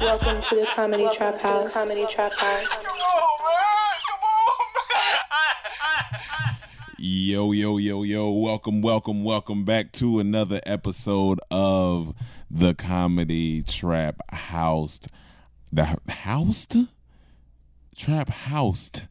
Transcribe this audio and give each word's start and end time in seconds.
Welcome 0.00 0.40
to 0.42 0.54
the 0.56 0.66
Comedy 0.74 1.08
Trap 1.12 1.40
House. 1.40 1.72
Comedy 1.72 2.06
Trap 2.06 2.32
House. 2.32 2.84
Yo, 6.98 7.52
yo, 7.52 7.76
yo, 7.78 8.02
yo. 8.02 8.30
Welcome, 8.30 8.82
welcome, 8.82 9.22
welcome 9.24 9.64
back 9.64 9.92
to 9.92 10.18
another 10.18 10.60
episode 10.66 11.40
of 11.50 12.14
the 12.50 12.74
Comedy 12.74 13.62
Trap 13.62 14.20
Housed. 14.30 15.08
The 15.72 15.96
housed? 16.08 16.76
Trap 17.96 18.28
housed. 18.30 19.04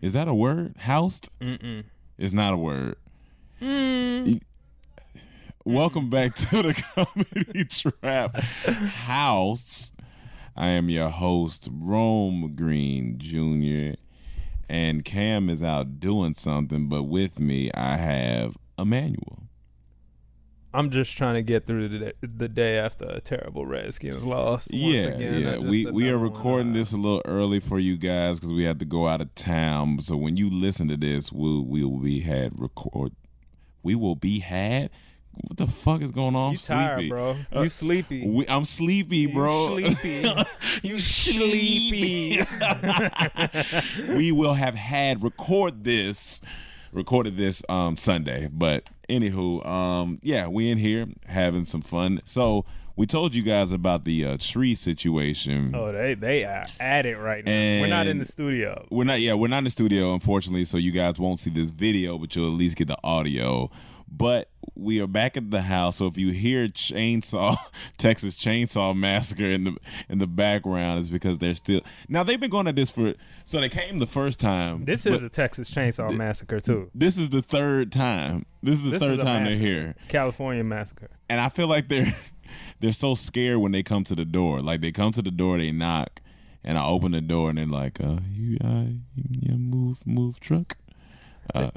Is 0.00 0.12
that 0.12 0.28
a 0.28 0.34
word? 0.34 0.74
Housed? 0.78 1.28
Mm-mm. 1.40 1.84
It's 2.18 2.32
not 2.32 2.54
a 2.54 2.56
word. 2.58 2.96
Mm. 3.60 4.40
Welcome 5.64 6.10
back 6.10 6.34
to 6.34 6.62
the 6.62 6.74
Comedy 6.94 7.64
Trap 7.64 8.36
House. 8.42 9.91
I 10.56 10.68
am 10.68 10.90
your 10.90 11.08
host, 11.08 11.68
Rome 11.72 12.54
Green 12.54 13.18
Jr. 13.18 13.96
And 14.68 15.04
Cam 15.04 15.48
is 15.48 15.62
out 15.62 16.00
doing 16.00 16.34
something, 16.34 16.88
but 16.88 17.04
with 17.04 17.40
me 17.40 17.70
I 17.74 17.96
have 17.96 18.56
Amanuel. 18.78 19.42
I'm 20.74 20.90
just 20.90 21.16
trying 21.16 21.34
to 21.34 21.42
get 21.42 21.66
through 21.66 21.88
the 21.88 21.98
day, 21.98 22.12
the 22.22 22.48
day 22.48 22.78
after 22.78 23.04
a 23.04 23.20
terrible 23.20 23.66
Redskins 23.66 24.24
loss. 24.24 24.68
Once 24.70 24.82
yeah, 24.82 25.00
again, 25.02 25.40
yeah. 25.40 25.58
We 25.58 25.86
we 25.86 26.08
are 26.08 26.16
recording 26.16 26.72
this 26.72 26.92
a 26.92 26.96
little 26.96 27.22
early 27.26 27.60
for 27.60 27.78
you 27.78 27.98
guys 27.98 28.38
because 28.38 28.54
we 28.54 28.64
had 28.64 28.78
to 28.78 28.86
go 28.86 29.06
out 29.06 29.20
of 29.20 29.34
town. 29.34 30.00
So 30.00 30.16
when 30.16 30.36
you 30.36 30.48
listen 30.48 30.88
to 30.88 30.96
this, 30.96 31.30
we'll 31.30 31.66
we 31.66 31.84
will 31.84 31.98
be 31.98 32.20
had 32.20 32.58
record. 32.58 33.12
We 33.82 33.94
will 33.94 34.16
be 34.16 34.38
had. 34.38 34.90
What 35.34 35.56
the 35.56 35.66
fuck 35.66 36.02
is 36.02 36.12
going 36.12 36.36
on? 36.36 36.52
You 36.52 36.58
tired, 36.58 36.98
sleepy. 36.98 37.08
bro? 37.08 37.36
Uh, 37.54 37.62
you 37.62 37.70
sleepy? 37.70 38.26
We, 38.26 38.46
I'm 38.48 38.64
sleepy, 38.64 39.26
bro. 39.26 39.78
You 39.78 39.90
sleepy? 39.94 40.46
you 40.82 40.98
sleepy? 41.00 42.46
we 44.16 44.32
will 44.32 44.54
have 44.54 44.74
had 44.74 45.22
record 45.22 45.84
this, 45.84 46.40
recorded 46.92 47.36
this 47.36 47.62
um 47.68 47.96
Sunday. 47.96 48.48
But 48.52 48.88
anywho, 49.08 49.66
um 49.66 50.18
yeah, 50.22 50.48
we 50.48 50.70
in 50.70 50.78
here 50.78 51.06
having 51.26 51.64
some 51.64 51.82
fun. 51.82 52.20
So 52.24 52.64
we 52.94 53.06
told 53.06 53.34
you 53.34 53.42
guys 53.42 53.72
about 53.72 54.04
the 54.04 54.24
uh, 54.24 54.36
tree 54.38 54.74
situation. 54.74 55.74
oh, 55.74 55.92
they 55.92 56.14
they 56.14 56.44
are 56.44 56.64
at 56.78 57.06
it 57.06 57.16
right 57.16 57.44
now. 57.44 57.80
We're 57.80 57.86
not 57.88 58.06
in 58.06 58.18
the 58.18 58.26
studio. 58.26 58.86
We're 58.90 59.04
not, 59.04 59.20
yeah, 59.20 59.34
we're 59.34 59.48
not 59.48 59.58
in 59.58 59.64
the 59.64 59.70
studio, 59.70 60.12
unfortunately, 60.12 60.66
so 60.66 60.76
you 60.76 60.92
guys 60.92 61.18
won't 61.18 61.40
see 61.40 61.50
this 61.50 61.70
video, 61.70 62.18
but 62.18 62.36
you'll 62.36 62.48
at 62.48 62.54
least 62.54 62.76
get 62.76 62.88
the 62.88 62.98
audio. 63.02 63.70
But 64.10 64.50
we 64.74 65.00
are 65.00 65.06
back 65.06 65.36
at 65.36 65.50
the 65.50 65.62
house, 65.62 65.96
so 65.96 66.06
if 66.06 66.16
you 66.16 66.30
hear 66.32 66.68
chainsaw 66.68 67.56
Texas 67.98 68.34
Chainsaw 68.36 68.96
Massacre 68.96 69.44
in 69.44 69.64
the 69.64 69.76
in 70.08 70.18
the 70.18 70.26
background, 70.26 71.00
it's 71.00 71.10
because 71.10 71.38
they're 71.38 71.54
still 71.54 71.80
now 72.08 72.22
they've 72.22 72.40
been 72.40 72.50
going 72.50 72.66
at 72.68 72.76
this 72.76 72.90
for 72.90 73.14
so 73.44 73.60
they 73.60 73.68
came 73.68 73.98
the 73.98 74.06
first 74.06 74.40
time. 74.40 74.84
This 74.84 75.04
is 75.06 75.22
a 75.22 75.28
Texas 75.28 75.70
Chainsaw 75.70 76.16
Massacre 76.16 76.60
too. 76.60 76.90
this 76.94 77.18
is 77.18 77.30
the 77.30 77.42
third 77.42 77.92
time. 77.92 78.46
This 78.62 78.76
is 78.76 78.82
the 78.82 78.90
This 78.90 78.98
third 79.00 79.18
is 79.18 79.24
time 79.24 79.44
they're 79.44 79.56
here, 79.56 79.94
California 80.08 80.64
Massacre. 80.64 81.10
and 81.28 81.40
I 81.40 81.48
feel 81.48 81.66
like 81.66 81.88
they're 81.88 82.12
they're 82.80 82.92
so 82.92 83.14
scared 83.14 83.58
when 83.58 83.72
they 83.72 83.82
come 83.82 84.04
to 84.04 84.14
the 84.14 84.24
door. 84.24 84.60
Like 84.60 84.80
they 84.80 84.92
come 84.92 85.12
to 85.12 85.22
the 85.22 85.30
door, 85.30 85.58
they 85.58 85.72
knock, 85.72 86.20
and 86.64 86.78
I 86.78 86.84
open 86.86 87.12
the 87.12 87.20
door, 87.20 87.48
and 87.50 87.58
they're 87.58 87.66
like, 87.66 88.00
"Uh, 88.00 88.18
you, 88.32 88.58
uh, 88.62 88.84
yeah, 89.16 89.54
move, 89.56 90.06
move, 90.06 90.38
truck." 90.40 90.76
Uh, 91.54 91.70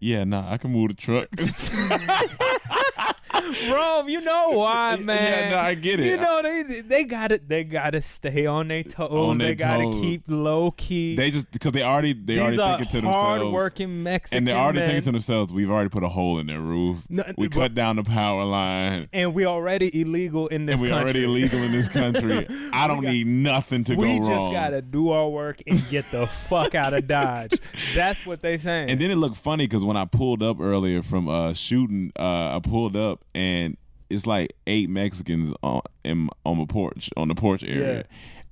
yeah, 0.00 0.24
nah, 0.24 0.50
I 0.52 0.58
can 0.58 0.72
move 0.72 0.88
the 0.88 0.94
truck. 0.94 1.28
Bro, 3.68 4.06
you 4.08 4.20
know 4.20 4.50
why, 4.58 4.94
Yeah, 4.96 5.04
man? 5.04 5.50
no, 5.52 5.58
I 5.58 5.74
get 5.74 6.00
it. 6.00 6.06
You 6.06 6.16
know 6.16 6.42
they 6.42 6.80
they 6.82 7.04
gotta 7.04 7.40
they 7.46 7.64
gotta 7.64 8.02
stay 8.02 8.46
on 8.46 8.68
their 8.68 8.82
toes. 8.82 9.10
On 9.10 9.38
they 9.38 9.54
gotta 9.54 9.84
toes. 9.84 10.00
keep 10.00 10.22
low 10.28 10.70
key. 10.72 11.16
they 11.16 11.30
just 11.30 11.50
because 11.50 11.72
they 11.72 11.82
already 11.82 12.12
they 12.12 12.34
These 12.34 12.58
already 12.58 12.84
thinking 12.84 12.86
to 12.86 13.00
themselves, 13.06 13.16
hard-working 13.16 14.02
Mexican 14.02 14.38
and 14.38 14.48
they're 14.48 14.56
already 14.56 14.78
men. 14.80 14.88
thinking 14.88 15.04
to 15.04 15.12
themselves, 15.12 15.52
"We've 15.52 15.70
already 15.70 15.88
put 15.90 16.02
a 16.04 16.08
hole 16.08 16.38
in 16.38 16.46
their 16.46 16.60
roof. 16.60 16.98
No, 17.08 17.24
we 17.36 17.48
but- 17.48 17.56
cut 17.56 17.74
down 17.74 17.96
the 17.96 18.04
power 18.04 18.44
line, 18.44 19.08
and 19.12 19.34
we 19.34 19.46
already 19.46 20.00
illegal 20.00 20.46
in 20.48 20.66
this 20.66 20.74
and 20.74 20.82
we're 20.82 20.88
country. 20.90 21.04
already 21.04 21.24
illegal 21.24 21.62
in 21.62 21.72
this 21.72 21.88
country. 22.00 22.46
I 22.72 22.86
don't 22.86 23.02
got- 23.02 23.10
need 23.12 23.26
nothing 23.26 23.84
to 23.84 23.96
go 23.96 24.02
wrong. 24.02 24.20
we 24.20 24.26
just 24.26 24.50
gotta 24.52 24.82
do 24.82 25.10
our 25.10 25.28
work 25.28 25.62
and 25.66 25.82
get 25.90 26.04
the 26.10 26.26
fuck 26.26 26.74
out 26.74 26.94
of 26.94 27.06
Dodge. 27.06 27.58
That's 27.94 28.24
what 28.26 28.40
they 28.42 28.58
saying. 28.58 28.90
And 28.90 29.00
then 29.00 29.10
it 29.10 29.16
looked 29.16 29.36
funny 29.36 29.66
because 29.66 29.84
when 29.84 29.96
I 29.96 30.04
pulled 30.04 30.42
up 30.42 30.60
earlier 30.60 31.02
from 31.02 31.28
uh 31.28 31.52
shooting, 31.52 32.12
uh 32.18 32.56
I 32.56 32.60
pulled 32.62 32.96
up 32.96 33.24
and 33.34 33.76
it's 34.08 34.26
like 34.26 34.52
eight 34.66 34.90
Mexicans 34.90 35.52
on 35.62 35.82
in, 36.04 36.28
on 36.44 36.58
the 36.58 36.66
porch 36.66 37.10
on 37.16 37.28
the 37.28 37.34
porch 37.34 37.62
area, 37.64 37.98
Yeah. 37.98 38.02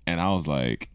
and 0.07 0.21
I 0.21 0.31
was 0.31 0.47
like. 0.47 0.91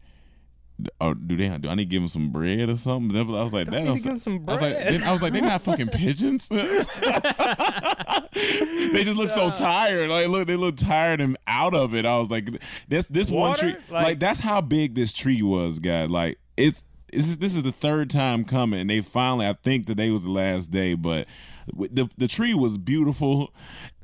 Oh, 1.00 1.14
do 1.14 1.36
they? 1.36 1.56
Do 1.58 1.68
I 1.68 1.76
need 1.76 1.84
to 1.84 1.88
give 1.88 2.02
them 2.02 2.08
some 2.08 2.32
bread 2.32 2.68
or 2.68 2.76
something? 2.76 3.16
I 3.16 3.22
was 3.44 3.52
like, 3.52 3.70
that 3.70 3.86
was, 3.86 4.02
give 4.02 4.20
some 4.20 4.44
I 4.48 4.52
was 4.54 4.60
like, 4.60 4.74
they, 4.74 5.02
I 5.04 5.12
was 5.12 5.22
like, 5.22 5.32
they 5.32 5.40
not 5.40 5.62
fucking 5.62 5.86
pigeons. 5.92 6.48
they 6.48 6.84
just 9.04 9.16
look 9.16 9.30
so 9.30 9.50
tired. 9.50 10.10
Like, 10.10 10.26
look, 10.28 10.48
they 10.48 10.56
look 10.56 10.76
tired 10.76 11.20
and 11.20 11.36
out 11.46 11.74
of 11.74 11.94
it. 11.94 12.04
I 12.04 12.18
was 12.18 12.28
like, 12.30 12.48
this 12.88 13.06
this 13.06 13.30
one 13.30 13.54
tree, 13.54 13.76
like, 13.88 14.04
Like- 14.04 14.18
that's 14.20 14.40
how 14.40 14.60
big 14.60 14.94
this 14.96 15.12
tree 15.12 15.42
was, 15.42 15.78
guys. 15.78 16.10
Like, 16.10 16.38
it's 16.56 16.82
this 17.12 17.28
is 17.28 17.38
this 17.38 17.54
is 17.54 17.62
the 17.62 17.70
third 17.72 18.10
time 18.10 18.44
coming. 18.44 18.80
And 18.80 18.90
they 18.90 19.00
finally, 19.00 19.46
I 19.46 19.52
think 19.52 19.86
today 19.86 20.10
was 20.10 20.24
the 20.24 20.32
last 20.32 20.72
day, 20.72 20.94
but 20.94 21.28
the 21.72 22.08
the 22.16 22.28
tree 22.28 22.54
was 22.54 22.78
beautiful. 22.78 23.52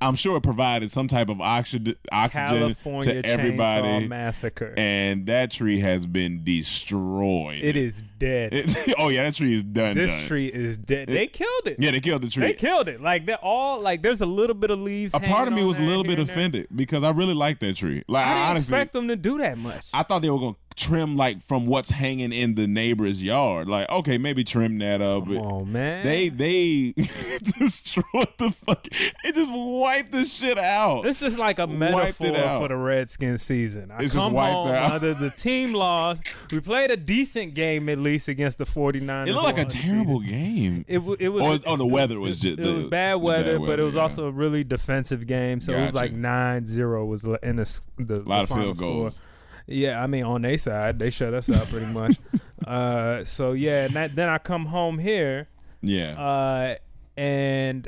I'm 0.00 0.14
sure 0.14 0.37
it 0.37 0.43
provided 0.43 0.91
some 0.91 1.08
type 1.08 1.29
of 1.29 1.41
oxygen 1.41 1.97
oxygen 2.11 2.47
California 2.49 3.23
to 3.23 3.29
everybody. 3.29 3.87
Chainsaw 3.88 4.08
Massacre. 4.08 4.75
and 4.76 5.26
that 5.26 5.50
tree 5.50 5.81
has 5.81 6.06
been 6.06 6.43
destroyed. 6.44 7.61
it 7.62 7.76
is 7.76 8.02
dead. 8.19 8.52
It- 8.55 8.94
oh 8.99 9.08
yeah, 9.08 9.25
that 9.25 9.35
tree 9.35 9.55
is 9.55 9.62
done. 9.62 9.97
this 9.97 10.11
done. 10.11 10.26
tree 10.26 10.47
is 10.47 10.76
dead. 10.76 11.08
They 11.08 11.26
killed 11.26 11.67
it. 11.67 11.76
Yeah, 11.79 11.91
they 11.91 12.00
killed 12.00 12.23
the 12.23 12.29
tree. 12.29 12.47
They 12.47 12.55
killed 12.55 12.88
it. 12.88 13.00
Like 13.00 13.26
they're 13.26 13.37
all 13.37 13.81
like. 13.81 14.02
There's 14.02 14.20
a 14.20 14.26
little 14.26 14.55
bit 14.55 14.70
of 14.70 14.79
leaves. 14.81 15.14
a 15.14 15.20
part 15.20 15.49
of 15.49 15.55
me 15.55 15.64
was 15.64 15.79
a 15.79 15.82
little 15.82 16.05
bit 16.05 16.19
and 16.19 16.29
there. 16.29 16.35
offended 16.35 16.69
because 16.75 17.05
I 17.05 17.11
really 17.11 17.35
like 17.35 17.58
that 17.61 17.76
tree. 17.76 18.02
Like 18.08 18.26
I 18.26 18.35
didn't 18.35 18.49
honestly, 18.50 18.75
expect 18.75 18.93
them 18.93 19.08
to 19.08 19.17
do 19.17 19.38
that 19.38 19.58
much. 19.58 19.88
I 19.93 20.02
thought 20.02 20.23
they 20.23 20.31
were 20.31 20.38
gonna 20.38 20.56
trim 20.76 21.14
like 21.17 21.41
from 21.41 21.67
what's 21.67 21.91
hanging 21.91 22.32
in 22.32 22.55
the 22.55 22.67
neighbor's 22.67 23.23
yard. 23.23 23.69
Like, 23.69 23.88
okay, 23.91 24.17
maybe 24.19 24.44
trim 24.44 24.79
that 24.79 25.02
up. 25.02 25.29
On, 25.29 25.70
man. 25.70 26.05
They 26.06 26.29
they 26.31 26.93
destroyed 27.58 28.29
the 28.38 28.50
fuck. 28.50 28.87
It 29.25 29.35
just 29.35 29.52
wiped 29.90 30.12
the 30.12 30.25
shit 30.25 30.58
out. 30.58 31.06
It's 31.06 31.20
just 31.20 31.38
like 31.38 31.58
a 31.58 31.66
metaphor 31.66 32.58
for 32.60 32.69
the 32.69 32.76
Redskins 32.76 33.42
season. 33.42 33.90
I 33.90 34.04
It's 34.04 34.14
come 34.14 34.32
wiped 34.32 34.52
home, 34.54 34.69
out. 34.69 35.00
The 35.00 35.32
team 35.37 35.72
lost. 35.75 36.22
We 36.52 36.60
played 36.60 36.90
a 36.90 36.96
decent 36.96 37.54
game 37.54 37.88
at 37.88 37.98
least 37.98 38.28
against 38.28 38.58
the 38.58 38.64
49ers. 38.64 39.28
it 39.28 39.32
looked 39.32 39.44
like 39.44 39.58
a 39.58 39.64
terrible 39.64 40.20
game. 40.20 40.84
It, 40.88 40.98
it 41.19 41.28
was. 41.28 41.42
Or- 41.42 41.72
oh, 41.72 41.76
the 41.76 41.87
weather 41.87 42.19
was 42.20 42.38
just- 42.38 42.58
It 42.58 42.66
was 42.66 42.84
bad 42.84 43.14
weather, 43.14 43.58
bad 43.58 43.66
but 43.66 43.81
it 43.81 43.82
was 43.82 43.94
weather, 43.94 44.02
also 44.02 44.26
a 44.26 44.31
really 44.32 44.64
defensive 44.64 45.26
game. 45.26 45.60
So 45.60 45.72
it 45.72 45.81
was 45.81 45.94
like 45.94 46.12
9-0 46.14 47.06
was 47.06 47.25
in 47.42 47.56
the 47.56 47.81
the, 47.98 48.14
A 48.14 48.22
lot 48.22 48.42
the 48.42 48.46
final 48.48 48.64
field 48.66 48.78
goals. 48.78 49.14
Score. 49.14 49.25
Yeah, 49.66 50.02
I 50.02 50.06
mean 50.08 50.25
on 50.25 50.42
their 50.42 50.58
side, 50.58 50.98
they 50.98 51.10
shut 51.10 51.32
us 51.34 51.48
out 51.48 51.69
pretty 51.69 51.92
much. 51.92 52.16
uh, 52.66 53.25
so 53.25 53.52
yeah, 53.52 53.84
and 53.84 53.94
that, 53.94 54.16
then 54.16 54.28
I 54.28 54.38
come 54.38 54.66
home 54.66 54.98
here, 54.98 55.48
Yeah. 55.81 56.20
uh, 56.20 56.75
and 57.16 57.87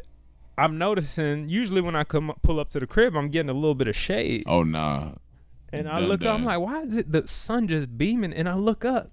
I'm 0.59 0.79
noticing 0.79 1.49
usually 1.49 1.81
when 1.81 1.97
I 1.97 2.05
come 2.05 2.33
pull 2.43 2.61
up 2.61 2.69
to 2.71 2.81
the 2.81 2.87
crib, 2.87 3.17
I'm 3.17 3.31
getting 3.31 3.49
a 3.49 3.55
little 3.55 3.75
bit 3.75 3.89
of 3.89 3.97
shade, 3.97 4.45
oh 4.47 4.63
nah. 4.63 5.13
and 5.73 5.89
I 5.89 6.01
done 6.01 6.09
look 6.09 6.23
up, 6.25 6.35
I'm 6.35 6.45
like, 6.45 6.61
why 6.61 6.83
is 6.83 6.97
it 6.97 7.11
the 7.13 7.27
sun 7.27 7.69
just 7.69 7.97
beaming? 7.97 8.33
And 8.33 8.49
I 8.49 8.55
look 8.55 8.85
up, 8.85 9.11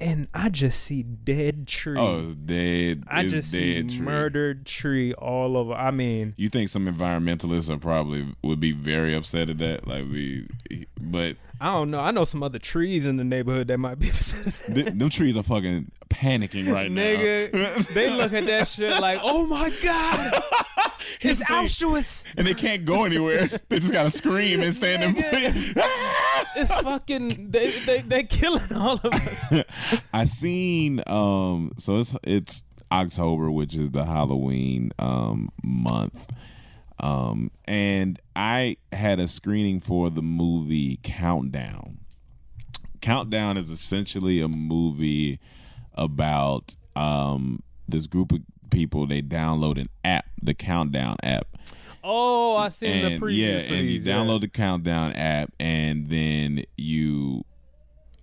and 0.00 0.28
I 0.32 0.48
just 0.48 0.82
see 0.82 1.02
dead 1.02 1.60
oh, 1.62 1.64
tree. 1.66 1.98
Oh, 1.98 2.24
it's 2.26 2.34
dead. 2.36 3.04
I 3.08 3.22
it's 3.22 3.32
just 3.34 3.50
see 3.50 3.74
dead 3.74 3.90
tree. 3.90 4.00
murdered 4.00 4.64
tree 4.66 5.12
all 5.14 5.56
over. 5.56 5.72
I 5.74 5.90
mean, 5.90 6.34
You 6.36 6.48
think 6.48 6.68
some 6.68 6.86
environmentalists 6.86 7.68
are 7.68 7.78
probably 7.78 8.34
would 8.42 8.60
be 8.60 8.72
very 8.72 9.14
upset 9.14 9.50
at 9.50 9.58
that? 9.58 9.86
Like 9.88 10.04
we, 10.04 10.46
but 11.00 11.36
I 11.60 11.72
don't 11.72 11.90
know. 11.90 12.00
I 12.00 12.10
know 12.12 12.24
some 12.24 12.42
other 12.42 12.58
trees 12.60 13.04
in 13.04 13.16
the 13.16 13.24
neighborhood 13.24 13.68
that 13.68 13.78
might 13.78 13.98
be 13.98 14.08
upset. 14.10 14.54
th- 14.72 14.86
them 14.94 15.10
trees 15.10 15.36
are 15.36 15.42
fucking 15.42 15.90
panicking 16.08 16.72
right 16.72 16.90
Nigga, 16.90 17.52
now. 17.52 17.82
they 17.94 18.08
look 18.10 18.32
at 18.32 18.46
that 18.46 18.68
shit 18.68 18.90
like, 19.00 19.20
oh 19.22 19.46
my 19.46 19.70
god, 19.82 20.32
it's 21.20 21.40
Auschwitz. 21.42 22.22
and 22.36 22.46
they 22.46 22.54
can't 22.54 22.84
go 22.84 23.04
anywhere. 23.04 23.46
they 23.68 23.78
just 23.78 23.92
gotta 23.92 24.10
scream 24.10 24.62
and 24.62 24.74
stand 24.74 25.02
in 25.02 25.14
place. 25.14 25.74
It's 26.56 26.72
fucking. 26.72 27.50
They 27.50 27.78
they 27.80 28.00
they 28.00 28.22
killing 28.24 28.72
all 28.72 29.00
of 29.02 29.12
us. 29.12 29.54
I 30.12 30.24
seen 30.24 31.02
um 31.06 31.72
so 31.76 31.98
it's 31.98 32.16
it's 32.24 32.64
October, 32.90 33.50
which 33.50 33.76
is 33.76 33.90
the 33.90 34.04
Halloween 34.04 34.92
um 34.98 35.50
month. 35.62 36.32
Um 37.00 37.50
and 37.66 38.20
I 38.34 38.76
had 38.92 39.20
a 39.20 39.28
screening 39.28 39.80
for 39.80 40.10
the 40.10 40.22
movie 40.22 40.98
Countdown. 41.02 41.98
Countdown 43.00 43.56
is 43.56 43.70
essentially 43.70 44.40
a 44.40 44.48
movie 44.48 45.38
about 45.94 46.76
um 46.96 47.62
this 47.86 48.06
group 48.06 48.32
of 48.32 48.40
people 48.70 49.06
they 49.06 49.22
download 49.22 49.80
an 49.80 49.88
app, 50.04 50.26
the 50.42 50.54
Countdown 50.54 51.16
app 51.22 51.46
Oh, 52.04 52.56
I 52.56 52.68
seen 52.70 53.02
the 53.02 53.12
and 53.14 53.22
preview. 53.22 53.36
yeah, 53.36 53.74
and 53.74 53.88
you 53.88 53.98
these, 53.98 54.06
yeah. 54.06 54.14
download 54.14 54.40
the 54.40 54.48
countdown 54.48 55.12
app, 55.12 55.52
and 55.58 56.08
then 56.08 56.64
you 56.76 57.44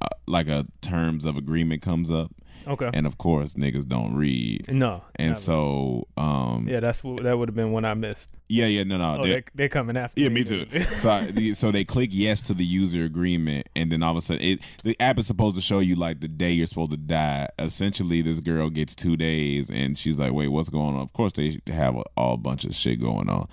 uh, 0.02 0.08
like 0.28 0.48
a 0.48 0.66
terms 0.82 1.26
of 1.26 1.38
agreement 1.38 1.82
comes 1.82 2.10
up, 2.10 2.32
Okay. 2.68 2.90
and 2.94 3.06
of 3.06 3.18
course 3.18 3.54
niggas 3.56 3.88
don't 3.88 4.16
read, 4.16 4.72
no. 4.72 5.04
and 5.16 5.30
never. 5.30 5.40
so 5.40 6.08
um 6.18 6.68
yeah, 6.70 6.80
that's 6.80 7.04
what 7.04 7.24
that 7.24 7.38
would 7.38 7.50
have 7.50 7.56
been 7.56 7.72
when 7.72 7.86
I 7.86 7.94
missed. 7.94 8.30
yeah 8.50 8.66
yeah 8.66 8.84
no 8.84 8.98
no 8.98 9.18
Oh, 9.20 9.24
they- 9.24 9.34
they 9.34 9.44
they 9.56 9.70
coming 9.70 9.98
after. 9.98 10.20
yeah, 10.22 10.30
me 10.30 10.44
too. 10.44 10.66
so, 10.98 11.10
I, 11.10 11.52
so 11.54 11.72
they 11.72 11.84
click 11.86 12.10
yes 12.12 12.42
to 12.44 12.54
the 12.54 12.66
user 12.66 13.04
agreement, 13.06 13.70
and 13.76 13.92
then 13.92 14.02
all 14.04 14.12
of 14.12 14.18
a 14.18 14.22
sudden, 14.22 14.42
it 14.44 14.60
the 14.84 14.96
app 15.00 15.20
is 15.20 15.28
supposed 15.28 15.56
to 15.56 15.62
show 15.62 15.80
you 15.80 15.96
like 15.96 16.20
the 16.22 16.28
day 16.28 16.52
you're 16.52 16.68
supposed 16.68 16.92
to 16.92 16.98
die. 16.98 17.50
Essentially, 17.60 18.22
this 18.22 18.40
girl 18.40 18.70
gets 18.70 18.96
two 18.96 19.16
days, 19.18 19.70
and 19.70 19.98
she's 19.98 20.18
like, 20.20 20.32
"Wait, 20.34 20.48
what's 20.50 20.70
going 20.70 20.96
on?" 20.96 21.02
Of 21.02 21.14
course, 21.14 21.34
they 21.34 21.60
have 21.68 21.96
a, 21.96 22.04
all 22.18 22.38
bunch 22.38 22.66
of 22.66 22.74
shit 22.76 23.00
going 23.00 23.30
on. 23.30 23.48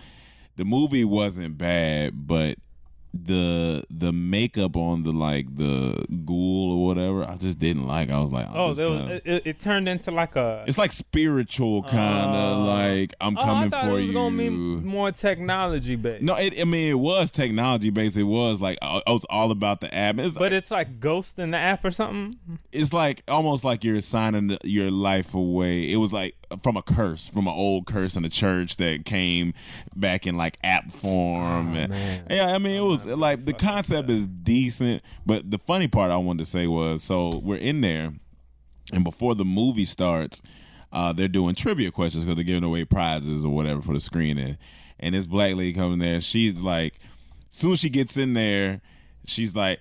The 0.57 0.65
movie 0.65 1.05
wasn't 1.05 1.57
bad, 1.59 2.27
but 2.27 2.59
the 3.15 3.85
the 3.91 4.11
makeup 4.13 4.75
on 4.77 5.03
the 5.03 5.13
like 5.13 5.55
the 5.57 6.05
ghoul 6.25 6.73
or 6.79 6.87
whatever, 6.87 7.25
I 7.29 7.37
just 7.37 7.59
didn't 7.59 7.87
like. 7.87 8.11
I 8.11 8.19
was 8.21 8.33
like, 8.33 8.49
Oh, 8.53 8.69
was, 8.69 8.79
kinda- 8.79 9.21
it, 9.25 9.43
it 9.47 9.59
turned 9.59 9.89
into 9.89 10.11
like 10.11 10.35
a. 10.37 10.65
it's 10.67 10.79
like 10.79 10.93
spiritual 10.93 11.83
kind 11.85 12.31
of 12.35 12.59
Oh. 12.59 12.65
like 12.65 13.13
I'm 13.21 13.37
oh, 13.37 13.43
coming 13.43 13.71
for 13.71 13.87
it 13.89 13.93
was 13.93 14.07
you. 14.07 14.13
gonna 14.15 14.37
be 14.37 14.49
more 14.51 15.13
technology 15.13 15.97
based. 15.97 16.23
No, 16.23 16.35
it, 16.37 16.59
I 16.61 16.65
mean 16.65 16.89
it 16.91 16.99
was 16.99 17.31
technology 17.31 17.91
based. 17.91 18.17
It 18.17 18.23
was 18.25 18.61
like 18.61 18.79
uh, 18.81 19.01
it 19.07 19.11
was 19.11 19.27
all 19.29 19.51
about 19.51 19.81
the 19.83 19.95
app. 19.95 20.19
It's, 20.19 20.37
But 20.37 20.53
it's 20.53 20.71
like 20.71 20.99
Ghost 20.99 21.39
in 21.39 21.51
the 21.51 21.59
app 21.59 21.85
or 21.85 21.91
something. 21.91 22.39
it's 22.73 22.93
like 22.93 23.23
almost 23.29 23.65
like 23.65 23.85
you're 23.85 24.01
signing 24.01 24.49
the, 24.49 24.59
your 24.65 24.91
life 24.91 25.35
away. 25.35 25.91
It 25.91 25.97
was 25.97 26.13
like 26.13 26.35
from 26.63 26.77
a 26.77 26.83
curse, 26.83 27.29
from 27.29 27.47
an 27.47 27.55
old 27.55 27.87
curse 27.87 28.15
in 28.17 28.23
the 28.23 28.29
church 28.29 28.77
that 28.77 29.05
came 29.07 29.55
back 29.97 30.27
in 30.27 30.37
like 30.37 30.59
app 30.65 30.91
form. 30.91 31.75
And- 31.77 31.93
Oh, 31.93 31.95
man. 31.95 32.27
yeah, 32.31 32.47
I 32.55 32.59
mean 32.59 32.77
it 32.77 32.85
was 32.87 33.02
like 33.05 33.45
the 33.45 33.53
concept 33.53 34.11
is 34.11 34.27
decent, 34.27 35.03
but 35.27 35.51
the 35.51 35.59
funny 35.59 35.89
part 35.89 36.11
I 36.11 36.17
wanted 36.17 36.45
to 36.45 36.51
say 36.51 36.67
was 36.67 37.03
so 37.03 37.39
we're 37.39 37.57
in 37.57 37.81
there, 37.81 38.13
and 38.93 39.05
before 39.05 39.35
the 39.35 39.45
movie 39.45 39.85
starts, 39.85 40.43
uh, 40.93 41.13
they're 41.13 41.29
doing 41.29 41.55
trivia 41.55 41.91
questions 41.91 42.25
because 42.25 42.37
they're 42.37 42.45
giving 42.45 42.65
away 42.65 42.85
prizes 42.85 43.45
or 43.45 43.55
whatever 43.55 43.81
for 43.81 43.95
the 43.95 44.01
screening. 44.01 44.59
And 45.01 45.15
this 45.15 45.27
black 45.27 45.57
lady 45.57 45.73
coming 45.73 45.99
there, 45.99 46.21
she's 46.21 46.61
like, 46.61 46.99
soon 47.51 47.73
as 47.73 47.81
she 47.81 47.91
gets 47.91 48.17
in 48.17 48.35
there, 48.35 48.81
she's 49.27 49.57
like, 49.57 49.81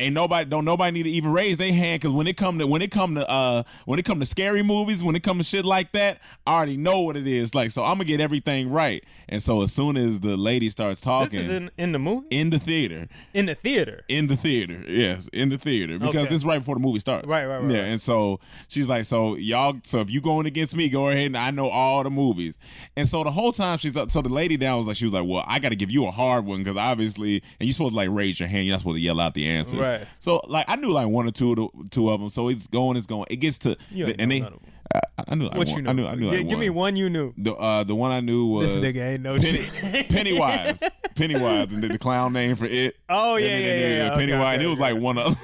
ain't 0.00 0.14
nobody 0.14 0.48
don't 0.48 0.64
nobody 0.64 0.90
need 0.92 1.02
to 1.04 1.10
even 1.10 1.32
raise 1.32 1.58
their 1.58 1.72
hand 1.72 2.00
because 2.00 2.14
when 2.14 2.26
it 2.26 2.36
come 2.36 2.58
to 2.58 2.66
when 2.66 2.82
it 2.82 2.90
come 2.90 3.14
to 3.14 3.28
uh 3.30 3.62
when 3.84 3.98
it 3.98 4.04
come 4.04 4.18
to 4.20 4.26
scary 4.26 4.62
movies 4.62 5.02
when 5.02 5.14
it 5.14 5.22
come 5.22 5.38
to 5.38 5.44
shit 5.44 5.64
like 5.64 5.92
that 5.92 6.20
i 6.46 6.52
already 6.54 6.76
know 6.76 7.00
what 7.00 7.16
it 7.16 7.26
is 7.26 7.54
like 7.54 7.70
so 7.70 7.82
i'm 7.84 7.94
gonna 7.94 8.04
get 8.04 8.20
everything 8.20 8.70
right 8.70 9.04
and 9.28 9.40
so 9.42 9.62
as 9.62 9.72
soon 9.72 9.96
as 9.96 10.18
the 10.20 10.36
lady 10.36 10.68
starts 10.70 11.00
talking. 11.00 11.38
This 11.38 11.48
is 11.48 11.54
in, 11.56 11.70
in 11.78 11.92
the 11.92 12.00
movie? 12.00 12.26
in 12.30 12.50
the 12.50 12.58
theater 12.58 13.06
In 13.32 13.46
the 13.46 13.54
theater. 13.54 14.02
in 14.08 14.26
the 14.26 14.34
theater. 14.36 14.82
Yes, 14.88 15.28
in 15.32 15.50
the 15.50 15.56
theater 15.58 15.98
because 16.00 16.16
Okay. 16.16 16.24
this 16.24 16.38
is 16.42 16.44
right 16.44 16.58
before 16.58 16.74
the 16.74 16.80
movie 16.80 16.98
starts. 16.98 17.28
Right, 17.28 17.44
right, 17.46 17.58
right, 17.58 17.70
Yeah, 17.70 17.82
right. 17.82 17.88
and 17.90 18.00
so 18.00 18.40
she's 18.66 18.88
like, 18.88 19.04
"So 19.04 19.36
y'all, 19.36 19.76
so 19.84 20.00
if 20.00 20.10
you 20.10 20.20
going 20.20 20.46
against 20.46 20.74
me, 20.74 20.88
go 20.88 21.08
ahead 21.10 21.26
and 21.26 21.36
I 21.36 21.52
know 21.52 21.68
all 21.68 22.02
the 22.02 22.10
movies." 22.10 22.58
And 22.96 23.08
so 23.08 23.22
the 23.22 23.30
whole 23.30 23.52
time 23.52 23.78
she's 23.78 23.96
up 23.96 24.10
so 24.10 24.20
the 24.20 24.28
lady 24.28 24.56
down 24.56 24.78
was 24.78 24.88
like, 24.88 24.96
she 24.96 25.04
was 25.04 25.12
like, 25.14 25.24
"Well, 25.26 25.44
I 25.46 25.60
got 25.60 25.68
to 25.68 25.76
give 25.76 25.92
you 25.92 26.06
a 26.06 26.10
hard 26.10 26.44
one 26.44 26.64
because 26.64 26.76
obviously, 26.76 27.34
and 27.60 27.68
you're 27.68 27.72
supposed 27.72 27.92
to 27.92 27.96
like 27.98 28.08
raise 28.10 28.40
your 28.40 28.48
hand. 28.48 28.66
You're 28.66 28.74
not 28.74 28.80
supposed 28.80 28.96
to 28.96 29.00
yell 29.00 29.20
out 29.20 29.34
the 29.34 29.46
answers." 29.46 29.78
Right. 29.78 29.89
So 30.18 30.40
like 30.48 30.66
I 30.68 30.76
knew 30.76 30.90
like 30.92 31.08
one 31.08 31.26
or 31.26 31.30
two 31.32 31.50
of 31.52 31.56
the, 31.56 31.68
two 31.90 32.10
of 32.10 32.20
them. 32.20 32.28
So 32.30 32.48
it's 32.48 32.66
going, 32.66 32.96
it's 32.96 33.06
going. 33.06 33.26
It 33.30 33.36
gets 33.36 33.58
to 33.58 33.76
You 33.90 34.06
ain't 34.06 34.20
and 34.20 34.30
they. 34.30 34.40
none 34.40 34.52
of 34.54 34.60
'em. 34.62 34.70
I, 34.92 35.00
I 35.28 35.34
knew 35.36 35.44
What 35.44 35.56
one. 35.56 35.68
you 35.68 35.82
know? 35.82 35.90
I 35.90 35.92
knew. 35.92 36.06
I 36.08 36.14
knew 36.16 36.30
Gi- 36.32 36.36
like 36.38 36.48
give 36.48 36.58
me 36.58 36.68
one 36.68 36.96
you 36.96 37.08
knew. 37.08 37.32
The 37.38 37.54
uh, 37.54 37.84
the 37.84 37.94
one 37.94 38.10
I 38.10 38.18
knew 38.20 38.46
was 38.46 38.74
This 38.80 38.96
nigga 38.96 39.12
ain't 39.12 39.22
no 39.22 39.36
Penny, 39.36 39.62
shit. 39.62 40.08
Pennywise. 40.08 40.82
Pennywise, 41.14 41.72
and 41.72 41.82
the, 41.84 41.88
the 41.88 41.98
clown 41.98 42.32
name 42.32 42.56
for 42.56 42.64
it. 42.64 42.96
Oh, 43.08 43.36
yeah, 43.36 43.48
then- 43.50 43.62
yeah, 43.62 43.70
and 43.70 43.96
yeah, 43.96 44.02
uh, 44.02 44.10
okay, 44.10 44.18
Pennywise. 44.26 44.54
and 44.54 44.62
it 44.62 44.66
was 44.66 44.80
okay. 44.80 44.92
like 44.92 45.00
one 45.02 45.18
of, 45.18 45.36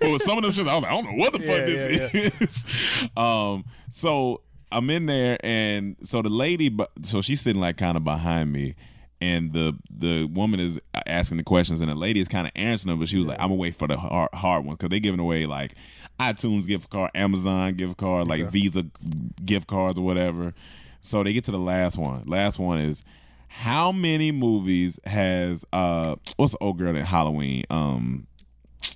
but 0.00 0.10
with 0.10 0.22
some 0.22 0.36
of 0.36 0.42
them 0.42 0.50
shit, 0.52 0.66
I 0.66 0.74
was 0.74 0.82
like, 0.82 0.90
I 0.90 0.94
don't 1.00 1.04
know 1.04 1.22
what 1.22 1.32
the 1.32 1.38
fuck 1.38 1.64
this 1.64 2.12
yeah, 2.14 2.32
is. 2.40 2.66
Um, 3.16 3.64
so 3.90 4.42
I'm 4.72 4.90
in 4.90 5.06
there, 5.06 5.38
and 5.44 5.96
so 6.02 6.20
the 6.22 6.28
lady, 6.30 6.76
so 7.02 7.20
she's 7.20 7.40
sitting 7.40 7.60
like 7.60 7.76
kind 7.76 7.96
of 7.96 8.02
behind 8.02 8.52
me. 8.52 8.74
And 9.22 9.52
the 9.52 9.76
the 9.96 10.24
woman 10.24 10.58
is 10.58 10.80
asking 11.06 11.36
the 11.36 11.44
questions, 11.44 11.80
and 11.80 11.88
the 11.88 11.94
lady 11.94 12.18
is 12.18 12.26
kind 12.26 12.44
of 12.46 12.52
answering 12.56 12.90
them, 12.90 12.98
but 12.98 13.08
she 13.08 13.18
was 13.18 13.28
like, 13.28 13.38
"I'm 13.38 13.50
gonna 13.50 13.54
wait 13.54 13.76
for 13.76 13.86
the 13.86 13.96
hard, 13.96 14.30
hard 14.34 14.64
ones 14.64 14.78
because 14.78 14.90
they're 14.90 14.98
giving 14.98 15.20
away 15.20 15.46
like 15.46 15.74
iTunes 16.18 16.66
gift 16.66 16.90
card, 16.90 17.12
Amazon 17.14 17.74
gift 17.74 17.96
card, 17.98 18.26
like 18.26 18.50
Visa 18.50 18.84
gift 19.44 19.68
cards 19.68 19.96
or 19.98 20.02
whatever." 20.04 20.54
So 21.02 21.22
they 21.22 21.32
get 21.32 21.44
to 21.44 21.52
the 21.52 21.58
last 21.58 21.96
one. 21.98 22.24
Last 22.26 22.58
one 22.58 22.80
is 22.80 23.04
how 23.46 23.92
many 23.92 24.32
movies 24.32 24.98
has 25.04 25.64
uh 25.72 26.16
what's 26.36 26.52
the 26.52 26.58
old 26.58 26.78
girl 26.78 26.96
at 26.96 27.04
Halloween? 27.04 27.62
Um 27.70 28.26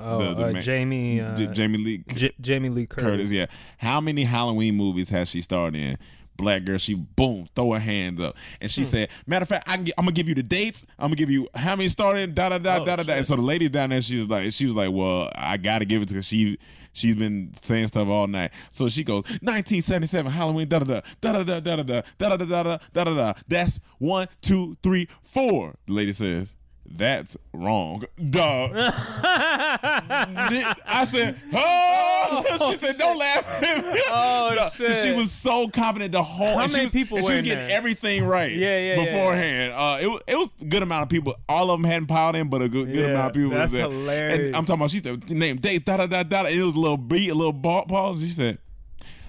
Oh, 0.00 0.18
The- 0.18 0.35
the 0.35 0.47
uh, 0.49 0.52
ma- 0.54 0.61
Jamie. 0.61 1.21
Uh, 1.21 1.37
J- 1.37 1.47
Jamie 1.52 1.78
Lee 1.78 2.04
J- 2.09 2.33
Jamie 2.40 2.68
Lee 2.68 2.87
Curtis. 2.87 3.04
Curtis, 3.04 3.30
yeah. 3.30 3.47
How 3.78 4.00
many 4.00 4.25
Halloween 4.25 4.75
movies 4.75 5.09
has 5.11 5.28
she 5.30 5.40
starred 5.40 5.76
in? 5.76 5.97
Black 6.37 6.64
girl, 6.64 6.78
she 6.78 6.95
boom, 6.95 7.47
throw 7.55 7.73
her 7.73 7.78
hands 7.78 8.21
up, 8.21 8.37
and 8.61 8.71
Hmm. 8.71 8.75
she 8.75 8.85
said, 8.85 9.09
"Matter 9.26 9.45
of 9.45 9.49
fact, 9.49 9.69
I 9.69 9.76
can 9.76 9.85
get, 9.85 9.95
I'm 9.99 10.05
gonna 10.05 10.12
give 10.12 10.28
you 10.28 10.35
the 10.35 10.43
dates. 10.43 10.85
I'm 10.99 11.07
gonna 11.09 11.16
give 11.16 11.31
you 11.31 11.49
how 11.55 11.75
many 11.76 11.88
started 11.88 12.21
in 12.21 12.35
da 12.35 12.49
da 12.50 12.59
da 12.59 12.78
Oh, 12.81 12.85
da 12.85 12.97
da 12.97 13.02
da." 13.02 13.12
And 13.14 13.26
so 13.26 13.37
the 13.37 13.43
lady 13.43 13.69
down 13.69 13.90
there, 13.90 14.00
she 14.00 14.19
was 14.19 14.28
like, 14.28 14.52
she 14.52 14.66
was 14.66 14.75
like, 14.75 14.90
"Well, 14.93 15.31
I 15.35 15.57
gotta 15.57 15.85
give 15.85 16.02
it 16.02 16.09
to 16.09 16.14
her. 16.16 16.23
She 16.23 16.59
she's 16.93 17.16
been 17.16 17.52
saying 17.62 17.88
stuff 17.88 18.09
all 18.09 18.26
night." 18.26 18.52
So 18.71 18.88
she 18.88 19.05
goes, 19.05 19.25
"1977 19.43 20.31
Halloween 20.33 20.69
da 20.69 20.78
da 20.81 21.00
da 21.21 21.33
da 21.33 21.43
da 21.45 21.61
da 21.61 21.61
da 21.61 21.83
da 21.83 22.02
da 22.19 22.37
da 22.37 22.62
da 22.62 22.78
da 22.93 23.05
da 23.05 23.14
da." 23.14 23.33
That's 23.49 23.81
one, 23.99 24.28
two, 24.43 24.76
three, 24.83 25.09
four. 25.23 25.75
The 25.87 25.93
lady 25.93 26.12
says. 26.12 26.55
That's 26.88 27.37
wrong, 27.52 28.05
dog. 28.31 28.73
I 29.76 31.05
said, 31.09 31.38
"Oh!" 31.52 32.71
She 32.71 32.76
said, 32.78 32.99
"Don't 32.99 33.19
laugh." 33.19 33.45
Oh, 34.09 34.52
No, 34.55 34.57
'cause 34.59 34.75
shit. 34.75 34.95
She 34.97 35.12
was 35.12 35.31
so 35.33 35.69
confident 35.69 36.12
the 36.12 36.23
whole. 36.23 36.59
How 36.59 36.66
she 36.66 36.73
many 36.75 36.85
was, 36.87 36.93
people 36.93 37.19
she 37.19 37.33
was 37.33 37.43
getting 37.43 37.66
there? 37.66 37.76
everything 37.76 38.25
right. 38.25 38.50
Yeah, 38.52 38.78
yeah, 38.78 38.95
yeah. 38.95 39.05
Beforehand, 39.05 39.73
uh, 39.73 39.99
it 40.00 40.07
was 40.07 40.21
it 40.26 40.37
was 40.38 40.49
a 40.61 40.64
good 40.64 40.83
amount 40.83 41.02
of 41.02 41.09
people. 41.09 41.35
All 41.49 41.71
of 41.71 41.81
them 41.81 41.90
hadn't 41.90 42.07
piled 42.07 42.37
in, 42.37 42.49
but 42.49 42.62
a 42.62 42.69
good, 42.69 42.93
good 42.93 43.05
Yeah, 43.05 43.11
amount 43.11 43.26
of 43.28 43.33
people 43.35 43.50
that's 43.50 43.73
was 43.73 43.81
there. 43.81 43.90
hilarious. 43.90 44.47
And 44.49 44.57
I'm 44.57 44.64
talking 44.64 44.81
about 44.81 44.90
she 44.90 45.00
said 45.00 45.31
name 45.31 45.57
date 45.57 45.85
da 45.85 45.97
da 45.99 46.07
da 46.07 46.23
da. 46.23 46.45
And 46.45 46.55
it 46.55 46.62
was 46.62 46.76
a 46.76 46.81
little 46.81 46.97
beat, 46.97 47.28
a 47.31 47.35
little 47.35 47.52
ball 47.52 47.85
pause. 47.87 48.21
She 48.21 48.28
said. 48.28 48.59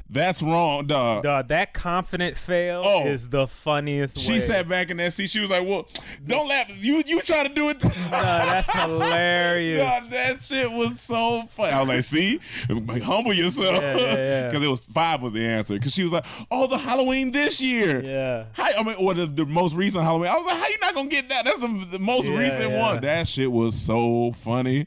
That's 0.10 0.42
wrong, 0.42 0.86
dog. 0.88 1.24
Dog, 1.24 1.50
that 1.50 1.74
confident 1.74 2.38
fail 2.38 2.82
Oh. 2.86 3.06
is 3.08 3.28
the 3.30 3.46
funniest. 3.48 4.18
She 4.18 4.34
way. 4.34 4.40
sat 4.40 4.70
back 4.70 4.90
in 4.90 4.98
that 4.98 5.12
seat. 5.12 5.30
She 5.30 5.42
was 5.42 5.50
like, 5.50 5.68
"Well, 5.68 5.88
don't 6.26 6.48
laugh. 6.48 6.70
You 6.80 7.04
you 7.06 7.22
trying 7.22 7.48
to 7.50 7.54
do 7.54 7.70
it?" 7.70 7.80
Dog, 7.80 7.92
that's 7.92 8.72
hilarious. 8.82 9.82
God, 9.82 10.10
that 10.12 10.44
shit 10.44 10.72
was 10.72 11.00
so 11.02 11.44
funny. 11.50 11.74
I 11.74 11.80
was 11.82 11.88
like, 11.90 12.04
"See, 12.04 12.40
Like, 12.70 13.02
humble 13.02 13.34
yourself," 13.34 13.82
Yeah, 13.82 13.98
yeah, 13.98 14.16
yeah. 14.16 14.48
Because 14.48 14.64
it 14.64 14.68
was 14.70 14.80
five 14.86 15.22
was 15.22 15.34
the 15.34 15.46
answer. 15.46 15.74
Because 15.74 15.94
she 15.94 16.04
was 16.04 16.14
like, 16.14 16.26
"Oh, 16.50 16.68
the 16.68 16.78
Halloween 16.78 17.32
this 17.32 17.60
year." 17.60 18.02
Yeah. 18.02 18.46
How, 18.54 18.70
I 18.80 18.84
mean, 18.84 18.96
or 19.00 19.14
the, 19.14 19.26
the 19.26 19.46
most 19.46 19.76
recent 19.76 20.04
Halloween. 20.06 20.30
I 20.32 20.36
was 20.38 20.46
like, 20.46 20.58
"How 20.58 20.68
you 20.68 20.78
not 20.80 20.94
gonna 20.94 21.10
get 21.10 21.28
that? 21.30 21.44
That's 21.46 21.60
the, 21.60 21.88
the 21.92 22.00
most 22.00 22.26
Yeah, 22.28 22.38
recent 22.38 22.70
yeah. 22.72 22.80
one." 22.80 23.02
That 23.02 23.28
shit 23.28 23.52
was 23.52 23.76
so 23.76 24.32
funny. 24.38 24.86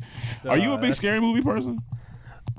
Are 0.49 0.57
you 0.59 0.73
a 0.73 0.79
big 0.79 0.95
scary 0.95 1.21
movie 1.21 1.43
person? 1.43 1.81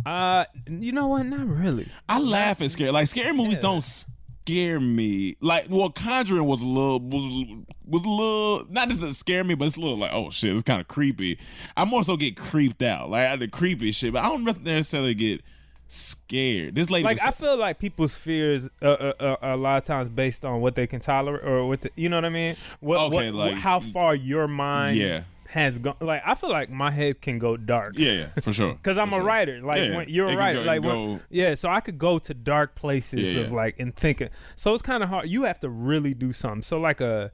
Uh, 0.06 0.46
you 0.70 0.92
know 0.92 1.08
what? 1.08 1.26
Not 1.26 1.48
really. 1.48 1.88
I 2.10 2.20
laugh 2.20 2.62
at 2.62 2.72
scary. 2.72 2.92
Like 2.92 3.08
scary 3.08 3.32
movies 3.34 3.58
don't 3.58 3.82
scare 3.82 4.80
me. 4.80 5.36
Like 5.42 5.66
well, 5.70 5.90
Conjuring 5.90 6.46
was 6.46 6.62
a 6.62 6.66
little 6.66 7.00
was 7.00 7.46
was 7.86 8.04
a 8.04 8.10
little 8.10 8.66
not 8.70 8.90
just 8.90 9.02
to 9.02 9.14
scare 9.14 9.44
me, 9.44 9.56
but 9.56 9.68
it's 9.68 9.78
a 9.78 9.82
little 9.82 9.98
like 9.98 10.12
oh 10.14 10.30
shit, 10.30 10.54
it's 10.54 10.64
kind 10.64 10.82
of 10.82 10.88
creepy. 10.88 11.38
I 11.78 11.86
more 11.86 12.04
so 12.04 12.18
get 12.18 12.36
creeped 12.38 12.82
out, 12.82 13.10
like 13.10 13.40
the 13.40 13.48
creepy 13.48 13.92
shit, 13.92 14.14
but 14.14 14.24
I 14.24 14.30
don't 14.30 14.64
necessarily 14.64 15.14
get 15.14 15.42
scared. 15.88 16.74
This 16.76 16.90
lady, 16.90 17.04
Like 17.04 17.18
was, 17.18 17.28
I 17.28 17.32
feel 17.32 17.58
like 17.58 17.78
people's 17.80 18.16
fears 18.16 18.70
uh, 18.82 18.86
uh, 18.86 19.14
uh, 19.20 19.36
a 19.42 19.58
lot 19.58 19.78
of 19.78 19.84
times 19.84 20.08
based 20.10 20.46
on 20.46 20.62
what 20.62 20.76
they 20.76 20.88
can 20.88 21.02
tolerate 21.02 21.44
or 21.44 21.68
what 21.68 21.82
the, 21.82 21.92
you 21.96 22.08
know 22.10 22.16
what 22.18 22.26
I 22.26 22.30
mean. 22.30 22.56
What, 22.80 23.00
Okay, 23.14 23.32
what- 23.32 23.36
like- 23.52 23.56
how 23.56 23.80
far 23.80 24.16
your 24.16 24.48
mind 24.48 24.98
Yeah. 24.98 25.24
Has 25.52 25.78
gone. 25.78 25.96
Like 26.00 26.22
I 26.26 26.36
feel 26.36 26.50
like 26.50 26.70
my 26.70 26.92
head 26.92 27.22
can 27.22 27.38
go 27.40 27.58
dark. 27.58 27.98
yeah, 27.98 28.12
yeah, 28.14 28.28
for 28.42 28.54
sure. 28.54 28.78
Cause 28.84 28.98
I'm 28.98 29.10
For 29.10 29.16
a 29.16 29.18
sure. 29.20 29.26
writer, 29.28 29.62
like 29.62 29.80
Yeah, 29.90 29.96
when 29.98 30.10
you're 30.10 30.30
a 30.30 30.36
writer, 30.38 30.60
go- 30.60 30.66
like 30.66 30.82
when, 30.84 31.22
yeah. 31.30 31.56
So 31.56 31.70
I 31.70 31.80
could 31.82 31.98
go 31.98 32.20
to 32.20 32.34
dark 32.34 32.74
places 32.76 33.36
Yeah, 33.36 33.42
of 33.42 33.52
like 33.52 33.80
and 33.80 33.96
thinking. 33.96 34.30
So 34.56 34.74
it's 34.74 34.82
kind 34.82 35.04
of 35.04 35.10
hard. 35.10 35.30
You 35.30 35.44
have 35.44 35.60
to 35.60 35.70
really 35.70 36.14
do 36.14 36.32
something. 36.32 36.62
So 36.64 36.80
like 36.80 37.02
a, 37.02 37.32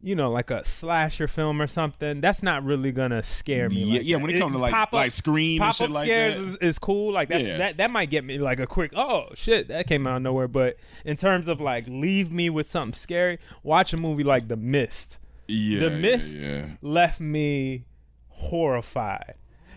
you 0.00 0.14
know, 0.14 0.30
like 0.30 0.50
a 0.52 0.64
slasher 0.64 1.26
film 1.26 1.60
or 1.60 1.66
something. 1.66 2.20
That's 2.20 2.40
not 2.42 2.62
really 2.62 2.92
gonna 2.92 3.22
scare 3.24 3.68
me. 3.68 3.82
Yeah, 3.82 3.98
like 3.98 4.06
yeah, 4.06 4.16
that. 4.18 4.22
when 4.22 4.36
it 4.36 4.38
comes 4.38 4.52
to, 4.54 4.58
like- 4.58 4.72
pop-up- 4.72 4.92
like 4.92 5.10
Scream 5.10 5.60
and 5.60 5.66
pop 5.68 5.74
shit 5.76 5.88
up 5.88 5.94
like 5.94 6.04
scares 6.04 6.36
that. 6.36 6.42
is, 6.44 6.56
is 6.58 6.78
cool. 6.78 7.12
Like 7.12 7.28
that's 7.30 7.42
Yeah. 7.44 7.58
that 7.58 7.76
that 7.78 7.90
might 7.90 8.10
get 8.10 8.22
me 8.24 8.38
like 8.38 8.60
a 8.60 8.66
quick 8.68 8.92
oh 8.94 9.26
shit 9.34 9.66
that 9.68 9.88
came 9.88 10.06
out 10.06 10.18
of 10.18 10.22
nowhere. 10.22 10.46
But 10.46 10.76
in 11.04 11.16
terms 11.16 11.48
of 11.48 11.60
like 11.60 11.86
leave 11.88 12.30
me 12.30 12.48
with 12.48 12.68
something 12.68 12.92
scary, 12.94 13.40
watch 13.64 13.92
a 13.92 13.96
movie 13.96 14.22
like 14.22 14.46
The 14.46 14.56
Mist. 14.56 15.18
Yeah, 15.48 15.80
the 15.80 15.90
yeah, 15.90 15.96
Mist 15.98 16.36
yeah. 16.38 16.66
left 16.82 17.20
me 17.20 17.84
horrified 18.28 19.34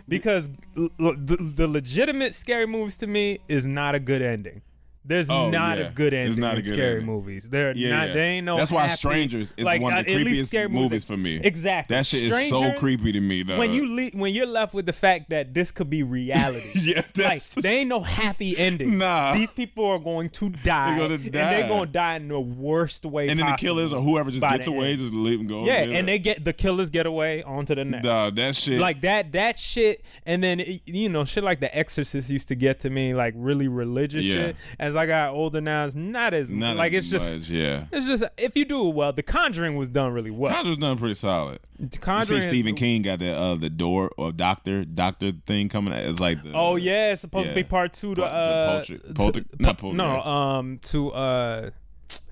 because 0.08 0.50
l- 0.78 0.90
l- 1.00 1.16
the, 1.18 1.38
the 1.38 1.68
legitimate 1.68 2.34
scary 2.36 2.66
movies 2.66 2.98
to 2.98 3.08
me 3.08 3.40
is 3.48 3.66
not 3.66 3.96
a 3.96 4.00
good 4.00 4.22
ending. 4.22 4.62
There's 5.06 5.30
Oh, 5.30 5.50
not 5.50 5.78
yeah. 5.78 5.86
a 5.88 5.92
good 5.92 6.14
ending 6.14 6.40
not 6.40 6.56
a 6.56 6.58
in 6.58 6.64
good 6.64 6.74
scary 6.74 6.90
ending. 7.00 7.06
movies. 7.06 7.50
They're 7.50 7.76
Yeah, 7.76 7.90
not. 7.98 8.08
yeah. 8.10 8.14
They 8.14 8.22
ain't 8.32 8.46
no. 8.46 8.58
That's 8.58 8.70
why 8.72 8.84
happy- 8.84 8.96
Strangers 8.98 9.54
is 9.58 9.66
like, 9.66 9.82
one 9.82 9.98
of 9.98 10.06
the 10.06 10.12
creepiest 10.14 10.48
scary 10.48 10.68
movies 10.68 11.04
for 11.06 11.16
me. 11.18 11.40
Exactly. 11.44 11.96
That 11.96 12.06
shit 12.06 12.24
is 12.24 12.50
so 12.50 12.74
creepy 12.74 13.12
to 13.14 13.22
me. 13.22 13.44
Dog. 13.44 13.58
When 13.58 13.72
you 13.74 13.88
le- 13.96 14.12
when 14.20 14.34
you're 14.34 14.46
left 14.46 14.74
with 14.74 14.86
the 14.86 14.94
fact 14.94 15.30
that 15.30 15.54
this 15.54 15.72
could 15.72 15.90
be 15.90 16.04
reality. 16.04 16.70
yeah, 16.76 17.02
Like 17.16 17.42
the 17.42 17.62
they 17.62 17.78
ain't 17.78 17.90
no 17.90 18.02
happy 18.02 18.58
ending. 18.58 18.98
Nah. 18.98 19.34
these 19.34 19.50
people 19.52 19.86
are 19.86 20.00
going 20.00 20.30
to 20.32 20.50
die, 20.50 20.90
They're 20.98 21.08
gonna 21.08 21.14
and 21.16 21.32
die. 21.32 21.50
they're 21.60 21.68
going 21.70 21.86
to 21.88 21.92
die 21.94 22.16
in 22.18 22.28
the 22.28 22.40
worst 22.40 23.06
way. 23.06 23.30
and 23.30 23.40
then 23.40 23.48
the 23.48 23.54
killers 23.58 23.94
or 23.94 24.02
whoever 24.02 24.30
just 24.32 24.46
gets 24.48 24.68
away, 24.68 24.92
end. 24.92 25.00
just 25.00 25.14
leave 25.14 25.40
and 25.40 25.50
go. 25.50 25.64
Yeah, 25.66 25.78
and 25.84 26.08
they 26.08 26.20
get 26.20 26.44
the 26.44 26.54
killers 26.54 26.90
get 26.90 27.06
away 27.06 27.42
onto 27.44 27.74
the 27.74 27.86
next. 27.86 28.04
Nah, 28.04 28.30
that 28.32 28.56
shit. 28.56 28.80
Like 28.80 29.02
that, 29.02 29.32
that 29.32 29.58
shit, 29.58 30.04
and 30.26 30.44
then 30.44 30.62
you 30.86 31.10
know, 31.10 31.24
shit 31.26 31.44
like 31.44 31.62
The 31.62 31.76
Exorcist 31.76 32.30
used 32.30 32.50
to 32.50 32.56
get 32.56 32.82
to 32.82 32.90
me, 32.90 33.14
like 33.14 33.34
really 33.38 33.68
religious 33.70 34.24
Yeah. 34.26 34.36
shit. 34.36 34.56
As 34.90 34.96
I 34.96 35.06
got 35.06 35.30
older 35.34 35.62
now, 35.62 35.86
it's 35.86 35.96
not 35.96 36.34
as 36.34 36.50
not 36.50 36.76
like 36.76 36.94
it's 36.94 37.10
just, 37.10 37.32
much, 37.34 37.50
yeah. 37.50 37.86
it's 37.92 38.08
just 38.08 38.24
if 38.38 38.56
you 38.56 38.66
do 38.66 38.88
it 38.90 38.96
well. 38.96 39.14
The 39.14 39.22
Conjuring 39.24 39.76
was 39.78 39.88
done 39.88 40.12
really 40.14 40.32
well. 40.32 40.52
Conjure's 40.54 40.78
done 40.78 40.98
pretty 40.98 41.14
solid. 41.14 41.60
The 41.78 41.84
You 41.84 41.90
see, 41.92 41.98
Conjuring, 42.00 42.42
Stephen 42.42 42.76
King 42.76 43.04
got 43.04 43.20
that 43.20 43.38
uh 43.38 43.56
the 43.56 43.70
door 43.70 44.12
or 44.18 44.32
doctor 44.32 44.84
doctor 44.84 45.32
thing 45.46 45.70
coming. 45.70 45.94
out. 45.94 46.00
It's 46.00 46.20
like 46.20 46.42
the 46.44 46.54
Oh 46.54 46.76
yeah, 46.76 47.12
it's 47.12 47.22
supposed 47.22 47.50
to 47.50 47.56
be 47.56 47.64
part 47.64 47.94
two 47.94 48.16
to 48.16 48.22
to 48.22 48.28
uh, 48.28 48.84
Polter- 49.14 49.42
to- 49.42 49.46
not 49.60 49.84
no, 49.84 50.22
um, 50.22 50.80
to 50.84 51.12
uh, 51.12 51.70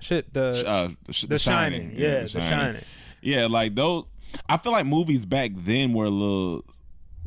shit 0.00 0.32
the 0.34 0.64
uh, 0.66 0.88
the, 1.04 1.12
Sh- 1.12 1.22
The 1.26 1.38
Shining. 1.38 1.92
Yeah, 1.96 2.20
The 2.22 2.28
Shining. 2.28 2.82
Yeah, 3.22 3.46
like 3.46 3.74
those. 3.74 4.04
I 4.48 4.56
feel 4.58 4.72
like 4.72 4.86
movies 4.86 5.24
back 5.24 5.52
then 5.54 5.92
were 5.92 6.04
a 6.04 6.10
little 6.10 6.64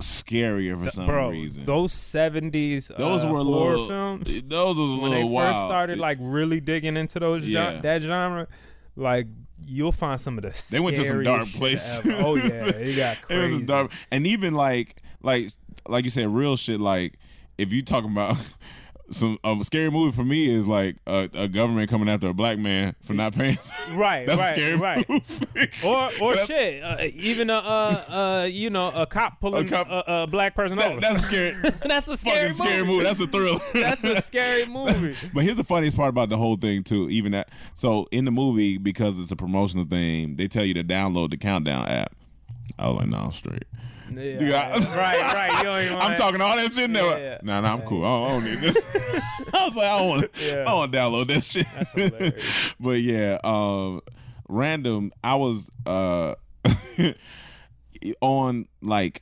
scarier 0.02 0.84
for 0.84 0.90
some 0.90 1.06
bro. 1.06 1.30
reason. 1.30 1.66
Those 1.66 1.94
seventies, 1.94 2.92
Those 2.98 3.24
uh, 3.24 3.28
were 3.28 3.44
horror 3.44 3.78
little. 3.78 3.88
films. 3.88 4.42
Those 4.44 4.78
was 4.78 4.92
a 4.92 4.96
when 5.02 5.12
they 5.12 5.24
little 5.24 5.40
first 5.40 5.60
started 5.68 5.98
like 6.00 6.18
really 6.22 6.60
digging 6.60 6.98
into 6.98 7.20
those 7.20 7.44
gen- 7.44 7.52
Yeah. 7.76 7.82
that 7.82 8.02
genre, 8.02 8.48
like 8.96 9.28
you'll 9.66 9.92
find 9.92 10.20
some 10.20 10.38
of 10.38 10.44
the 10.44 10.64
They 10.72 10.80
went 10.80 10.96
to 10.98 11.06
some 11.06 11.24
dark 11.24 11.48
places. 11.50 12.02
Oh 12.20 12.36
yeah, 12.36 12.44
it 12.66 12.96
got 12.96 13.18
It 13.30 13.38
was 13.38 13.48
crazy. 13.50 13.66
dark, 13.66 13.92
and 14.12 14.26
even 14.28 14.54
like 14.54 15.02
like 15.22 15.52
like 15.88 16.04
you 16.04 16.10
said, 16.12 16.28
real 16.30 16.58
shit. 16.58 16.80
Like 16.80 17.14
if 17.58 17.72
you 17.72 17.82
talking 17.84 18.12
about 18.12 18.38
some 19.12 19.38
a 19.44 19.58
scary 19.64 19.90
movie 19.92 20.16
for 20.16 20.24
me 20.24 20.50
is 20.54 20.68
like 20.68 20.96
a, 21.06 21.30
a 21.34 21.48
government 21.48 21.90
coming 21.90 22.10
after 22.10 22.28
a 22.28 22.34
black 22.34 22.58
man 22.58 22.96
for 23.04 23.14
not 23.14 23.34
paying. 23.34 23.58
Right, 23.92 24.26
That's 24.26 24.40
right, 24.40 24.58
a 24.58 24.62
scary 24.62 24.76
right. 24.78 25.10
movie. 25.10 25.70
Or 25.86 26.10
or 26.22 26.36
That- 26.36 26.48
shit, 26.48 26.82
uh, 26.84 26.98
even 27.14 27.50
a 27.50 27.56
uh, 27.56 28.04
uh, 28.44 28.48
you 28.50 28.70
know 28.70 28.90
a 28.96 29.06
cop 29.06 29.40
pulling 29.42 29.66
a, 29.66 29.70
cop- 29.70 30.04
a, 30.08 30.28
black 30.28 30.56
person 30.56 30.78
That- 30.78 30.92
over. 30.94 31.02
that's 31.02 31.20
a 31.20 31.22
scary. 31.22 31.52
That's 31.86 32.08
a 32.08 32.18
scary 32.18 32.54
fucking 32.54 32.56
scary 32.56 32.86
movie. 32.86 33.04
That's 33.04 33.20
a 33.20 33.28
thriller. 33.28 33.60
That's 33.74 34.04
a 34.04 34.22
scary 34.22 34.66
movie. 34.66 35.16
But 35.34 35.44
here's 35.44 35.58
the 35.58 35.64
funniest 35.64 35.98
part 35.98 36.10
about 36.10 36.30
the 36.30 36.38
whole 36.38 36.56
thing 36.56 36.84
too. 36.84 37.10
Even 37.10 37.34
that, 37.34 37.50
so 37.76 38.08
in 38.12 38.26
the 38.26 38.32
movie 38.32 38.78
because 38.78 39.20
it's 39.20 39.32
a 39.32 39.36
promotional 39.36 39.86
thing, 39.86 40.36
they 40.36 40.48
tell 40.48 40.64
you 40.64 40.74
to 40.76 40.84
download 40.84 41.32
the 41.32 41.38
countdown 41.38 41.88
app. 41.88 42.16
I 42.80 42.88
was 42.88 42.98
like, 42.98 43.08
no, 43.08 43.18
I'm 43.18 43.32
straight. 43.34 43.66
Yeah, 44.16 44.38
Dude, 44.40 44.54
I- 44.54 44.72
right, 44.98 45.34
right. 45.34 45.58
You 45.60 45.64
don't 45.64 45.80
even 45.84 45.94
I'm 45.94 46.00
wanna- 46.00 46.18
talking 46.18 46.42
all 46.42 46.56
that 46.56 46.74
shit 46.74 46.90
now. 46.90 47.16
Yeah. 47.16 47.38
Nah, 47.44 47.62
nah, 47.62 47.74
I'm 47.74 47.82
cool. 47.84 48.04
I 48.06 48.08
don't, 48.08 48.28
I 48.28 48.32
don't 48.34 48.44
need 48.46 48.60
this. 48.60 48.78
I 49.54 49.66
was 49.66 49.76
like, 49.76 49.86
I 49.90 49.98
don't 50.00 50.08
want. 50.10 50.30
Yeah. 50.40 50.64
I 50.68 50.74
want 50.74 50.92
to 50.92 50.98
download 50.98 51.28
that 51.28 51.44
shit. 51.44 51.68
That's 51.74 51.92
hilarious. 51.92 52.46
but 52.80 53.02
yeah, 53.02 53.38
um, 53.44 54.02
random. 54.50 55.12
I 55.24 55.36
was 55.36 55.70
uh 55.86 56.36
on 58.22 58.68
like 58.82 59.22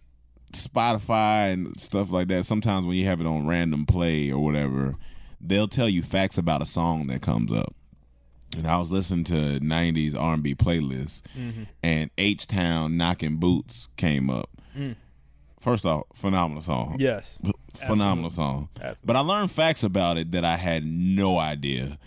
Spotify 0.53 1.53
and 1.53 1.79
stuff 1.79 2.11
like 2.11 2.27
that. 2.29 2.45
Sometimes 2.45 2.85
when 2.85 2.95
you 2.97 3.05
have 3.05 3.21
it 3.21 3.27
on 3.27 3.47
random 3.47 3.85
play 3.85 4.31
or 4.31 4.43
whatever, 4.43 4.95
they'll 5.41 5.67
tell 5.67 5.89
you 5.89 6.01
facts 6.01 6.37
about 6.37 6.61
a 6.61 6.65
song 6.65 7.07
that 7.07 7.21
comes 7.21 7.51
up. 7.51 7.73
And 8.57 8.65
I 8.65 8.77
was 8.77 8.91
listening 8.91 9.25
to 9.25 9.59
'90s 9.59 10.15
R&B 10.19 10.55
playlists, 10.55 11.21
and 11.83 12.09
H 12.17 12.47
Town 12.47 12.97
"Knocking 12.97 13.37
Boots" 13.37 13.89
came 13.95 14.29
up. 14.31 14.49
Mm. 14.77 14.95
First 15.59 15.85
off, 15.85 16.03
phenomenal 16.13 16.61
song 16.61 16.95
Yes. 16.99 17.37
phenomenal 17.73 18.29
song. 18.29 18.69
Absolutely. 18.77 18.99
But 19.03 19.15
I 19.17 19.19
learned 19.19 19.51
facts 19.51 19.83
about 19.83 20.17
it 20.17 20.31
that 20.31 20.45
I 20.45 20.55
had 20.55 20.85
no 20.85 21.37
idea, 21.37 21.97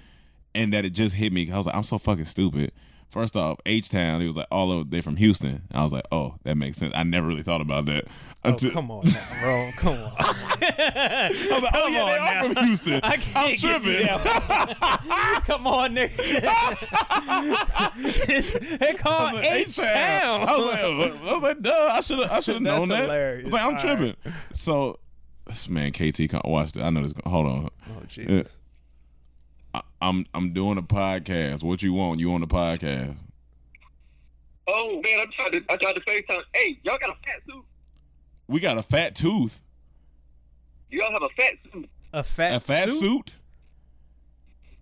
and 0.54 0.72
that 0.72 0.84
it 0.84 0.90
just 0.90 1.14
hit 1.16 1.32
me. 1.32 1.50
I 1.52 1.56
was 1.56 1.66
like, 1.66 1.74
I'm 1.76 1.84
so 1.84 1.98
fucking 1.98 2.24
stupid. 2.24 2.72
First 3.12 3.36
off, 3.36 3.60
H 3.66 3.90
Town, 3.90 4.22
he 4.22 4.26
was 4.26 4.36
like, 4.36 4.46
oh, 4.50 4.56
all 4.56 4.72
of 4.72 4.88
they're 4.88 5.02
from 5.02 5.16
Houston. 5.16 5.64
I 5.70 5.82
was 5.82 5.92
like, 5.92 6.06
oh, 6.10 6.36
that 6.44 6.56
makes 6.56 6.78
sense. 6.78 6.94
I 6.96 7.02
never 7.02 7.26
really 7.26 7.42
thought 7.42 7.60
about 7.60 7.84
that. 7.84 8.06
Oh, 8.42 8.54
come 8.54 8.90
on 8.90 9.04
now, 9.04 9.26
bro. 9.42 9.68
Come 9.76 9.98
on. 9.98 10.12
I 10.18 11.28
was 11.50 11.62
like, 11.62 11.74
oh, 11.74 11.82
Come 11.82 11.92
yeah, 11.92 12.06
they 12.06 12.16
are 12.16 12.44
from 12.54 12.64
Houston. 12.64 13.00
I 13.02 13.18
can't 13.18 13.36
I'm 13.36 13.54
tripping. 13.56 14.06
Come 15.44 15.66
on, 15.66 15.94
nigga. 15.94 16.16
they 18.78 18.88
I 18.88 18.94
call 18.94 19.24
was 19.24 19.34
like, 19.34 19.44
H 19.44 19.76
Town. 19.76 20.48
I 20.48 20.56
was 20.56 20.64
like, 20.64 20.80
oh, 20.82 21.18
I 21.28 21.34
was 21.34 21.42
like, 21.42 21.60
duh, 21.60 21.90
I 21.92 22.00
should 22.00 22.18
have, 22.18 22.30
I 22.30 22.40
should 22.40 22.54
have 22.54 22.62
known 22.62 22.88
that. 22.88 23.02
hilarious. 23.02 23.42
I 23.42 23.44
was 23.44 23.52
like, 23.52 23.62
I'm 23.62 23.74
All 23.74 23.78
tripping. 23.78 24.16
So, 24.54 25.00
this 25.44 25.68
man, 25.68 25.90
KT, 25.90 26.32
watch 26.46 26.76
it. 26.76 26.82
I 26.82 26.88
know 26.88 27.02
this. 27.02 27.12
Hold 27.26 27.46
on. 27.46 27.68
Oh 27.90 27.98
uh, 28.00 28.06
Jesus. 28.06 28.56
I, 30.02 30.08
I'm, 30.08 30.26
I'm 30.34 30.52
doing 30.52 30.78
a 30.78 30.82
podcast. 30.82 31.62
What 31.62 31.82
you 31.82 31.92
want? 31.92 32.20
You 32.20 32.32
on 32.34 32.40
the 32.40 32.46
podcast? 32.46 33.16
Oh 34.68 35.00
man, 35.02 35.18
I 35.20 35.24
tried 35.36 35.50
to 35.52 35.64
I 35.70 35.76
tried 35.76 35.94
to 35.94 36.00
FaceTime. 36.02 36.42
Hey, 36.54 36.78
y'all 36.84 36.98
got 36.98 37.10
a 37.10 37.14
fat 37.26 37.40
suit? 37.46 37.64
We 38.48 38.60
got 38.60 38.78
a 38.78 38.82
fat 38.82 39.14
tooth. 39.14 39.60
Y'all 40.90 41.10
have 41.12 41.22
a 41.22 41.28
fat 41.30 41.52
suit? 41.72 41.88
A 42.12 42.22
fat 42.22 42.56
A 42.56 42.60
fat 42.60 42.88
suit? 42.90 43.00
suit? 43.00 43.34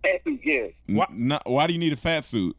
Fat 0.02 0.20
suit, 0.24 0.40
yeah. 0.44 0.66
Why- 0.86 1.06
not- 1.10 1.48
why 1.48 1.66
do 1.66 1.72
you 1.72 1.78
need 1.78 1.92
a 1.92 1.96
fat 1.96 2.24
suit? 2.24 2.56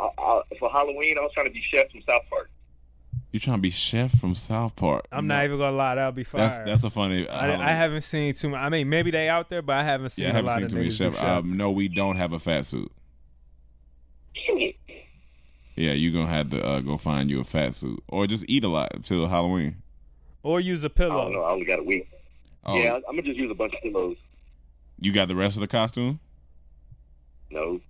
I, 0.00 0.08
I, 0.18 0.40
for 0.58 0.70
Halloween, 0.70 1.16
I 1.18 1.20
was 1.22 1.30
trying 1.34 1.46
to 1.46 1.52
be 1.52 1.62
chef 1.72 1.90
from 1.90 2.00
South 2.08 2.22
Park. 2.30 2.50
You 3.32 3.40
trying 3.40 3.56
to 3.56 3.62
be 3.62 3.70
chef 3.70 4.12
from 4.18 4.34
South 4.34 4.76
Park? 4.76 5.06
I'm 5.10 5.26
not 5.26 5.44
even 5.44 5.58
gonna 5.58 5.74
lie, 5.74 5.94
that'll 5.94 6.12
be 6.12 6.22
fire. 6.22 6.42
That's 6.42 6.58
that's 6.58 6.84
a 6.84 6.90
funny. 6.90 7.26
I, 7.26 7.54
I 7.70 7.72
haven't 7.72 8.02
seen 8.02 8.34
too 8.34 8.50
much. 8.50 8.60
I 8.60 8.68
mean, 8.68 8.90
maybe 8.90 9.10
they 9.10 9.28
out 9.30 9.48
there, 9.48 9.62
but 9.62 9.76
I 9.76 9.84
haven't 9.84 10.10
seen 10.10 10.24
Yeah, 10.24 10.28
I 10.28 10.32
a 10.32 10.34
haven't 10.34 10.46
lot 10.50 10.58
seen 10.60 10.68
too 10.68 10.76
many 10.76 10.88
niggas 10.90 10.96
chef. 10.98 11.14
chef. 11.16 11.24
Um, 11.24 11.56
no, 11.56 11.70
we 11.70 11.88
don't 11.88 12.16
have 12.16 12.32
a 12.34 12.38
fat 12.38 12.66
suit. 12.66 12.92
Yeah, 15.74 15.92
you're 15.92 16.12
gonna 16.12 16.26
have 16.32 16.50
to 16.50 16.62
uh, 16.64 16.80
go 16.80 16.98
find 16.98 17.30
you 17.30 17.40
a 17.40 17.44
fat 17.44 17.74
suit, 17.74 18.02
or 18.08 18.26
just 18.26 18.44
eat 18.48 18.64
a 18.64 18.68
lot 18.68 19.02
till 19.02 19.26
Halloween. 19.26 19.76
or 20.42 20.60
use 20.60 20.84
a 20.84 20.90
pillow. 20.90 21.24
don't 21.24 21.32
know. 21.32 21.42
I 21.42 21.52
only 21.52 21.64
got 21.64 21.78
a 21.78 21.82
week. 21.82 22.10
Oh, 22.64 22.76
Yeah, 22.76 22.96
I'm 22.96 23.02
gonna 23.16 23.22
just 23.22 23.38
use 23.38 23.50
a 23.50 23.54
bunch 23.54 23.72
of 23.74 23.80
pillows. 23.80 24.16
You 25.00 25.12
got 25.12 25.28
the 25.28 25.34
rest 25.34 25.56
of 25.56 25.60
the 25.62 25.66
costume? 25.66 26.20
No. 27.50 27.80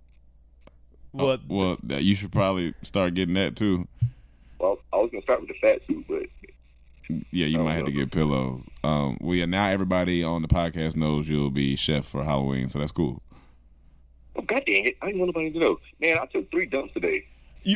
Oh, 1.15 1.25
Well, 1.25 1.37
well, 1.49 1.77
that- 1.83 2.03
you 2.03 2.15
should 2.15 2.31
probably 2.31 2.73
start 2.81 3.13
getting 3.13 3.35
that 3.35 3.55
too. 3.57 3.87
Well, 5.03 5.09
I 5.11 5.15
was 5.17 5.23
gonna 5.23 5.23
start 5.23 5.41
with 5.41 5.49
the 5.49 5.55
fat 5.59 5.81
suit, 5.85 6.05
but 6.07 7.23
Yeah, 7.31 7.47
you 7.47 7.59
Oh, 7.59 7.63
might 7.65 7.73
have 7.73 7.83
to 7.85 7.91
get 7.91 8.09
pillows. 8.11 8.63
Um, 8.85 9.17
we 9.19 9.43
are 9.43 9.47
now 9.47 9.67
everybody 9.67 10.23
on 10.23 10.41
the 10.41 10.47
podcast 10.47 10.95
knows 10.95 11.27
you'll 11.27 11.51
be 11.51 11.75
chef 11.75 12.05
for 12.07 12.23
Halloween, 12.23 12.69
so 12.69 12.79
that's 12.79 12.93
cool. 12.93 13.21
oh 14.37 14.41
god 14.43 14.63
dang 14.65 14.85
it, 14.85 14.95
I 15.01 15.07
didn't 15.07 15.19
want 15.19 15.27
nobody 15.35 15.51
to 15.51 15.59
know. 15.59 15.77
Man, 15.99 16.17
I 16.19 16.25
took 16.27 16.49
three 16.51 16.67
dumps 16.67 16.93
today. 16.93 17.25
You. 17.63 17.75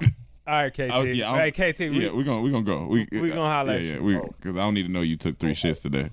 all 0.02 0.08
right, 0.46 0.72
KT. 0.72 0.78
Yeah, 0.78 1.24
all 1.24 1.50
KT. 1.50 1.78
we- 1.80 2.04
yeah, 2.04 2.12
we're 2.12 2.22
gonna 2.22 2.40
we're 2.40 2.52
gonna 2.52 2.62
go. 2.62 2.86
We 2.86 3.08
we 3.10 3.30
gonna 3.30 3.40
holler 3.42 3.72
Yeah, 3.74 3.78
yeah, 3.80 3.94
you. 3.96 4.02
we 4.04 4.16
Oh. 4.16 4.32
because 4.40 4.56
I 4.56 4.60
don't 4.60 4.74
need 4.74 4.86
to 4.86 4.92
know 4.92 5.00
you 5.00 5.16
took 5.16 5.38
three 5.38 5.54
shits 5.54 5.82
today. 5.82 6.10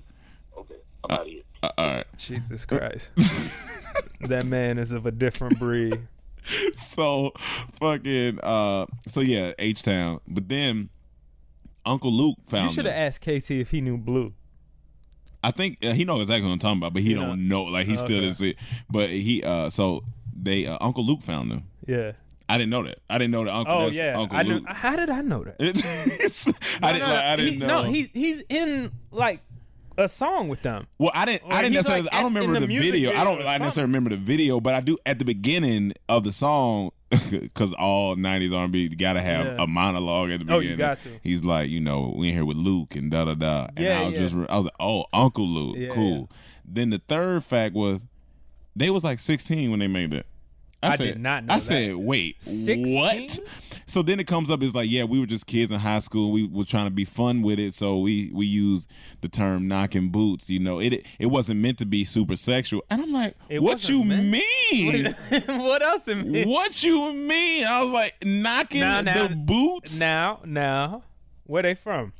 Okay, 0.58 0.74
I'm 1.04 1.10
out 1.12 1.20
of 1.20 1.26
here. 1.28 1.42
Uh, 1.62 1.70
all 1.78 1.86
right. 1.86 2.06
Jesus 2.18 2.64
Christ. 2.66 3.12
that 4.22 4.44
man 4.46 4.78
is 4.78 4.90
of 4.90 5.06
a 5.06 5.12
different 5.12 5.56
breed. 5.60 6.00
so 6.74 7.32
fucking 7.80 8.38
uh 8.42 8.86
so 9.08 9.20
yeah 9.20 9.52
H 9.58 9.82
Town 9.82 10.20
but 10.26 10.48
then 10.48 10.88
Uncle 11.84 12.12
Luke 12.12 12.38
found. 12.46 12.70
You 12.70 12.74
should 12.74 12.84
have 12.86 12.94
asked 12.94 13.20
KT 13.22 13.50
if 13.52 13.70
he 13.70 13.80
knew 13.80 13.96
Blue. 13.98 14.32
I 15.44 15.50
think 15.50 15.78
uh, 15.84 15.92
he 15.92 16.04
knows 16.04 16.20
exactly 16.22 16.46
what 16.46 16.52
I'm 16.52 16.58
talking 16.60 16.78
about 16.78 16.92
but 16.94 17.02
he 17.02 17.10
You 17.10 17.16
don't 17.16 17.48
know 17.48 17.64
like 17.64 17.86
he 17.86 17.96
still 17.96 18.16
Okay. 18.16 18.20
didn't 18.20 18.36
see 18.36 18.50
it. 18.50 18.56
but 18.90 19.10
he 19.10 19.42
uh 19.42 19.68
so 19.70 20.04
they 20.34 20.66
uh, 20.66 20.78
Uncle 20.80 21.04
Luke 21.04 21.22
found 21.22 21.50
them 21.50 21.64
Yeah. 21.86 22.12
I 22.48 22.58
didn't 22.58 22.70
know 22.70 22.82
that 22.84 22.98
I 23.10 23.18
didn't 23.18 23.30
know 23.32 23.44
that 23.44 23.52
Uncle 23.54 23.74
Oh 23.74 23.86
yeah. 23.88 24.18
Uncle 24.18 24.36
I 24.38 24.42
knew. 24.42 24.54
Luke 24.54 24.64
How 24.68 24.94
did 24.96 25.10
I 25.10 25.20
know 25.22 25.42
that? 25.44 25.56
It's- 25.60 26.52
I 26.82 26.92
didn't 26.92 27.08
No, 27.08 27.08
no, 27.08 27.14
like, 27.14 27.24
I 27.24 27.36
didn't 27.36 27.52
he, 27.52 27.58
know 27.58 27.66
No, 27.82 27.90
he's 27.90 28.08
he's 28.12 28.42
in 28.48 28.92
like 29.10 29.40
a 29.98 30.08
song 30.08 30.48
with 30.48 30.62
them. 30.62 30.86
Well, 30.98 31.10
I 31.14 31.24
didn't. 31.24 31.42
Or 31.44 31.52
I 31.52 31.62
didn't 31.62 31.74
necessarily. 31.74 32.04
like, 32.04 32.14
I 32.14 32.22
don't 32.22 32.36
at- 32.36 32.40
remember 32.40 32.54
the 32.60 32.66
the, 32.66 32.66
music 32.68 32.92
video. 32.92 33.10
I 33.16 33.24
don't. 33.24 33.46
I 33.46 33.58
necessarily 33.58 33.88
remember 33.88 34.10
the 34.10 34.16
video, 34.16 34.60
but 34.60 34.74
I 34.74 34.80
do 34.80 34.96
at 35.06 35.18
the 35.18 35.24
beginning 35.24 35.92
of 36.08 36.24
the 36.24 36.32
song 36.32 36.90
because 37.30 37.72
all 37.74 38.16
'90s 38.16 38.52
R&B 38.56 38.88
gotta 38.90 39.20
have 39.20 39.46
Yeah. 39.46 39.56
a 39.62 39.66
monologue 39.66 40.30
at 40.30 40.38
the 40.40 40.44
beginning. 40.46 40.66
Oh, 40.68 40.70
you 40.70 40.76
got 40.76 41.00
to. 41.00 41.08
He's 41.22 41.44
like, 41.44 41.68
you 41.70 41.80
know, 41.80 42.14
we 42.16 42.28
in 42.28 42.34
here 42.34 42.44
with 42.44 42.56
Luke 42.56 42.94
and 42.96 43.10
da 43.10 43.24
da 43.26 43.34
da. 43.34 43.66
And 43.76 43.84
Yeah, 43.84 44.00
I 44.00 44.04
was 44.06 44.14
yeah. 44.14 44.20
just, 44.20 44.34
I 44.34 44.56
was 44.56 44.64
like, 44.64 44.74
oh, 44.80 45.04
Uncle 45.12 45.46
Luke, 45.46 45.76
Yeah, 45.78 45.88
cool. 45.88 46.30
Then 46.64 46.90
the 46.90 47.00
third 47.06 47.44
fact 47.44 47.74
was, 47.74 48.06
they 48.74 48.88
was 48.88 49.04
like 49.04 49.18
16 49.18 49.70
when 49.70 49.80
they 49.80 49.88
made 49.88 50.10
that. 50.12 50.26
I 50.82 50.96
said, 50.96 51.04
did 51.04 51.20
not 51.20 51.44
know 51.44 51.52
I 51.54 51.56
that. 51.58 51.62
said, 51.62 51.94
wait, 51.96 52.42
16? 52.42 52.96
what? 52.96 53.38
So 53.92 54.00
then 54.00 54.18
it 54.18 54.26
comes 54.26 54.50
up 54.50 54.62
it's 54.62 54.74
like, 54.74 54.90
yeah, 54.90 55.04
we 55.04 55.20
were 55.20 55.26
just 55.26 55.46
kids 55.46 55.70
in 55.70 55.78
high 55.78 55.98
school. 55.98 56.32
We 56.32 56.46
were 56.46 56.64
trying 56.64 56.86
to 56.86 56.90
be 56.90 57.04
fun 57.04 57.42
with 57.42 57.58
it, 57.58 57.74
so 57.74 57.98
we 57.98 58.30
we 58.32 58.46
use 58.46 58.88
the 59.20 59.28
term 59.28 59.68
knocking 59.68 60.08
boots. 60.08 60.48
You 60.48 60.60
know, 60.60 60.80
it 60.80 61.04
it 61.18 61.26
wasn't 61.26 61.60
meant 61.60 61.76
to 61.76 61.84
be 61.84 62.06
super 62.06 62.36
sexual. 62.36 62.82
And 62.88 63.02
I'm 63.02 63.12
like, 63.12 63.36
It 63.50 63.62
what 63.62 63.86
you 63.90 64.02
meant- 64.02 64.30
mean? 64.30 65.14
what 65.46 65.82
else 65.82 66.06
what 66.06 66.82
you 66.82 67.12
mean? 67.12 67.66
I 67.66 67.82
was 67.82 67.92
like, 67.92 68.14
knocking 68.24 68.80
Now, 68.80 69.02
now- 69.02 69.28
the 69.28 69.34
boots. 69.36 70.00
Now, 70.00 70.40
now, 70.46 71.02
where 71.44 71.62
they 71.62 71.74
from? 71.74 72.14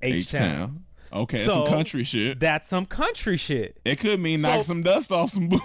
H 0.00 0.32
Town. 0.32 0.84
Okay, 1.12 1.38
that's 1.38 1.52
some 1.52 1.66
country 1.66 2.04
shit. 2.04 2.38
That's 2.38 2.68
some 2.68 2.86
country 2.86 3.36
shit. 3.36 3.80
It 3.84 3.98
could 3.98 4.20
mean 4.20 4.40
So- 4.42 4.48
knock 4.48 4.64
some 4.64 4.82
dust 4.82 5.10
off 5.10 5.30
some 5.30 5.48
boots. 5.48 5.64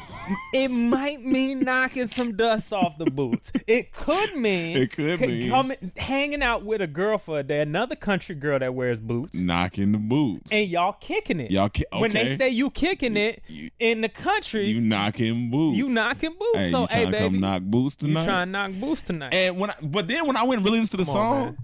It 0.54 0.70
might 0.70 1.24
mean 1.24 1.60
knocking 1.60 2.08
some 2.08 2.36
dust 2.36 2.74
off 2.74 2.98
the 2.98 3.06
boots. 3.06 3.52
It 3.68 3.92
could 3.94 4.36
mean 4.36 4.78
It 4.78 4.92
could 4.92 5.20
c- 5.20 5.28
mean. 5.28 5.50
coming, 5.52 5.92
hanging 5.98 6.42
out 6.42 6.66
with 6.66 6.82
a 6.82 6.88
girl 6.88 7.18
for 7.20 7.38
a 7.40 7.44
day, 7.44 7.62
another 7.62 7.96
country 7.96 8.34
girl 8.34 8.58
that 8.58 8.74
wears 8.74 9.00
boots, 9.00 9.36
knocking 9.36 9.92
the 9.92 9.98
boots. 10.00 10.52
and 10.52 10.68
y'all 10.68 10.94
kicking 10.94 11.40
it. 11.40 11.52
Y'all 11.52 11.70
ki- 11.70 11.86
When 11.96 12.12
they 12.12 12.36
say 12.38 12.50
you 12.50 12.72
kicking 12.72 13.16
it 13.16 13.44
You- 13.48 13.70
in 13.80 14.02
the 14.02 14.10
country, 14.10 14.68
you 14.68 14.76
you, 14.76 14.82
knocking 14.82 15.52
boots. 15.52 15.78
You 15.78 15.90
knocking 15.90 16.32
boots. 16.40 16.58
Hey, 16.58 16.72
so 16.72 16.82
you 16.82 16.88
hey, 16.88 17.06
baby, 17.06 17.18
come 17.18 17.40
knock 17.40 17.62
boots 17.62 17.96
tonight. 17.96 18.22
you 18.22 18.26
trying 18.26 18.48
to 18.48 18.52
knock 18.52 18.72
boots 18.72 19.02
tonight? 19.04 19.34
And 19.34 19.58
when 19.60 19.70
I, 19.70 19.76
but 19.84 20.08
then 20.08 20.26
when 20.26 20.38
I 20.38 20.44
went 20.44 20.58
and 20.60 20.66
really 20.66 20.80
listened 20.80 21.00
to 21.00 21.06
the 21.06 21.12
Come 21.12 21.14
song, 21.14 21.44
man. 21.44 21.58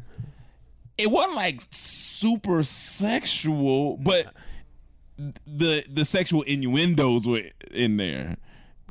it 0.99 1.09
wasn't 1.09 1.35
like 1.35 1.61
super 2.21 2.63
sexual, 2.63 3.97
but 3.97 4.33
the 5.17 5.83
the 5.89 6.05
sexual 6.05 6.43
innuendos 6.43 7.27
were 7.27 7.41
in 7.71 7.97
there. 7.97 8.37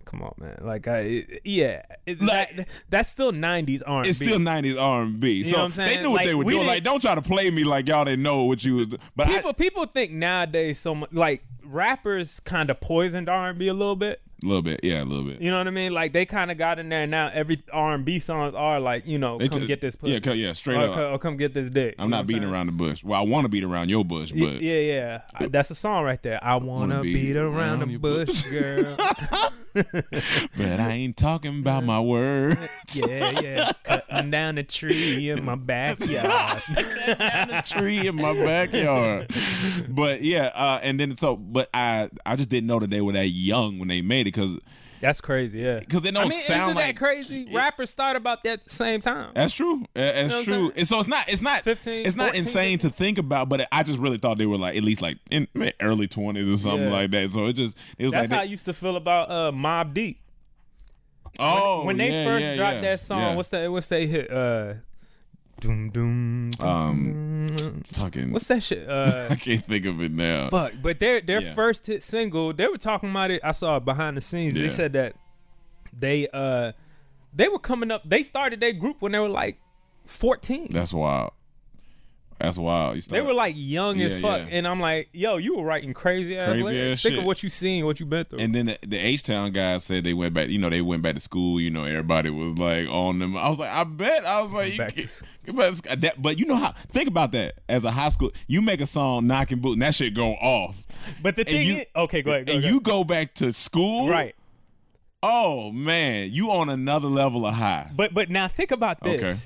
Come 0.05 0.23
on, 0.23 0.35
man. 0.39 0.59
Like, 0.63 0.89
I, 0.89 1.25
yeah, 1.45 1.83
it, 2.05 2.21
Like- 2.21 2.57
that, 2.57 2.69
that's 2.89 3.09
still 3.09 3.31
'90s 3.31 3.81
R&B. 3.87 4.09
It's 4.09 4.19
still 4.19 4.41
nineties 4.41 4.77
R 4.77 5.03
and 5.03 5.21
B, 5.21 5.45
so 5.45 5.53
know 5.53 5.63
what 5.65 5.79
I'm 5.79 5.87
they 5.87 6.03
knew 6.03 6.11
what 6.11 6.17
Like, 6.17 6.27
they 6.27 6.35
were 6.35 6.45
we 6.45 6.55
doing. 6.55 6.67
Like, 6.67 6.83
don't 6.83 7.01
try 7.01 7.15
to 7.15 7.23
play 7.23 7.49
me 7.51 7.63
like 7.63 7.87
y'all 7.87 8.05
didn't 8.05 8.25
know 8.25 8.43
what 8.45 8.65
you 8.65 8.75
was. 8.75 8.89
But 9.15 9.29
people. 9.29 9.55
people 9.55 9.87
think 9.87 10.11
nowadays 10.11 10.81
so 10.81 10.97
much 10.97 11.13
like 11.13 11.45
rappers 11.63 12.41
kind 12.41 12.71
of 12.71 12.81
poisoned 12.81 13.29
R&B 13.29 13.69
a 13.69 13.75
little 13.75 13.95
bit. 13.95 14.21
A 14.43 14.47
little 14.47 14.63
bit, 14.63 14.81
yeah, 14.83 15.03
a 15.03 15.05
little 15.05 15.25
bit. 15.25 15.41
You 15.41 15.51
know 15.51 15.59
what 15.59 15.67
I 15.67 15.71
mean? 15.71 15.93
Like 15.93 16.13
they 16.13 16.25
kind 16.25 16.51
of 16.51 16.57
got 16.59 16.79
in 16.79 16.89
there. 16.89 17.03
and 17.03 17.11
Now 17.11 17.31
every 17.33 17.63
R&B 17.73 18.21
songs 18.21 18.55
are 18.55 18.81
like, 18.81 19.07
you 19.07 19.19
know, 19.19 19.39
come 19.39 19.49
t- 19.49 19.67
get 19.67 19.81
this 19.81 19.97
pussy. 19.97 20.13
yeah, 20.13 20.33
yeah, 20.33 20.53
straight 20.55 20.77
or, 20.79 20.91
up. 20.91 21.13
or 21.15 21.19
come 21.19 21.37
get 21.37 21.53
this 21.55 21.71
dick. 21.71 21.95
I'm 21.99 22.09
not 22.11 22.27
beating 22.27 22.43
saying? 22.43 22.53
around 22.53 22.67
the 22.67 22.73
bush. 22.73 23.05
Well, 23.05 23.21
I 23.21 23.25
want 23.25 23.45
to 23.45 23.49
beat 23.49 23.65
around 23.65 23.91
your 23.91 24.05
bush, 24.05 24.33
Y- 24.33 24.41
but 24.41 24.63
yeah, 24.63 24.79
yeah, 24.79 25.21
I- 25.35 25.47
that's 25.49 25.71
a 25.71 25.75
song 25.75 26.05
right 26.05 26.23
there. 26.23 26.43
I 26.43 26.57
wanna, 26.57 27.03
beat 27.03 27.13
beat 27.15 27.37
around, 27.37 27.81
around 27.83 27.89
the 27.91 27.97
bush, 27.99 28.43
bush. 28.43 28.51
girl. 28.51 28.97
but 29.75 30.81
I 30.81 30.91
ain't 30.93 31.17
talking 31.17 31.61
about 31.61 31.85
my 31.85 32.01
words. 32.01 32.59
yeah, 32.95 33.41
yeah, 33.41 33.73
cutting 33.85 34.31
down 34.31 34.59
a 34.59 34.65
tree 34.65 35.31
in 35.31 35.45
my 35.45 35.55
backyard. 35.55 36.63
down 36.75 37.49
the 37.49 37.63
tree 37.65 38.07
in 38.09 38.17
my 38.17 38.33
backyard. 38.35 39.31
But 39.89 40.23
yeah, 40.23 40.47
uh, 40.55 40.81
and 40.83 40.99
then 40.99 41.17
so, 41.17 41.37
but 41.37 41.69
I 41.73 42.11
I 42.27 42.37
just 42.37 42.49
didn't 42.49 42.67
know 42.67 42.81
that 42.81 42.91
they 42.91 43.01
were 43.01 43.13
that 43.13 43.29
young 43.29 43.79
when 43.79 43.89
they 43.89 44.03
made 44.03 44.27
it 44.27 44.30
because 44.33 44.59
That's 45.01 45.21
crazy. 45.21 45.59
Yeah, 45.59 45.79
because 45.81 46.03
they 46.03 46.11
don't 46.11 46.27
I 46.27 46.29
mean, 46.29 46.41
sound 46.41 46.75
like 46.75 46.95
that 46.95 46.97
crazy? 46.97 47.49
Rappers 47.53 47.91
start 47.91 48.17
about 48.17 48.45
that 48.45 48.71
same 48.71 49.01
time. 49.01 49.33
That's 49.35 49.55
true. 49.55 49.85
That's 49.95 50.31
know 50.31 50.43
true. 50.45 50.73
And 50.77 50.87
so 50.87 50.99
it's 50.99 51.09
not. 51.09 51.29
It's 51.29 51.41
not. 51.43 51.63
15, 51.63 52.07
it's 52.07 52.17
not 52.17 52.29
14, 52.29 52.41
insane 52.41 52.79
to 52.81 52.91
think 52.91 53.19
about. 53.19 53.49
But 53.49 53.67
I 53.73 53.83
just 53.83 53.99
really 53.99 54.19
thought 54.19 54.37
they 54.39 54.47
were 54.47 54.59
like 54.59 54.77
at 54.77 54.83
least 54.83 55.01
like 55.03 55.17
in 55.31 55.49
early 55.81 56.07
twenties 56.09 56.49
or 56.53 56.57
something 56.59 56.89
Yeah. 56.89 56.95
like 56.95 57.11
that. 57.13 57.31
So 57.31 57.47
it 57.47 57.55
just 57.55 57.77
it 57.99 58.05
was 58.05 58.13
That's 58.13 58.25
like 58.29 58.31
how 58.31 58.37
they- 58.45 58.49
I 58.49 58.51
used 58.51 58.65
to 58.67 58.75
feel 58.75 58.97
about 58.97 59.31
uh, 59.31 59.51
Mobb 59.53 59.95
Deep. 59.95 60.21
oh 61.39 61.85
when 61.85 61.97
they 61.97 62.11
yeah, 62.11 62.25
first 62.25 62.43
yeah, 62.43 62.57
dropped 62.57 62.83
that 62.83 63.01
song, 63.01 63.37
what's 63.37 63.49
that? 63.51 63.71
What's 63.71 63.89
that 63.89 64.03
hit? 64.03 64.31
Uh, 64.31 64.75
doom 65.61 65.91
doom. 65.91 66.51
um 66.61 67.83
fucking 67.85 68.33
What's 68.33 68.49
that 68.49 68.63
shit? 68.63 68.89
Uh, 68.89 69.29
I 69.31 69.37
can't 69.37 69.65
think 69.65 69.87
of 69.87 70.03
it 70.03 70.13
now. 70.13 70.49
fuck. 70.51 70.73
But 70.83 70.99
their 71.01 71.21
their 71.21 71.41
Yeah. 71.43 71.55
first 71.55 71.87
hit 71.87 72.03
single, 72.03 72.53
they 72.53 72.67
were 72.67 72.79
talking 72.79 73.11
about 73.11 73.31
it. 73.31 73.41
I 73.45 73.53
saw 73.53 73.77
it 73.77 73.85
behind 73.85 74.17
the 74.17 74.21
scenes. 74.21 74.55
They 74.55 74.71
said 74.71 74.93
that 74.95 75.15
they 75.99 76.29
uh 76.33 76.73
they 77.35 77.49
were 77.49 77.59
coming 77.59 77.91
up. 77.91 78.03
They 78.09 78.23
started 78.23 78.61
their 78.61 78.73
group 78.73 78.97
when 79.01 79.13
they 79.13 79.19
were 79.19 79.29
like 79.29 79.59
fourteen. 80.07 80.69
That's 80.71 80.93
wild. 80.93 81.33
That's 82.41 82.57
wild. 82.57 82.97
You 82.97 83.03
they 83.03 83.21
were 83.21 83.35
like 83.35 83.55
young 83.57 84.01
as 84.01 84.19
fuck, 84.21 84.41
yeah. 84.41 84.57
and 84.57 84.67
I'm 84.67 84.81
like, 84.81 85.11
yo, 85.13 85.37
you 85.37 85.57
were 85.57 85.63
writing 85.65 85.93
crazy 85.93 86.37
ass 86.37 86.45
Crazy 86.45 86.63
lyrics. 86.63 87.01
ass 87.01 87.03
Think 87.03 87.13
shit. 87.13 87.19
of 87.19 87.25
what 87.27 87.43
you 87.43 87.51
seen, 87.51 87.85
what 87.85 88.01
you 88.01 88.07
been 88.07 88.25
through. 88.25 88.39
And 88.39 88.55
then 88.55 88.67
the, 88.67 88.79
the 88.87 88.97
H 88.97 89.23
Town 89.25 89.53
guys 89.53 89.85
said 89.85 90.05
they 90.05 90.15
went 90.15 90.33
back. 90.33 90.49
You 90.49 90.59
know, 90.59 90.71
they 90.71 90.81
went 90.81 91.03
back 91.03 91.15
to 91.17 91.21
school. 91.21 91.61
You 91.61 91.71
know, 91.71 91.85
everybody 91.85 92.31
was 92.31 92.57
like 92.57 92.89
on 92.89 93.19
them. 93.19 93.37
I 93.37 93.49
was 93.49 93.59
like, 93.59 93.71
I 93.71 93.85
bet. 93.85 94.25
I 94.25 94.41
was 94.41 94.53
like, 94.53 94.73
you 94.73 94.79
Back 94.79 94.89
to 94.89 94.95
can't- 94.95 94.97
get 94.97 95.09
to 95.09 95.75
school. 95.75 95.97
That- 95.99 96.23
but 96.23 96.39
you 96.39 96.47
know 96.47 96.57
how? 96.57 96.75
Think 96.93 97.09
about 97.09 97.33
that. 97.33 97.55
As 97.69 97.85
a 97.85 97.91
high 97.91 98.09
school, 98.09 98.33
you 98.47 98.63
make 98.63 98.81
a 98.81 98.87
song 98.87 99.27
knocking 99.27 99.59
boot, 99.59 99.75
and 99.75 99.83
that 99.83 99.95
shit 99.95 100.15
go 100.15 100.33
off. 100.35 100.77
but 101.23 101.37
the 101.37 101.45
thing 101.45 101.67
you- 101.67 101.77
is, 101.81 101.87
okay, 101.95 102.23
go 102.23 102.31
ahead. 102.33 102.47
Go 102.47 102.53
and 102.55 102.65
you 102.65 102.81
go 102.81 103.05
back 103.05 103.35
to 103.35 103.53
school, 103.53 104.09
right. 104.09 104.35
Oh 105.23 105.71
man, 105.71 106.31
you 106.33 106.51
on 106.51 106.71
another 106.71 107.09
level 107.09 107.45
of 107.47 107.53
high. 107.53 107.91
But 107.95 108.15
but 108.15 108.31
now 108.31 108.49
think 108.49 108.71
about 108.71 109.03
this. 109.03 109.23
Okay. 109.23 109.37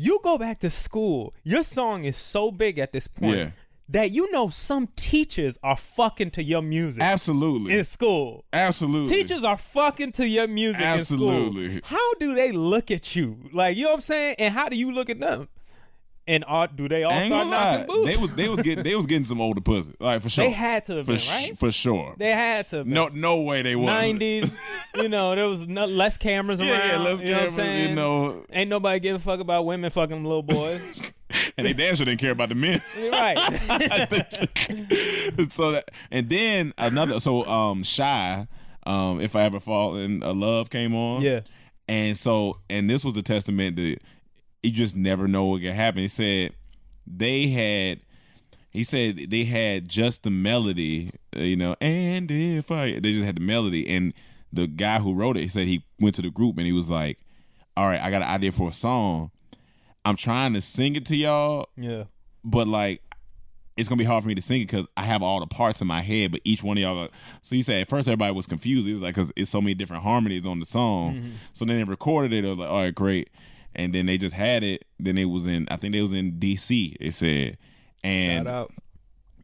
You 0.00 0.20
go 0.22 0.38
back 0.38 0.60
to 0.60 0.70
school. 0.70 1.34
Your 1.42 1.64
song 1.64 2.04
is 2.04 2.16
so 2.16 2.52
big 2.52 2.78
at 2.78 2.92
this 2.92 3.08
point 3.08 3.36
Yeah. 3.36 3.50
that 3.88 4.12
you 4.12 4.30
know 4.30 4.48
some 4.48 4.86
teachers 4.94 5.58
are 5.60 5.76
fucking 5.76 6.30
to 6.32 6.42
your 6.44 6.62
music 6.62 7.02
Absolutely, 7.02 7.76
in 7.76 7.84
school. 7.84 8.44
absolutely. 8.52 9.12
Teachers 9.12 9.42
are 9.42 9.56
fucking 9.56 10.12
to 10.12 10.28
your 10.28 10.46
music 10.46 10.82
in 10.82 10.86
Absolutely. 10.86 11.78
school. 11.78 11.80
How 11.98 12.14
do 12.20 12.34
they 12.36 12.52
look 12.52 12.92
at 12.92 13.16
you? 13.16 13.38
Like 13.52 13.76
you 13.76 13.82
know 13.84 13.88
what 13.90 13.94
I'm 13.96 14.00
saying? 14.02 14.36
And 14.38 14.54
how 14.54 14.68
do 14.68 14.76
you 14.76 14.92
look 14.92 15.10
at 15.10 15.18
them? 15.18 15.48
And 16.28 16.44
all, 16.44 16.66
do 16.66 16.90
they 16.90 17.04
all 17.04 17.12
ain't 17.12 17.32
start 17.32 17.46
knocking 17.46 17.86
boots? 17.86 18.14
They 18.14 18.20
was 18.20 18.34
they 18.34 18.48
was 18.50 18.60
getting 18.60 18.84
they 18.84 18.94
was 18.94 19.06
getting 19.06 19.24
some 19.24 19.40
older 19.40 19.62
pussy, 19.62 19.94
like 19.98 20.20
for 20.20 20.28
sure. 20.28 20.44
They 20.44 20.50
had 20.50 20.84
to 20.84 20.96
have 20.96 21.06
for 21.06 21.12
been, 21.12 21.18
sh- 21.18 21.30
right? 21.30 21.56
for 21.58 21.72
sure. 21.72 22.14
They 22.18 22.32
had 22.32 22.68
to. 22.68 22.76
have 22.76 22.84
been. 22.84 22.92
no, 22.92 23.08
no 23.08 23.40
way 23.40 23.62
they 23.62 23.74
was. 23.74 23.86
nineties, 23.86 24.52
you 24.94 25.08
know, 25.08 25.34
there 25.34 25.46
was 25.48 25.66
no, 25.66 25.86
less 25.86 26.18
cameras 26.18 26.60
around. 26.60 26.68
Yeah, 26.68 26.86
yeah, 26.92 26.98
let's 26.98 27.22
you 27.22 27.28
know 27.28 27.34
cameras, 27.34 27.54
saying? 27.54 27.88
you 27.88 27.94
know, 27.94 28.44
Ain't 28.52 28.68
nobody 28.68 29.00
give 29.00 29.16
a 29.16 29.18
fuck 29.18 29.40
about 29.40 29.64
women 29.64 29.90
fucking 29.90 30.22
little 30.22 30.42
boys. 30.42 31.14
and 31.56 31.66
they 31.66 31.72
damn 31.72 31.96
sure 31.96 32.04
didn't 32.04 32.20
care 32.20 32.32
about 32.32 32.50
the 32.50 32.54
men. 32.54 32.82
Right. 33.10 33.38
So 35.50 35.72
that, 35.72 35.90
and 36.10 36.28
then 36.28 36.74
another. 36.76 37.20
So 37.20 37.46
um, 37.46 37.82
Shai. 37.82 38.46
Um, 38.84 39.20
if 39.20 39.34
I 39.34 39.42
ever 39.42 39.60
fall 39.60 39.96
in 39.96 40.22
a 40.22 40.32
love 40.32 40.68
came 40.68 40.94
on. 40.94 41.22
yeah. 41.22 41.40
And 41.88 42.18
so, 42.18 42.58
and 42.68 42.88
this 42.88 43.02
was 43.02 43.16
a 43.16 43.22
testament 43.22 43.76
that 43.76 43.98
you 44.62 44.70
just 44.70 44.96
never 44.96 45.28
know 45.28 45.44
what 45.46 45.62
can 45.62 45.74
happen. 45.74 46.00
He 46.02 46.08
said 46.08 46.52
they 47.06 47.48
had, 47.48 48.00
he 48.70 48.82
said 48.84 49.30
they 49.30 49.44
had 49.44 49.88
just 49.88 50.22
the 50.24 50.30
melody, 50.30 51.10
uh, 51.36 51.40
you 51.40 51.56
know, 51.56 51.74
and 51.80 52.30
if 52.30 52.70
I, 52.70 52.92
they 53.00 53.12
just 53.12 53.24
had 53.24 53.36
the 53.36 53.40
melody, 53.42 53.88
and 53.88 54.12
the 54.52 54.66
guy 54.66 54.98
who 54.98 55.14
wrote 55.14 55.36
it, 55.36 55.42
he 55.42 55.48
said 55.48 55.66
he 55.66 55.84
went 56.00 56.14
to 56.16 56.22
the 56.22 56.30
group 56.30 56.56
and 56.58 56.66
he 56.66 56.72
was 56.72 56.88
like, 56.90 57.18
"All 57.76 57.86
right, 57.86 58.00
I 58.00 58.10
got 58.10 58.22
an 58.22 58.28
idea 58.28 58.52
for 58.52 58.68
a 58.70 58.72
song. 58.72 59.30
I'm 60.04 60.16
trying 60.16 60.54
to 60.54 60.60
sing 60.60 60.96
it 60.96 61.04
to 61.06 61.16
y'all, 61.16 61.68
Yeah. 61.76 62.04
but 62.44 62.66
like." 62.68 63.02
It's 63.76 63.88
gonna 63.88 64.00
be 64.00 64.04
hard 64.04 64.24
for 64.24 64.28
me 64.28 64.34
to 64.34 64.42
sing 64.42 64.62
it 64.62 64.64
because 64.66 64.86
I 64.96 65.02
have 65.04 65.22
all 65.22 65.38
the 65.38 65.46
parts 65.46 65.80
in 65.80 65.86
my 65.86 66.00
head, 66.00 66.32
but 66.32 66.40
each 66.42 66.64
one 66.64 66.76
of 66.76 66.82
y'all. 66.82 67.06
So 67.42 67.54
you 67.54 67.62
said 67.62 67.82
at 67.82 67.88
first 67.88 68.08
everybody 68.08 68.32
was 68.34 68.44
confused. 68.44 68.88
It 68.88 68.92
was 68.92 69.02
like 69.02 69.14
because 69.14 69.30
it's 69.36 69.52
so 69.52 69.60
many 69.60 69.74
different 69.74 70.02
harmonies 70.02 70.46
on 70.48 70.58
the 70.58 70.66
song. 70.66 71.34
So 71.52 71.64
then 71.64 71.76
they 71.76 71.84
recorded 71.84 72.32
it. 72.32 72.44
It 72.44 72.48
was 72.48 72.58
like, 72.58 72.68
all 72.68 72.78
right, 72.82 72.92
great. 72.92 73.30
And 73.74 73.94
then 73.94 74.06
they 74.06 74.18
just 74.18 74.34
had 74.34 74.64
it. 74.64 74.84
Then 74.98 75.18
it 75.18 75.26
was 75.26 75.46
in. 75.46 75.68
I 75.70 75.76
think 75.76 75.94
they 75.94 76.02
was 76.02 76.12
in 76.12 76.38
D.C. 76.38 76.96
It 77.00 77.14
said, 77.14 77.58
and 78.02 78.48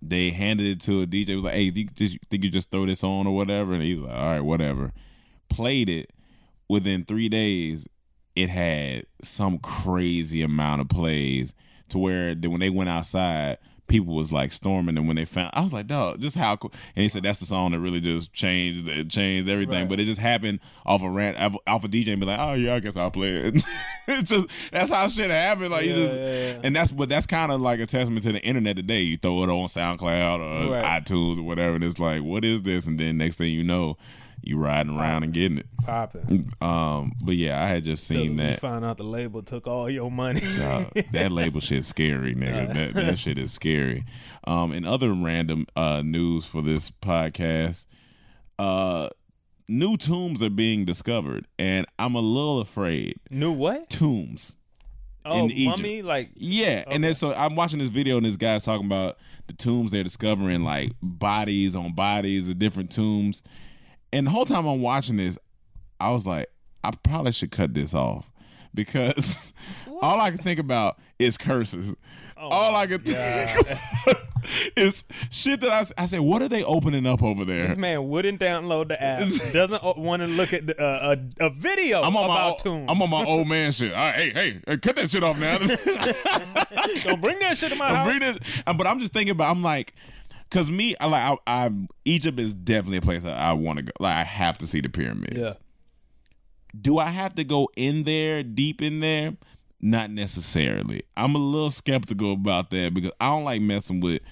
they 0.03 0.31
handed 0.31 0.67
it 0.67 0.81
to 0.83 1.03
a 1.03 1.07
DJ. 1.07 1.31
It 1.31 1.37
was 1.37 1.45
like, 1.45 1.55
"Hey, 1.55 1.71
did 1.71 2.01
you 2.01 2.19
think 2.31 2.45
you 2.45 2.51
just 2.51 2.71
throw 2.71 2.87
this 2.87 3.05
on 3.05 3.27
or 3.27 3.35
whatever?" 3.35 3.75
And 3.75 3.83
he 3.83 3.95
was 3.95 4.05
like, 4.05 4.17
"All 4.17 4.27
right, 4.27 4.41
whatever." 4.41 4.93
Played 5.49 5.89
it. 5.89 6.11
Within 6.69 7.05
three 7.05 7.29
days, 7.29 7.87
it 8.35 8.49
had 8.49 9.05
some 9.23 9.59
crazy 9.59 10.43
amount 10.43 10.81
of 10.81 10.89
plays 10.89 11.55
to 11.91 11.99
where 11.99 12.35
when 12.35 12.61
they 12.61 12.71
went 12.71 12.89
outside, 12.89 13.59
people 13.87 14.15
was 14.15 14.33
like 14.33 14.51
storming. 14.53 14.97
And 14.97 15.07
when 15.07 15.17
they 15.17 15.25
found, 15.25 15.51
I 15.55 15.61
was 15.63 15.73
like, 15.73 15.87
"Dog, 15.87 16.21
just 16.21 16.37
how?" 16.37 16.57
Cool. 16.57 16.73
And 16.97 17.03
he 17.03 17.09
said 17.09 17.23
that's 17.23 17.41
the 17.41 17.47
song 17.47 17.73
that 17.73 17.81
really 17.81 18.01
just 18.01 18.33
changed, 18.33 18.89
it 18.89 19.09
changed 19.11 19.49
everything. 19.49 19.81
Right. 19.81 19.89
But 19.89 20.01
it 20.01 20.05
just 20.05 20.21
happened 20.21 20.61
off 20.87 21.03
a 21.03 21.09
rant, 21.11 21.37
off 21.67 21.85
a 21.85 21.89
DJ 21.89 22.09
and 22.13 22.21
be 22.21 22.27
like, 22.27 22.39
"Oh 22.39 22.55
yeah, 22.55 22.75
I 22.75 22.81
guess 22.81 22.97
I'll 22.97 23.11
play 23.11 23.31
it." 23.37 23.63
it's 24.09 24.31
just 24.31 24.47
that's 24.73 24.91
how 24.91 25.07
shit 25.09 25.31
happened. 25.31 25.71
Like 25.71 25.85
you 25.87 25.95
just, 25.95 26.13
yeah, 26.13 26.27
yeah. 26.27 26.61
and 26.63 26.75
that's 26.75 26.93
but 26.93 27.09
that's 27.09 27.27
kind 27.27 27.53
of 27.53 27.61
like 27.61 27.81
a 27.81 27.87
testament 27.87 28.23
to 28.25 28.33
the 28.33 28.41
internet 28.43 28.77
today. 28.77 29.01
You 29.01 29.17
throw 29.17 29.43
it 29.45 29.51
on 29.51 29.67
SoundCloud 29.69 30.39
or 30.41 30.73
Right. 30.73 31.03
iTunes 31.05 31.39
or 31.39 31.43
whatever, 31.43 31.75
and 31.75 31.85
it's 31.85 31.99
like, 31.99 32.23
what 32.23 32.45
is 32.45 32.63
this? 32.63 32.87
And 32.87 32.99
then 32.99 33.19
next 33.19 33.37
thing 33.37 33.53
you 33.53 33.65
know, 33.65 33.97
you 34.47 34.59
riding 34.59 34.97
around 34.99 35.23
and 35.25 35.33
getting 35.33 35.59
it. 35.59 35.67
Popping. 35.85 36.53
Um, 36.61 37.13
but 37.23 37.37
yeah, 37.37 37.63
I 37.63 37.69
had 37.69 37.85
just 37.85 38.07
seen 38.07 38.33
you 38.33 38.37
that. 38.39 38.61
find 38.61 38.85
out 38.85 38.97
the 38.97 39.05
label 39.05 39.43
took 39.43 39.67
all 39.67 39.89
your 39.91 40.11
money. 40.11 40.41
Uh, 40.65 40.85
that 41.13 41.31
label 41.31 41.61
shit's 41.61 41.89
scary, 41.89 42.35
nigga. 42.35 42.73
That 42.73 42.95
that 42.95 43.19
shit 43.19 43.39
is 43.39 43.53
scary. 43.53 44.05
Um, 44.45 44.73
and 44.73 44.87
other 44.87 45.13
random 45.13 45.67
uh 45.77 46.03
news 46.03 46.47
for 46.47 46.63
this 46.63 46.91
podcast, 46.91 47.87
uh, 48.59 49.11
new 49.69 49.97
tombs 49.97 50.43
are 50.43 50.51
being 50.51 50.85
discovered, 50.85 51.47
and 51.59 51.87
I'm 51.99 52.15
a 52.15 52.21
little 52.21 52.61
afraid. 52.61 53.21
New 53.31 53.53
what? 53.53 53.91
Tombs. 53.91 54.57
Oh, 55.27 55.45
in 55.45 55.51
Egypt. 55.53 55.79
mummy? 55.79 56.03
Like 56.03 56.31
Yeah, 56.35 56.85
and 56.87 57.03
then 57.03 57.15
so 57.15 57.33
I'm 57.33 57.55
watching 57.55 57.79
this 57.79 57.89
video 57.89 58.19
and 58.19 58.27
this 58.27 58.37
guy's 58.37 58.63
talking 58.63 58.87
about 58.87 59.17
the 59.47 59.55
tombs 59.55 59.91
they're 59.91 60.05
discovering, 60.05 60.63
like 60.63 60.93
bodies 61.03 61.75
on 61.75 61.95
bodies 61.95 62.49
of 62.49 62.59
different 62.59 62.91
tombs. 62.91 63.43
And 64.15 64.29
the 64.29 64.31
whole 64.31 64.47
time 64.47 64.65
I'm 64.65 64.81
watching 64.81 65.17
this, 65.17 65.37
I 65.99 66.13
was 66.13 66.25
like, 66.25 66.47
I 66.85 66.93
probably 66.93 67.33
should 67.33 67.51
cut 67.51 67.75
this 67.75 67.95
off 67.95 68.31
because 68.73 69.53
all 70.01 70.21
I 70.21 70.31
can 70.31 70.39
think 70.39 70.61
about 70.61 71.01
is 71.19 71.37
curses. 71.37 71.97
all 72.37 72.77
I 72.77 72.87
can 72.87 73.01
think 73.01 73.61
about 73.61 74.17
is 74.77 75.05
shit 75.31 75.61
that 75.63 75.73
I, 75.73 76.03
I 76.03 76.07
said, 76.07 76.21
what 76.21 76.43
are 76.43 76.49
they 76.49 76.63
opening 76.63 77.07
up 77.07 77.25
over 77.25 77.45
there? 77.45 77.67
This 77.67 77.77
man 77.77 78.09
wouldn't 78.09 78.39
download 78.39 78.87
the 78.87 79.03
app. 79.03 79.27
Doesn't 79.53 79.83
want 79.99 80.23
to 80.23 80.29
look 80.29 80.53
at 80.53 80.69
the, 80.69 80.81
uh, 80.81 81.17
a, 81.41 81.47
a 81.47 81.51
video 81.51 82.03
I'm 82.03 82.17
on 82.17 82.25
about 82.27 82.51
my 82.51 82.57
tombs. 82.63 82.87
I'm 82.89 83.03
on 83.03 83.11
my 83.11 83.25
old 83.25 83.49
man 83.49 83.73
shit. 83.73 83.93
All 83.93 83.99
right, 83.99 84.15
hey, 84.15 84.31
hey, 84.31 84.61
hey, 84.65 84.77
cut 84.77 84.95
that 84.95 85.11
shit 85.11 85.25
off 85.25 85.41
now. 85.41 85.59
Don't 85.59 87.21
bring 87.21 87.41
that 87.41 87.57
shit 87.57 87.73
to 87.73 87.77
my 87.77 87.89
I'm 87.89 87.97
house. 87.97 88.07
reading, 88.07 88.39
uh, 88.65 88.75
but 88.75 88.87
I'm 88.87 89.01
just 89.01 89.13
thinking 89.13 89.33
about. 89.33 89.51
I'm 89.51 89.65
like, 89.65 89.93
cause 90.55 90.71
me, 90.71 90.95
I 91.01 91.07
like, 91.07 91.39
I, 91.47 91.65
I 91.67 91.71
Egypt 92.05 92.39
is 92.39 92.55
definitely 92.55 92.99
a 92.99 93.03
place 93.03 93.25
that 93.25 93.39
I 93.39 93.53
want 93.53 93.79
to 93.79 93.85
go. 93.85 93.93
Like, 93.99 94.17
I 94.17 94.23
have 94.23 94.59
to 94.59 94.67
see 94.67 94.81
the 94.81 94.89
pyramids. 94.89 95.37
Yeah. 95.37 95.53
Do 96.81 96.99
I 96.99 97.09
have 97.09 97.35
to 97.35 97.45
go 97.45 97.69
in 97.77 98.05
there, 98.05 98.43
deep 98.43 98.81
in 98.81 99.01
there? 99.01 99.37
Not 99.81 100.11
necessarily. 100.11 101.03
I'm 101.17 101.35
a 101.35 101.39
little 101.39 101.71
skeptical 101.71 102.33
about 102.33 102.71
that 102.71 102.95
because 102.95 103.13
I 103.21 103.27
don't 103.27 103.45
like 103.45 103.61
messing 103.61 104.01
with 104.01 104.23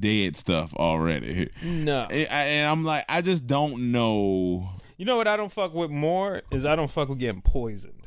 dead 0.00 0.36
stuff 0.36 0.74
already. 0.74 1.50
No. 1.62 2.06
And, 2.10 2.28
I, 2.30 2.42
and 2.44 2.70
I'm 2.70 2.84
like, 2.84 3.04
I 3.08 3.20
just 3.20 3.46
don't 3.46 3.92
know. 3.92 4.68
You 4.96 5.04
know 5.04 5.16
what 5.16 5.28
I 5.28 5.36
don't 5.36 5.52
fuck 5.52 5.74
with 5.74 5.90
more 5.90 6.42
is 6.50 6.64
I 6.64 6.76
don't 6.76 6.90
fuck 6.90 7.08
with 7.08 7.18
getting 7.18 7.42
poisoned. 7.42 8.01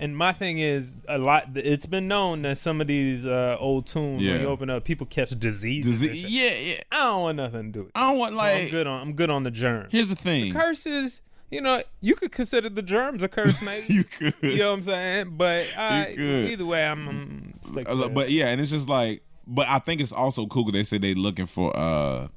And 0.00 0.16
my 0.16 0.32
thing 0.32 0.58
is 0.58 0.94
a 1.08 1.18
lot. 1.18 1.48
It's 1.56 1.86
been 1.86 2.06
known 2.08 2.42
that 2.42 2.58
some 2.58 2.80
of 2.80 2.86
these 2.86 3.26
uh, 3.26 3.56
old 3.58 3.86
tombs, 3.86 4.24
when 4.24 4.40
you 4.40 4.46
open 4.46 4.70
up, 4.70 4.84
people 4.84 5.06
catch 5.06 5.30
diseases. 5.30 6.00
Disease, 6.00 6.32
yeah, 6.32 6.54
yeah. 6.54 6.80
I 6.92 6.98
don't 7.06 7.22
want 7.22 7.36
nothing 7.36 7.62
to 7.64 7.68
do 7.72 7.78
with 7.80 7.88
it. 7.88 7.92
I 7.98 8.08
don't 8.10 8.18
want 8.18 8.32
So 8.32 8.36
like. 8.38 8.62
I'm 8.62 8.70
good 8.70 8.86
on. 8.86 9.00
I'm 9.00 9.12
good 9.14 9.30
on 9.30 9.42
the 9.42 9.50
germs. 9.50 9.88
Here's 9.90 10.08
the 10.08 10.16
thing. 10.16 10.52
Curses. 10.52 11.20
You 11.50 11.62
know, 11.62 11.82
you 12.02 12.14
could 12.14 12.30
consider 12.30 12.68
the 12.68 12.82
germs 12.82 13.22
a 13.22 13.28
curse, 13.28 13.62
maybe. 13.62 13.86
you 13.94 14.04
could. 14.04 14.34
You 14.42 14.58
know 14.58 14.68
what 14.68 14.74
I'm 14.76 14.82
saying? 14.82 15.34
But 15.36 15.66
I, 15.76 16.10
either 16.12 16.66
way, 16.66 16.86
I'm, 16.86 17.08
I'm 17.08 17.54
stick 17.62 17.88
Uh, 17.88 18.08
but 18.08 18.30
yeah, 18.30 18.48
and 18.48 18.60
it's 18.60 18.70
just 18.70 18.88
like, 18.88 19.22
but 19.46 19.66
I 19.66 19.78
think 19.78 20.02
it's 20.02 20.12
also 20.12 20.46
cool 20.46 20.64
because 20.64 20.78
they 20.78 20.84
said 20.84 21.00
they 21.00 21.14
looking 21.14 21.46
for 21.46 21.74
uh, 21.74 22.28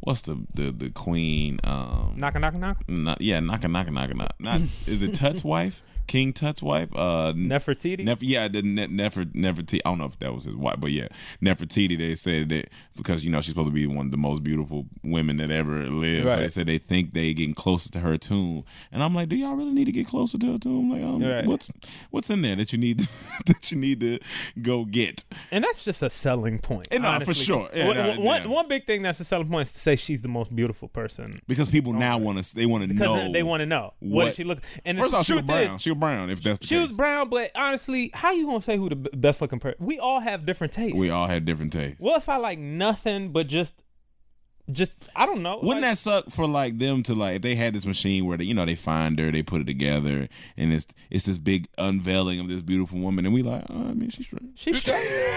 what's 0.00 0.22
the 0.22 0.38
the 0.54 0.70
the 0.70 0.90
queen 0.90 1.60
um, 1.64 2.14
knock, 2.16 2.40
knock, 2.40 2.54
knock. 2.54 2.88
not 2.88 3.20
yeah, 3.20 3.38
knocking, 3.40 3.70
knocking, 3.70 3.92
knocking, 3.92 4.16
knock. 4.16 4.34
Not 4.38 4.62
is 4.86 5.02
it 5.02 5.14
Tut's 5.14 5.44
wife, 5.44 5.82
King 6.06 6.32
Tut's 6.32 6.62
wife? 6.62 6.88
Uh, 6.94 7.32
Nefertiti. 7.34 8.04
Nef- 8.04 8.22
yeah, 8.22 8.48
the 8.48 8.62
ne- 8.62 8.86
Nefer 8.86 9.24
Nefertiti. 9.26 9.80
I 9.84 9.90
don't 9.90 9.98
know 9.98 10.04
if 10.06 10.18
that 10.20 10.32
was 10.34 10.44
his 10.44 10.54
wife, 10.56 10.76
but 10.78 10.90
yeah, 10.90 11.08
Nefertiti. 11.42 11.98
They 11.98 12.14
said 12.14 12.48
that 12.50 12.68
because 12.96 13.24
you 13.24 13.30
know 13.30 13.40
she's 13.40 13.48
supposed 13.50 13.68
to 13.68 13.74
be 13.74 13.86
one 13.86 14.06
of 14.06 14.12
the 14.12 14.18
most 14.18 14.42
beautiful 14.42 14.86
women 15.02 15.36
that 15.38 15.50
ever 15.50 15.86
lived. 15.86 16.28
So 16.28 16.36
they 16.36 16.48
said 16.48 16.66
they 16.66 16.78
think 16.78 17.12
they 17.14 17.34
getting 17.34 17.54
closer 17.54 17.90
to 17.90 18.00
her 18.00 18.16
tomb, 18.18 18.64
and 18.92 19.02
I'm 19.02 19.14
like, 19.14 19.28
do 19.28 19.36
y'all 19.36 19.54
really 19.54 19.72
need 19.72 19.86
to 19.86 19.92
get 19.92 20.06
closer 20.06 20.38
to 20.38 20.52
her 20.52 20.58
tomb? 20.58 20.90
Like, 20.90 21.02
um, 21.02 21.22
Right. 21.22 21.46
what's 21.46 21.70
what's 22.10 22.30
in 22.30 22.42
there 22.42 22.56
that 22.56 22.72
you 22.72 22.78
need 22.78 22.98
that 23.46 23.70
you 23.72 23.78
need 23.78 24.00
to 24.00 24.18
go 24.60 24.84
get? 24.84 25.24
And 25.50 25.64
that's 25.64 25.84
just 25.84 26.02
a 26.02 26.10
selling 26.10 26.58
point. 26.58 26.88
And 26.90 27.02
no, 27.02 27.20
for 27.20 27.34
sure. 27.34 27.68
Yeah, 27.74 27.86
One- 27.86 27.96
no, 27.96 28.20
one- 28.20 28.42
yeah. 28.42 28.46
one 28.48 28.68
big 28.68 28.86
thing 28.86 29.02
that's 29.02 29.20
a 29.20 29.24
selling 29.24 29.48
point 29.48 29.68
is 29.68 29.74
to 29.74 29.80
say 29.80 29.96
she's 29.96 30.22
the 30.22 30.28
most 30.28 30.54
beautiful 30.54 30.88
person. 30.88 31.40
Because 31.46 31.68
people 31.68 31.92
now 31.92 32.18
want 32.18 32.42
to 32.44 32.54
they 32.54 32.66
want 32.66 32.86
to 32.88 32.92
know 32.94 33.32
they 33.32 33.42
want 33.42 33.60
to 33.60 33.66
know 33.66 33.94
what, 34.00 34.10
what- 34.10 34.24
does 34.26 34.36
she 34.36 34.44
look. 34.44 34.60
And 34.84 34.98
First 34.98 35.12
the 35.12 35.18
off, 35.18 35.26
she 35.26 35.32
was 35.32 35.40
truth 35.40 35.46
brown. 35.46 35.76
is, 35.76 35.82
she 35.82 35.90
was 35.94 36.00
brown. 36.00 36.30
If 36.30 36.42
that's 36.42 36.60
the 36.60 36.66
she 36.66 36.74
case, 36.76 36.88
was 36.88 36.92
brown. 36.96 37.28
But 37.28 37.50
honestly, 37.54 38.10
how 38.14 38.32
you 38.32 38.46
gonna 38.46 38.62
say 38.62 38.76
who 38.76 38.88
the 38.88 38.96
best 38.96 39.40
looking 39.40 39.58
person? 39.60 39.84
We 39.84 39.98
all 39.98 40.20
have 40.20 40.46
different 40.46 40.72
tastes. 40.72 40.98
we 40.98 41.10
all 41.10 41.26
had 41.26 41.44
different 41.44 41.72
tastes. 41.72 42.00
what 42.00 42.16
if 42.18 42.28
I 42.28 42.36
like 42.36 42.58
nothing 42.58 43.30
but 43.32 43.46
just, 43.46 43.74
just 44.72 45.10
I 45.14 45.26
don't 45.26 45.42
know. 45.42 45.58
Wouldn't 45.62 45.82
like, 45.82 45.92
that 45.92 45.98
suck 45.98 46.30
for 46.30 46.46
like 46.46 46.78
them 46.78 47.02
to 47.04 47.14
like 47.14 47.36
if 47.36 47.42
they 47.42 47.54
had 47.54 47.74
this 47.74 47.84
machine 47.84 48.24
where 48.24 48.38
they 48.38 48.44
you 48.44 48.54
know 48.54 48.64
they 48.64 48.74
find 48.74 49.18
her, 49.18 49.30
they 49.30 49.42
put 49.42 49.60
it 49.60 49.66
together, 49.66 50.28
and 50.56 50.72
it's 50.72 50.86
it's 51.10 51.26
this 51.26 51.38
big 51.38 51.68
unveiling 51.76 52.40
of 52.40 52.48
this 52.48 52.62
beautiful 52.62 52.98
woman, 52.98 53.26
and 53.26 53.34
we 53.34 53.42
like, 53.42 53.64
oh, 53.68 53.74
I 53.74 53.92
mean, 53.92 54.08
she's 54.08 54.26
straight. 54.26 54.42
She's 54.54 54.78
straight. 54.80 55.28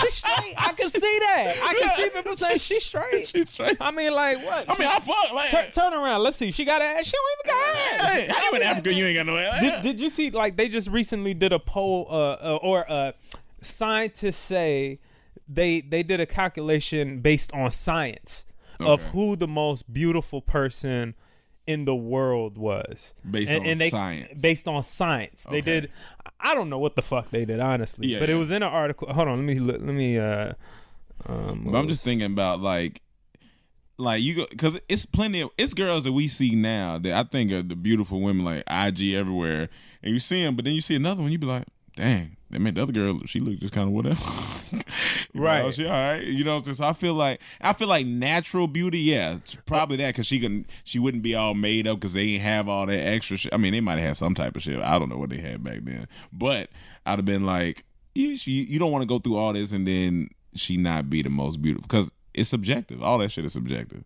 she's 0.00 0.14
straight. 0.14 0.54
I 0.58 0.72
can 0.72 0.90
see 0.90 1.00
that. 1.00 1.54
I 1.62 1.74
can 1.74 1.96
see 1.96 2.10
people 2.10 2.36
saying 2.36 2.58
she's 2.58 2.84
straight. 2.84 3.26
She's 3.26 3.50
straight. 3.50 3.76
I 3.80 3.90
mean, 3.90 4.12
like 4.12 4.44
what? 4.44 4.68
I 4.68 4.78
mean, 4.78 4.88
I 4.88 4.98
fuck 5.00 5.32
like. 5.32 5.50
Tur- 5.50 5.70
turn 5.72 5.94
around. 5.94 6.22
Let's 6.22 6.36
see. 6.36 6.50
She 6.50 6.64
got 6.64 6.82
ass. 6.82 7.06
She 7.06 7.12
don't 7.12 7.46
even 7.46 7.56
got 7.56 8.04
ass. 8.04 8.20
Hey, 8.20 8.32
how 8.32 8.50
you 8.50 8.56
in 8.56 8.62
Africa? 8.62 8.92
You 8.92 9.06
ain't 9.06 9.16
got 9.16 9.26
no 9.26 9.36
ass. 9.36 9.60
did, 9.60 9.82
did 9.82 10.00
you 10.00 10.10
see 10.10 10.30
like 10.30 10.56
they 10.56 10.68
just 10.68 10.88
recently 10.88 11.34
did 11.34 11.52
a 11.52 11.58
poll 11.58 12.06
uh, 12.10 12.14
uh 12.14 12.58
or 12.62 12.90
uh 12.90 13.12
scientists 13.60 14.36
say 14.36 14.98
they 15.48 15.80
they 15.80 16.02
did 16.02 16.20
a 16.20 16.26
calculation 16.26 17.20
based 17.20 17.52
on 17.52 17.70
science 17.70 18.44
of 18.80 19.02
who 19.04 19.36
the 19.36 19.48
most 19.48 19.92
beautiful 19.92 20.40
person 20.42 21.14
in 21.66 21.84
the 21.84 21.94
world 21.94 22.56
was. 22.56 23.12
Based 23.28 23.50
on 23.52 23.64
they, 23.78 23.90
science. 23.90 24.40
based 24.40 24.68
on 24.68 24.82
science. 24.82 25.46
They 25.50 25.60
did 25.60 25.90
i 26.38 26.54
don't 26.54 26.68
know 26.68 26.78
what 26.78 26.96
the 26.96 27.02
fuck 27.02 27.30
they 27.30 27.46
did 27.46 27.60
honestly 27.60 28.08
Yeah, 28.08 28.18
but 28.20 28.28
it 28.28 28.34
was 28.34 28.50
in 28.50 28.62
an 28.62 28.68
article. 28.68 29.12
Hold 29.12 29.28
on 29.28 29.38
let 29.38 29.44
me 29.44 29.58
let 29.58 29.80
me 29.80 30.18
uh 30.18 30.52
um, 31.26 31.68
But 31.70 31.78
I'm 31.78 31.88
just 31.88 32.02
thinking 32.02 32.26
about 32.26 32.60
like, 32.60 33.02
like 33.98 34.22
you 34.22 34.34
go 34.36 34.46
because 34.48 34.78
it's 34.88 35.06
plenty 35.06 35.40
of 35.40 35.50
it's 35.56 35.74
girls 35.74 36.04
that 36.04 36.12
we 36.12 36.28
see 36.28 36.54
now 36.54 36.98
that 36.98 37.12
I 37.12 37.24
think 37.24 37.52
are 37.52 37.62
the 37.62 37.76
beautiful 37.76 38.20
women 38.20 38.44
like 38.44 38.62
IG 38.70 39.14
everywhere, 39.14 39.68
and 40.02 40.12
you 40.12 40.20
see 40.20 40.42
them, 40.42 40.56
but 40.56 40.64
then 40.64 40.74
you 40.74 40.80
see 40.80 40.94
another 40.94 41.22
one, 41.22 41.32
you 41.32 41.38
be 41.38 41.46
like, 41.46 41.64
dang, 41.96 42.35
that 42.50 42.60
made 42.60 42.74
the 42.76 42.82
other 42.82 42.92
girl 42.92 43.20
she 43.26 43.40
looked 43.40 43.60
just 43.60 43.72
kind 43.74 43.88
of 43.88 43.94
whatever. 43.94 44.20
You 45.32 45.42
know, 45.42 45.46
Right. 45.48 45.74
she 45.74 45.84
all 45.86 45.92
right. 45.92 46.24
You 46.24 46.42
know, 46.44 46.52
what 46.54 46.58
I'm 46.58 46.64
saying? 46.64 46.74
so 46.76 46.84
I 46.84 46.92
feel 46.94 47.14
like 47.14 47.40
I 47.60 47.72
feel 47.74 47.88
like 47.88 48.06
natural 48.06 48.66
beauty, 48.66 48.98
yeah, 49.00 49.34
it's 49.34 49.54
probably 49.54 49.96
that 49.98 50.08
because 50.08 50.26
she 50.26 50.40
can 50.40 50.66
she 50.82 50.98
wouldn't 50.98 51.22
be 51.22 51.34
all 51.34 51.54
made 51.54 51.86
up 51.86 51.98
because 52.00 52.14
they 52.14 52.22
ain't 52.22 52.42
have 52.42 52.68
all 52.68 52.86
that 52.86 52.98
extra 53.06 53.36
shit. 53.36 53.52
I 53.54 53.58
mean, 53.58 53.72
they 53.72 53.80
might 53.80 53.98
have 53.98 54.08
had 54.08 54.16
some 54.16 54.34
type 54.34 54.56
of 54.56 54.62
shit. 54.62 54.80
I 54.80 54.98
don't 54.98 55.08
know 55.08 55.18
what 55.18 55.30
they 55.30 55.38
had 55.38 55.62
back 55.62 55.80
then, 55.82 56.08
but 56.32 56.70
I'd 57.04 57.18
have 57.18 57.24
been 57.26 57.44
like, 57.44 57.84
you 58.14 58.28
you, 58.30 58.62
you 58.62 58.78
don't 58.78 58.90
want 58.90 59.02
to 59.02 59.06
go 59.08 59.18
through 59.18 59.36
all 59.36 59.52
this 59.52 59.72
and 59.72 59.86
then 59.86 60.30
she 60.54 60.76
not 60.78 61.10
be 61.10 61.22
the 61.22 61.30
most 61.30 61.60
beautiful 61.62 61.86
because 61.86 62.10
it's 62.34 62.48
subjective. 62.48 63.02
All 63.02 63.18
that 63.18 63.30
shit 63.30 63.44
is 63.44 63.52
subjective. 63.52 64.04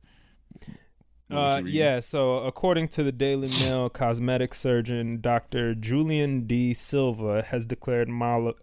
Uh, 1.31 1.63
yeah, 1.65 2.01
so 2.01 2.39
according 2.39 2.89
to 2.89 3.03
the 3.03 3.13
Daily 3.13 3.49
Mail, 3.61 3.89
cosmetic 3.89 4.53
surgeon 4.55 5.21
Dr. 5.21 5.75
Julian 5.75 6.47
De 6.47 6.75
Silva 6.75 7.43
has 7.43 7.65
declared 7.65 8.09
model, 8.09 8.55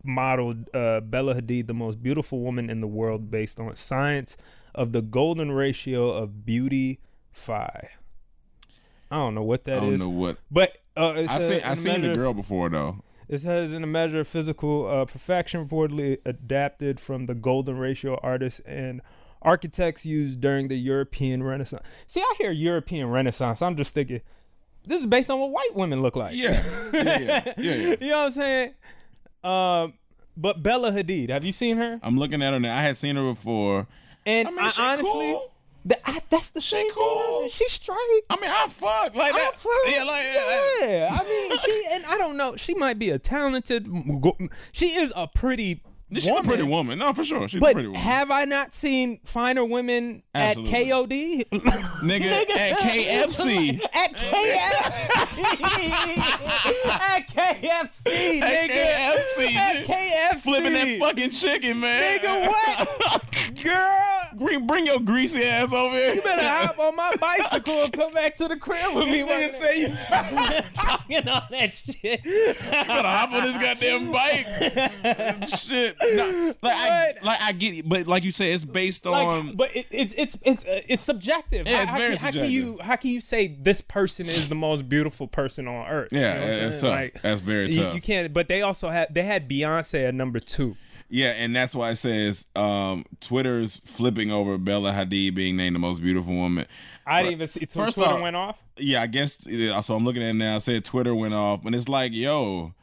uh, 0.73 0.99
Bella 0.99 1.35
Hadid 1.35 1.67
the 1.67 1.73
most 1.73 2.03
beautiful 2.03 2.41
woman 2.41 2.69
in 2.69 2.81
the 2.81 2.87
world 2.87 3.31
based 3.31 3.59
on 3.59 3.75
science 3.75 4.35
of 4.75 4.91
the 4.91 5.01
golden 5.01 5.51
ratio 5.51 6.11
of 6.11 6.45
beauty 6.45 6.99
phi. 7.31 7.89
I 9.09 9.15
don't 9.15 9.35
know 9.35 9.43
what 9.43 9.63
that 9.65 9.77
is. 9.77 9.81
I 9.81 9.85
don't 9.85 9.93
is, 9.93 10.01
know 10.01 10.09
what. 10.09 10.37
but 10.51 10.77
uh, 10.97 11.13
it's 11.15 11.31
I 11.31 11.39
seen 11.39 11.61
I 11.63 11.73
seen 11.75 12.01
the 12.01 12.13
girl 12.13 12.33
before 12.33 12.69
though. 12.69 13.03
It 13.29 13.39
says 13.39 13.73
in 13.73 13.83
a 13.83 13.87
measure 13.87 14.21
of 14.21 14.27
physical 14.27 14.87
uh, 14.87 15.05
perfection 15.05 15.65
reportedly 15.65 16.19
adapted 16.25 16.99
from 16.99 17.25
the 17.25 17.35
golden 17.35 17.77
ratio 17.77 18.17
artists 18.23 18.61
and 18.65 19.01
architects 19.41 20.05
used 20.05 20.41
during 20.41 20.67
the 20.67 20.75
European 20.75 21.43
Renaissance. 21.43 21.85
See, 22.07 22.21
I 22.21 22.33
hear 22.37 22.51
European 22.51 23.09
Renaissance. 23.09 23.61
I'm 23.61 23.75
just 23.75 23.93
thinking 23.93 24.21
this 24.85 25.01
is 25.01 25.07
based 25.07 25.29
on 25.29 25.39
what 25.39 25.51
white 25.51 25.75
women 25.75 26.01
look 26.01 26.15
like. 26.15 26.35
Yeah, 26.35 26.63
yeah, 26.93 27.03
yeah, 27.03 27.19
yeah. 27.19 27.53
yeah. 27.57 27.95
you 27.99 28.09
know 28.09 28.17
what 28.17 28.25
I'm 28.25 28.31
saying? 28.31 28.73
Um, 29.43 29.93
but 30.35 30.61
Bella 30.63 30.91
Hadid, 30.91 31.29
have 31.29 31.43
you 31.43 31.51
seen 31.53 31.77
her? 31.77 31.99
I'm 32.03 32.17
looking 32.17 32.41
at 32.41 32.53
her 32.53 32.59
now. 32.59 32.75
I 32.77 32.81
had 32.81 32.97
seen 32.97 33.15
her 33.15 33.23
before. 33.23 33.87
And 34.25 34.47
I 34.47 34.51
mean, 34.51 34.59
I 34.65 34.67
she 34.67 34.81
honestly, 34.81 35.03
cool. 35.05 35.51
the- 35.85 36.09
I- 36.09 36.21
that's 36.29 36.49
the 36.51 36.61
cool. 36.93 37.39
thing. 37.41 37.49
She's 37.49 37.71
straight. 37.71 37.97
I 38.29 38.35
mean, 38.41 38.49
I 38.51 38.67
fuck 38.67 39.15
like 39.15 39.33
I 39.33 39.37
that. 39.37 39.55
fuck- 39.55 39.71
yeah, 39.87 40.03
like 40.03 40.23
yeah. 40.33 40.87
yeah. 40.89 41.09
I 41.13 41.23
mean, 41.27 41.57
she 41.59 41.83
and 41.91 42.05
I 42.05 42.17
don't 42.17 42.35
know. 42.37 42.55
She 42.57 42.73
might 42.73 42.99
be 42.99 43.09
a 43.09 43.17
talented. 43.19 43.87
She 44.71 44.87
is 44.87 45.13
a 45.15 45.27
pretty. 45.27 45.81
She's 46.13 46.27
a 46.27 46.41
pretty 46.41 46.63
woman. 46.63 46.99
No, 46.99 47.11
for 47.11 47.23
sure. 47.23 47.47
She's 47.49 47.61
a 47.61 47.63
pretty 47.63 47.87
woman. 47.87 47.99
have 48.01 48.31
I 48.31 48.45
not 48.45 48.73
seen 48.73 49.19
finer 49.25 49.65
women 49.65 50.23
Absolutely. 50.33 50.73
at 50.73 50.85
KOD? 50.87 51.49
Nigga, 52.01 52.49
at 52.49 52.77
KFC. 52.77 53.81
at 53.93 54.13
KFC. 54.15 55.27
at 56.87 57.27
KFC, 57.27 58.41
At 58.41 58.69
nigga. 58.69 59.15
KFC, 59.17 59.55
At. 59.55 59.85
KFC. 59.85 60.39
Flipping 60.41 60.73
that 60.73 60.99
fucking 60.99 61.31
chicken, 61.31 61.79
man. 61.81 62.19
Nigga, 62.19 62.47
what? 62.47 63.61
Girl. 63.61 64.26
Bring, 64.37 64.67
bring 64.67 64.85
your 64.85 64.99
greasy 64.99 65.43
ass 65.43 65.71
over 65.73 65.95
here. 65.95 66.13
You 66.13 66.21
better 66.21 66.47
hop 66.47 66.77
on 66.79 66.95
my 66.95 67.13
bicycle 67.19 67.73
and 67.83 67.93
come 67.93 68.13
back 68.13 68.35
to 68.35 68.47
the 68.47 68.55
crib 68.57 68.95
with 68.95 69.07
me. 69.07 69.21
Nigga 69.27 69.51
say 69.59 69.81
you 69.81 69.87
talking 70.75 71.27
all 71.27 71.41
that 71.49 71.71
shit. 71.71 72.25
You 72.25 72.53
better 72.69 73.07
hop 73.07 73.31
on 73.31 73.41
this 73.43 73.57
goddamn 73.57 74.11
bike. 74.11 74.45
Shit. 75.49 75.95
No, 76.13 76.53
like 76.61 76.73
I, 76.75 77.07
What? 77.15 77.23
like 77.23 77.41
I 77.41 77.51
get 77.53 77.73
it, 77.75 77.89
but 77.89 78.07
like 78.07 78.23
you 78.23 78.31
said, 78.31 78.49
it's 78.49 78.65
based 78.65 79.05
Like, 79.05 79.25
on. 79.27 79.55
but 79.55 79.75
it, 79.75 79.87
it's 79.91 80.13
it's 80.17 80.37
it's 80.43 80.63
uh, 80.65 80.81
it's 80.87 81.03
subjective. 81.03 81.67
Yeah, 81.67 81.77
How- 81.77 81.83
it's 81.83 81.91
how, 81.91 81.97
very 81.97 82.15
can, 82.17 82.25
How 82.25 82.31
can 82.31 82.51
you 82.51 82.77
how 82.81 82.95
can 82.95 83.09
you 83.11 83.21
say 83.21 83.47
this 83.47 83.81
person 83.81 84.27
is 84.27 84.49
the 84.49 84.55
most 84.55 84.87
beautiful 84.89 85.27
person 85.27 85.67
on 85.67 85.87
earth? 85.87 86.09
You 86.11 86.19
yeah, 86.19 86.33
know 86.33 86.39
what 86.41 86.49
I'm 86.49 86.67
it's 86.67 86.79
saying? 86.81 87.11
tough. 87.13 87.21
That's 87.21 87.41
very 87.41 87.71
you, 87.71 87.81
tough. 87.81 87.95
you 87.95 88.01
can't. 88.01 88.33
But 88.33 88.47
they 88.47 88.61
also 88.61 88.89
had 88.89 89.13
they 89.13 89.23
had 89.23 89.49
Beyonce 89.49 90.07
at 90.07 90.13
number 90.13 90.39
two. 90.39 90.75
Yeah, 91.09 91.29
and 91.29 91.55
that's 91.55 91.73
why 91.73 91.91
it 91.91 91.95
says 91.95 92.47
um, 92.55 93.05
Twitter's 93.21 93.77
flipping 93.77 94.29
over 94.31 94.57
Bella 94.57 94.91
Hadid 94.91 95.35
being 95.35 95.55
named 95.55 95.75
the 95.75 95.79
most 95.79 96.01
beautiful 96.01 96.33
woman. 96.33 96.65
I 97.05 97.21
didn't 97.23 97.33
even 97.33 97.47
see. 97.47 97.65
So 97.69 97.85
First 97.85 97.95
Twitter 97.95 98.15
off- 98.15 98.21
went 98.21 98.35
off. 98.35 98.61
Yeah, 98.77 99.01
I 99.01 99.07
guess. 99.07 99.37
So 99.85 99.95
I'm 99.95 100.03
looking 100.03 100.21
at 100.21 100.29
it 100.29 100.33
now. 100.33 100.55
I 100.55 100.57
said 100.59 100.83
Twitter 100.83 101.15
went 101.15 101.33
off, 101.33 101.65
and 101.65 101.73
it's 101.73 101.87
like, 101.87 102.13
yo, 102.13 102.73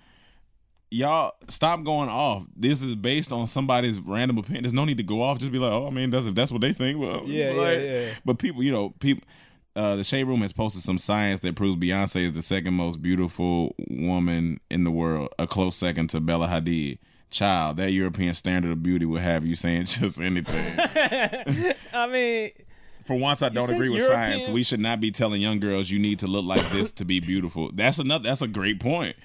y'all 0.90 1.32
stop 1.48 1.82
going 1.84 2.08
off. 2.08 2.44
This 2.56 2.80
is 2.82 2.94
based 2.94 3.32
on 3.32 3.46
somebody's 3.46 3.98
random 4.00 4.38
opinion. 4.38 4.62
There's 4.64 4.72
no 4.72 4.84
need 4.84 4.96
to 4.98 5.02
go 5.02 5.22
off. 5.22 5.38
Just 5.38 5.52
be 5.52 5.58
like, 5.58 5.72
oh, 5.72 5.86
I 5.86 5.90
mean, 5.90 6.10
that's 6.10 6.26
if 6.26 6.34
that's 6.34 6.50
what 6.52 6.60
they 6.62 6.72
think. 6.72 6.98
Well, 6.98 7.22
Yeah, 7.26 7.44
it's 7.50 7.84
yeah, 7.84 7.92
yeah. 8.06 8.14
But 8.24 8.38
people, 8.38 8.62
you 8.62 8.72
know, 8.72 8.90
people. 9.00 9.24
Uh, 9.76 9.96
the 9.96 10.04
Shade 10.04 10.22
Room 10.22 10.40
has 10.42 10.52
posted 10.52 10.82
some 10.82 10.98
science 10.98 11.40
that 11.40 11.56
proves 11.56 11.76
Beyonce 11.76 12.26
is 12.26 12.30
the 12.30 12.42
second 12.42 12.74
most 12.74 13.02
beautiful 13.02 13.74
woman 13.90 14.60
in 14.70 14.84
the 14.84 14.90
world, 14.92 15.30
a 15.36 15.48
close 15.48 15.74
second 15.74 16.10
to 16.10 16.20
Bella 16.20 16.46
Hadid. 16.46 16.98
Child, 17.34 17.76
that 17.78 17.90
European 17.92 18.32
standard 18.34 18.70
of 18.70 18.82
beauty 18.82 19.04
will 19.04 19.18
have 19.20 19.44
you 19.44 19.54
saying 19.56 19.84
just 19.86 20.20
anything. 20.20 20.78
I 21.92 22.06
mean, 22.06 22.52
For 23.04 23.16
once, 23.16 23.42
I 23.42 23.48
don't 23.50 23.68
agree 23.70 23.88
with 23.88 23.98
Europeans- 23.98 24.44
science. 24.44 24.48
We 24.48 24.62
should 24.62 24.80
not 24.80 25.00
be 25.00 25.10
telling 25.10 25.40
young 25.42 25.60
girls 25.60 25.90
you 25.90 25.98
need 25.98 26.20
to 26.20 26.26
look 26.26 26.44
like 26.44 26.68
this 26.70 26.92
to 26.92 27.04
be 27.04 27.20
beautiful. 27.20 27.70
That's 27.72 27.98
another. 27.98 28.24
That's 28.24 28.40
a 28.42 28.46
great 28.48 28.80
point. 28.80 29.16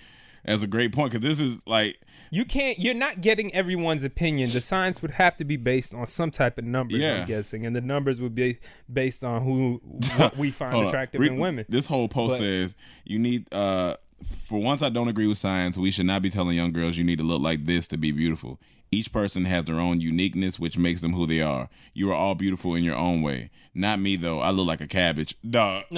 That's 0.46 0.64
a 0.64 0.68
great 0.68 0.92
point 0.94 1.12
because 1.12 1.24
this 1.38 1.40
is 1.46 1.60
like, 1.66 2.00
you 2.32 2.46
can't. 2.46 2.80
You're 2.80 2.94
not 2.94 3.22
getting 3.22 3.54
everyone's 3.54 4.04
opinion. 4.04 4.50
The 4.52 4.62
science 4.62 5.02
would 5.02 5.12
have 5.12 5.36
to 5.38 5.44
be 5.46 5.58
based 5.58 5.94
on 5.94 6.08
some 6.08 6.32
type 6.32 6.58
of 6.58 6.64
numbers. 6.64 6.98
Yeah. 7.00 7.22
I'm 7.22 7.28
guessing, 7.28 7.66
and 7.66 7.76
the 7.76 7.82
numbers 7.82 8.22
would 8.22 8.36
be 8.36 8.58
based 8.92 9.24
on 9.24 9.44
who 9.44 9.82
what 10.18 10.38
we 10.38 10.52
find 10.52 10.88
attractive 10.88 11.22
Read- 11.22 11.34
in 11.34 11.40
women. 11.40 11.66
This 11.70 11.86
whole 11.88 12.08
post 12.08 12.34
But- 12.40 12.44
says 12.44 12.76
you 13.04 13.20
need. 13.20 13.54
uh 13.54 13.96
For 14.24 14.60
once, 14.60 14.82
I 14.82 14.90
don't 14.90 15.08
agree 15.08 15.28
with 15.28 15.38
science. 15.38 15.78
We 15.78 15.92
should 15.92 16.06
not 16.06 16.22
be 16.22 16.30
telling 16.30 16.56
young 16.56 16.74
girls 16.74 16.98
you 16.98 17.04
need 17.04 17.20
to 17.20 17.24
look 17.24 17.42
like 17.42 17.66
this 17.66 17.88
to 17.90 17.98
be 17.98 18.12
beautiful. 18.12 18.60
Each 18.92 19.12
person 19.12 19.46
has 19.46 19.66
their 19.66 19.80
own 19.80 20.02
uniqueness, 20.02 20.60
which 20.60 20.78
makes 20.78 21.02
them 21.02 21.14
who 21.14 21.28
they 21.28 21.42
are. 21.42 21.70
You 21.94 22.10
are 22.12 22.16
all 22.16 22.34
beautiful 22.34 22.74
in 22.74 22.84
your 22.84 22.96
own 22.96 23.22
way. 23.22 23.52
Not 23.76 24.00
me 24.00 24.16
though. 24.16 24.40
I 24.40 24.50
look 24.50 24.68
like 24.68 24.82
a 24.82 24.88
cabbage. 24.88 25.38
Dog. 25.48 25.84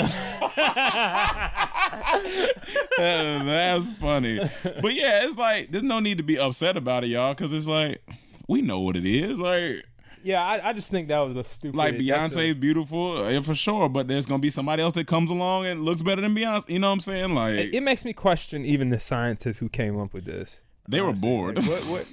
That's 2.97 3.89
funny. 3.99 4.39
But 4.63 4.93
yeah, 4.93 5.23
it's 5.23 5.37
like 5.37 5.71
there's 5.71 5.83
no 5.83 5.99
need 6.01 6.17
to 6.17 6.23
be 6.23 6.37
upset 6.37 6.75
about 6.75 7.05
it, 7.05 7.07
y'all, 7.07 7.33
because 7.33 7.53
it's 7.53 7.67
like 7.67 8.01
we 8.47 8.61
know 8.61 8.81
what 8.81 8.97
it 8.97 9.05
is. 9.05 9.37
Like 9.37 9.85
Yeah, 10.23 10.43
I, 10.43 10.69
I 10.69 10.73
just 10.73 10.91
think 10.91 11.07
that 11.09 11.19
was 11.19 11.35
a 11.35 11.43
stupid. 11.49 11.75
like 11.77 11.95
Beyonce 11.95 12.49
is 12.49 12.55
beautiful, 12.55 13.29
yeah, 13.31 13.39
for 13.41 13.55
sure, 13.55 13.89
but 13.89 14.07
there's 14.07 14.25
gonna 14.25 14.39
be 14.39 14.49
somebody 14.49 14.81
else 14.83 14.93
that 14.95 15.07
comes 15.07 15.31
along 15.31 15.65
and 15.65 15.83
looks 15.83 16.01
better 16.01 16.21
than 16.21 16.35
Beyonce. 16.35 16.69
You 16.69 16.79
know 16.79 16.87
what 16.87 16.93
I'm 16.93 16.99
saying? 16.99 17.33
Like 17.35 17.53
It, 17.55 17.73
it 17.75 17.81
makes 17.81 18.05
me 18.05 18.13
question 18.13 18.65
even 18.65 18.89
the 18.89 18.99
scientists 18.99 19.57
who 19.57 19.69
came 19.69 19.99
up 19.99 20.13
with 20.13 20.25
this. 20.25 20.59
they 20.87 21.01
were 21.01 21.13
bored. 21.13 21.55
Like, 21.57 21.65
what 21.67 21.83
what 21.89 22.05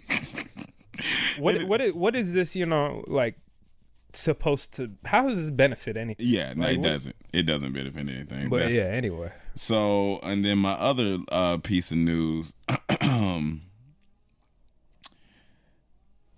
what 1.38 1.62
what 1.68 1.80
is, 1.80 1.92
what 1.94 2.16
is 2.16 2.32
this? 2.32 2.56
You 2.56 2.66
know, 2.66 3.04
like 3.06 3.36
supposed 4.14 4.72
to? 4.74 4.90
How 5.04 5.28
does 5.28 5.38
this 5.38 5.50
benefit 5.50 5.96
anything? 5.96 6.26
yeah, 6.26 6.54
no, 6.54 6.64
Like, 6.64 6.74
it 6.76 6.78
what- 6.80 6.88
doesn't. 6.88 7.16
It 7.32 7.42
doesn't 7.42 7.72
benefit 7.72 8.00
anything. 8.08 8.48
But 8.48 8.58
That's- 8.60 8.76
yeah, 8.76 8.84
anyway. 8.84 9.30
So, 9.54 10.18
and 10.22 10.44
then 10.44 10.58
my 10.58 10.72
other 10.72 11.18
uh, 11.32 11.58
piece 11.58 11.90
of 11.90 11.98
news. 11.98 12.54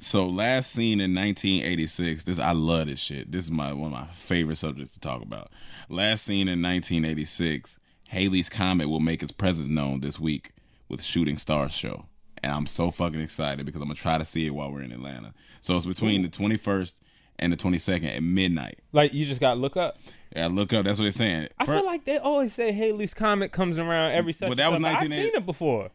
so, 0.01 0.27
last 0.27 0.73
seen 0.73 1.01
in 1.01 1.15
1986. 1.15 2.25
This 2.25 2.39
I 2.39 2.53
love 2.53 2.87
this 2.87 3.01
shit. 3.01 3.31
This 3.31 3.45
is 3.45 3.51
my 3.51 3.73
one 3.73 3.93
of 3.93 3.99
my 3.99 4.07
favorite 4.07 4.57
subjects 4.57 4.93
to 4.95 5.01
talk 5.01 5.23
about. 5.23 5.51
Last 5.89 6.25
seen 6.25 6.49
in 6.49 6.63
1986. 6.63 7.79
Halley's 8.09 8.49
Comet 8.49 8.89
will 8.89 9.01
make 9.01 9.23
its 9.23 9.33
presence 9.33 9.69
known 9.69 10.01
this 10.01 10.19
week 10.19 10.51
with 10.89 11.03
Shooting 11.03 11.39
Stars 11.39 11.73
show, 11.73 12.07
and 12.43 12.53
I'm 12.53 12.67
so 12.67 12.91
fucking 12.91 13.21
excited 13.21 13.65
because 13.65 13.81
I'm 13.81 13.89
gonna 13.89 13.95
try 13.95 14.19
to 14.19 14.25
see 14.25 14.47
it 14.47 14.55
while 14.55 14.73
we're 14.73 14.83
in 14.83 14.93
Atlanta. 14.93 15.33
So 15.61 15.77
it's 15.77 15.87
between 15.87 16.23
the 16.23 16.29
21st 16.29 16.95
and 17.39 17.53
the 17.53 17.57
22nd 17.57 18.17
at 18.17 18.23
midnight. 18.23 18.79
Like 18.93 19.13
you 19.15 19.25
just 19.25 19.41
got 19.41 19.55
to 19.55 19.61
look 19.61 19.77
up. 19.77 19.99
Yeah, 20.35 20.47
look 20.47 20.73
up. 20.73 20.85
That's 20.85 20.99
what 20.99 21.05
they're 21.05 21.13
saying. 21.13 21.49
I 21.59 21.67
feel 21.67 21.85
like 21.85 22.05
they 22.05 22.19
always 22.19 22.55
say 22.55 22.71
Halley's 22.71 23.15
Comet 23.15 23.51
comes 23.51 23.79
around 23.79 24.13
every 24.13 24.33
such. 24.33 24.49
But 24.49 24.59
that 24.59 24.71
was 24.71 24.77
and 24.77 24.87
such. 24.87 25.03
I've 25.03 25.09
seen 25.09 25.35
it 25.35 25.47
before. 25.47 25.91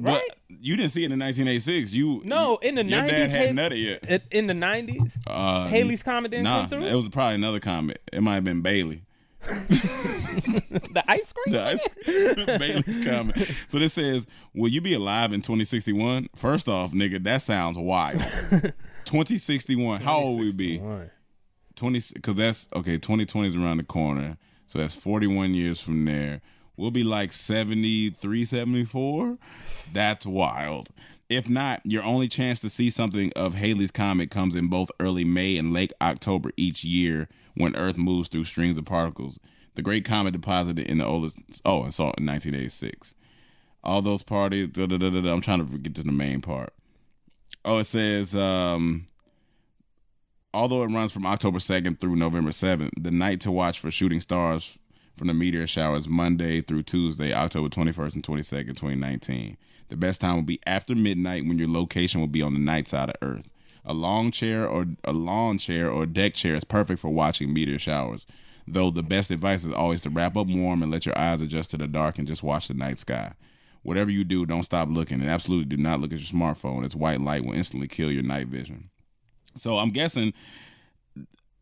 But 0.00 0.12
Right? 0.12 0.22
you 0.48 0.76
didn't 0.76 0.92
see 0.92 1.02
it 1.02 1.10
in 1.10 1.18
1986. 1.18 1.92
You 1.92 2.22
No, 2.24 2.56
in 2.62 2.76
the 2.76 2.84
your 2.84 3.00
90s, 3.02 3.08
dad 3.10 3.30
hadn't 3.30 3.56
Halley- 3.56 3.76
nutted 3.84 3.84
yet. 3.84 4.10
In- 4.30 4.38
In 4.38 4.46
the 4.46 4.54
nineties, 4.54 5.18
Uh, 5.26 5.66
Halley's 5.68 6.02
Comet 6.04 6.30
didn't 6.30 6.44
nah, 6.44 6.60
come 6.60 6.68
through. 6.70 6.84
it 6.84 6.94
was 6.94 7.08
probably 7.08 7.34
another 7.34 7.58
comet. 7.60 8.00
It 8.12 8.22
might 8.22 8.34
have 8.36 8.44
been 8.44 8.60
Bailey. 8.62 9.02
the 9.42 11.04
ice 11.08 11.32
cream. 11.32 11.52
The 11.52 11.62
ice- 11.64 11.88
Bailey's 12.58 13.04
comet. 13.04 13.50
So 13.68 13.78
this 13.78 13.92
says, 13.94 14.26
"Will 14.54 14.68
you 14.68 14.80
be 14.80 14.94
alive 14.94 15.32
in 15.32 15.40
2061?" 15.42 16.28
First 16.34 16.68
off, 16.68 16.92
nigga, 16.92 17.22
that 17.24 17.42
sounds 17.42 17.76
wild. 17.78 18.20
2061. 19.04 20.00
How 20.02 20.18
old 20.18 20.38
will 20.38 20.46
we 20.46 20.52
be? 20.56 20.82
20 21.76 22.00
because 22.14 22.34
that's 22.34 22.68
okay 22.74 22.98
2020 22.98 23.46
is 23.48 23.54
around 23.54 23.76
the 23.76 23.84
corner 23.84 24.36
so 24.66 24.80
that's 24.80 24.96
41 24.96 25.54
years 25.54 25.80
from 25.80 26.04
there 26.06 26.40
we'll 26.78 26.90
be 26.90 27.04
like 27.04 27.32
73 27.32 28.44
74 28.46 29.36
that's 29.92 30.26
wild. 30.26 30.90
If 31.28 31.48
not 31.48 31.80
your 31.84 32.02
only 32.02 32.28
chance 32.28 32.60
to 32.60 32.70
see 32.70 32.88
something 32.88 33.32
of 33.36 33.54
Halley's 33.54 33.90
comet 33.90 34.30
comes 34.30 34.54
in 34.54 34.68
both 34.68 34.90
early 34.98 35.24
may 35.24 35.58
and 35.58 35.72
late 35.72 35.92
october 36.00 36.50
each 36.56 36.84
year 36.84 37.28
when 37.54 37.76
earth 37.76 37.98
moves 37.98 38.28
through 38.28 38.44
strings 38.44 38.78
of 38.78 38.86
particles. 38.86 39.38
The 39.74 39.82
great 39.82 40.04
comet 40.04 40.32
deposited 40.32 40.88
in 40.88 40.98
the 40.98 41.04
oldest 41.04 41.36
oh 41.64 41.82
and 41.82 41.92
saw 41.92 42.12
in 42.16 42.26
1986 42.26 43.14
all 43.84 44.02
those 44.02 44.24
parties 44.24 44.68
da, 44.68 44.86
da, 44.86 44.96
da, 44.96 45.08
da. 45.08 45.32
i'm 45.32 45.40
trying 45.40 45.64
to 45.64 45.78
get 45.78 45.94
to 45.96 46.02
the 46.02 46.12
main 46.12 46.40
part. 46.40 46.72
Oh 47.64 47.78
it 47.78 47.84
says 47.84 48.34
um 48.34 49.06
although 50.54 50.82
it 50.82 50.88
runs 50.88 51.12
from 51.12 51.26
October 51.26 51.58
2nd 51.58 52.00
through 52.00 52.16
November 52.16 52.50
7th, 52.50 52.90
the 52.98 53.10
night 53.10 53.40
to 53.42 53.52
watch 53.52 53.78
for 53.78 53.90
shooting 53.90 54.20
stars 54.20 54.78
from 55.18 55.28
the 55.28 55.34
meteor 55.34 55.66
showers 55.66 56.08
Monday 56.08 56.60
through 56.60 56.84
Tuesday, 56.84 57.34
October 57.34 57.68
21st 57.68 58.14
and 58.14 58.22
22nd, 58.22 58.68
2019. 58.68 59.56
The 59.88 59.96
best 59.96 60.20
time 60.20 60.36
will 60.36 60.42
be 60.42 60.60
after 60.66 60.94
midnight 60.94 61.46
when 61.46 61.58
your 61.58 61.68
location 61.68 62.20
will 62.20 62.28
be 62.28 62.42
on 62.42 62.54
the 62.54 62.60
night 62.60 62.88
side 62.88 63.10
of 63.10 63.16
Earth. 63.20 63.52
A 63.84 63.92
long 63.92 64.30
chair 64.30 64.68
or 64.68 64.86
a 65.04 65.12
lawn 65.12 65.58
chair 65.58 65.90
or 65.90 66.06
deck 66.06 66.34
chair 66.34 66.54
is 66.54 66.64
perfect 66.64 67.00
for 67.00 67.08
watching 67.08 67.52
meteor 67.52 67.78
showers. 67.78 68.26
Though 68.66 68.90
the 68.90 69.02
best 69.02 69.30
advice 69.30 69.64
is 69.64 69.72
always 69.72 70.02
to 70.02 70.10
wrap 70.10 70.36
up 70.36 70.46
warm 70.46 70.82
and 70.82 70.92
let 70.92 71.06
your 71.06 71.18
eyes 71.18 71.40
adjust 71.40 71.70
to 71.72 71.78
the 71.78 71.88
dark 71.88 72.18
and 72.18 72.28
just 72.28 72.42
watch 72.42 72.68
the 72.68 72.74
night 72.74 72.98
sky. 72.98 73.32
Whatever 73.82 74.10
you 74.10 74.24
do, 74.24 74.44
don't 74.44 74.64
stop 74.64 74.88
looking 74.90 75.20
and 75.20 75.30
absolutely 75.30 75.64
do 75.64 75.82
not 75.82 76.00
look 76.00 76.12
at 76.12 76.18
your 76.18 76.40
smartphone. 76.40 76.84
Its 76.84 76.94
white 76.94 77.20
light 77.20 77.44
will 77.44 77.54
instantly 77.54 77.88
kill 77.88 78.12
your 78.12 78.22
night 78.22 78.48
vision. 78.48 78.90
So 79.54 79.78
I'm 79.78 79.90
guessing 79.90 80.34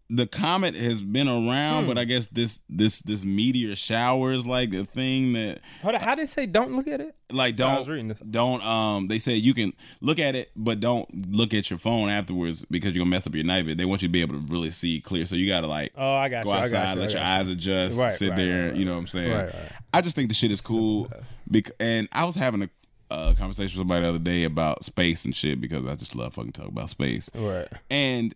the 0.08 0.26
comet 0.26 0.74
has 0.76 1.02
been 1.02 1.28
around, 1.28 1.82
Hmm. 1.84 1.88
but 1.88 1.98
I 1.98 2.04
guess 2.04 2.28
this 2.28 2.60
this 2.68 3.00
this 3.00 3.24
meteor 3.24 3.74
shower 3.74 4.32
is 4.32 4.46
like 4.46 4.72
a 4.72 4.84
thing 4.84 5.32
that 5.32 5.58
Hold 5.82 5.96
on, 5.96 6.00
how 6.00 6.14
did 6.14 6.24
it 6.24 6.30
say 6.30 6.46
don't 6.46 6.76
look 6.76 6.86
at 6.86 7.00
it? 7.00 7.14
like 7.32 7.56
don't 7.56 7.80
was 7.80 7.88
reading 7.88 8.06
this. 8.06 8.18
don't 8.20 8.62
um 8.64 9.08
they 9.08 9.18
said 9.18 9.38
you 9.38 9.52
can 9.52 9.72
look 10.00 10.20
at 10.20 10.36
it 10.36 10.52
but 10.54 10.78
don't 10.78 11.34
look 11.34 11.52
at 11.52 11.68
your 11.70 11.78
phone 11.80 12.08
afterwards 12.08 12.64
because 12.70 12.92
you're 12.94 13.00
gonna 13.02 13.10
mess 13.10 13.26
up 13.26 13.34
your 13.34 13.42
night 13.42 13.64
vision. 13.64 13.78
They 13.78 13.84
want 13.84 14.00
you 14.02 14.06
to 14.08 14.12
be 14.12 14.20
able 14.20 14.34
to 14.34 14.44
really 14.46 14.70
see 14.70 15.00
clear. 15.00 15.26
So 15.26 15.34
you 15.34 15.48
gotta 15.48 15.66
like 15.66 15.92
Oh, 15.96 16.14
I 16.14 16.28
got 16.28 16.44
go 16.44 16.50
you. 16.52 16.56
Outside, 16.60 16.94
you, 16.94 17.00
let 17.00 17.10
your 17.10 17.20
you. 17.20 17.26
eyes 17.26 17.48
adjust, 17.48 17.98
Right, 17.98 18.12
sit 18.12 18.30
right, 18.30 18.36
there, 18.36 18.68
right, 18.68 18.76
you 18.76 18.84
know 18.84 18.92
what 18.92 18.98
I'm 18.98 19.06
saying? 19.08 19.50
I 19.92 20.00
just 20.02 20.14
think 20.14 20.28
the 20.28 20.34
shit 20.34 20.52
is 20.52 20.60
cool. 20.60 21.10
Bec- 21.48 21.72
and 21.80 22.08
I 22.12 22.24
was 22.26 22.36
having 22.36 22.62
a 22.62 22.70
uh, 23.10 23.34
conversation 23.34 23.76
with 23.76 23.80
somebody 23.82 24.02
the 24.02 24.08
other 24.08 24.18
day 24.20 24.44
about 24.44 24.84
space 24.84 25.24
and 25.24 25.34
shit 25.34 25.60
because 25.60 25.84
I 25.86 25.94
just 25.96 26.14
love 26.16 26.34
fucking 26.34 26.52
talk 26.52 26.66
about 26.68 26.90
space. 26.90 27.28
Right. 27.34 27.68
And 27.90 28.34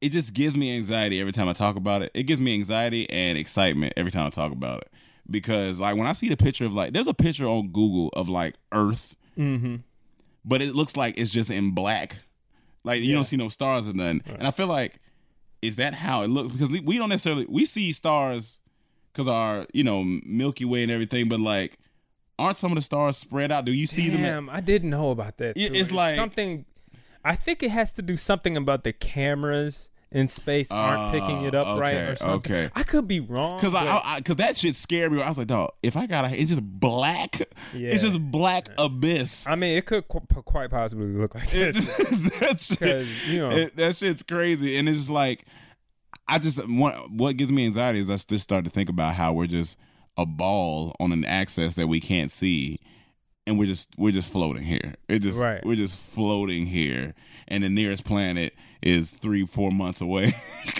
it 0.00 0.10
just 0.10 0.32
gives 0.34 0.54
me 0.54 0.76
anxiety 0.76 1.20
every 1.20 1.32
time 1.32 1.48
I 1.48 1.52
talk 1.52 1.76
about 1.76 2.02
it. 2.02 2.10
It 2.14 2.24
gives 2.24 2.40
me 2.40 2.54
anxiety 2.54 3.08
and 3.10 3.36
excitement 3.38 3.94
every 3.96 4.12
time 4.12 4.26
I 4.26 4.30
talk 4.30 4.52
about 4.52 4.82
it. 4.82 4.88
Because 5.30 5.78
like 5.80 5.96
when 5.96 6.06
I 6.06 6.12
see 6.12 6.28
the 6.28 6.36
picture 6.36 6.64
of 6.64 6.72
like 6.72 6.92
there's 6.92 7.06
a 7.06 7.14
picture 7.14 7.46
on 7.46 7.68
Google 7.68 8.08
of 8.14 8.28
like 8.28 8.54
Earth, 8.72 9.14
Mm-hmm. 9.36 9.76
but 10.44 10.62
it 10.62 10.74
looks 10.74 10.96
like 10.96 11.16
it's 11.18 11.30
just 11.30 11.50
in 11.50 11.72
black. 11.72 12.16
Like 12.84 13.02
you 13.02 13.10
Yeah. 13.10 13.14
don't 13.16 13.24
see 13.24 13.36
no 13.36 13.48
stars 13.48 13.86
or 13.88 13.92
nothing. 13.92 14.22
And 14.26 14.46
I 14.46 14.50
feel 14.50 14.66
like 14.68 14.98
is 15.62 15.76
that 15.76 15.94
how 15.94 16.22
it 16.22 16.28
looks? 16.28 16.52
Because 16.52 16.70
we- 16.70 16.98
don't 16.98 17.08
necessarily 17.08 17.46
we 17.48 17.64
see 17.64 17.92
stars 17.92 18.60
because 19.12 19.26
our 19.28 19.66
you 19.74 19.84
know 19.84 20.02
Milky 20.04 20.64
Way 20.64 20.82
and 20.84 20.92
everything, 20.92 21.28
but 21.28 21.40
like 21.40 21.78
aren't 22.38 22.56
some 22.56 22.70
of 22.72 22.76
the 22.76 22.82
stars 22.82 23.16
spread 23.16 23.50
out? 23.52 23.64
Do 23.64 23.72
you 23.72 23.86
see 23.88 24.08
them? 24.08 24.24
at- 24.24 24.32
Damn, 24.32 24.48
I 24.50 24.60
didn't 24.60 24.90
know 24.90 25.10
about 25.10 25.38
that. 25.38 25.56
Too. 25.56 25.70
it's 25.74 25.90
like- 25.92 26.16
something. 26.16 26.64
I 27.24 27.34
think 27.34 27.62
it 27.64 27.70
has 27.72 27.92
to 27.94 28.02
do 28.02 28.16
something 28.16 28.56
about 28.56 28.84
the 28.84 28.92
cameras 28.92 29.87
in 30.10 30.26
space 30.28 30.70
aren't 30.70 31.12
picking 31.12 31.44
it 31.44 31.54
up 31.54 31.66
Ah, 31.66 31.78
right 31.78 31.94
or 31.94 32.16
something. 32.16 32.52
okay. 32.52 32.70
I 32.74 32.82
could 32.82 33.06
be 33.06 33.20
wrong. 33.20 33.60
Cause 33.60 33.74
I, 33.74 34.00
I, 34.02 34.20
cause 34.22 34.36
that 34.36 34.56
shit 34.56 34.74
scared 34.74 35.12
me. 35.12 35.20
I 35.20 35.28
was 35.28 35.36
like, 35.36 35.48
dog, 35.48 35.72
if 35.82 35.96
I 35.96 36.06
got 36.06 36.24
a, 36.24 36.34
it's 36.34 36.48
just 36.50 36.62
black. 36.62 37.40
Yeah. 37.74 37.90
It's 37.90 38.02
just 38.02 38.18
black 38.18 38.68
abyss. 38.78 39.46
I 39.46 39.54
mean, 39.54 39.76
it 39.76 39.84
could 39.84 40.08
qu- 40.08 40.20
quite 40.42 40.70
possibly 40.70 41.06
look 41.08 41.34
like 41.34 41.50
this. 41.50 41.84
that 42.40 42.58
shit, 42.60 43.06
you 43.26 43.38
know- 43.40 43.50
it- 43.50 43.76
that 43.76 43.96
shit's 43.96 44.22
crazy, 44.22 44.76
and 44.78 44.88
it's 44.88 44.96
just 44.98 45.10
like, 45.10 45.44
I 46.26 46.38
just 46.38 46.66
what 46.68 47.10
what 47.10 47.36
gives 47.36 47.52
me 47.52 47.66
anxiety 47.66 47.98
is 48.00 48.10
I 48.10 48.16
just 48.16 48.40
start 48.42 48.64
to 48.64 48.70
think 48.70 48.88
about 48.88 49.14
how 49.14 49.32
we're 49.34 49.46
just 49.46 49.76
a 50.16 50.24
ball 50.26 50.94
on 50.98 51.12
an 51.12 51.24
axis 51.24 51.74
that 51.76 51.86
we 51.86 52.00
can't 52.00 52.30
see, 52.30 52.80
and 53.46 53.58
we're 53.58 53.66
just 53.66 53.94
we're 53.98 54.12
just 54.12 54.30
floating 54.32 54.62
here. 54.62 54.94
It 55.08 55.18
just 55.20 55.38
Right. 55.40 55.64
we're 55.66 55.76
just 55.76 55.96
floating 55.98 56.64
here, 56.66 57.14
and 57.46 57.62
the 57.62 57.68
nearest 57.68 58.04
planet 58.04 58.54
is 58.82 59.10
three 59.10 59.46
four 59.46 59.70
months 59.70 60.00
away. 60.00 60.34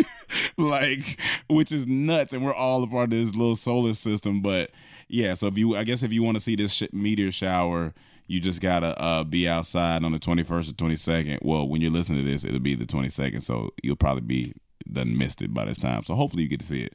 like 0.59 1.19
which 1.49 1.73
is 1.73 1.87
nuts 1.87 2.33
and 2.33 2.45
we're 2.45 2.55
all 2.55 2.83
a 2.83 2.87
part 2.87 3.05
of 3.05 3.11
this 3.11 3.35
little 3.35 3.57
solar 3.57 3.95
system 3.95 4.43
but 4.43 4.71
yeah 5.09 5.33
so 5.33 5.47
if 5.47 5.57
you 5.57 5.75
i 5.75 5.85
guess 5.85 6.03
if 6.03 6.13
you 6.13 6.23
want 6.23 6.37
to 6.37 6.41
see 6.41 6.55
this 6.55 6.71
sh- 6.71 6.93
meteor 6.93 7.33
shower 7.33 7.95
you 8.27 8.39
just 8.39 8.61
gotta 8.61 9.01
uh, 9.01 9.25
be 9.25 9.49
outside 9.49 10.05
on 10.05 10.13
the 10.13 10.19
21st 10.19 10.71
or 10.71 10.75
22nd 10.75 11.39
well 11.41 11.67
when 11.67 11.81
you're 11.81 11.91
listening 11.91 12.23
to 12.23 12.31
this 12.31 12.45
it'll 12.45 12.61
be 12.61 12.75
the 12.75 12.85
22nd 12.85 13.41
so 13.43 13.71
you'll 13.83 13.97
probably 13.97 14.21
be 14.21 14.55
done 14.93 15.17
missed 15.17 15.43
it 15.43 15.53
by 15.53 15.65
this 15.65 15.79
time. 15.79 16.03
So 16.03 16.15
hopefully 16.15 16.43
you 16.43 16.49
get 16.49 16.61
to 16.61 16.67
see 16.67 16.83
it 16.83 16.95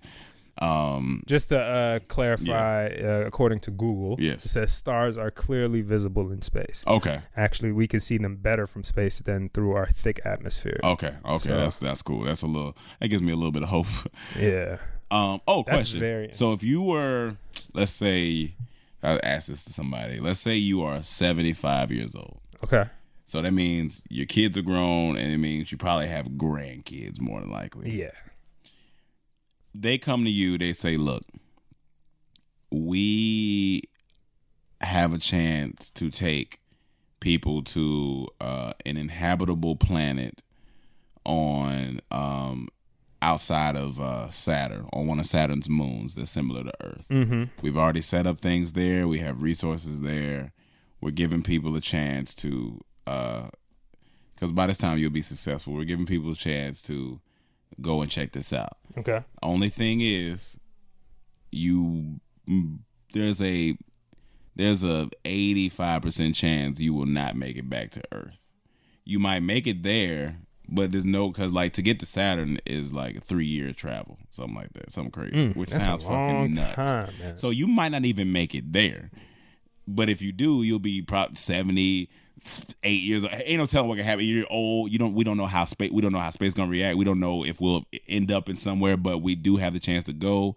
um 0.62 1.24
Just 1.26 1.50
to 1.50 1.60
uh, 1.60 2.00
clarify, 2.08 2.88
uh, 2.88 3.24
according 3.26 3.60
to 3.62 3.72
Google, 3.72 4.16
Yes. 4.20 4.46
it 4.46 4.50
says 4.50 4.72
stars 4.72 5.18
are 5.18 5.32
clearly 5.32 5.82
visible 5.82 6.32
in 6.32 6.42
space. 6.42 6.84
okay 6.88 7.22
Actually, 7.36 7.72
we 7.72 7.88
can 7.88 8.00
see 8.00 8.18
them 8.20 8.36
better 8.36 8.68
from 8.68 8.84
space 8.84 9.20
than 9.20 9.50
through 9.50 9.74
our 9.74 9.88
thick 9.92 10.20
atmosphere. 10.26 10.80
okay 10.84 11.14
okay 11.26 11.50
So- 11.50 11.58
that's 11.58 11.80
that's 11.80 12.02
cool 12.04 12.22
that's 12.24 12.44
a 12.44 12.48
little 12.48 12.78
that 13.00 13.08
gives 13.08 13.22
me 13.24 13.32
a 13.32 13.36
little 13.36 13.52
bit 13.52 13.64
of 13.64 13.70
hope 13.70 13.88
Yeah. 14.40 14.78
Um. 15.12 15.42
Oh, 15.48 15.64
That's 15.64 15.76
question. 15.78 16.00
very- 16.00 16.30
So 16.34 16.54
if 16.54 16.64
you 16.64 16.82
were, 16.82 17.36
let's 17.74 17.92
say, 17.92 18.56
I 19.04 19.20
ask 19.22 19.48
this 19.48 19.64
to 19.66 19.74
somebody. 19.74 20.20
Let's 20.20 20.40
say 20.40 20.56
you 20.56 20.82
are 20.82 21.04
seventy-five 21.04 21.92
years 21.92 22.16
old. 22.16 22.40
Okay. 22.64 22.86
So 23.28 23.42
that 23.44 23.54
means 23.54 24.02
your 24.10 24.26
kids 24.26 24.58
are 24.58 24.64
grown, 24.64 25.16
and 25.18 25.32
it 25.32 25.38
means 25.38 25.72
you 25.72 25.78
probably 25.78 26.08
have 26.08 26.26
grandkids 26.30 27.20
more 27.22 27.42
than 27.42 27.52
likely. 27.52 27.92
Yeah. 27.92 28.10
They 29.74 29.98
come 29.98 30.24
to 30.26 30.32
you. 30.32 30.58
They 30.58 30.74
say, 30.74 30.98
"Look, 30.98 31.24
we 32.72 33.84
have 34.82 35.14
a 35.14 35.18
chance 35.18 35.90
to 35.92 36.10
take 36.10 36.60
people 37.20 37.64
to 37.64 38.28
uh, 38.42 38.74
an 38.86 38.98
inhabitable 38.98 39.76
planet 39.78 40.42
on 41.26 42.02
um, 42.12 42.68
outside 43.22 43.78
of 43.78 44.00
uh, 44.00 44.30
Saturn, 44.30 44.88
on 44.92 45.08
one 45.08 45.20
of 45.20 45.26
Saturn's 45.26 45.70
moons 45.70 46.16
that's 46.16 46.32
similar 46.32 46.64
to 46.64 46.74
Earth. 46.82 47.06
Mm-hmm. 47.10 47.44
We've 47.62 47.78
already 47.78 48.02
set 48.02 48.28
up 48.28 48.42
things 48.42 48.74
there. 48.74 49.08
We 49.08 49.20
have 49.20 49.42
resources 49.42 50.02
there. 50.02 50.52
We're 51.00 51.12
giving 51.12 51.42
people 51.44 51.76
a 51.76 51.82
chance 51.82 52.36
to, 52.36 52.82
because 53.06 54.52
by 54.52 54.68
this 54.68 54.78
time 54.78 54.98
you'll 54.98 55.12
be 55.12 55.22
successful. 55.22 55.74
We're 55.74 55.86
giving 55.86 56.06
people 56.06 56.32
a 56.32 56.36
chance 56.36 56.82
to 56.84 57.22
go 57.82 58.02
and 58.02 58.10
check 58.12 58.32
this 58.32 58.52
out. 58.54 58.78
Okay. 58.98 59.24
Only 59.42 59.70
thing 59.70 60.00
is, 60.02 60.58
you 61.52 62.20
mm, 62.50 62.80
there's 63.14 63.42
a 63.42 63.78
there's 64.56 64.84
a 64.84 65.10
85% 65.26 66.36
chance 66.36 66.80
you 66.80 66.94
will 66.94 67.06
not 67.06 67.36
make 67.36 67.58
it 67.58 67.70
back 67.70 67.92
to 67.92 68.02
Earth. 68.12 68.40
You 69.04 69.20
might 69.20 69.42
make 69.42 69.66
it 69.68 69.84
there, 69.84 70.38
but 70.70 70.92
there's 70.92 71.06
no 71.06 71.30
because 71.30 71.52
like 71.54 71.74
to 71.74 71.82
get 71.82 72.00
to 72.02 72.06
Saturn 72.06 72.60
is 72.66 72.94
like 72.94 73.16
a 73.18 73.22
three 73.22 73.46
year 73.46 73.72
travel, 73.74 74.18
something 74.32 74.56
like 74.56 74.74
that, 74.74 74.92
something 74.92 75.12
crazy, 75.12 75.34
Mm, 75.36 75.56
which 75.56 75.70
sounds 75.70 76.04
fucking 76.04 76.54
nuts. 76.54 76.76
time. 76.76 77.38
So 77.38 77.50
you 77.50 77.68
might 77.68 77.90
not 77.92 78.06
even 78.06 78.32
make 78.32 78.54
it 78.56 78.72
there, 78.74 79.10
but 79.88 80.10
if 80.10 80.22
you 80.22 80.32
do, 80.32 80.64
you'll 80.64 80.80
be 80.80 81.02
probably 81.02 81.36
70. 81.36 82.10
Eight 82.84 83.02
years, 83.04 83.24
old. 83.24 83.34
ain't 83.34 83.60
no 83.60 83.66
telling 83.66 83.88
what 83.88 83.96
can 83.96 84.06
happen. 84.06 84.26
You're 84.26 84.46
old. 84.50 84.92
You 84.92 85.00
don't. 85.00 85.14
We 85.14 85.24
don't 85.24 85.38
know 85.38 85.46
how 85.46 85.64
space. 85.66 85.92
We 85.92 86.02
don't 86.02 86.12
know 86.12 86.20
how 86.20 86.30
space 86.30 86.54
gonna 86.54 86.70
react. 86.70 86.98
We 86.98 87.06
don't 87.06 87.20
know 87.22 87.46
if 87.46 87.62
we'll 87.62 87.86
end 88.08 88.32
up 88.32 88.50
in 88.50 88.58
somewhere, 88.58 88.98
but 88.98 89.20
we 89.20 89.36
do 89.36 89.56
have 89.58 89.74
the 89.74 89.80
chance 89.80 90.04
to 90.06 90.14
go. 90.14 90.56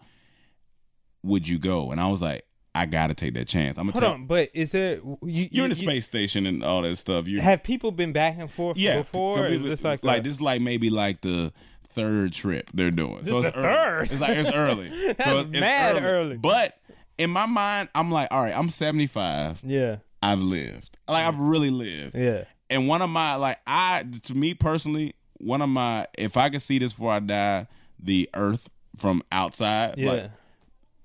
Would 1.22 1.48
you 1.48 1.58
go? 1.58 1.90
And 1.90 2.00
I 2.00 2.08
was 2.08 2.20
like, 2.22 2.44
I 2.74 2.86
gotta 2.86 3.14
take 3.14 3.34
that 3.34 3.46
chance. 3.48 3.78
I'm 3.78 3.84
gonna 3.86 3.92
Hold 3.92 4.02
tell. 4.02 4.12
on, 4.12 4.26
but 4.26 4.50
is 4.52 4.72
there 4.72 5.00
you, 5.22 5.48
You're 5.50 5.64
in 5.66 5.70
the 5.70 5.76
you- 5.76 5.88
space 5.88 6.04
station 6.04 6.44
and 6.46 6.62
all 6.64 6.82
that 6.82 6.96
stuff. 6.96 7.26
You 7.28 7.40
Have 7.40 7.62
people 7.62 7.90
been 7.92 8.12
back 8.12 8.36
and 8.38 8.50
forth 8.50 8.76
yeah. 8.76 8.98
before? 8.98 9.38
Or 9.40 9.46
is 9.46 9.62
this 9.62 9.82
like 9.84 10.04
like 10.04 10.20
a- 10.20 10.22
this? 10.24 10.36
is 10.36 10.40
Like 10.42 10.60
maybe 10.60 10.90
like 10.90 11.20
the 11.22 11.52
third 11.88 12.32
trip 12.32 12.68
they're 12.74 12.90
doing. 12.90 13.24
so 13.24 13.38
it's 13.38 13.48
the 13.48 13.56
early. 13.56 13.62
third? 13.64 14.10
It's 14.10 14.20
like 14.20 14.36
it's 14.36 14.50
early. 14.50 14.88
So 15.24 15.38
it's, 15.38 15.50
it's 15.50 15.60
mad 15.60 16.02
early. 16.04 16.36
But 16.36 16.76
in 17.16 17.30
my 17.30 17.46
mind, 17.46 17.88
I'm 17.94 18.10
like, 18.10 18.28
all 18.30 18.42
right, 18.42 18.54
I'm 18.56 18.68
75. 18.70 19.60
Yeah. 19.64 19.96
I've 20.22 20.40
lived. 20.40 20.95
Like 21.08 21.24
I've 21.24 21.38
really 21.38 21.70
lived. 21.70 22.16
Yeah. 22.16 22.44
And 22.70 22.88
one 22.88 23.00
of 23.02 23.10
my 23.10 23.34
like 23.36 23.58
I 23.66 24.04
to 24.24 24.34
me 24.34 24.54
personally, 24.54 25.14
one 25.38 25.62
of 25.62 25.68
my 25.68 26.06
if 26.18 26.36
I 26.36 26.50
could 26.50 26.62
see 26.62 26.78
this 26.78 26.92
before 26.92 27.12
I 27.12 27.20
die, 27.20 27.66
the 28.00 28.28
earth 28.34 28.68
from 28.96 29.22
outside, 29.30 29.94
Yeah. 29.98 30.10
like 30.10 30.30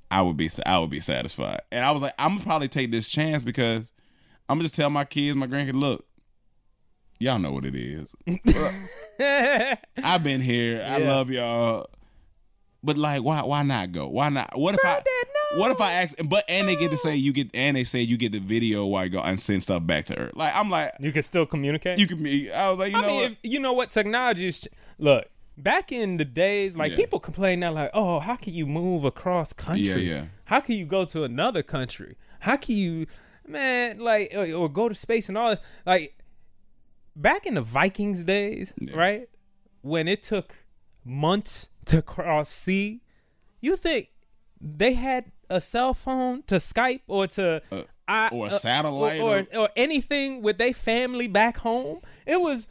I 0.09 0.21
would 0.21 0.37
be 0.37 0.49
I 0.65 0.79
would 0.79 0.89
be 0.89 0.99
satisfied. 1.01 1.61
And 1.71 1.85
I 1.85 1.91
was 1.91 2.01
like, 2.01 2.13
I'm 2.17 2.33
gonna 2.35 2.43
probably 2.45 2.67
take 2.67 2.91
this 2.91 3.07
chance 3.07 3.43
because 3.43 3.93
I'm 4.49 4.57
gonna 4.57 4.63
just 4.65 4.75
tell 4.75 4.89
my 4.89 5.05
kids, 5.05 5.35
my 5.37 5.47
grandkids, 5.47 5.79
look, 5.79 6.05
y'all 7.19 7.39
know 7.39 7.51
what 7.51 7.63
it 7.65 7.75
is. 7.75 8.15
I've 9.19 10.23
been 10.23 10.41
here. 10.41 10.83
I 10.85 10.97
Yeah. 10.97 11.07
love 11.07 11.29
y'all. 11.29 11.87
But 12.83 12.97
like, 12.97 13.21
why 13.23 13.43
why 13.43 13.61
not 13.63 13.91
go? 13.91 14.07
Why 14.07 14.29
not? 14.29 14.57
What 14.57 14.73
if 14.75 14.81
I 14.83 15.01
what 15.57 15.71
if 15.71 15.81
I 15.81 15.93
ask? 15.93 16.15
But 16.25 16.43
and 16.47 16.67
they 16.67 16.75
get 16.75 16.91
to 16.91 16.97
say 16.97 17.15
you 17.15 17.33
get 17.33 17.49
and 17.53 17.75
they 17.77 17.83
say 17.83 17.99
you 18.01 18.17
get 18.17 18.31
the 18.31 18.39
video 18.39 18.85
while 18.85 19.03
you 19.05 19.09
go 19.09 19.21
and 19.21 19.39
send 19.39 19.63
stuff 19.63 19.85
back 19.85 20.05
to 20.05 20.17
Earth. 20.17 20.31
Like 20.35 20.55
I'm 20.55 20.69
like, 20.69 20.93
you 20.99 21.11
can 21.11 21.23
still 21.23 21.45
communicate. 21.45 21.99
you 21.99 22.07
can 22.07 22.21
be. 22.23 22.51
I 22.51 22.69
was 22.69 22.79
like, 22.79 22.91
you 22.91 22.97
I 22.97 23.01
know 23.01 23.07
mean, 23.07 23.15
what? 23.21 23.31
if, 23.31 23.37
you 23.43 23.59
know 23.59 23.73
what 23.73 23.89
technology 23.91 24.47
is. 24.47 24.67
Look, 24.97 25.27
back 25.57 25.91
in 25.91 26.17
the 26.17 26.25
days, 26.25 26.75
like 26.77 26.91
Yeah. 26.91 26.97
people 26.97 27.19
complain 27.19 27.59
now, 27.59 27.71
like, 27.73 27.91
oh, 27.93 28.19
how 28.19 28.35
can 28.35 28.53
you 28.53 28.65
move 28.65 29.03
across 29.03 29.51
country? 29.53 29.87
Yeah, 29.87 29.95
yeah. 29.95 30.25
How 30.45 30.59
can 30.61 30.75
you 30.75 30.85
go 30.85 31.05
to 31.05 31.23
another 31.23 31.63
country? 31.63 32.17
How 32.41 32.57
can 32.57 32.75
you, 32.75 33.07
man, 33.47 33.99
like, 33.99 34.31
or, 34.35 34.51
or 34.53 34.69
go 34.69 34.89
to 34.89 34.95
space 34.95 35.27
and 35.29 35.37
all? 35.37 35.57
Like, 35.85 36.17
back 37.15 37.45
in 37.45 37.55
the 37.55 37.61
Vikings 37.61 38.23
days, 38.23 38.73
Yeah. 38.79 38.95
right? 38.95 39.29
When 39.81 40.07
it 40.07 40.21
took 40.23 40.65
months 41.03 41.69
to 41.85 42.01
cross 42.01 42.49
sea, 42.51 43.01
you 43.59 43.75
think 43.75 44.09
they 44.59 44.93
had 44.93 45.31
a 45.51 45.61
cell 45.61 45.93
phone 45.93 46.43
to 46.47 46.55
Skype 46.55 47.01
or 47.07 47.27
to 47.27 47.61
I- 48.07 48.29
or 48.31 48.45
a 48.45 48.49
uh, 48.49 48.51
satellite 48.51 49.21
or, 49.21 49.39
or- 49.53 49.57
or 49.61 49.69
anything 49.75 50.41
with 50.41 50.57
their 50.57 50.73
family 50.73 51.27
back 51.27 51.57
home? 51.57 51.99
It 52.25 52.41
was 52.41 52.67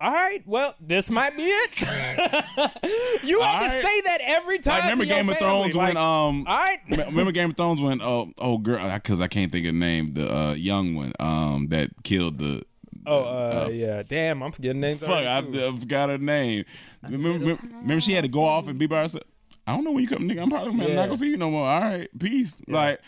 all 0.00 0.12
right, 0.12 0.44
well, 0.46 0.74
this 0.80 1.10
might 1.10 1.36
be 1.36 1.42
it. 1.42 1.80
you 3.24 3.40
have 3.40 3.62
All 3.64 3.68
to 3.68 3.82
say 3.82 4.00
that 4.02 4.18
every 4.22 4.60
time. 4.60 4.74
I 4.74 4.78
remember 4.90 5.02
to 5.04 5.08
your 5.08 5.16
Game 5.18 5.28
of 5.28 5.38
family. 5.38 5.72
Thrones 5.72 5.76
Like, 5.76 5.88
when 5.88 5.96
um 5.96 6.44
all 6.46 6.56
right. 6.56 6.78
remember 6.88 7.32
Game 7.32 7.48
of 7.50 7.56
Thrones 7.56 7.80
when 7.80 8.00
oh 8.00 8.32
oh 8.38 8.58
girl 8.58 8.88
because 8.94 9.20
I 9.20 9.26
can't 9.26 9.50
think 9.50 9.66
of 9.66 9.74
the 9.74 9.78
name 9.78 10.06
the 10.14 10.32
uh, 10.32 10.52
young 10.54 10.94
one 10.94 11.12
um 11.18 11.66
that 11.68 11.90
killed 12.04 12.38
the 12.38 12.62
Oh, 13.10 13.22
uh, 13.24 13.70
yeah. 13.72 14.02
Damn, 14.06 14.42
I'm 14.42 14.52
forgetting 14.52 14.80
names. 14.82 15.00
fuck 15.00 15.10
I, 15.10 15.36
already, 15.38 15.52
too. 15.52 15.66
I 15.66 15.76
forgot 15.78 16.10
her 16.10 16.18
name. 16.18 16.64
Remember, 17.02 17.38
remember, 17.38 17.62
remember 17.78 18.00
she 18.00 18.12
had 18.12 18.22
to 18.24 18.28
go 18.28 18.44
off 18.44 18.68
and 18.68 18.78
be 18.78 18.86
by 18.86 19.00
herself. 19.02 19.24
I 19.68 19.74
don't 19.74 19.84
know 19.84 19.92
when 19.92 20.02
you 20.02 20.08
come, 20.08 20.26
nigga. 20.28 20.42
I'm 20.42 20.48
probably 20.50 20.70
I'm 20.72 20.78
Yeah. 20.80 20.94
not 20.94 21.06
gonna 21.06 21.18
see 21.18 21.28
you 21.28 21.36
no 21.36 21.50
more. 21.50 21.68
All 21.68 21.80
right, 21.80 22.08
peace. 22.18 22.56
Like 22.66 23.00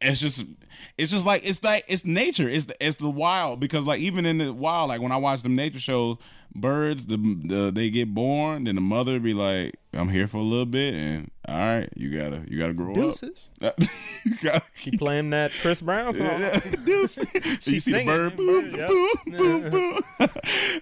it's 0.00 0.20
just 0.20 0.44
it's 0.96 1.10
just 1.10 1.26
like 1.26 1.42
it's 1.44 1.62
like 1.64 1.84
it's 1.88 2.04
nature. 2.04 2.48
It's 2.48 2.66
the 2.66 2.76
it's 2.86 2.96
the 2.96 3.10
wild 3.10 3.58
because 3.60 3.84
like 3.86 4.00
even 4.00 4.24
in 4.24 4.38
the 4.38 4.52
wild, 4.52 4.88
like 4.90 5.00
when 5.00 5.10
I 5.10 5.16
watch 5.16 5.42
them 5.42 5.56
nature 5.56 5.80
shows, 5.80 6.18
birds 6.54 7.06
the, 7.06 7.16
the 7.16 7.70
they 7.74 7.90
get 7.90 8.14
born, 8.14 8.64
then 8.64 8.74
the 8.76 8.80
mother 8.80 9.18
be 9.20 9.34
like, 9.34 9.74
I'm 9.92 10.08
here 10.10 10.26
for 10.28 10.38
a 10.38 10.42
little 10.42 10.66
bit, 10.66 10.94
and 10.94 11.30
all 11.48 11.56
right, 11.56 11.88
you 11.96 12.10
gotta 12.16 12.42
you 12.48 12.58
gotta 12.58 12.74
grow 12.74 12.92
Deuces. 12.94 13.48
up. 13.62 13.78
you 14.24 14.34
gotta, 14.42 14.62
He 14.74 14.90
playing 14.96 15.30
that 15.30 15.52
Chris 15.62 15.80
Brown 15.80 16.12
song. 16.12 16.28
Deuce. 16.84 17.18
you 17.66 17.80
see 17.80 17.92
the 17.92 18.04
bird, 18.04 18.36
boom, 18.36 18.72
bird, 18.72 18.86
boom, 18.86 19.08
yep. 19.26 19.38
boom, 19.38 19.70
boom. 19.70 20.28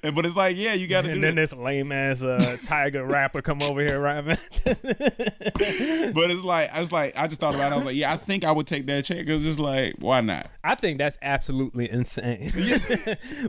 And- 0.03 0.15
but 0.15 0.27
it's 0.27 0.37
like, 0.37 0.57
yeah, 0.57 0.75
you 0.75 0.87
got 0.89 1.03
to 1.03 1.09
do 1.09 1.15
And 1.15 1.23
then 1.25 1.35
this 1.37 1.53
lame 1.53 1.91
ass 1.93 2.23
uh, 2.23 2.57
tiger 2.65 3.05
rapper 3.05 3.43
come 3.43 3.59
over 3.63 3.81
here 3.81 4.01
rapping. 4.01 4.39
But 4.65 6.31
it's 6.31 6.45
like, 6.45 6.73
I 6.73 6.81
was 6.81 6.93
like, 6.93 7.17
I 7.17 7.27
just 7.27 7.41
thought 7.41 7.55
about 7.55 7.73
it. 7.73 7.75
I 7.75 7.77
was 7.77 7.85
like, 7.87 7.97
yeah, 7.97 8.13
I 8.13 8.17
think 8.17 8.45
I 8.45 8.53
would 8.53 8.67
take 8.67 8.87
that 8.87 9.05
check 9.05 9.19
because 9.19 9.45
it's 9.47 9.59
like, 9.59 9.95
why 9.99 10.21
not? 10.21 10.49
I 10.63 10.75
think 10.75 10.99
that's 10.99 11.19
absolutely 11.23 11.91
insane. 11.91 12.53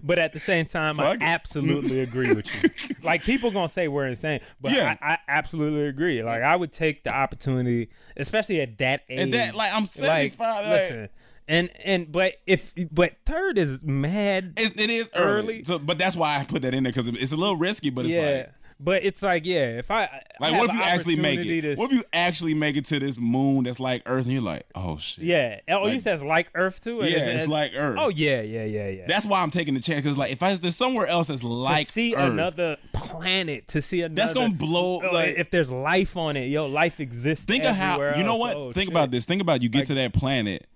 but 0.04 0.18
at 0.20 0.34
the 0.34 0.40
same 0.40 0.66
time, 0.66 0.96
Fuck 0.96 1.16
it. 1.16 1.22
I 1.22 1.26
absolutely 1.26 2.02
agree 2.08 2.34
with 2.34 2.64
you. 2.64 2.70
Like 3.04 3.24
people 3.24 3.52
gonna 3.52 3.70
say 3.70 3.88
we're 3.88 4.08
insane, 4.08 4.40
but 4.60 4.72
Yeah. 4.72 4.96
I, 5.02 5.14
I 5.14 5.18
absolutely 5.28 5.88
agree. 5.88 6.24
Like 6.24 6.42
I 6.42 6.56
would 6.56 6.72
take 6.72 7.04
the 7.04 7.14
opportunity, 7.14 7.90
especially 8.18 8.62
at 8.62 8.78
that 8.80 9.04
age. 9.10 9.20
And 9.20 9.34
that, 9.34 9.54
like, 9.54 9.72
I'm 9.72 9.86
75. 9.86 10.40
Like, 10.40 10.66
listen, 10.66 11.10
and 11.48 11.70
and 11.84 12.12
but 12.12 12.34
if 12.48 12.74
but 12.92 13.14
third 13.26 13.58
is 13.58 13.84
mad. 13.84 14.54
it, 14.58 14.80
it 14.80 14.90
is 14.90 15.12
early. 15.16 15.40
Early. 15.40 15.64
So, 15.64 15.78
but 15.78 15.98
that's 15.98 16.16
why 16.16 16.40
I 16.40 16.44
put 16.44 16.64
that 16.64 16.74
in 16.74 16.84
there 16.84 16.94
because 16.94 17.08
it's 17.08 17.32
a 17.32 17.38
little 17.38 17.58
risky. 17.58 17.90
But 17.92 18.06
it's 18.06 18.16
yeah. 18.16 18.32
like, 18.32 18.52
but 18.80 19.06
it's 19.06 19.22
like, 19.22 19.46
yeah, 19.46 19.78
if 19.78 19.90
I 19.90 20.04
I 20.04 20.22
like, 20.40 20.52
have 20.54 20.60
what 20.60 20.70
if 20.70 20.76
you 20.76 20.82
actually 20.84 21.16
make 21.16 21.40
it? 21.40 21.62
to- 21.62 21.76
What 21.76 21.92
if 21.92 21.98
you 21.98 22.04
actually 22.12 22.54
make 22.54 22.76
it 22.76 22.86
to 22.88 23.00
this 23.00 23.18
moon 23.18 23.64
that's 23.64 23.80
like 23.80 24.04
Earth, 24.06 24.26
and 24.26 24.34
you're 24.34 24.42
like, 24.42 24.66
oh 24.76 24.98
shit, 24.98 25.24
yeah. 25.24 25.60
Oh, 25.70 25.88
you 25.88 26.00
says 26.02 26.22
like 26.24 26.50
Earth 26.56 26.82
too? 26.82 26.98
yeah, 26.98 27.04
Is 27.04 27.12
it- 27.14 27.36
it's 27.42 27.48
like 27.48 27.72
Earth. 27.76 27.98
Oh 28.00 28.10
yeah, 28.10 28.42
yeah, 28.42 28.66
yeah, 28.66 28.90
yeah. 28.90 29.06
That's 29.08 29.26
why 29.26 29.42
I'm 29.42 29.50
taking 29.50 29.74
the 29.76 29.80
chance 29.80 30.04
because 30.04 30.18
like 30.18 30.32
if 30.32 30.44
I 30.44 30.54
there's 30.56 30.76
somewhere 30.76 31.08
else 31.08 31.28
that's 31.28 31.44
like 31.44 31.88
to 31.88 31.92
see 31.94 32.16
Earth, 32.16 32.32
another 32.34 32.78
planet, 32.94 33.68
to 33.70 33.82
see 33.82 34.02
another 34.02 34.16
That's 34.22 34.34
gonna 34.34 34.54
blow, 34.54 35.02
Oh, 35.04 35.14
like- 35.14 35.38
if 35.38 35.50
there's 35.52 35.72
life 35.72 36.18
on 36.18 36.36
it, 36.38 36.48
yo, 36.48 36.66
life 36.68 37.00
exists. 37.00 37.46
think 37.46 37.64
of 37.64 37.76
how 37.76 38.16
you 38.18 38.24
know 38.24 38.32
else. 38.34 38.40
what 38.40 38.56
Oh, 38.58 38.72
think 38.72 38.88
shit. 38.88 38.94
about 38.94 39.12
this 39.12 39.26
think 39.26 39.42
about 39.42 39.62
you 39.62 39.70
get 39.70 39.80
Like- 39.80 39.88
to 39.88 39.94
that 39.96 40.14
planet 40.14 40.68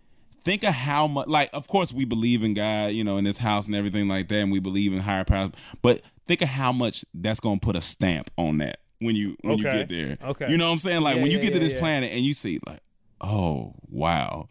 think 0.46 0.64
of 0.64 0.74
how 0.74 1.06
much 1.06 1.28
like 1.28 1.50
of 1.52 1.68
course 1.68 1.92
we 1.94 2.06
believe 2.06 2.44
in 2.46 2.54
god 2.54 2.92
you 2.94 3.04
know 3.04 3.18
in 3.18 3.26
this 3.26 3.38
house 3.38 3.68
and 3.68 3.76
everything 3.76 4.08
like 4.08 4.30
that 4.30 4.38
and 4.38 4.52
we 4.54 4.60
believe 4.60 4.94
in 4.94 5.00
higher 5.00 5.26
powers 5.26 5.52
but 5.82 6.02
think 6.30 6.42
of 6.42 6.48
how 6.48 6.72
much 6.72 7.04
that's 7.14 7.40
gonna 7.42 7.60
put 7.60 7.76
a 7.76 7.82
stamp 7.82 8.30
on 8.38 8.60
that 8.60 8.78
when 9.00 9.16
you 9.16 9.36
when 9.42 9.58
you 9.58 9.64
get 9.66 9.90
there 9.90 10.18
Okay. 10.24 10.50
you 10.50 10.58
know 10.58 10.68
what 10.68 10.72
i'm 10.74 10.80
saying 10.80 11.02
like 11.02 11.16
Yeah, 11.18 11.22
when 11.24 11.32
you 11.32 11.38
yeah, 11.38 11.44
get 11.44 11.54
to 11.54 11.60
yeah, 11.60 11.68
this 11.70 11.80
planet 11.80 12.12
and 12.14 12.22
you 12.22 12.34
see 12.34 12.60
like 12.68 12.80
oh 13.22 13.74
wow 13.90 14.48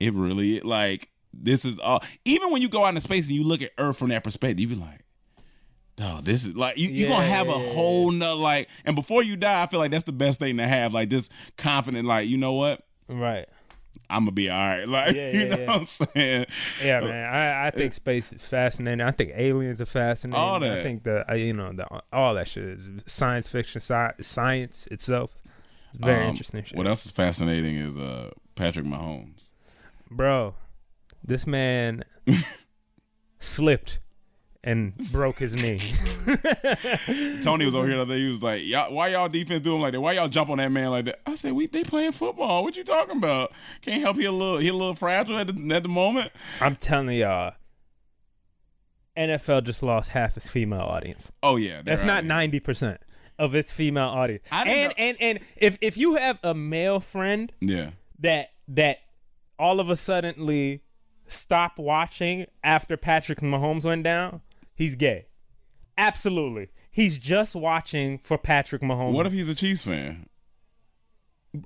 it 0.00 0.14
really 0.14 0.60
like 0.60 1.10
this 1.34 1.64
is 1.64 1.78
all 1.78 2.02
even 2.24 2.50
when 2.50 2.62
you 2.62 2.68
go 2.68 2.84
out 2.84 2.90
into 2.90 3.00
space 3.00 3.26
and 3.26 3.36
you 3.36 3.44
look 3.44 3.60
at 3.62 3.70
earth 3.78 3.98
from 3.98 4.08
that 4.10 4.24
perspective 4.24 4.60
you 4.60 4.68
be 4.68 4.74
like 4.82 5.04
Oh, 6.00 6.20
this 6.22 6.46
is 6.46 6.54
like 6.54 6.78
you, 6.78 6.90
you're 6.90 7.08
gonna 7.08 7.24
have 7.26 7.48
a 7.48 7.58
whole 7.58 8.12
nother 8.12 8.36
like, 8.40 8.68
and 8.84 8.94
before 8.94 9.20
you 9.24 9.36
die, 9.36 9.64
I 9.64 9.66
feel 9.66 9.80
like 9.80 9.90
that's 9.90 10.04
the 10.04 10.12
best 10.12 10.38
thing 10.38 10.56
to 10.58 10.62
have. 10.68 10.94
Like 10.94 11.10
this 11.10 11.28
confident, 11.56 12.06
like 12.06 12.28
you 12.28 12.36
know 12.36 12.52
what, 12.52 12.82
Right. 13.08 13.48
I'm 14.10 14.22
gonna 14.22 14.32
be 14.32 14.48
all 14.48 14.58
right. 14.58 14.88
Like 14.88 15.14
Yeah, 15.14 15.30
you 15.32 15.40
yeah, 15.40 15.44
know 15.46 15.58
yeah. 15.58 15.66
what 15.66 15.76
I'm 15.76 15.86
saying? 15.86 16.46
Yeah, 16.82 17.00
man. 17.00 17.34
I, 17.34 17.66
I 17.66 17.70
think 17.70 17.92
space 17.92 18.32
is 18.32 18.44
fascinating. 18.44 19.00
I 19.02 19.10
think 19.10 19.32
aliens 19.34 19.80
are 19.80 19.86
fascinating. 19.86 20.40
All 20.42 20.58
that. 20.60 20.78
I 20.78 20.82
think 20.82 21.02
the 21.04 21.30
uh, 21.30 21.34
you 21.34 21.52
know 21.52 21.72
the 21.72 21.86
all 22.12 22.34
that 22.34 22.48
shit 22.48 22.64
is 22.64 22.88
science 23.06 23.48
fiction. 23.48 23.80
Sci- 23.80 24.22
science 24.22 24.86
itself, 24.90 25.30
very 25.94 26.22
Um, 26.24 26.30
interesting. 26.30 26.64
Shit. 26.64 26.76
What 26.78 26.86
else 26.86 27.04
is 27.04 27.12
fascinating 27.12 27.76
is 27.76 27.98
uh 27.98 28.30
Patrick 28.54 28.86
Mahomes. 28.86 29.50
bro? 30.10 30.54
This 31.22 31.46
man 31.46 32.04
slipped 33.38 33.98
and 34.64 34.96
broke 35.12 35.38
his 35.38 35.54
knee. 35.54 35.78
Tony 37.42 37.64
was 37.64 37.74
over 37.74 37.86
here 37.86 37.96
the 37.96 38.02
other 38.02 38.14
day. 38.14 38.20
He 38.20 38.28
was 38.28 38.42
like, 38.42 38.64
"Y'all, 38.64 38.92
why 38.92 39.08
y'all 39.08 39.28
defense 39.28 39.60
doing 39.62 39.80
like 39.80 39.92
that? 39.92 40.00
Why 40.00 40.12
y'all 40.12 40.28
jump 40.28 40.50
on 40.50 40.58
that 40.58 40.70
man 40.72 40.90
like 40.90 41.04
that?" 41.06 41.20
I 41.26 41.34
said, 41.36 41.52
"We 41.52 41.66
they 41.66 41.84
playing 41.84 42.12
football. 42.12 42.64
What 42.64 42.76
you 42.76 42.84
talking 42.84 43.16
about? 43.16 43.52
Can't 43.82 44.02
help 44.02 44.16
he 44.16 44.24
a 44.24 44.32
little 44.32 44.58
he 44.58 44.68
a 44.68 44.72
little 44.72 44.94
fragile 44.94 45.38
at 45.38 45.46
the 45.46 45.74
at 45.74 45.82
the 45.82 45.88
moment." 45.88 46.32
I'm 46.60 46.76
telling 46.76 47.16
y'all, 47.16 47.54
NFL 49.16 49.64
just 49.64 49.82
lost 49.82 50.10
half 50.10 50.36
its 50.36 50.48
female 50.48 50.80
audience. 50.80 51.30
Oh 51.42 51.56
yeah, 51.56 51.82
That's 51.84 52.04
not 52.04 52.24
ninety 52.24 52.60
percent 52.60 53.00
of 53.38 53.54
its 53.54 53.70
female 53.70 54.08
audience. 54.08 54.42
And 54.50 54.68
know- 54.68 54.94
and 54.98 55.16
and 55.20 55.38
if 55.56 55.78
if 55.80 55.96
you 55.96 56.16
have 56.16 56.38
a 56.42 56.54
male 56.54 57.00
friend 57.00 57.52
Yeah, 57.60 57.90
that 58.18 58.50
that 58.68 58.98
all 59.58 59.80
of 59.80 59.88
a 59.90 59.96
suddenly 59.96 60.82
stop 61.26 61.78
watching 61.78 62.46
after 62.64 62.96
Patrick 62.96 63.40
Mahomes 63.40 63.84
went 63.84 64.02
down, 64.02 64.40
he's 64.78 64.94
gay. 64.94 65.26
Absolutely. 65.98 66.68
He's 66.90 67.18
just 67.18 67.54
watching 67.54 68.18
for 68.24 68.38
Patrick 68.38 68.80
Mahomes. 68.82 69.12
what 69.12 69.26
if 69.26 69.32
he's 69.32 69.48
a 69.48 69.54
Chiefs 69.54 69.82
fan? 69.84 70.26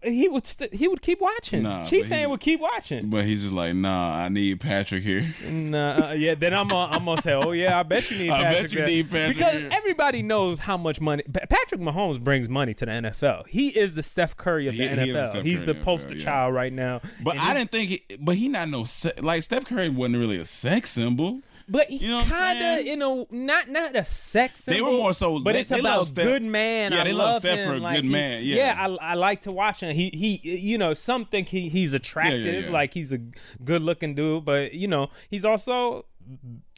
he 0.05 0.29
would 0.29 0.47
st- 0.47 0.73
he 0.73 0.87
would 0.87 1.03
keep 1.03 1.21
watching. 1.21 1.65
Nah, 1.65 1.85
Chief 1.85 2.05
but 2.09 2.17
fan 2.17 2.31
would 2.31 2.39
keep 2.41 2.61
watching. 2.61 3.11
But 3.11 3.25
he's 3.25 3.43
just 3.43 3.53
like, 3.53 3.75
"Nah, 3.75 4.15
I 4.17 4.29
need 4.29 4.61
Patrick 4.61 5.03
here." 5.03 5.35
Nah, 5.51 6.11
uh, 6.11 6.13
yeah, 6.13 6.37
then 6.37 6.55
I'm 6.55 6.69
gonna, 6.69 6.97
I'm 6.97 7.05
gonna 7.05 7.21
say, 7.21 7.33
oh 7.33 7.51
yeah, 7.51 7.81
I 7.81 7.83
bet 7.83 8.09
you 8.09 8.17
need 8.19 8.31
I 8.31 8.43
bet 8.43 8.53
Patrick. 8.55 8.73
you 8.73 8.79
there. 8.79 8.87
need 8.87 9.11
Patrick 9.11 9.37
because 9.39 9.55
here. 9.61 9.69
everybody 9.73 10.23
knows 10.23 10.61
how 10.61 10.77
much 10.77 11.01
money 11.01 11.25
Pa- 11.25 11.47
Patrick 11.51 11.81
Mahomes 11.81 12.21
brings 12.23 12.49
money 12.49 12.75
to 12.75 12.87
the 12.87 12.93
NFL. 12.93 13.49
He 13.49 13.69
is 13.71 13.95
the 13.95 14.05
Steph 14.05 14.37
Curry 14.37 14.69
of 14.69 14.77
the 14.77 14.83
He- 14.85 14.89
he 14.89 15.11
the 15.11 15.19
NFL. 15.19 15.43
He's 15.43 15.65
the 15.65 15.73
of 15.73 15.83
poster 15.83 16.11
NFL, 16.15 16.19
yeah. 16.19 16.25
child 16.25 16.55
right 16.55 16.73
now. 16.73 17.01
But 17.23 17.33
And 17.33 17.41
I 17.41 17.49
he- 17.49 17.55
didn't 17.55 17.71
think, 17.73 17.89
he, 17.91 18.03
but 18.21 18.37
he 18.37 18.49
not 18.49 18.69
no 18.69 18.85
se- 18.85 19.21
like 19.21 19.43
Steph 19.43 19.65
Curry 19.65 19.89
wasn't 19.89 20.17
really 20.19 20.39
a 20.39 20.45
sex 20.47 20.93
symbol. 20.93 21.41
But 21.73 21.89
he 21.89 21.97
You 21.97 22.09
know 22.11 22.23
kind 22.25 22.63
of, 22.81 22.87
you 22.87 22.97
know, 22.97 23.27
not 23.31 23.69
not 23.69 23.97
a 23.97 24.05
sex 24.05 24.67
They 24.67 24.83
were 24.83 24.91
more 24.93 25.15
so- 25.15 25.41
But 25.41 25.55
they- 25.55 25.61
it's 25.61 25.71
they 25.71 25.81
about 25.81 26.07
Steph. 26.07 26.25
good 26.27 26.43
man. 26.43 26.93
Yeah, 26.93 27.01
I 27.01 27.05
they 27.05 27.13
love 27.13 27.29
love 27.33 27.37
Steph 27.43 27.59
him. 27.61 27.67
for 27.69 27.75
a 27.75 27.79
Like, 27.79 27.95
good 27.97 28.05
he- 28.05 28.11
man, 28.11 28.43
yeah. 28.45 28.77
I, 28.79 29.13
I 29.13 29.15
like 29.15 29.41
to 29.43 29.53
watch 29.53 29.81
him. 29.81 29.95
He 29.97 30.11
he, 30.13 30.49
you 30.57 30.77
know, 30.77 30.93
some 30.93 31.25
think 31.25 31.49
he 31.49 31.69
he's 31.71 31.95
attractive, 31.95 32.65
yeah. 32.67 32.71
like 32.71 32.93
he's 32.95 33.11
a 33.11 33.19
good 33.65 33.83
looking 33.83 34.15
dude, 34.15 34.45
but 34.45 34.75
you 34.75 34.87
know, 34.87 35.09
he's 35.31 35.45
also 35.47 36.05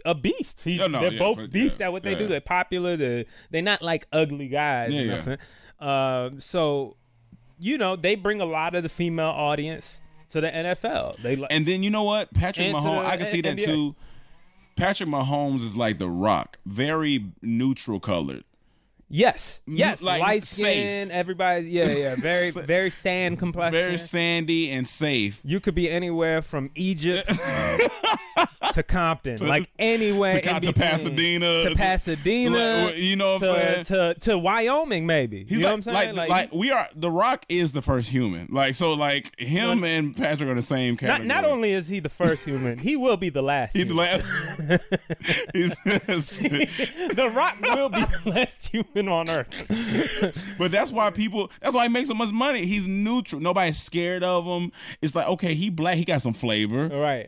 a 0.05 0.14
beast. 0.14 0.61
He's, 0.64 0.78
Yeah, 0.78 0.86
no, 0.86 1.01
they're 1.01 1.12
yeah, 1.12 1.18
both 1.18 1.51
beasts 1.51 1.80
yeah, 1.80 1.86
at 1.86 1.92
what 1.92 2.03
they 2.05 2.12
yeah. 2.12 2.18
do. 2.18 2.26
They're 2.28 2.40
popular. 2.40 2.97
They're 2.97 3.24
they're 3.51 3.62
not 3.62 3.82
like 3.82 4.07
ugly 4.12 4.49
guys 4.49 4.95
Yeah, 4.95 5.22
yeah. 5.26 5.36
Uh, 5.86 6.30
so, 6.38 6.97
you 7.59 7.76
know, 7.78 7.97
they 7.97 8.14
bring 8.14 8.40
a 8.40 8.45
lot 8.47 8.74
of 8.74 8.82
the 8.84 8.88
female 8.88 9.26
audience 9.26 9.99
to 10.30 10.40
the 10.40 10.49
NFL. 10.49 11.20
They 11.22 11.36
like. 11.36 11.53
And 11.53 11.66
then 11.66 11.82
you 11.82 11.90
know 11.90 12.05
what, 12.05 12.32
Patrick 12.32 12.68
Mahomes, 12.72 13.03
the 13.03 13.09
I 13.09 13.16
can 13.16 13.26
see 13.26 13.40
that 13.42 13.57
NBA. 13.59 13.64
too. 13.64 13.97
Patrick 14.77 15.09
Mahomes 15.09 15.62
is 15.62 15.77
like 15.77 15.99
the 15.99 16.09
Rock, 16.09 16.59
very 16.66 17.27
neutral 17.41 18.01
colored. 18.01 18.45
Yes, 19.09 19.61
mm, 19.68 19.78
yes, 19.78 20.02
like, 20.02 20.20
light 20.20 20.44
safe. 20.44 20.59
skin. 20.82 21.11
Everybody, 21.11 21.66
yeah, 21.68 21.88
yeah, 21.92 22.14
very, 22.18 22.50
very 22.50 22.90
sand 22.90 23.38
complexion. 23.38 23.80
very 23.80 23.98
sandy 23.98 24.70
and 24.70 24.88
safe. 24.88 25.40
you 25.44 25.61
could 25.61 25.74
be 25.74 25.88
anywhere 25.90 26.42
from 26.42 26.70
Egypt 26.74 27.28
to 28.72 28.82
Compton, 28.82 29.46
like 29.46 29.70
anywhere 29.78 30.40
to 30.40 30.48
in 30.57 30.61
to. 30.62 30.72
Pasadena, 30.72 31.62
to 31.62 31.68
to- 31.70 31.76
Pasadena, 31.76 32.84
like, 32.86 32.96
you 32.96 33.14
know 33.16 33.34
what 33.34 33.42
I'm 33.44 33.55
to, 33.55 33.61
saying? 33.61 33.84
to 33.84 34.14
to 34.20 34.38
Wyoming, 34.38 35.07
maybe. 35.07 35.44
He's 35.44 35.59
you 35.59 35.61
know 35.61 35.74
like, 35.74 35.86
what 35.86 35.88
I'm 35.88 35.94
saying? 35.94 36.16
like, 36.16 36.28
like, 36.30 36.52
we 36.52 36.70
are. 36.72 36.88
The 36.96 37.11
Rock 37.11 37.44
is 37.48 37.72
the 37.72 37.82
first 37.82 38.09
human. 38.09 38.48
Like 38.50 38.74
so, 38.74 38.94
like 38.94 39.38
him 39.38 39.82
Well, 39.82 39.90
and 39.90 40.16
Patrick 40.16 40.48
are 40.48 40.55
the 40.55 40.62
same 40.62 40.94
not 40.94 41.00
category. 41.00 41.28
not 41.28 41.44
only 41.44 41.72
is 41.72 41.86
he 41.88 42.00
the 42.00 42.09
first 42.09 42.44
human, 42.44 42.78
he 42.78 42.96
will 42.96 43.16
be 43.16 43.28
the 43.28 43.42
last. 43.42 43.76
he's 43.76 43.86
the 43.86 43.94
last. 43.94 44.24
the 45.55 47.30
Rock 47.34 47.57
will 47.61 47.88
be 47.90 48.00
the 48.00 48.30
last 48.30 48.66
human 48.68 48.93
on 49.09 49.28
Earth. 49.30 49.66
But 50.59 50.70
that's 50.72 50.90
why 50.92 51.11
people. 51.11 51.51
That's 51.61 51.74
why 51.74 51.84
he 51.84 51.88
makes 51.92 52.09
so 52.09 52.14
much 52.14 52.30
money. 52.32 52.64
He's 52.64 52.86
neutral. 52.86 53.40
Nobody's 53.40 53.80
scared 53.80 54.22
of 54.22 54.45
him. 54.47 54.72
It's 55.03 55.14
like 55.14 55.26
okay, 55.26 55.55
he 55.55 55.68
black. 55.70 55.97
He 55.97 56.05
got 56.05 56.22
some 56.22 56.32
flavor. 56.32 56.88
right. 56.88 57.26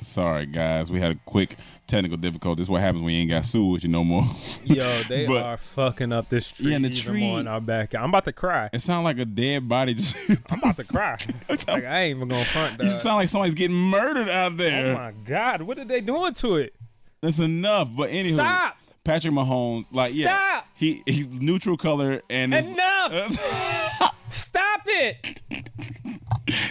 Sorry, 0.00 0.44
guys. 0.44 0.90
We 0.92 1.00
had 1.00 1.12
a 1.12 1.18
quick 1.24 1.56
technical 1.86 2.18
difficulty. 2.18 2.60
This 2.60 2.66
is 2.66 2.70
what 2.70 2.82
happens 2.82 3.02
when 3.02 3.14
you 3.14 3.20
ain't 3.20 3.30
got 3.30 3.46
you 3.84 3.88
no 3.88 4.04
more. 4.04 4.24
Yo, 4.64 5.02
they 5.08 5.26
But- 5.26 5.42
are 5.42 5.56
fucking 5.56 6.12
up 6.12 6.28
this 6.28 6.50
tree. 6.52 6.70
Yeah, 6.70 6.76
and 6.76 6.84
the 6.84 6.90
tree- 6.94 7.24
in 7.24 7.48
our 7.48 7.60
back. 7.60 7.94
I'm 7.94 8.10
about 8.10 8.26
to 8.26 8.32
cry. 8.32 8.68
It 8.72 8.82
sounds 8.82 9.04
like 9.04 9.18
a 9.18 9.24
dead 9.24 9.66
body. 9.66 9.94
Just 9.94 10.16
I'm 10.50 10.58
about 10.58 10.76
to 10.76 10.84
cry. 10.84 11.16
like 11.48 11.68
I 11.70 12.00
ain't 12.02 12.16
even 12.16 12.28
gonna 12.28 12.44
front. 12.44 12.82
you 12.82 12.90
sound 12.92 13.16
like 13.16 13.28
somebody's 13.30 13.54
getting 13.54 13.76
murdered 13.76 14.28
out 14.28 14.58
there. 14.58 14.90
oh 14.94 14.98
my 14.98 15.12
god, 15.24 15.62
what 15.62 15.78
are 15.78 15.84
they 15.86 16.02
doing 16.02 16.34
to 16.34 16.56
it? 16.56 16.74
That's 17.24 17.38
enough. 17.38 17.96
But 17.96 18.10
anywho, 18.10 18.34
Stop. 18.34 18.76
Patrick 19.02 19.32
Mahomes, 19.32 19.86
like 19.90 20.14
yeah, 20.14 20.36
Stop. 20.36 20.66
he 20.74 21.02
he's 21.06 21.26
neutral 21.26 21.78
color 21.78 22.20
and 22.28 22.52
Enough. 22.52 23.32
Stop 24.30 24.82
it. 24.84 25.40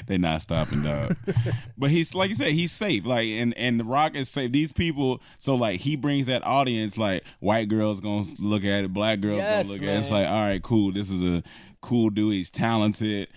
They 0.06 0.20
not 0.20 0.44
stopping, 0.44 0.84
dog. 0.84 1.16
but 1.78 1.90
he's 1.90 2.14
like 2.14 2.30
you 2.30 2.36
said, 2.36 2.52
he's 2.52 2.72
safe. 2.72 3.04
Like 3.04 3.26
and 3.26 3.58
and 3.58 3.80
the 3.80 3.84
Rock 3.84 4.16
is 4.16 4.30
safe. 4.30 4.52
These 4.52 4.72
people, 4.72 5.22
so 5.40 5.56
like 5.56 5.80
he 5.80 5.96
brings 5.96 6.28
that 6.28 6.46
audience. 6.46 7.00
Like 7.00 7.24
white 7.40 7.68
girls 7.68 8.00
gonna 8.00 8.24
look 8.38 8.64
at 8.64 8.84
it, 8.84 8.94
black 8.94 9.22
girls 9.22 9.38
Yes, 9.38 9.66
gonna 9.66 9.74
look 9.74 9.82
at 9.82 9.88
it. 9.96 9.98
It's 9.98 10.12
man. 10.12 10.22
like 10.22 10.30
all 10.30 10.42
right, 10.42 10.62
cool. 10.62 10.92
This 10.92 11.10
is 11.10 11.24
a 11.24 11.42
cool 11.82 12.12
dude. 12.12 12.34
He's 12.34 12.52
talented. 12.52 13.28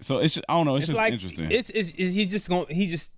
So 0.00 0.18
it's 0.18 0.34
just, 0.34 0.44
I 0.46 0.52
don't 0.54 0.66
know. 0.66 0.76
It's, 0.76 0.84
It's 0.84 0.88
just 0.88 0.98
like 1.00 1.12
interesting. 1.14 1.50
It's, 1.50 1.70
it's, 1.70 1.88
it's 1.96 2.12
he's 2.14 2.30
just 2.30 2.50
going. 2.50 2.66
He 2.68 2.86
just 2.86 3.12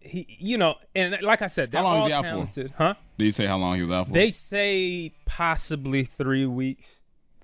he 0.00 0.26
you 0.38 0.56
know 0.58 0.76
and 0.94 1.16
like 1.22 1.42
I 1.42 1.46
said, 1.48 1.70
they're 1.72 1.80
How 1.82 1.86
long 1.88 1.96
is 1.98 2.02
all 2.02 2.06
he 2.08 2.12
out 2.14 2.24
for? 2.24 2.30
talented, 2.30 2.74
huh? 2.76 2.94
Did 3.18 3.24
you 3.24 3.32
say 3.32 3.46
how 3.46 3.56
long 3.58 3.76
he 3.76 3.82
was 3.82 3.90
out 3.90 4.06
for? 4.08 4.12
They 4.12 4.30
say 4.30 5.12
possibly 5.24 6.04
three 6.04 6.46
weeks. 6.46 6.86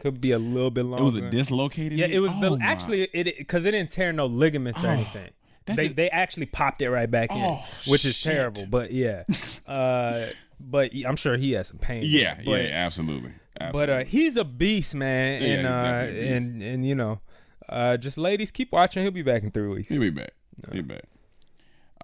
Could 0.01 0.21
be 0.21 0.33
a 0.33 0.39
little 0.39 0.73
bit 0.73 0.85
longer. 0.85 1.01
it 1.03 1.05
was 1.05 1.15
a 1.15 1.31
dislocated. 1.31 1.97
Yeah, 1.97 2.07
it 2.07 2.19
was 2.19 2.33
Oh, 2.35 2.57
the 2.57 2.63
actually 2.65 3.03
it 3.13 3.39
because 3.39 3.65
it 3.65 3.71
didn't 3.71 3.91
tear 3.93 4.13
no 4.13 4.27
ligaments 4.27 4.83
or 4.83 4.89
anything. 4.89 5.31
They 5.65 5.77
just- 5.77 5.97
they 5.97 6.11
actually 6.11 6.47
popped 6.47 6.83
it 6.83 6.91
right 6.91 7.09
back 7.09 7.31
in, 7.31 7.39
Oh, 7.41 7.65
which 7.87 8.05
is 8.05 8.17
shit. 8.17 8.33
terrible. 8.33 8.67
But 8.67 8.91
yeah, 8.93 9.23
uh, 9.67 10.27
but 10.59 10.91
I'm 11.07 11.15
sure 11.15 11.37
he 11.37 11.53
has 11.53 11.69
some 11.69 11.79
pain. 11.79 12.03
Yeah, 12.05 12.35
but, 12.35 12.45
yeah, 12.47 12.57
yeah, 12.69 12.85
absolutely. 12.87 13.33
But 13.71 13.91
uh, 13.91 14.05
he's 14.05 14.37
a 14.37 14.43
beast, 14.45 14.93
man, 14.97 15.41
Yeah, 15.41 15.49
and 15.49 15.67
uh, 15.69 15.71
a 15.71 16.13
beast. 16.13 16.33
and 16.33 16.63
and 16.65 16.87
you 16.87 16.97
know, 16.97 17.21
uh, 17.69 17.97
just 17.97 18.19
ladies 18.19 18.51
keep 18.51 18.73
watching. 18.73 19.05
He'll 19.05 19.13
be 19.13 19.23
back 19.23 19.45
in 19.45 19.53
three 19.53 19.69
weeks. 19.69 19.89
He'll 19.89 20.01
be 20.01 20.11
back. 20.11 20.33
He'll 20.73 20.83
be 20.83 20.95
back. 20.95 21.05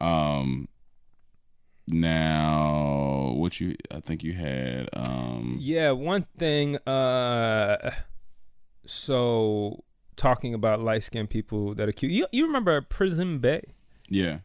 Um. 0.01 0.69
Now, 1.87 3.33
what 3.37 3.61
you? 3.61 3.75
I 3.91 4.01
think 4.01 4.23
you 4.23 4.33
had. 4.35 4.89
Um. 4.93 5.57
Yeah, 5.59 5.93
one 5.93 6.27
thing. 6.37 6.77
Uh, 6.87 7.93
so 8.87 9.85
talking 10.17 10.53
about 10.55 10.81
light 10.81 11.05
skinned 11.05 11.31
people 11.31 11.75
that 11.75 11.89
are 11.89 11.93
cute. 11.93 12.13
You, 12.13 12.27
you 12.33 12.47
remember 12.47 12.81
Prison 12.83 13.39
Bae? 13.39 13.63
Yeah. 14.09 14.39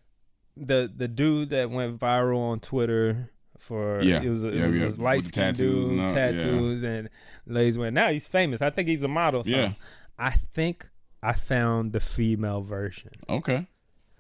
the 0.56 0.92
the 0.96 1.08
dude 1.08 1.50
that 1.50 1.70
went 1.70 2.00
viral 2.00 2.38
on 2.38 2.60
Twitter 2.60 3.32
for 3.58 4.02
Yeah. 4.02 4.22
it 4.22 4.30
was 4.30 4.44
a, 4.44 4.50
it 4.50 4.68
was 4.68 4.78
yeah. 4.78 4.86
this 4.86 4.98
light 4.98 5.24
skinned 5.24 5.56
tattoos 5.56 5.90
dude, 5.90 5.90
and 5.92 6.02
all, 6.02 6.10
yeah. 6.10 6.14
tattoos 6.14 6.84
and 6.84 7.10
ladies 7.46 7.78
went. 7.78 7.94
Now 7.96 8.10
he's 8.10 8.28
famous. 8.28 8.62
I 8.62 8.70
think 8.70 8.88
he's 8.88 9.04
a 9.04 9.08
model. 9.08 9.44
So 9.44 9.50
Yeah. 9.50 9.74
I 10.20 10.32
think 10.54 10.90
I 11.22 11.34
found 11.34 11.92
the 11.94 12.00
female 12.00 12.62
version. 12.62 13.12
Okay. 13.30 13.68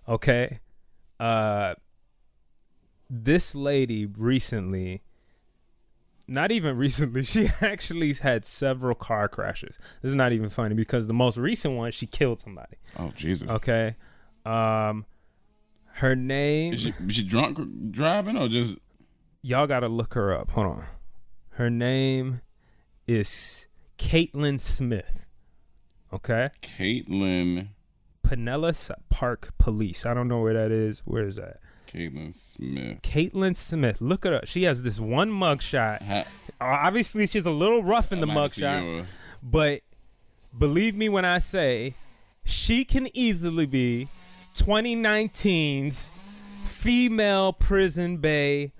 Okay. 0.08 0.60
Uh 1.20 1.76
this 3.09 3.53
lady 3.53 4.05
recently 4.05 5.03
not 6.28 6.51
even 6.51 6.78
recently, 6.78 7.24
she 7.24 7.49
actually 7.61 8.14
had 8.14 8.45
several 8.45 8.95
car 8.95 9.28
crashes. 9.28 9.78
This 10.01 10.09
is 10.09 10.16
not 10.16 10.32
even 10.32 10.49
funny 10.49 10.74
because 10.74 11.07
the 11.07 11.14
most 11.14 11.38
recent 11.38 11.76
one 11.76 11.91
she 11.91 12.07
killed 12.07 12.39
somebody. 12.39 12.78
Oh 12.97 13.11
Jesus. 13.16 13.49
Okay. 13.49 13.95
Um 14.45 15.05
her 15.97 16.16
name 16.16 16.74
Is 16.74 16.82
she, 16.82 16.93
is 17.07 17.16
she 17.16 17.24
drunk 17.24 17.59
driving 17.91 18.36
or 18.38 18.47
just? 18.47 18.78
y'all 19.43 19.68
gotta 19.68 19.88
look 19.88 20.14
her 20.16 20.34
up. 20.34 20.51
Hold 20.51 20.68
on. 20.68 20.86
Her 21.51 21.70
name 21.70 22.41
is 23.05 23.68
Caitlin 23.99 24.59
Smith. 24.59 25.26
Okay. 26.11 26.49
Caitlin. 26.61 27.68
Pinellas 28.26 28.90
Park 29.10 29.54
Police. 29.58 30.06
I 30.06 30.14
don't 30.14 30.28
know 30.28 30.42
where 30.42 30.54
that 30.54 30.72
is. 30.72 31.02
Where 31.06 31.26
is 31.28 31.36
that? 31.36 31.60
Caitlin 31.88 32.34
Smith. 32.34 33.02
Caitlin 33.04 33.56
Smith. 33.56 34.02
Look 34.02 34.26
at 34.26 34.32
her. 34.34 34.42
She 34.46 34.64
has 34.64 34.82
this 34.84 35.00
one 35.00 35.30
mugshot. 35.30 36.02
Ha- 36.02 36.26
Obviously, 36.60 37.28
she's 37.28 37.46
a 37.46 37.52
little 37.52 37.84
rough 37.84 38.12
in 38.12 38.20
the 38.20 38.28
I 38.28 38.34
might 38.34 38.42
have 38.42 38.50
to 38.54 38.56
see 38.56 38.62
mugshot, 38.62 39.06
but 39.44 39.82
believe 40.58 40.96
me 40.96 41.10
when 41.10 41.26
I 41.26 41.40
say 41.40 41.94
she 42.44 42.84
can 42.86 43.08
easily 43.16 43.66
be 43.66 44.08
2019's 44.56 46.10
female 46.66 47.54
prison 47.54 48.18
bae 48.18 48.72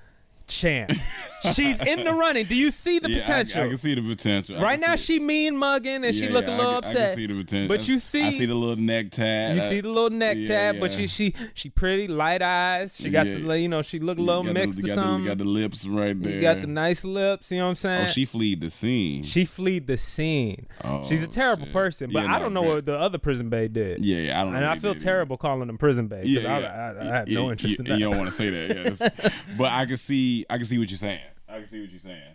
champ. 0.48 0.92
She's 1.54 1.80
in 1.80 2.04
the 2.04 2.14
running. 2.14 2.46
Do 2.46 2.56
you 2.56 2.72
see 2.72 3.00
the 3.00 3.10
yeah, 3.10 3.20
potential? 3.20 3.64
I, 3.64 3.68
can 3.68 3.78
see 3.78 3.96
the 3.96 4.02
potential. 4.02 4.58
I 4.58 4.62
right 4.62 4.80
now, 4.80 4.96
she 4.96 5.20
mean 5.20 5.58
mugging 5.58 6.06
and 6.06 6.16
she 6.16 6.30
look 6.30 6.46
yeah, 6.46 6.56
a 6.56 6.58
little 6.58 6.72
I, 6.74 6.78
upset. 6.78 6.96
I 6.96 7.06
can 7.08 7.16
see 7.16 7.28
the 7.28 7.44
potential. 7.44 7.68
But 7.68 7.88
you 7.88 8.00
see, 8.00 8.24
I 8.24 8.30
see 8.30 8.46
the 8.46 8.56
little 8.56 8.82
neck 8.82 9.12
tab. 9.12 9.56
you 9.56 9.62
see 9.64 9.82
the 9.82 9.90
little 9.90 10.10
neck 10.10 10.38
yeah, 10.40 10.48
tab, 10.48 10.80
but 10.80 10.92
she 10.92 11.08
she 11.08 11.34
she 11.54 11.70
pretty 11.70 12.08
light 12.08 12.42
eyes. 12.42 12.96
She 12.96 13.10
got 13.10 13.28
Yeah. 13.28 13.40
the 13.40 13.60
you 13.60 13.70
know 13.70 13.82
she 13.82 14.00
look 14.00 14.18
a 14.18 14.22
little 14.22 14.44
mixed 14.44 14.82
the, 14.82 14.92
or 14.92 14.96
got 14.96 15.18
the- 15.18 15.24
got 15.24 15.38
the 15.38 15.46
lips 15.46 15.86
right 15.88 16.22
there. 16.22 16.34
You 16.34 16.42
got 16.42 16.62
the 16.62 16.68
nice 16.68 17.04
lips. 17.04 17.52
You 17.52 17.58
know 17.58 17.66
what 17.66 17.70
I'm 17.70 17.72
oh, 17.72 17.76
saying? 17.76 18.04
Oh, 18.04 18.08
she 18.08 18.26
fleed 18.26 18.62
the 18.62 18.70
scene. 18.70 19.24
She 19.24 19.46
fled 19.46 19.88
the 19.88 19.98
scene. 19.98 20.68
Oh, 20.84 21.08
She's 21.08 21.24
a 21.24 21.28
terrible 21.28 21.66
shit. 21.66 21.74
person, 21.74 22.10
but 22.12 22.24
Yeah, 22.24 22.36
I 22.36 22.40
don't 22.40 22.54
know 22.54 22.62
great. 22.62 22.76
what 22.76 22.86
the 22.86 22.96
other 22.98 23.18
prison 23.18 23.50
bae 23.50 23.68
did. 23.68 24.04
Yeah, 24.04 24.18
yeah, 24.18 24.42
I 24.42 24.46
don't 24.46 24.56
and 24.56 24.66
I 24.66 24.78
feel 24.78 24.96
terrible 24.96 25.38
calling 25.38 25.68
them 25.68 25.78
prison 25.78 26.08
bae. 26.08 26.22
Yeah, 26.24 26.54
I, 26.54 26.60
yeah. 26.60 26.94
I, 27.00 27.02
I 27.02 27.18
have 27.18 27.28
no 27.28 27.52
interest 27.52 27.80
in 27.80 27.86
that. 27.86 28.00
You 28.00 28.10
don't 28.10 28.18
want 28.18 28.30
to 28.30 28.36
say 28.36 28.50
that, 28.50 29.00
yes. 29.00 29.34
but 29.58 29.72
I 29.72 29.86
can 29.86 29.98
see, 29.98 30.46
I 30.50 30.58
can 30.58 30.66
see 30.66 30.78
what 30.78 30.90
you're 30.90 30.98
saying. 30.98 31.22
I 31.54 31.58
can 31.60 31.68
see 31.68 31.82
what 31.82 31.92
you're 31.92 32.00
saying 32.00 32.34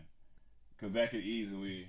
because 0.77 0.93
that 0.95 1.11
could 1.11 1.21
easily, 1.23 1.89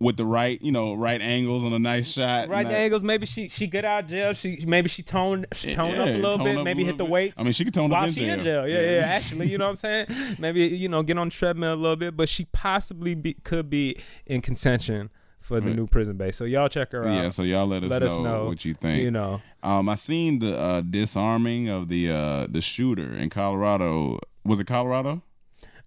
with 0.00 0.16
the 0.16 0.24
right, 0.24 0.60
you 0.62 0.72
know, 0.72 0.94
right 0.94 1.20
angles 1.20 1.62
on 1.62 1.72
a 1.72 1.78
nice 1.78 2.10
shot, 2.10 2.48
right 2.48 2.66
angles. 2.66 3.04
Maybe 3.04 3.26
she 3.26 3.48
she 3.48 3.66
get 3.66 3.84
out 3.84 4.04
of 4.04 4.10
jail. 4.10 4.32
She 4.32 4.64
maybe 4.66 4.88
she 4.88 5.02
toned 5.02 5.46
she 5.52 5.74
toned 5.74 5.98
up 5.98 6.08
a 6.08 6.12
little 6.16 6.38
bit. 6.44 6.62
Maybe 6.64 6.84
hit 6.84 6.98
the 6.98 7.04
bit. 7.04 7.10
weights. 7.12 7.34
I 7.38 7.42
mean, 7.44 7.52
she 7.52 7.64
could 7.64 7.74
tone 7.74 7.92
up 7.92 8.06
in 8.08 8.12
she 8.14 8.24
in 8.28 8.40
jail. 8.40 8.64
jail. 8.64 8.68
Yeah, 8.68 8.80
yeah, 8.80 8.98
Yeah. 9.00 9.06
Actually, 9.06 9.48
you 9.50 9.58
know 9.58 9.66
what 9.66 9.84
I'm 9.84 10.06
saying? 10.08 10.36
Maybe 10.38 10.62
you 10.66 10.88
know 10.88 11.02
get 11.02 11.18
on 11.18 11.28
the 11.28 11.34
treadmill 11.34 11.74
a 11.74 11.76
little 11.76 11.96
bit, 11.96 12.16
but 12.16 12.28
she 12.28 12.46
possibly 12.46 13.14
be, 13.14 13.34
could 13.34 13.68
be 13.70 13.96
in 14.26 14.40
contention 14.40 15.10
for 15.38 15.60
the 15.60 15.68
Right. 15.68 15.76
new 15.76 15.86
prison 15.86 16.16
base. 16.16 16.36
So 16.36 16.44
y'all 16.44 16.68
check 16.68 16.92
her 16.92 17.04
out. 17.06 17.14
Yeah, 17.14 17.28
so 17.30 17.42
y'all 17.42 17.66
let 17.66 17.82
us, 17.84 17.90
Let 17.90 18.02
know, 18.02 18.08
us 18.16 18.18
know, 18.20 18.44
what 18.46 18.64
you 18.64 18.74
think. 18.74 19.02
You 19.02 19.10
know, 19.10 19.42
Um, 19.62 19.88
I 19.88 19.94
seen 19.96 20.38
the 20.38 20.56
uh, 20.58 20.80
disarming 20.82 21.68
of 21.68 21.88
the 21.88 22.10
uh, 22.10 22.46
the 22.48 22.60
shooter 22.60 23.14
in 23.16 23.30
Colorado. 23.30 24.18
Was 24.44 24.58
it 24.58 24.66
Colorado? 24.66 25.22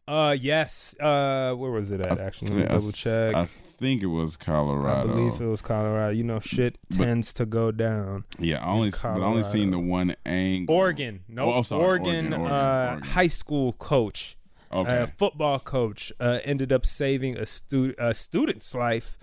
Uh, 0.07 0.35
yes. 0.39 0.93
Uh, 0.99 1.53
where 1.53 1.71
was 1.71 1.91
it 1.91 2.01
at? 2.01 2.19
Actually, 2.19 2.51
let 2.51 2.57
me 2.57 2.65
double 2.65 2.91
check. 2.91 3.35
I 3.35 3.45
think 3.45 4.01
it 4.03 4.07
was 4.07 4.35
Colorado. 4.37 4.87
I 4.87 5.01
Colorado. 5.03 5.13
believe 5.29 5.41
it 5.41 5.45
was 5.49 5.61
Colorado. 5.61 6.13
You 6.13 6.23
know, 6.23 6.39
shit 6.39 6.77
But- 6.89 7.05
tends 7.05 7.33
to 7.33 7.45
go 7.45 7.71
down. 7.71 8.25
yeah, 8.39 8.63
I 8.65 8.69
only 8.71 8.89
but 8.91 9.03
I 9.05 9.09
only 9.09 9.21
Colorado. 9.23 9.41
seen 9.47 9.71
the 9.71 9.79
one 9.79 10.15
angle. 10.25 10.75
Oregon, 10.75 11.21
no, 11.27 11.53
Oh, 11.53 11.61
sorry, 11.61 11.83
Oregon, 11.83 12.07
Oregon, 12.15 12.33
Oregon, 12.33 12.51
uh, 12.51 12.87
Oregon. 12.91 13.09
high 13.09 13.27
school 13.27 13.73
coach, 13.73 14.37
Okay. 14.71 15.01
uh, 15.01 15.05
football 15.07 15.59
coach, 15.59 16.11
uh, 16.19 16.39
ended 16.43 16.71
up 16.71 16.85
saving 16.85 17.37
a 17.37 17.45
stu- 17.45 17.95
a 17.97 18.13
student's 18.13 18.73
life 18.75 19.17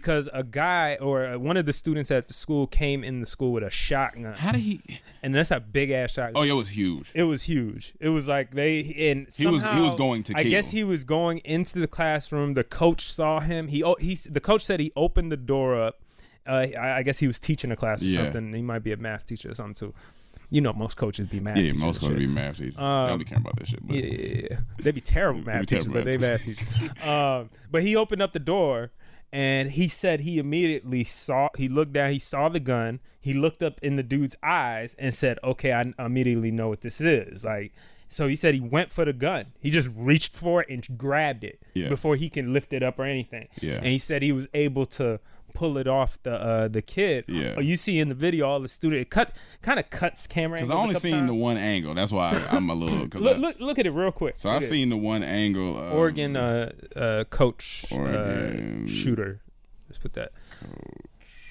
because 0.00 0.28
a 0.32 0.42
guy 0.42 0.96
or 1.00 1.24
uh, 1.26 1.38
one 1.38 1.56
of 1.56 1.64
the 1.64 1.72
students 1.72 2.10
at 2.10 2.26
the 2.28 2.34
school 2.34 2.66
came 2.66 3.02
in 3.02 3.20
the 3.20 3.26
school 3.26 3.52
with 3.52 3.62
a 3.62 3.70
shotgun, 3.70 4.34
How 4.34 4.52
did 4.52 4.60
he? 4.60 4.80
and 5.22 5.34
that's 5.34 5.50
a 5.50 5.58
big 5.60 5.90
ass 5.90 6.10
shotgun. 6.12 6.34
Oh, 6.36 6.42
yeah, 6.42 6.52
it 6.52 6.56
was 6.56 6.68
huge. 6.70 7.12
It 7.14 7.22
was 7.22 7.44
huge. 7.44 7.94
It 7.98 8.10
was 8.10 8.28
like 8.28 8.52
they 8.54 8.80
and 9.10 9.26
He 9.34 9.46
was- 9.46 9.64
he 9.64 9.80
was 9.80 9.94
going 9.94 10.22
to 10.24 10.34
I 10.36 10.42
kill. 10.42 10.50
guess 10.50 10.70
he 10.70 10.84
was 10.84 11.04
going 11.04 11.38
into 11.44 11.78
the 11.78 11.86
classroom. 11.88 12.52
The 12.54 12.64
coach 12.64 13.10
saw 13.10 13.40
him. 13.40 13.68
He 13.68 13.82
he 14.00 14.14
the 14.28 14.40
coach 14.40 14.62
said 14.64 14.80
he 14.80 14.92
opened 14.96 15.32
the 15.32 15.36
door 15.38 15.80
up. 15.80 16.00
Uh, 16.46 16.66
I, 16.78 16.98
I 16.98 17.02
guess 17.02 17.18
he 17.18 17.26
was 17.26 17.38
teaching 17.40 17.70
a 17.72 17.76
class 17.76 18.02
or 18.02 18.04
Yeah. 18.06 18.24
something. 18.24 18.52
He 18.52 18.62
might 18.62 18.82
be 18.84 18.92
a 18.92 18.96
math 18.96 19.26
teacher 19.26 19.50
or 19.50 19.54
something 19.54 19.74
too. 19.74 19.94
You 20.48 20.60
know, 20.60 20.72
most 20.72 20.96
coaches 20.96 21.26
be 21.26 21.40
math. 21.40 21.56
Yeah, 21.56 21.64
teachers 21.64 21.78
most 21.80 22.00
coaches 22.00 22.18
shit. 22.20 22.28
be 22.28 22.32
math 22.32 22.58
teachers. 22.58 22.76
Um, 22.78 22.84
I 22.84 23.08
don't 23.08 23.18
be 23.18 23.24
caring 23.24 23.42
about 23.42 23.56
that 23.56 23.66
shit. 23.66 23.84
But 23.84 23.96
Yeah, 23.96 24.04
yeah, 24.04 24.46
yeah. 24.50 24.56
They'd 24.78 24.94
be 24.94 25.00
terrible 25.00 25.40
They'd 25.40 25.46
math 25.46 25.60
be 25.62 25.66
teachers, 25.66 25.84
terrible 25.86 26.04
but 26.04 26.12
they 26.12 26.18
math 26.18 26.46
math 26.46 26.56
teachers. 26.90 27.04
um, 27.08 27.50
but 27.70 27.82
he 27.82 27.96
opened 27.96 28.22
up 28.22 28.32
the 28.32 28.38
door 28.38 28.92
and 29.32 29.72
he 29.72 29.88
said 29.88 30.20
he 30.20 30.38
immediately 30.38 31.04
saw, 31.04 31.48
he 31.56 31.68
looked 31.68 31.92
down, 31.92 32.12
he 32.12 32.18
saw 32.18 32.48
the 32.48 32.60
gun, 32.60 33.00
he 33.20 33.32
looked 33.32 33.62
up 33.62 33.78
in 33.82 33.96
the 33.96 34.02
dude's 34.02 34.36
eyes 34.42 34.94
and 34.98 35.14
said, 35.14 35.38
okay, 35.42 35.72
I 35.72 35.82
immediately 35.98 36.50
know 36.50 36.68
what 36.68 36.80
this 36.82 37.00
is. 37.00 37.44
Like, 37.44 37.72
so 38.08 38.28
he 38.28 38.36
said 38.36 38.54
he 38.54 38.60
went 38.60 38.90
for 38.92 39.04
the 39.04 39.12
gun. 39.12 39.46
He 39.60 39.70
just 39.70 39.88
reached 39.94 40.32
for 40.32 40.62
it 40.62 40.68
and 40.70 40.86
grabbed 40.96 41.42
it 41.42 41.60
Yeah. 41.74 41.88
before 41.88 42.14
he 42.16 42.30
can 42.30 42.52
lift 42.52 42.72
it 42.72 42.82
up 42.82 42.98
or 43.00 43.04
anything. 43.04 43.48
Yeah. 43.60 43.74
And 43.78 43.86
he 43.86 43.98
said 43.98 44.22
he 44.22 44.30
was 44.32 44.46
able 44.54 44.86
to 44.86 45.18
pull 45.56 45.78
it 45.78 45.86
off 45.88 46.18
the 46.22 46.34
uh, 46.34 46.68
the 46.68 46.82
kid. 46.82 47.24
Yeah. 47.26 47.54
Oh, 47.56 47.60
you 47.60 47.76
see 47.76 47.98
in 47.98 48.08
the 48.08 48.14
video 48.14 48.46
all 48.46 48.60
the 48.60 48.68
student 48.68 49.00
it 49.02 49.10
cut 49.10 49.32
kind 49.62 49.80
of 49.80 49.90
cuts 49.90 50.26
camera 50.26 50.58
because 50.58 50.70
I 50.70 50.74
only 50.74 50.94
seen 50.94 51.12
times. 51.12 51.28
the 51.28 51.34
one 51.34 51.56
angle. 51.56 51.94
That's 51.94 52.12
why 52.12 52.30
I, 52.32 52.56
I'm 52.56 52.68
a 52.70 52.74
little. 52.74 52.98
Look, 53.20 53.36
I, 53.36 53.38
look, 53.40 53.56
look 53.60 53.78
at 53.78 53.86
it 53.86 53.90
real 53.90 54.12
quick. 54.12 54.34
so 54.36 54.50
I 54.50 54.54
Look 54.54 54.62
it. 54.62 54.66
seen 54.66 54.90
the 54.90 54.96
one 54.96 55.22
angle. 55.22 55.76
Of, 55.78 55.92
Oregon 55.94 56.36
uh, 56.36 56.72
uh, 56.94 57.24
coach 57.24 57.86
Oregon. 57.90 58.84
uh, 58.86 58.88
shooter. 58.92 59.40
Let's 59.88 59.98
put 59.98 60.12
that. 60.14 60.32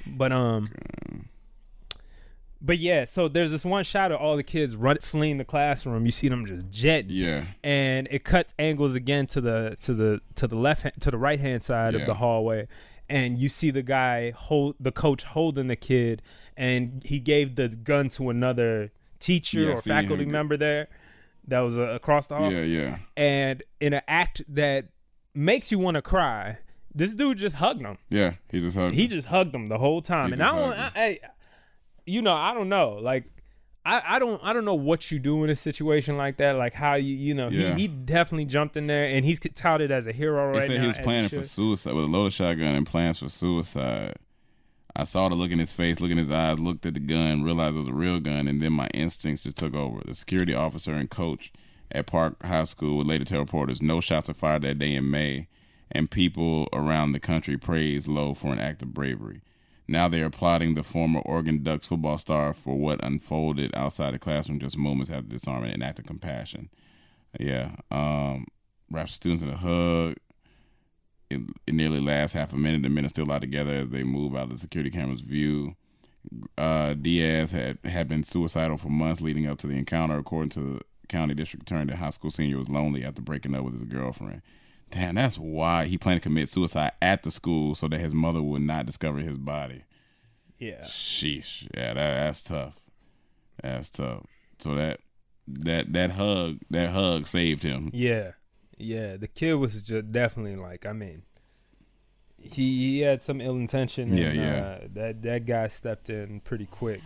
But 0.05 0.31
um, 0.31 0.69
but 2.61 2.77
yeah. 2.77 3.05
So 3.05 3.27
there's 3.27 3.51
this 3.51 3.65
one 3.65 3.83
shot 3.83 4.11
of 4.11 4.19
all 4.19 4.35
the 4.37 4.43
kids 4.43 4.75
run 4.75 4.97
fleeing 5.01 5.37
the 5.37 5.45
classroom. 5.45 6.05
You 6.05 6.11
see 6.11 6.29
them 6.29 6.45
just 6.45 6.69
jet, 6.69 7.09
Yeah. 7.09 7.45
and 7.63 8.07
it 8.11 8.23
cuts 8.23 8.53
angles 8.59 8.95
again 8.95 9.27
to 9.27 9.41
the 9.41 9.75
to 9.81 9.93
the 9.93 10.21
to 10.35 10.47
the 10.47 10.55
left 10.55 10.83
hand, 10.83 10.95
to 11.01 11.11
the 11.11 11.17
right 11.17 11.39
hand 11.39 11.63
side 11.63 11.93
Yeah. 11.93 12.01
of 12.01 12.05
the 12.07 12.15
hallway, 12.15 12.67
and 13.09 13.37
you 13.39 13.49
see 13.49 13.71
the 13.71 13.83
guy 13.83 14.31
hold 14.31 14.75
the 14.79 14.91
coach 14.91 15.23
holding 15.23 15.67
the 15.67 15.75
kid, 15.75 16.21
and 16.57 17.01
he 17.05 17.19
gave 17.19 17.55
the 17.55 17.69
gun 17.69 18.09
to 18.09 18.29
another 18.29 18.91
teacher 19.19 19.59
Yeah, 19.59 19.73
or 19.73 19.77
faculty 19.77 20.25
member 20.25 20.57
there. 20.57 20.87
that 21.47 21.59
was 21.59 21.77
uh, 21.77 21.83
across 21.83 22.27
the 22.27 22.35
hall. 22.37 22.51
Yeah, 22.51 22.63
yeah. 22.63 22.97
And 23.15 23.63
in 23.79 23.93
an 23.93 24.01
act 24.07 24.41
that 24.49 24.89
makes 25.33 25.71
you 25.71 25.79
want 25.79 25.95
to 25.95 26.01
cry, 26.01 26.57
this 26.93 27.13
dude 27.13 27.37
just 27.37 27.57
hugged 27.57 27.81
him. 27.81 27.97
Yeah, 28.09 28.33
he 28.49 28.61
just 28.61 28.77
hugged. 28.77 28.93
He 28.95 29.03
him. 29.03 29.09
just 29.11 29.27
hugged 29.27 29.53
him 29.53 29.67
the 29.67 29.77
whole 29.77 30.01
time. 30.01 30.27
He 30.27 30.33
and 30.33 30.43
I 30.43 30.59
don't, 30.59 30.79
I, 30.79 30.91
I, 30.95 31.19
you 32.05 32.21
know, 32.21 32.33
I 32.33 32.53
don't 32.53 32.69
know. 32.69 32.91
Like, 33.01 33.25
I, 33.85 34.15
I 34.15 34.19
don't, 34.19 34.41
I 34.43 34.51
don't 34.51 34.65
know 34.65 34.73
what 34.73 35.11
you 35.11 35.19
do 35.19 35.43
in 35.43 35.49
a 35.51 35.55
situation 35.55 36.17
like 36.17 36.37
that. 36.37 36.55
Like 36.55 36.73
how 36.73 36.95
you, 36.95 37.13
you 37.15 37.33
know, 37.35 37.49
Yeah. 37.49 37.75
he, 37.75 37.83
he 37.83 37.87
definitely 37.87 38.45
jumped 38.45 38.75
in 38.75 38.87
there, 38.87 39.05
and 39.05 39.23
he's 39.23 39.39
touted 39.39 39.91
as 39.91 40.07
a 40.07 40.11
hero 40.11 40.47
right 40.51 40.63
said 40.63 40.77
now. 40.77 40.81
he 40.81 40.87
was 40.87 40.97
planning 40.97 41.29
for 41.29 41.43
suicide 41.43 41.93
with 41.93 42.05
a 42.05 42.07
loaded 42.07 42.33
shotgun 42.33 42.75
and 42.75 42.87
plans 42.87 43.19
for 43.19 43.29
suicide. 43.29 44.15
I 44.95 45.03
saw 45.03 45.27
the 45.29 45.35
look 45.35 45.51
in 45.51 45.59
his 45.59 45.73
face, 45.73 45.99
look 45.99 46.09
in 46.09 46.17
his 46.17 46.31
eyes, 46.31 46.59
looked 46.59 46.85
at 46.85 46.93
the 46.93 46.99
gun, 47.01 47.43
realized 47.43 47.75
it 47.75 47.79
was 47.79 47.87
a 47.89 47.93
real 47.93 48.19
gun, 48.19 48.47
and 48.47 48.61
then 48.61 48.71
my 48.73 48.87
instincts 48.93 49.43
just 49.43 49.57
took 49.57 49.75
over. 49.75 49.99
The 50.05 50.13
security 50.13 50.53
officer 50.53 50.93
and 50.93 51.09
coach 51.09 51.51
at 51.91 52.07
Parkrose 52.07 52.43
High 52.47 52.63
School 52.63 52.97
would 52.97 53.07
later 53.07 53.25
tell 53.25 53.39
reporters 53.39 53.81
no 53.81 53.99
shots 53.99 54.29
were 54.29 54.33
fired 54.33 54.61
that 54.61 54.79
day 54.79 54.95
in 54.95 55.11
May, 55.11 55.47
and 55.91 56.09
people 56.09 56.69
around 56.73 57.11
the 57.11 57.19
country 57.19 57.57
praised 57.57 58.07
Lowe 58.07 58.33
for 58.33 58.53
an 58.53 58.59
act 58.59 58.81
of 58.81 58.93
bravery. 58.93 59.41
Now 59.87 60.07
they 60.07 60.21
are 60.21 60.27
applauding 60.27 60.73
the 60.73 60.83
former 60.83 61.19
Oregon 61.19 61.61
Ducks 61.61 61.87
football 61.87 62.17
star 62.17 62.53
for 62.53 62.75
what 62.75 63.03
unfolded 63.03 63.75
outside 63.75 64.13
the 64.13 64.19
classroom 64.19 64.59
just 64.59 64.77
moments 64.77 65.11
after 65.11 65.27
disarming 65.27 65.73
an 65.73 65.83
act 65.83 65.99
of 65.99 66.05
compassion. 66.05 66.69
Yeah, 67.39 67.75
um, 67.91 68.47
wraps 68.89 69.13
students 69.13 69.43
in 69.43 69.49
a 69.49 69.57
hug. 69.57 70.15
It, 71.29 71.41
it 71.67 71.73
nearly 71.73 71.99
lasts 71.99 72.33
half 72.33 72.53
a 72.53 72.57
minute. 72.57 72.83
The 72.83 72.89
men 72.89 73.05
are 73.05 73.09
still 73.09 73.31
out 73.31 73.41
together 73.41 73.73
as 73.73 73.89
they 73.89 74.03
move 74.03 74.35
out 74.35 74.43
of 74.43 74.49
the 74.51 74.57
security 74.57 74.89
camera's 74.89 75.21
view. 75.21 75.75
Uh, 76.57 76.93
Diaz 76.93 77.51
had, 77.51 77.77
had 77.83 78.07
been 78.07 78.23
suicidal 78.23 78.77
for 78.77 78.89
months 78.89 79.21
leading 79.21 79.45
up 79.45 79.57
to 79.59 79.67
the 79.67 79.77
encounter. 79.77 80.17
According 80.17 80.49
to 80.51 80.59
the 80.59 80.81
county 81.09 81.33
district 81.33 81.69
attorney, 81.69 81.91
the 81.91 81.97
high 81.97 82.09
school 82.09 82.31
senior 82.31 82.57
was 82.57 82.69
lonely 82.69 83.03
after 83.03 83.21
breaking 83.21 83.55
up 83.55 83.63
with 83.63 83.73
his 83.73 83.83
girlfriend. 83.83 84.41
Damn, 84.95 85.15
that's 85.15 85.37
why 85.37 85.87
he 85.87 85.97
planned 85.97 86.21
to 86.21 86.29
commit 86.29 86.47
suicide 86.47 86.93
at 87.01 87.23
the 87.23 87.29
school 87.29 87.75
so 87.75 87.89
that 87.89 87.99
his 87.99 88.15
mother 88.15 88.41
would 88.41 88.61
not 88.61 88.85
discover 88.85 89.19
his 89.19 89.37
body. 89.37 89.81
Yeah, 90.57 90.83
Sheesh. 90.83 91.67
Yeah, 91.75 91.93
that, 91.93 91.95
that's 91.95 92.41
tough. 92.41 92.79
That's 93.61 93.89
tough. 93.89 94.25
So 94.57 94.73
that 94.75 95.01
that 95.47 95.91
that 95.91 96.11
hug 96.11 96.59
that 96.69 96.91
hug 96.91 97.27
saved 97.27 97.61
him. 97.61 97.91
yeah, 97.93 98.31
yeah. 98.77 99.17
The 99.17 99.27
kid 99.27 99.55
was 99.55 99.83
just 99.83 100.13
definitely 100.13 100.55
like, 100.55 100.85
I 100.85 100.93
mean, 100.93 101.23
he 102.39 102.51
he 102.51 102.99
had 103.01 103.21
some 103.21 103.41
ill 103.41 103.57
intention. 103.57 104.11
And, 104.11 104.19
Yeah, 104.19 104.31
yeah. 104.31 104.61
Uh, 104.61 104.87
that 104.93 105.21
that 105.23 105.45
guy 105.45 105.67
stepped 105.67 106.09
in 106.09 106.39
pretty 106.39 106.67
quick. 106.67 107.01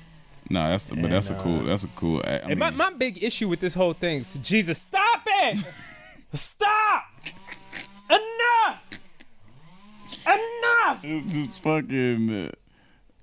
No, 0.47 0.69
that's 0.69 0.89
but 0.89 0.99
And, 0.99 1.11
that's 1.11 1.31
a 1.31 1.35
cool 1.35 1.61
uh, 1.61 1.63
that's 1.63 1.85
a 1.85 1.89
cool. 1.95 2.21
I, 2.23 2.29
I 2.29 2.35
and 2.49 2.59
my, 2.59 2.69
my 2.69 2.91
big 2.91 3.23
issue 3.23 3.47
with 3.47 3.61
this 3.61 3.73
whole 3.73 3.93
thing 3.93 4.19
is 4.19 4.35
Jesus, 4.43 4.79
stop 4.79 5.23
it! 5.25 5.57
stop! 6.35 7.05
Enough! 8.09 8.81
Enough! 10.25 10.99
It's 11.03 11.33
just 11.33 11.61
fucking 11.61 12.47
uh, 12.47 12.51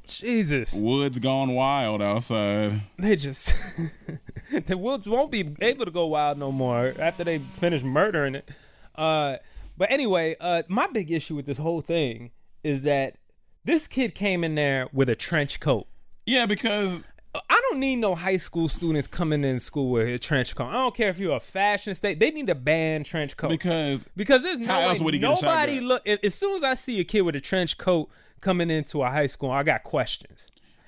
Jesus. 0.06 0.72
woods 0.72 1.18
gone 1.18 1.54
wild 1.54 2.00
outside. 2.02 2.80
They 2.98 3.16
just 3.16 3.52
the 4.66 4.76
Woods 4.76 5.08
won't 5.08 5.30
be 5.30 5.54
able 5.60 5.84
to 5.84 5.90
go 5.90 6.06
wild 6.06 6.38
no 6.38 6.52
more 6.52 6.94
after 6.98 7.24
they 7.24 7.38
finish 7.38 7.82
murdering 7.82 8.36
it. 8.36 8.48
Uh, 8.94 9.36
but 9.76 9.90
anyway, 9.90 10.36
uh, 10.40 10.62
my 10.68 10.86
big 10.86 11.10
issue 11.10 11.34
with 11.34 11.46
this 11.46 11.58
whole 11.58 11.80
thing 11.80 12.30
is 12.62 12.82
that 12.82 13.16
this 13.64 13.86
kid 13.86 14.14
came 14.14 14.44
in 14.44 14.54
there 14.54 14.88
with 14.92 15.08
a 15.08 15.16
trench 15.16 15.60
coat. 15.60 15.86
Yeah, 16.24 16.46
because 16.46 17.02
I 17.48 17.60
don't 17.68 17.80
need 17.80 17.96
no 17.96 18.14
high 18.14 18.36
school 18.36 18.68
students 18.68 19.08
coming 19.08 19.44
in 19.44 19.58
school 19.60 19.90
with 19.90 20.08
a 20.08 20.18
trench 20.18 20.54
coat. 20.54 20.68
I 20.68 20.74
don't 20.74 20.94
care 20.94 21.08
if 21.08 21.18
you're 21.18 21.36
a 21.36 21.40
fashion 21.40 21.94
state. 21.94 22.20
They 22.20 22.30
need 22.30 22.46
to 22.48 22.54
ban 22.54 23.04
trench 23.04 23.36
coats. 23.36 23.52
because 23.52 24.06
Because 24.16 24.42
there's 24.42 24.58
no 24.60 24.80
else 24.80 25.00
would 25.00 25.14
he 25.14 25.20
nobody 25.20 25.80
look. 25.80 26.06
As 26.06 26.34
soon 26.34 26.56
as 26.56 26.62
I 26.62 26.74
see 26.74 27.00
a 27.00 27.04
kid 27.04 27.22
with 27.22 27.36
a 27.36 27.40
trench 27.40 27.78
coat 27.78 28.08
coming 28.40 28.70
into 28.70 29.02
a 29.02 29.10
high 29.10 29.26
school, 29.26 29.50
I 29.50 29.62
got 29.62 29.82
questions. 29.82 30.46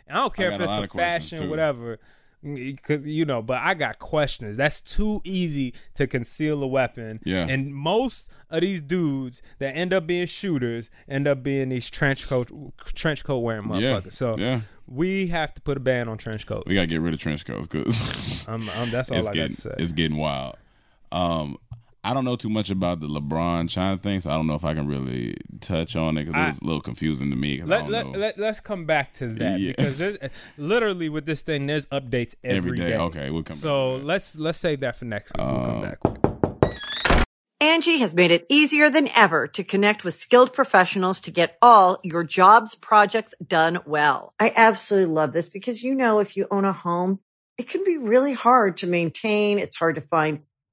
I 0.08 0.14
don't 0.14 0.34
care 0.34 0.50
I 0.50 0.54
if 0.54 0.60
a 0.60 0.62
it's 0.62 0.70
lot 0.70 0.78
for 0.78 0.84
of 0.84 0.90
questions, 0.90 1.32
fashion, 1.32 1.50
whatever. 1.50 1.98
Mm, 2.44 3.04
You 3.06 3.24
know, 3.24 3.42
but 3.42 3.58
I 3.58 3.74
got 3.74 3.98
questions. 3.98 4.56
That's 4.56 4.80
too 4.80 5.20
easy 5.24 5.74
to 5.94 6.06
conceal 6.06 6.62
a 6.62 6.66
weapon. 6.66 7.20
Yeah. 7.24 7.46
And 7.48 7.74
most 7.74 8.30
of 8.50 8.60
these 8.60 8.80
dudes 8.80 9.42
that 9.58 9.74
end 9.76 9.92
up 9.92 10.06
being 10.06 10.26
shooters 10.26 10.88
end 11.08 11.26
up 11.26 11.42
being 11.42 11.70
these 11.70 11.90
trench 11.90 12.28
coat 12.28 12.48
trench 12.94 13.24
coat 13.24 13.38
wearing 13.40 13.64
motherfuckers. 13.64 14.04
yeah, 14.04 14.10
So 14.10 14.36
yeah, 14.38 14.60
we 14.86 15.26
have 15.28 15.52
to 15.54 15.60
put 15.60 15.76
a 15.76 15.80
ban 15.80 16.08
on 16.08 16.16
trench 16.16 16.46
coats. 16.46 16.64
we 16.66 16.74
gotta 16.74 16.86
get 16.86 17.00
rid 17.00 17.12
of 17.12 17.20
trench 17.20 17.44
coats 17.44 17.66
because 17.66 18.46
I'm, 18.46 18.70
I'm, 18.70 18.90
that's 18.90 19.10
all 19.10 19.16
it's 19.18 19.28
I 19.28 19.32
got 19.34 19.50
to 19.50 19.60
say. 19.60 19.74
it's 19.78 19.92
getting 19.92 20.16
wild. 20.16 20.56
Um, 21.10 21.56
I 22.04 22.14
don't 22.14 22.24
know 22.24 22.36
too 22.36 22.48
much 22.48 22.70
about 22.70 23.00
the 23.00 23.08
LeBron 23.08 23.68
China 23.68 23.98
thing, 23.98 24.20
so 24.20 24.30
I 24.30 24.34
don't 24.34 24.46
know 24.46 24.54
if 24.54 24.64
I 24.64 24.72
can 24.72 24.86
really 24.86 25.36
touch 25.60 25.96
on 25.96 26.16
it 26.16 26.24
because 26.26 26.38
I- 26.38 26.44
it 26.44 26.48
was 26.50 26.58
a 26.60 26.64
little 26.64 26.80
confusing 26.80 27.30
to 27.30 27.36
me. 27.36 27.58
'cause 27.58 27.66
I 27.66 27.70
let, 27.70 27.78
don't 27.80 27.90
let, 27.90 28.06
know. 28.06 28.18
let, 28.18 28.38
let's 28.38 28.60
come 28.60 28.86
back 28.86 29.14
to 29.14 29.26
that 29.34 29.60
Yeah. 29.60 29.72
because 29.76 29.98
there's, 29.98 30.16
literally 30.56 31.08
with 31.08 31.26
this 31.26 31.42
thing 31.42 31.66
there's 31.66 31.86
updates 31.86 32.34
Every 32.44 32.56
every 32.70 32.76
day. 32.76 32.90
day. 32.90 32.96
Okay, 32.96 33.30
we'll 33.30 33.42
come 33.42 33.54
back 33.56 33.60
So 33.62 33.98
to 33.98 34.04
let's 34.04 34.36
let's 34.38 34.58
save 34.60 34.80
that 34.80 34.96
for 34.96 35.04
next 35.06 35.32
week. 35.36 35.46
we'll 35.46 35.64
come 35.64 35.78
Uh, 35.78 35.82
back. 35.82 36.04
with 36.04 36.14
it. 36.14 36.24
Angie 37.60 37.98
has 37.98 38.14
made 38.14 38.30
it 38.30 38.46
easier 38.48 38.88
than 38.88 39.08
ever 39.16 39.48
to 39.48 39.64
connect 39.64 40.04
with 40.04 40.14
skilled 40.14 40.52
professionals 40.52 41.20
to 41.22 41.32
get 41.32 41.58
all 41.60 41.98
your 42.04 42.22
jobs 42.22 42.76
projects 42.76 43.34
done 43.44 43.80
well. 43.84 44.32
I 44.38 44.52
absolutely 44.54 45.12
love 45.12 45.32
this 45.32 45.48
because, 45.48 45.82
you 45.82 45.94
know, 45.96 46.20
if 46.20 46.36
you 46.36 46.46
own 46.52 46.64
a 46.64 46.72
home, 46.72 47.18
it 47.58 47.68
can 47.68 47.82
be 47.84 47.98
really 47.98 48.32
hard 48.32 48.76
to 48.78 48.86
maintain. 48.86 49.58
It's 49.58 49.76
hard 49.76 49.96
to 49.96 50.00
find 50.00 50.42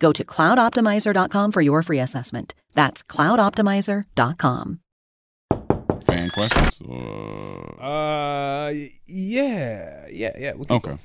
Go 0.00 0.12
to 0.12 0.24
cloudoptimizer.com 0.24 1.52
for 1.52 1.60
your 1.60 1.82
free 1.84 2.00
assessment. 2.00 2.54
That's 2.74 3.04
cloudoptimizer.com. 3.04 4.80
Fan 6.06 6.30
questions? 6.30 6.80
Or... 6.88 7.80
Uh, 7.80 8.72
yeah, 9.06 10.06
yeah, 10.10 10.32
yeah. 10.38 10.54
We 10.54 10.64
can 10.64 10.76
Okay. 10.76 10.96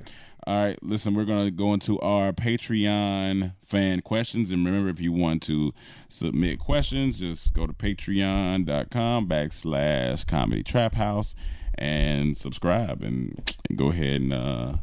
All 0.48 0.64
right, 0.64 0.78
listen, 0.84 1.16
we're 1.16 1.26
going 1.26 1.46
to 1.46 1.52
go 1.52 1.74
into 1.74 2.00
our 2.02 2.32
Patreon 2.32 3.54
fan 3.64 4.02
questions. 4.02 4.52
And 4.52 4.64
remember, 4.64 4.90
if 4.90 5.00
you 5.00 5.12
want 5.12 5.42
to 5.44 5.74
submit 6.08 6.60
questions, 6.60 7.18
just 7.18 7.54
go 7.54 7.66
to 7.66 7.74
patreon.com 7.74 9.28
backslash 9.28 10.28
comedy 10.28 10.62
trap 10.62 10.94
house 10.96 11.34
and 11.76 12.38
subscribe 12.38 13.02
and 13.02 13.56
go 13.76 13.90
ahead 13.90 14.22
and 14.22 14.34
uh, 14.34 14.76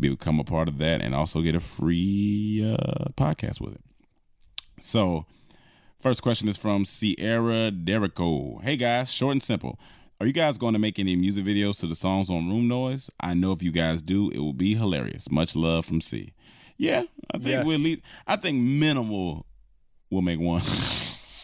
become 0.00 0.40
a 0.40 0.44
part 0.44 0.68
of 0.68 0.78
that 0.78 1.00
and 1.02 1.14
also 1.14 1.40
get 1.42 1.54
a 1.54 1.60
free 1.60 2.62
uh, 2.76 3.10
podcast 3.16 3.60
with 3.60 3.74
it. 3.74 3.80
So, 4.80 5.26
first 6.00 6.22
question 6.22 6.48
is 6.48 6.56
from 6.56 6.84
Sierra 6.84 7.70
Derico. 7.70 8.62
Hey 8.62 8.76
guys, 8.76 9.12
short 9.12 9.32
and 9.32 9.42
simple. 9.42 9.78
Are 10.20 10.26
you 10.26 10.32
guys 10.34 10.58
going 10.58 10.74
to 10.74 10.78
make 10.78 10.98
any 10.98 11.16
music 11.16 11.44
videos 11.46 11.78
to 11.80 11.86
the 11.86 11.94
songs 11.94 12.30
on 12.30 12.48
Room 12.48 12.68
Noise? 12.68 13.10
I 13.20 13.32
know 13.34 13.52
if 13.52 13.62
you 13.62 13.72
guys 13.72 14.02
do, 14.02 14.30
it 14.30 14.38
will 14.38 14.52
be 14.52 14.74
hilarious. 14.74 15.30
Much 15.30 15.56
love 15.56 15.86
from 15.86 16.00
C. 16.02 16.32
Yeah, 16.76 17.04
I 17.32 17.38
think 17.38 17.46
Yes. 17.48 17.66
we'll 17.66 17.78
lead, 17.78 18.02
I 18.26 18.36
think 18.36 18.60
minimal 18.60 19.46
will 20.10 20.22
make 20.22 20.40
one. 20.40 20.62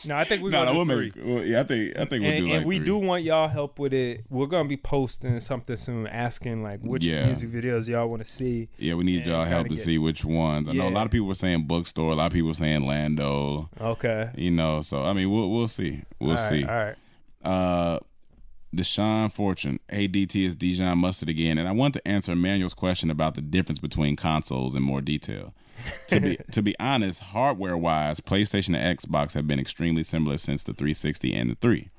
No, 0.07 0.17
I 0.17 0.25
think 0.25 0.43
we're 0.43 0.51
no, 0.51 0.59
gonna 0.65 0.73
no, 0.73 0.85
do 0.85 0.89
we'll 0.91 0.97
three. 0.99 1.13
make. 1.17 1.27
Well, 1.37 1.45
yeah, 1.45 1.61
I 1.61 1.65
think 1.65 1.97
I 1.97 2.05
think 2.05 2.23
we'll 2.23 2.31
and, 2.33 2.39
do 2.39 2.45
and 2.47 2.57
like 2.59 2.67
we 2.67 2.77
three. 2.79 2.87
do 2.87 2.99
want 2.99 3.23
y'all 3.25 3.49
help 3.49 3.79
with 3.79 3.93
it. 3.93 4.25
We're 4.31 4.47
gonna 4.47 4.69
be 4.69 4.77
posting 4.77 5.41
something 5.41 5.77
soon, 5.77 6.07
asking 6.07 6.63
like 6.63 6.81
which 6.83 7.05
Yeah. 7.05 7.27
music 7.27 7.51
videos 7.51 7.89
y'all 7.89 8.09
want 8.09 8.25
to 8.25 8.31
see. 8.31 8.69
Yeah, 8.79 8.95
we 8.95 9.05
need 9.05 9.27
y'all 9.27 9.45
help 9.45 9.69
to 9.69 9.75
get- 9.75 9.83
see 9.83 9.99
which 9.99 10.25
ones. 10.25 10.69
I 10.69 10.73
know 10.73 10.89
a 10.89 10.91
lot 10.91 11.07
of 11.07 11.11
people 11.11 11.27
were 11.27 11.35
saying 11.35 11.65
bookstore. 11.67 12.13
A 12.13 12.15
lot 12.15 12.27
of 12.27 12.33
people 12.33 12.49
were 12.49 12.55
saying 12.55 12.87
Lando. 12.87 13.69
Okay. 13.81 14.31
You 14.37 14.51
know, 14.51 14.83
so 14.83 15.03
I 15.05 15.13
mean, 15.13 15.31
we'll 15.31 15.51
we'll 15.51 15.69
see. 15.69 16.03
We'll 16.21 16.31
All 16.31 16.37
right, 16.37 16.49
see. 16.51 16.65
all 16.65 16.75
right. 16.75 16.95
Uh, 17.45 17.99
Deshaun 18.75 19.33
Fortune. 19.33 19.79
ADT 19.91 20.27
DT 20.27 20.45
is 20.47 20.55
Dijon 20.57 20.99
Mustard 20.99 21.29
again, 21.29 21.57
and 21.57 21.67
I 21.69 21.73
want 21.73 21.95
to 21.95 22.07
answer 22.07 22.33
Amanuel's 22.33 22.75
question 22.75 23.11
about 23.11 23.35
the 23.35 23.41
difference 23.41 23.79
between 23.79 24.17
consoles 24.17 24.75
in 24.75 24.83
more 24.83 25.01
detail. 25.01 25.55
to 26.09 26.21
be 26.21 26.39
to 26.51 26.63
be 26.63 26.75
honest, 26.79 27.21
hardware 27.21 27.77
wise, 27.77 28.21
PlayStation 28.21 28.77
and 28.77 28.99
Xbox 28.99 29.33
have 29.33 29.47
been 29.47 29.59
extremely 29.59 30.03
similar 30.03 30.39
since 30.39 30.63
the 30.63 30.73
360 30.73 31.35
and 31.35 31.51
the 31.51 31.55
3. 31.57 31.91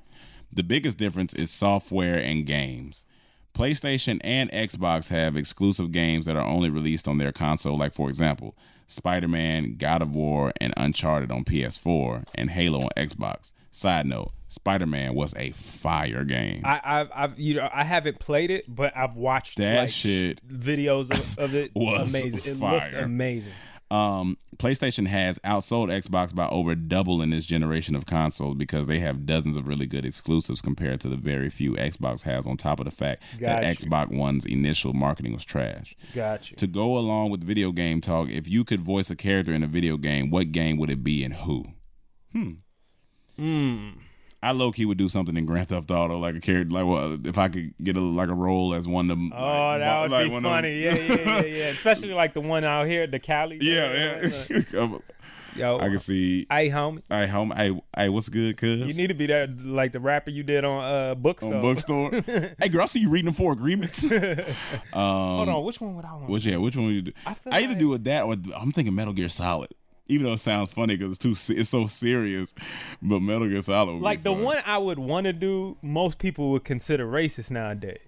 The 0.52 0.62
biggest 0.62 0.96
difference 0.96 1.34
is 1.34 1.50
software 1.50 2.18
and 2.18 2.46
games. 2.46 3.04
PlayStation 3.54 4.20
and 4.22 4.50
Xbox 4.50 5.08
have 5.08 5.36
exclusive 5.36 5.92
games 5.92 6.26
that 6.26 6.36
are 6.36 6.46
only 6.46 6.70
released 6.70 7.08
on 7.08 7.18
their 7.18 7.32
console, 7.32 7.76
like, 7.76 7.92
for 7.92 8.08
example, 8.08 8.56
Spider 8.86 9.28
Man, 9.28 9.76
God 9.76 10.00
of 10.00 10.14
War, 10.14 10.52
and 10.60 10.72
Uncharted 10.76 11.30
on 11.30 11.44
PS4, 11.44 12.24
and 12.34 12.50
Halo 12.50 12.82
on 12.82 12.90
Xbox. 12.96 13.52
Side 13.70 14.06
note 14.06 14.32
Spider 14.48 14.86
Man 14.86 15.14
was 15.14 15.34
a 15.36 15.50
fire 15.50 16.24
game. 16.24 16.62
I, 16.64 16.80
I've, 16.82 17.10
I've, 17.14 17.38
you 17.38 17.54
know, 17.54 17.68
I 17.72 17.84
haven't 17.84 18.18
played 18.18 18.50
it, 18.50 18.64
but 18.66 18.96
I've 18.96 19.14
watched 19.14 19.58
That 19.58 19.80
like, 19.80 19.88
shit 19.90 20.46
videos 20.48 21.10
of, 21.10 21.38
of 21.38 21.54
it. 21.54 21.70
was 21.76 22.08
amazing. 22.08 22.52
It 22.52 22.56
fire. 22.56 22.90
looked 22.90 23.04
amazing. 23.04 23.52
Um, 23.90 24.36
PlayStation 24.56 25.06
has 25.06 25.38
outsold 25.40 25.88
Xbox 25.88 26.34
by 26.34 26.46
over 26.48 26.74
double 26.74 27.22
in 27.22 27.30
this 27.30 27.46
generation 27.46 27.94
of 27.94 28.04
consoles 28.04 28.54
because 28.54 28.86
they 28.86 28.98
have 28.98 29.24
dozens 29.24 29.56
of 29.56 29.66
really 29.66 29.86
good 29.86 30.04
exclusives 30.04 30.60
compared 30.60 31.00
to 31.00 31.08
the 31.08 31.16
very 31.16 31.48
few 31.48 31.72
Xbox 31.72 32.22
has. 32.22 32.46
On 32.46 32.56
top 32.56 32.80
of 32.80 32.84
the 32.84 32.90
fact 32.90 33.22
that 33.40 33.62
you. 33.62 33.88
Xbox 33.88 34.14
One's 34.14 34.44
initial 34.44 34.92
marketing 34.92 35.32
was 35.32 35.44
trash. 35.44 35.96
Got 36.14 36.50
you. 36.50 36.56
To 36.56 36.66
go 36.66 36.98
along 36.98 37.30
with 37.30 37.42
video 37.42 37.72
game 37.72 38.00
talk, 38.00 38.28
if 38.28 38.46
you 38.46 38.64
could 38.64 38.80
voice 38.80 39.10
a 39.10 39.16
character 39.16 39.52
in 39.52 39.62
a 39.62 39.66
video 39.66 39.96
game, 39.96 40.30
what 40.30 40.52
game 40.52 40.76
would 40.78 40.90
it 40.90 41.02
be 41.02 41.24
and 41.24 41.34
who? 41.34 41.64
Hmm. 42.32 42.52
Mm. 43.38 43.94
I 44.42 44.52
low 44.52 44.70
key 44.70 44.84
would 44.86 44.98
do 44.98 45.08
something 45.08 45.36
in 45.36 45.46
Grand 45.46 45.68
Theft 45.68 45.90
Auto, 45.90 46.16
like 46.18 46.36
a 46.36 46.40
character, 46.40 46.72
like 46.72 46.86
well, 46.86 47.18
if 47.24 47.36
I 47.38 47.48
could 47.48 47.74
get 47.82 47.96
a 47.96 48.00
like 48.00 48.28
a 48.28 48.34
role 48.34 48.72
as 48.74 48.86
one 48.86 49.10
of 49.10 49.18
them. 49.18 49.32
Oh, 49.34 49.36
like, 49.36 49.80
that 49.80 50.00
would 50.02 50.10
like 50.12 50.30
be 50.30 50.40
funny. 50.40 50.82
them- 50.84 50.96
Yeah, 50.96 51.14
yeah, 51.16 51.40
yeah, 51.40 51.44
yeah. 51.46 51.64
Especially 51.70 52.12
like 52.12 52.34
the 52.34 52.40
one 52.40 52.62
out 52.64 52.86
here, 52.86 53.06
the 53.08 53.18
Cali. 53.18 53.58
yeah, 53.60 54.20
yeah. 54.70 54.88
Yo, 55.56 55.76
I 55.78 55.88
can 55.88 55.98
see. 55.98 56.46
Hey, 56.48 56.68
homie. 56.70 57.02
Hey, 57.08 57.26
homie. 57.26 57.56
Hey, 57.56 57.80
hey, 57.96 58.08
what's 58.10 58.28
good, 58.28 58.56
cuz? 58.56 58.96
You 58.96 59.02
need 59.02 59.08
to 59.08 59.14
be 59.14 59.26
that 59.26 59.58
like 59.66 59.90
the 59.90 59.98
rapper 59.98 60.30
you 60.30 60.44
did 60.44 60.64
on 60.64 60.84
uh 60.84 61.14
bookstore. 61.16 61.54
on 61.56 61.60
bookstore. 61.62 62.10
hey, 62.60 62.68
girl, 62.68 62.82
I 62.82 62.84
see 62.84 63.00
you 63.00 63.10
reading 63.10 63.30
the 63.32 63.36
four 63.36 63.52
agreements. 63.54 64.04
um, 64.04 64.54
Hold 64.92 65.48
on, 65.48 65.64
which 65.64 65.80
one 65.80 65.96
would 65.96 66.04
I 66.04 66.12
want? 66.14 66.28
Which 66.28 66.44
yeah, 66.46 66.58
which 66.58 66.76
one 66.76 66.86
would 66.86 66.94
you 66.94 67.02
do? 67.02 67.12
I 67.26 67.34
I 67.50 67.58
either 67.60 67.68
like- 67.70 67.78
do 67.78 67.88
with 67.88 68.04
that 68.04 68.22
or 68.24 68.36
I'm 68.56 68.70
thinking 68.70 68.94
Metal 68.94 69.12
Gear 69.12 69.28
Solid. 69.28 69.70
Even 70.10 70.24
though 70.26 70.32
it 70.32 70.38
sounds 70.38 70.72
funny 70.72 70.96
because 70.96 71.16
it's 71.16 71.18
too 71.46 71.54
it's 71.54 71.68
so 71.68 71.86
serious, 71.86 72.54
but 73.02 73.20
Metal 73.20 73.46
Gear 73.48 73.60
Solid 73.60 74.00
like 74.00 74.22
the 74.22 74.32
fun. 74.32 74.42
one 74.42 74.58
I 74.64 74.78
would 74.78 74.98
want 74.98 75.24
to 75.26 75.32
do, 75.34 75.76
most 75.82 76.18
people 76.18 76.50
would 76.52 76.64
consider 76.64 77.06
racist 77.06 77.50
nowadays. 77.50 77.98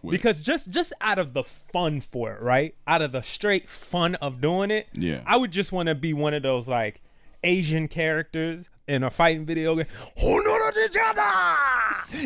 What? 0.00 0.12
Because 0.12 0.40
just 0.40 0.70
just 0.70 0.92
out 1.00 1.18
of 1.18 1.34
the 1.34 1.44
fun 1.44 2.00
for 2.00 2.32
it, 2.32 2.40
right? 2.40 2.74
Out 2.86 3.02
of 3.02 3.12
the 3.12 3.20
straight 3.22 3.68
fun 3.68 4.14
of 4.16 4.40
doing 4.40 4.70
it, 4.70 4.86
Yeah. 4.94 5.20
I 5.26 5.36
would 5.36 5.50
just 5.50 5.70
want 5.72 5.88
to 5.88 5.94
be 5.94 6.14
one 6.14 6.32
of 6.34 6.42
those 6.42 6.66
like 6.68 7.02
Asian 7.44 7.88
characters 7.88 8.70
in 8.86 9.02
a 9.02 9.10
fighting 9.10 9.44
video 9.44 9.74
game. 9.76 9.86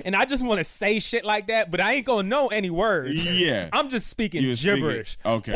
And 0.05 0.15
I 0.15 0.25
just 0.25 0.45
want 0.45 0.59
to 0.59 0.65
say 0.65 0.99
shit 1.01 1.25
like 1.25 1.49
that, 1.49 1.71
but 1.71 1.81
I 1.81 1.95
ain't 1.95 2.07
gonna 2.07 2.29
know 2.29 2.49
any 2.49 2.71
words. 2.71 3.25
Yeah. 3.39 3.69
I'm 3.73 3.89
just 3.89 4.09
speaking 4.09 4.43
You 4.43 4.51
was 4.51 4.61
speaking- 4.61 4.77
gibberish. 4.77 5.19
Okay. 5.25 5.53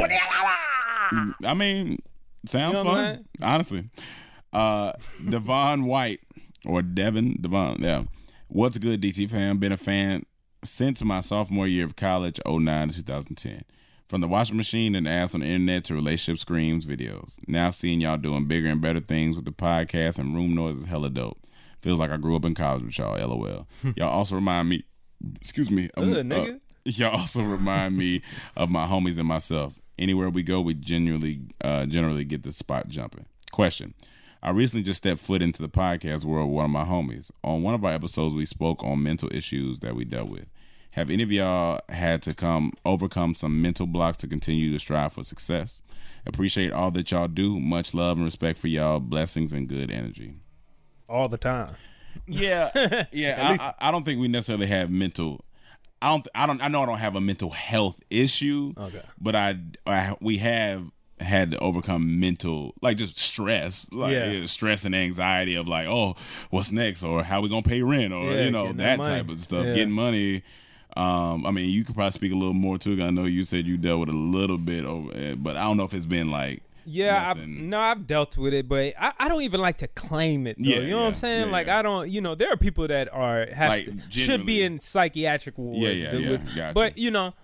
I 1.44 1.54
mean, 1.54 1.98
sounds 2.46 2.78
You 2.78 2.84
know 2.84 2.90
fun. 2.90 3.24
Honestly, 3.42 3.90
uh, 4.52 4.92
Devon 5.28 5.84
White 5.84 6.20
or 6.66 6.82
Devin 6.82 7.38
Devon. 7.40 7.78
Yeah, 7.80 8.04
what's 8.48 8.78
good, 8.78 9.00
DT 9.02 9.30
fam? 9.30 9.58
Been 9.58 9.72
a 9.72 9.76
fan 9.76 10.24
since 10.64 11.02
my 11.04 11.20
sophomore 11.20 11.66
year 11.66 11.84
of 11.84 11.96
college, 11.96 12.40
09 12.46 12.88
to 12.90 12.96
2010. 12.96 13.62
From 14.08 14.20
the 14.20 14.28
washing 14.28 14.56
machine 14.56 14.94
and 14.94 15.08
ads 15.08 15.34
on 15.34 15.40
the 15.40 15.46
internet 15.46 15.82
to 15.84 15.94
relationship 15.94 16.38
screams 16.38 16.86
videos. 16.86 17.38
Now 17.48 17.70
seeing 17.70 18.00
y'all 18.00 18.16
doing 18.16 18.46
bigger 18.46 18.68
and 18.68 18.80
better 18.80 19.00
things 19.00 19.34
with 19.34 19.44
the 19.46 19.50
podcast 19.50 20.20
and 20.20 20.32
room 20.34 20.54
noise 20.54 20.76
is 20.76 20.86
hella 20.86 21.10
dope. 21.10 21.38
Feels 21.82 21.98
like 21.98 22.10
I 22.12 22.16
grew 22.16 22.36
up 22.36 22.44
in 22.44 22.54
college 22.54 22.84
with 22.84 22.96
y'all. 22.98 23.18
LOL. 23.18 23.66
y'all 23.96 24.08
also 24.08 24.36
remind 24.36 24.68
me. 24.68 24.84
Excuse 25.40 25.70
me. 25.72 25.90
um, 25.96 26.12
Ugh, 26.12 26.18
nigga. 26.24 26.60
y'all 26.84 27.16
also 27.18 27.42
remind 27.42 27.96
me 27.96 28.22
of 28.56 28.70
my 28.70 28.86
homies 28.86 29.18
and 29.18 29.26
myself. 29.26 29.80
Anywhere 29.98 30.28
we 30.28 30.42
go, 30.42 30.60
we 30.60 30.74
genuinely, 30.74 31.40
uh, 31.62 31.86
generally 31.86 32.24
get 32.24 32.42
the 32.42 32.52
spot 32.52 32.88
jumping. 32.88 33.26
Question: 33.50 33.94
I 34.42 34.50
recently 34.50 34.82
just 34.82 34.98
stepped 34.98 35.20
foot 35.20 35.42
into 35.42 35.62
the 35.62 35.68
podcast 35.68 36.24
world 36.24 36.48
with 36.48 36.56
one 36.56 36.66
of 36.66 36.70
my 36.70 36.84
homies. 36.84 37.30
On 37.42 37.62
one 37.62 37.74
of 37.74 37.84
our 37.84 37.92
episodes, 37.92 38.34
we 38.34 38.46
spoke 38.46 38.84
on 38.84 39.02
mental 39.02 39.28
issues 39.32 39.80
that 39.80 39.96
we 39.96 40.04
dealt 40.04 40.28
with. 40.28 40.46
Have 40.92 41.10
any 41.10 41.22
of 41.22 41.30
y'all 41.30 41.80
had 41.88 42.22
to 42.22 42.34
come 42.34 42.72
overcome 42.84 43.34
some 43.34 43.60
mental 43.60 43.86
blocks 43.86 44.16
to 44.18 44.26
continue 44.26 44.72
to 44.72 44.78
strive 44.78 45.12
for 45.12 45.22
success? 45.22 45.82
Appreciate 46.24 46.72
all 46.72 46.90
that 46.92 47.10
y'all 47.10 47.28
do. 47.28 47.60
Much 47.60 47.92
love 47.92 48.16
and 48.16 48.24
respect 48.24 48.58
for 48.58 48.68
y'all. 48.68 48.98
Blessings 49.00 49.52
and 49.52 49.68
good 49.68 49.90
energy. 49.90 50.36
All 51.08 51.28
the 51.28 51.38
time. 51.38 51.74
Yeah, 52.26 53.04
yeah. 53.12 53.56
I, 53.60 53.66
I, 53.66 53.88
I 53.88 53.90
don't 53.90 54.04
think 54.04 54.20
we 54.20 54.28
necessarily 54.28 54.66
have 54.66 54.90
mental. 54.90 55.44
I 56.02 56.10
don't. 56.10 56.28
I 56.34 56.46
don't. 56.46 56.62
I 56.62 56.68
know 56.68 56.82
I 56.82 56.86
don't 56.86 56.98
have 56.98 57.16
a 57.16 57.20
mental 57.20 57.50
health 57.50 58.00
issue. 58.10 58.74
Okay. 58.78 59.02
But 59.20 59.34
I, 59.34 59.56
I 59.86 60.14
we 60.20 60.36
have 60.38 60.84
had 61.18 61.50
to 61.52 61.58
overcome 61.60 62.20
mental 62.20 62.74
like 62.82 62.98
just 62.98 63.18
stress 63.18 63.86
like 63.90 64.12
Yeah. 64.12 64.44
stress 64.44 64.84
and 64.84 64.94
anxiety 64.94 65.54
of 65.54 65.66
like 65.66 65.86
oh 65.88 66.14
what's 66.50 66.70
next 66.70 67.02
or 67.02 67.22
how 67.22 67.40
we 67.40 67.48
gonna 67.48 67.62
pay 67.62 67.82
rent 67.82 68.12
or 68.12 68.34
Yeah, 68.34 68.44
you 68.44 68.50
know 68.50 68.66
that 68.74 68.98
that 68.98 68.98
type 68.98 69.28
of 69.30 69.40
stuff 69.40 69.64
Yeah. 69.64 69.72
getting 69.72 69.94
money 69.94 70.42
um 70.94 71.46
i 71.46 71.50
mean 71.50 71.70
you 71.70 71.84
could 71.84 71.94
probably 71.94 72.10
speak 72.12 72.32
a 72.32 72.36
little 72.36 72.52
more 72.52 72.76
too 72.76 73.02
i 73.02 73.08
know 73.08 73.24
you 73.24 73.46
said 73.46 73.66
you 73.66 73.78
dealt 73.78 74.00
with 74.00 74.08
a 74.10 74.12
little 74.12 74.58
bit 74.58 74.84
over 74.84 75.10
it 75.16 75.42
but 75.42 75.56
i 75.56 75.62
don't 75.62 75.78
know 75.78 75.84
if 75.84 75.94
it's 75.94 76.04
been 76.04 76.30
like 76.30 76.62
Yeah, 76.88 77.30
I've, 77.30 77.46
no, 77.46 77.80
I've 77.80 78.06
dealt 78.06 78.36
with 78.36 78.54
it, 78.54 78.68
but 78.68 78.94
I, 78.98 79.12
I 79.18 79.28
don't 79.28 79.42
even 79.42 79.60
like 79.60 79.78
to 79.78 79.88
claim 79.88 80.46
it. 80.46 80.56
Though, 80.56 80.70
Yeah, 80.70 80.78
you 80.78 80.90
know 80.90 81.00
what 81.00 81.06
I'm 81.08 81.14
saying? 81.16 81.46
yeah, 81.46 81.52
like 81.52 81.66
yeah. 81.66 81.78
I 81.80 81.82
don't, 81.82 82.08
you 82.08 82.20
know, 82.20 82.34
there 82.36 82.52
are 82.52 82.56
people 82.56 82.86
that 82.88 83.12
are 83.12 83.46
have 83.52 83.68
Like, 83.68 83.86
to, 83.86 84.10
should 84.10 84.46
be 84.46 84.62
in 84.62 84.78
psychiatric 84.78 85.58
wards. 85.58 85.78
Yeah, 85.80 85.90
yeah, 85.90 86.12
yeah, 86.14 86.36
gotcha. 86.54 86.72
But 86.74 86.96
you 86.96 87.10
know, 87.10 87.34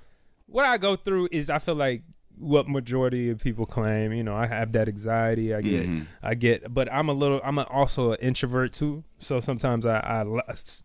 what 0.47 0.65
I 0.65 0.79
go 0.79 0.95
through 0.97 1.29
is 1.33 1.51
I 1.51 1.59
feel 1.59 1.75
like 1.75 2.03
what 2.39 2.69
majority 2.69 3.31
of 3.31 3.39
people 3.41 3.67
claim. 3.67 4.13
You 4.13 4.23
know, 4.25 4.35
I 4.35 4.47
have 4.47 4.73
that 4.73 4.89
anxiety. 4.89 5.55
I 5.55 5.61
get, 5.61 5.87
Mhm. 5.87 6.07
I 6.23 6.35
get, 6.35 6.73
but 6.75 6.93
I'm 6.93 7.09
a 7.09 7.13
little, 7.13 7.41
I'm 7.45 7.59
a, 7.59 7.63
also 7.65 8.13
an 8.13 8.19
introvert 8.21 8.73
too. 8.73 9.05
So 9.19 9.41
sometimes 9.41 9.87
I 9.87 10.25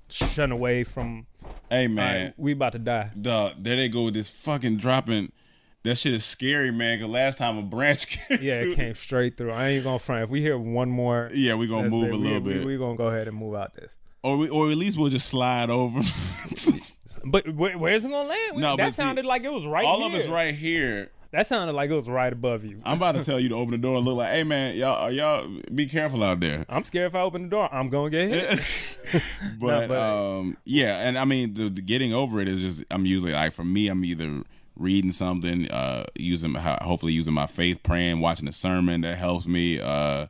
shun 0.09 0.51
away 0.51 0.83
from. 0.83 1.25
hey 1.69 1.87
man 1.87 2.25
right, 2.25 2.33
we 2.37 2.51
about 2.53 2.73
to 2.73 2.79
die. 2.79 3.11
Dog, 3.19 3.53
there 3.59 3.75
they 3.75 3.89
go 3.89 4.03
with 4.05 4.13
this 4.13 4.29
fucking 4.29 4.77
dropping. 4.77 5.31
That 5.87 5.95
shit 5.97 6.13
is 6.13 6.23
scary, 6.25 6.71
man. 6.71 6.99
Cause 6.99 7.09
last 7.09 7.37
time 7.37 7.57
a 7.57 7.61
branch 7.63 8.07
came, 8.27 8.39
Yeah, 8.41 8.61
through- 8.61 8.71
it 8.73 8.75
came 8.75 8.95
straight 8.95 9.37
through. 9.37 9.51
I 9.51 9.69
ain't 9.69 9.83
gonna 9.83 9.99
front. 9.99 10.23
If 10.23 10.29
we 10.29 10.41
hear 10.41 10.57
one 10.57 10.89
more, 10.89 11.29
Yeah, 11.33 11.55
we 11.55 11.67
gonna 11.67 11.89
move 11.89 12.11
a 12.11 12.15
little 12.15 12.41
we, 12.41 12.53
bit. 12.53 12.65
We, 12.65 12.77
gonna 12.77 12.95
go 12.97 13.07
ahead 13.07 13.27
and 13.27 13.35
move 13.37 13.55
out 13.55 13.73
this. 13.75 13.89
or 14.23 14.37
we, 14.37 14.49
or 14.49 14.69
at 14.71 14.77
least 14.77 14.97
we'll 14.97 15.09
just 15.09 15.27
slide 15.27 15.69
over. 15.69 16.01
But 17.25 17.53
where, 17.55 17.77
where's 17.77 18.05
it 18.05 18.09
gonna 18.11 18.27
land? 18.29 18.55
We- 18.55 18.61
No, 18.61 18.75
that 18.75 18.83
but 18.83 18.89
see, 18.93 18.95
sounded 19.01 19.25
like 19.25 19.43
it 19.43 19.51
was 19.51 19.65
right. 19.65 19.83
All 19.85 19.97
here. 19.99 20.07
of 20.07 20.13
us 20.13 20.27
right 20.27 20.53
here. 20.53 21.09
That 21.31 21.45
sounded 21.47 21.73
like 21.73 21.89
it 21.89 21.93
was 21.93 22.07
right 22.07 22.31
above 22.31 22.63
you. 22.63 22.79
I'm 22.85 22.97
about 22.97 23.15
to 23.15 23.23
tell 23.23 23.39
you 23.39 23.49
to 23.49 23.55
open 23.55 23.71
the 23.71 23.77
door 23.77 23.97
and 23.97 24.05
look 24.05 24.17
like, 24.17 24.31
hey 24.31 24.43
man, 24.43 24.75
y'all, 24.77 25.11
y'all 25.11 25.49
be 25.73 25.87
careful 25.87 26.23
out 26.23 26.39
there. 26.39 26.65
I'm 26.69 26.85
scared 26.85 27.07
if 27.07 27.15
I 27.15 27.21
open 27.21 27.43
the 27.43 27.49
door, 27.49 27.73
I'm 27.73 27.89
gonna 27.89 28.09
get 28.09 28.29
hit. 28.29 28.97
but, 29.59 29.87
but- 29.89 29.97
um, 29.97 30.57
yeah, 30.63 30.99
and 31.07 31.17
I 31.17 31.25
mean, 31.25 31.53
the, 31.53 31.69
the 31.69 31.81
getting 31.81 32.13
over 32.13 32.39
it 32.39 32.47
is 32.47 32.61
just 32.61 32.83
I'm 32.91 33.05
usually 33.05 33.33
like 33.33 33.51
for 33.53 33.65
me, 33.65 33.87
I'm 33.87 34.05
either 34.05 34.43
reading 34.77 35.11
something, 35.11 35.69
uh, 35.69 36.05
using 36.15 36.53
hopefully 36.55 37.13
using 37.13 37.33
my 37.33 37.47
faith, 37.47 37.83
praying, 37.83 38.19
watching 38.19 38.47
a 38.47 38.51
sermon 38.51 39.01
that 39.01 39.17
helps 39.17 39.45
me, 39.45 39.79
uh, 39.79 40.27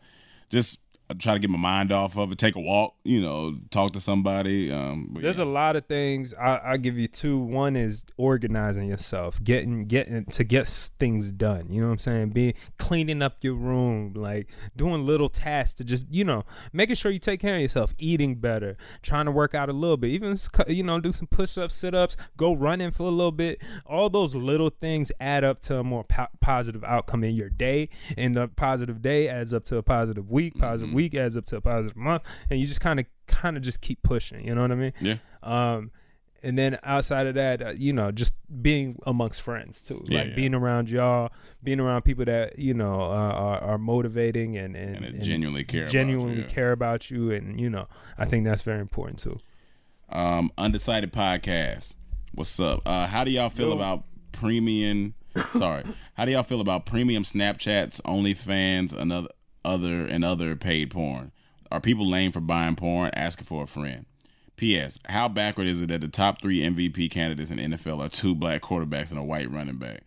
just 0.49 0.79
try 1.19 1.33
to 1.33 1.39
get 1.39 1.49
my 1.49 1.57
mind 1.57 1.91
off 1.91 2.17
of 2.17 2.31
it, 2.31 2.37
take 2.37 2.55
a 2.55 2.59
walk, 2.59 2.95
you 3.03 3.21
know, 3.21 3.57
talk 3.69 3.93
to 3.93 3.99
somebody. 3.99 4.71
Um, 4.71 5.15
There's 5.19 5.39
a 5.39 5.45
lot 5.45 5.75
of 5.75 5.85
things. 5.85 6.33
I, 6.33 6.59
I 6.63 6.77
give 6.77 6.97
you 6.97 7.07
two. 7.07 7.37
One 7.37 7.75
is 7.75 8.03
organizing 8.17 8.87
yourself, 8.89 9.41
getting 9.43 9.85
getting 9.85 10.25
to 10.25 10.43
get 10.43 10.67
things 10.67 11.31
done. 11.31 11.67
You 11.69 11.81
know 11.81 11.87
what 11.87 11.93
I'm 11.93 11.99
saying? 11.99 12.29
Being 12.31 12.53
cleaning 12.77 13.21
up 13.21 13.37
your 13.41 13.53
room, 13.53 14.13
like 14.15 14.47
doing 14.75 15.05
little 15.05 15.29
tasks 15.29 15.75
to 15.75 15.83
just 15.83 16.05
you 16.09 16.25
know 16.25 16.43
making 16.73 16.95
sure 16.95 17.11
you 17.11 17.19
take 17.19 17.39
care 17.39 17.55
of 17.55 17.61
yourself, 17.61 17.93
eating 17.97 18.35
better, 18.35 18.77
trying 19.01 19.25
to 19.25 19.31
work 19.31 19.55
out 19.55 19.69
a 19.69 19.73
little 19.73 19.97
bit, 19.97 20.11
even 20.11 20.37
you 20.67 20.83
know 20.83 20.99
do 20.99 21.13
some 21.13 21.27
push 21.27 21.57
ups, 21.57 21.73
sit 21.75 21.95
ups, 21.95 22.17
go 22.35 22.53
running 22.53 22.91
for 22.91 23.03
a 23.03 23.11
little 23.11 23.31
bit. 23.31 23.61
All 23.85 24.09
those 24.09 24.35
little 24.35 24.69
things 24.69 25.11
add 25.19 25.43
up 25.45 25.61
to 25.61 25.79
a 25.79 25.83
more 25.83 26.03
po- 26.03 26.27
positive 26.41 26.83
outcome 26.83 27.23
in 27.23 27.35
your 27.35 27.49
day, 27.49 27.89
and 28.17 28.35
the 28.35 28.49
positive 28.49 29.01
day 29.01 29.29
adds 29.29 29.53
up 29.53 29.63
to 29.65 29.77
a 29.77 29.83
positive 29.83 30.29
week. 30.29 30.57
Positive 30.59 30.96
week 30.97 31.13
adds 31.15 31.35
up 31.37 31.45
to 31.47 31.55
a 31.57 31.61
positive 31.61 31.95
month, 31.95 32.23
and 32.49 32.59
you 32.59 32.65
just 32.67 32.81
kind 32.81 32.99
of 32.99 33.05
kind 33.27 33.55
of 33.57 33.63
just 33.63 33.79
keep 33.81 33.99
pushing. 34.03 34.45
You 34.47 34.53
know 34.55 34.61
what 34.63 34.71
I 34.71 34.75
mean? 34.75 34.93
Yeah. 34.99 35.17
Um, 35.43 35.91
and 36.43 36.57
then 36.57 36.77
outside 36.83 37.25
of 37.27 37.33
that, 37.33 37.61
uh, 37.61 37.69
you 37.71 37.91
know, 37.91 38.11
just 38.11 38.33
being 38.61 38.99
amongst 39.07 39.41
friends 39.41 39.81
too, 39.81 40.03
Yeah, 40.05 40.19
like 40.19 40.27
yeah. 40.29 40.35
being 40.35 40.53
around 40.53 40.87
y'all, 40.89 41.31
being 41.63 41.79
around 41.79 42.03
people 42.03 42.25
that 42.25 42.59
you 42.59 42.73
know 42.73 43.01
uh, 43.01 43.33
are, 43.45 43.59
are 43.69 43.77
motivating 43.77 44.55
and 44.57 44.75
and, 44.75 45.03
And 45.05 45.15
that 45.15 45.23
genuinely 45.23 45.63
care 45.63 45.83
about 45.83 45.93
you, 45.93 45.99
genuinely 45.99 46.41
yeah. 46.41 46.47
care 46.47 46.71
about 46.71 47.09
you, 47.11 47.31
and 47.31 47.59
you 47.59 47.69
know, 47.69 47.87
I 48.17 48.25
think 48.25 48.45
that's 48.45 48.61
very 48.61 48.79
important 48.81 49.19
too. 49.19 49.37
um, 50.09 50.51
undecided 50.57 51.11
podcast. 51.11 51.95
What's 52.33 52.59
up? 52.59 52.81
Uh, 52.85 53.07
how 53.07 53.23
do 53.23 53.31
y'all 53.31 53.49
feel 53.49 53.69
Yo. 53.69 53.75
about 53.75 54.03
premium? 54.31 55.15
sorry, 55.55 55.83
how 56.15 56.25
do 56.25 56.31
y'all 56.31 56.43
feel 56.43 56.61
about 56.61 56.85
premium 56.85 57.23
Snapchats, 57.23 57.99
OnlyFans, 58.03 58.93
another 58.93 59.29
other 59.67 60.05
and 60.05 60.23
other 60.23 60.55
paid 60.55 60.91
porn? 60.91 61.31
Are 61.71 61.81
people 61.81 62.07
lame 62.07 62.31
for 62.31 62.39
buying 62.39 62.75
porn, 62.75 63.11
asking 63.13 63.45
for 63.45 63.63
a 63.63 63.67
friend? 63.67 64.05
P.S. 64.55 64.97
How 65.05 65.27
backward 65.27 65.67
is 65.67 65.81
it 65.81 65.87
that 65.89 66.01
the 66.01 66.07
top 66.07 66.41
three 66.41 66.61
MVP 66.61 67.11
candidates 67.11 67.51
in 67.51 67.57
NFL 67.59 68.03
are 68.03 68.09
two 68.09 68.33
black 68.33 68.61
quarterbacks 68.61 69.11
and 69.11 69.19
a 69.19 69.23
white 69.23 69.51
running 69.51 69.77
back? 69.77 70.01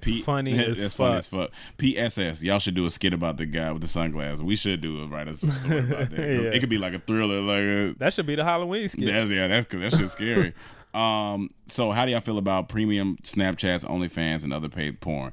P- 0.00 0.22
Funny 0.24 0.52
as 0.52 0.78
That's 0.78 0.94
funny 0.94 1.14
fuck. 1.14 1.18
as 1.18 1.26
fuck. 1.26 1.50
P.S.S. 1.78 2.42
Y'all 2.42 2.58
should 2.60 2.74
do 2.76 2.84
a 2.86 2.90
skit 2.90 3.12
about 3.14 3.36
the 3.38 3.46
guy 3.46 3.72
with 3.72 3.82
the 3.82 3.88
sunglasses. 3.88 4.42
We 4.42 4.54
should 4.54 4.80
do 4.80 5.02
a 5.02 5.08
write 5.08 5.26
us 5.26 5.42
a 5.42 5.50
story 5.50 5.78
about 5.80 6.10
that. 6.10 6.18
Yeah. 6.20 6.50
It 6.50 6.60
could 6.60 6.68
be 6.68 6.78
like 6.78 6.92
a 6.92 6.98
thriller, 7.00 7.40
like 7.40 7.62
a, 7.62 7.94
That 7.98 8.12
should 8.12 8.26
be 8.26 8.36
the 8.36 8.44
Halloween 8.44 8.88
skit. 8.88 9.06
that's 9.06 9.30
yeah, 9.30 9.48
that's 9.48 9.66
that 9.74 9.92
shit's 9.92 10.12
scary. 10.12 10.52
um, 10.94 11.48
so 11.66 11.90
how 11.90 12.04
do 12.04 12.12
y'all 12.12 12.20
feel 12.20 12.38
about 12.38 12.68
premium 12.68 13.16
Snapchats, 13.22 13.84
OnlyFans, 13.84 14.44
and 14.44 14.52
other 14.52 14.68
paid 14.68 15.00
porn? 15.00 15.32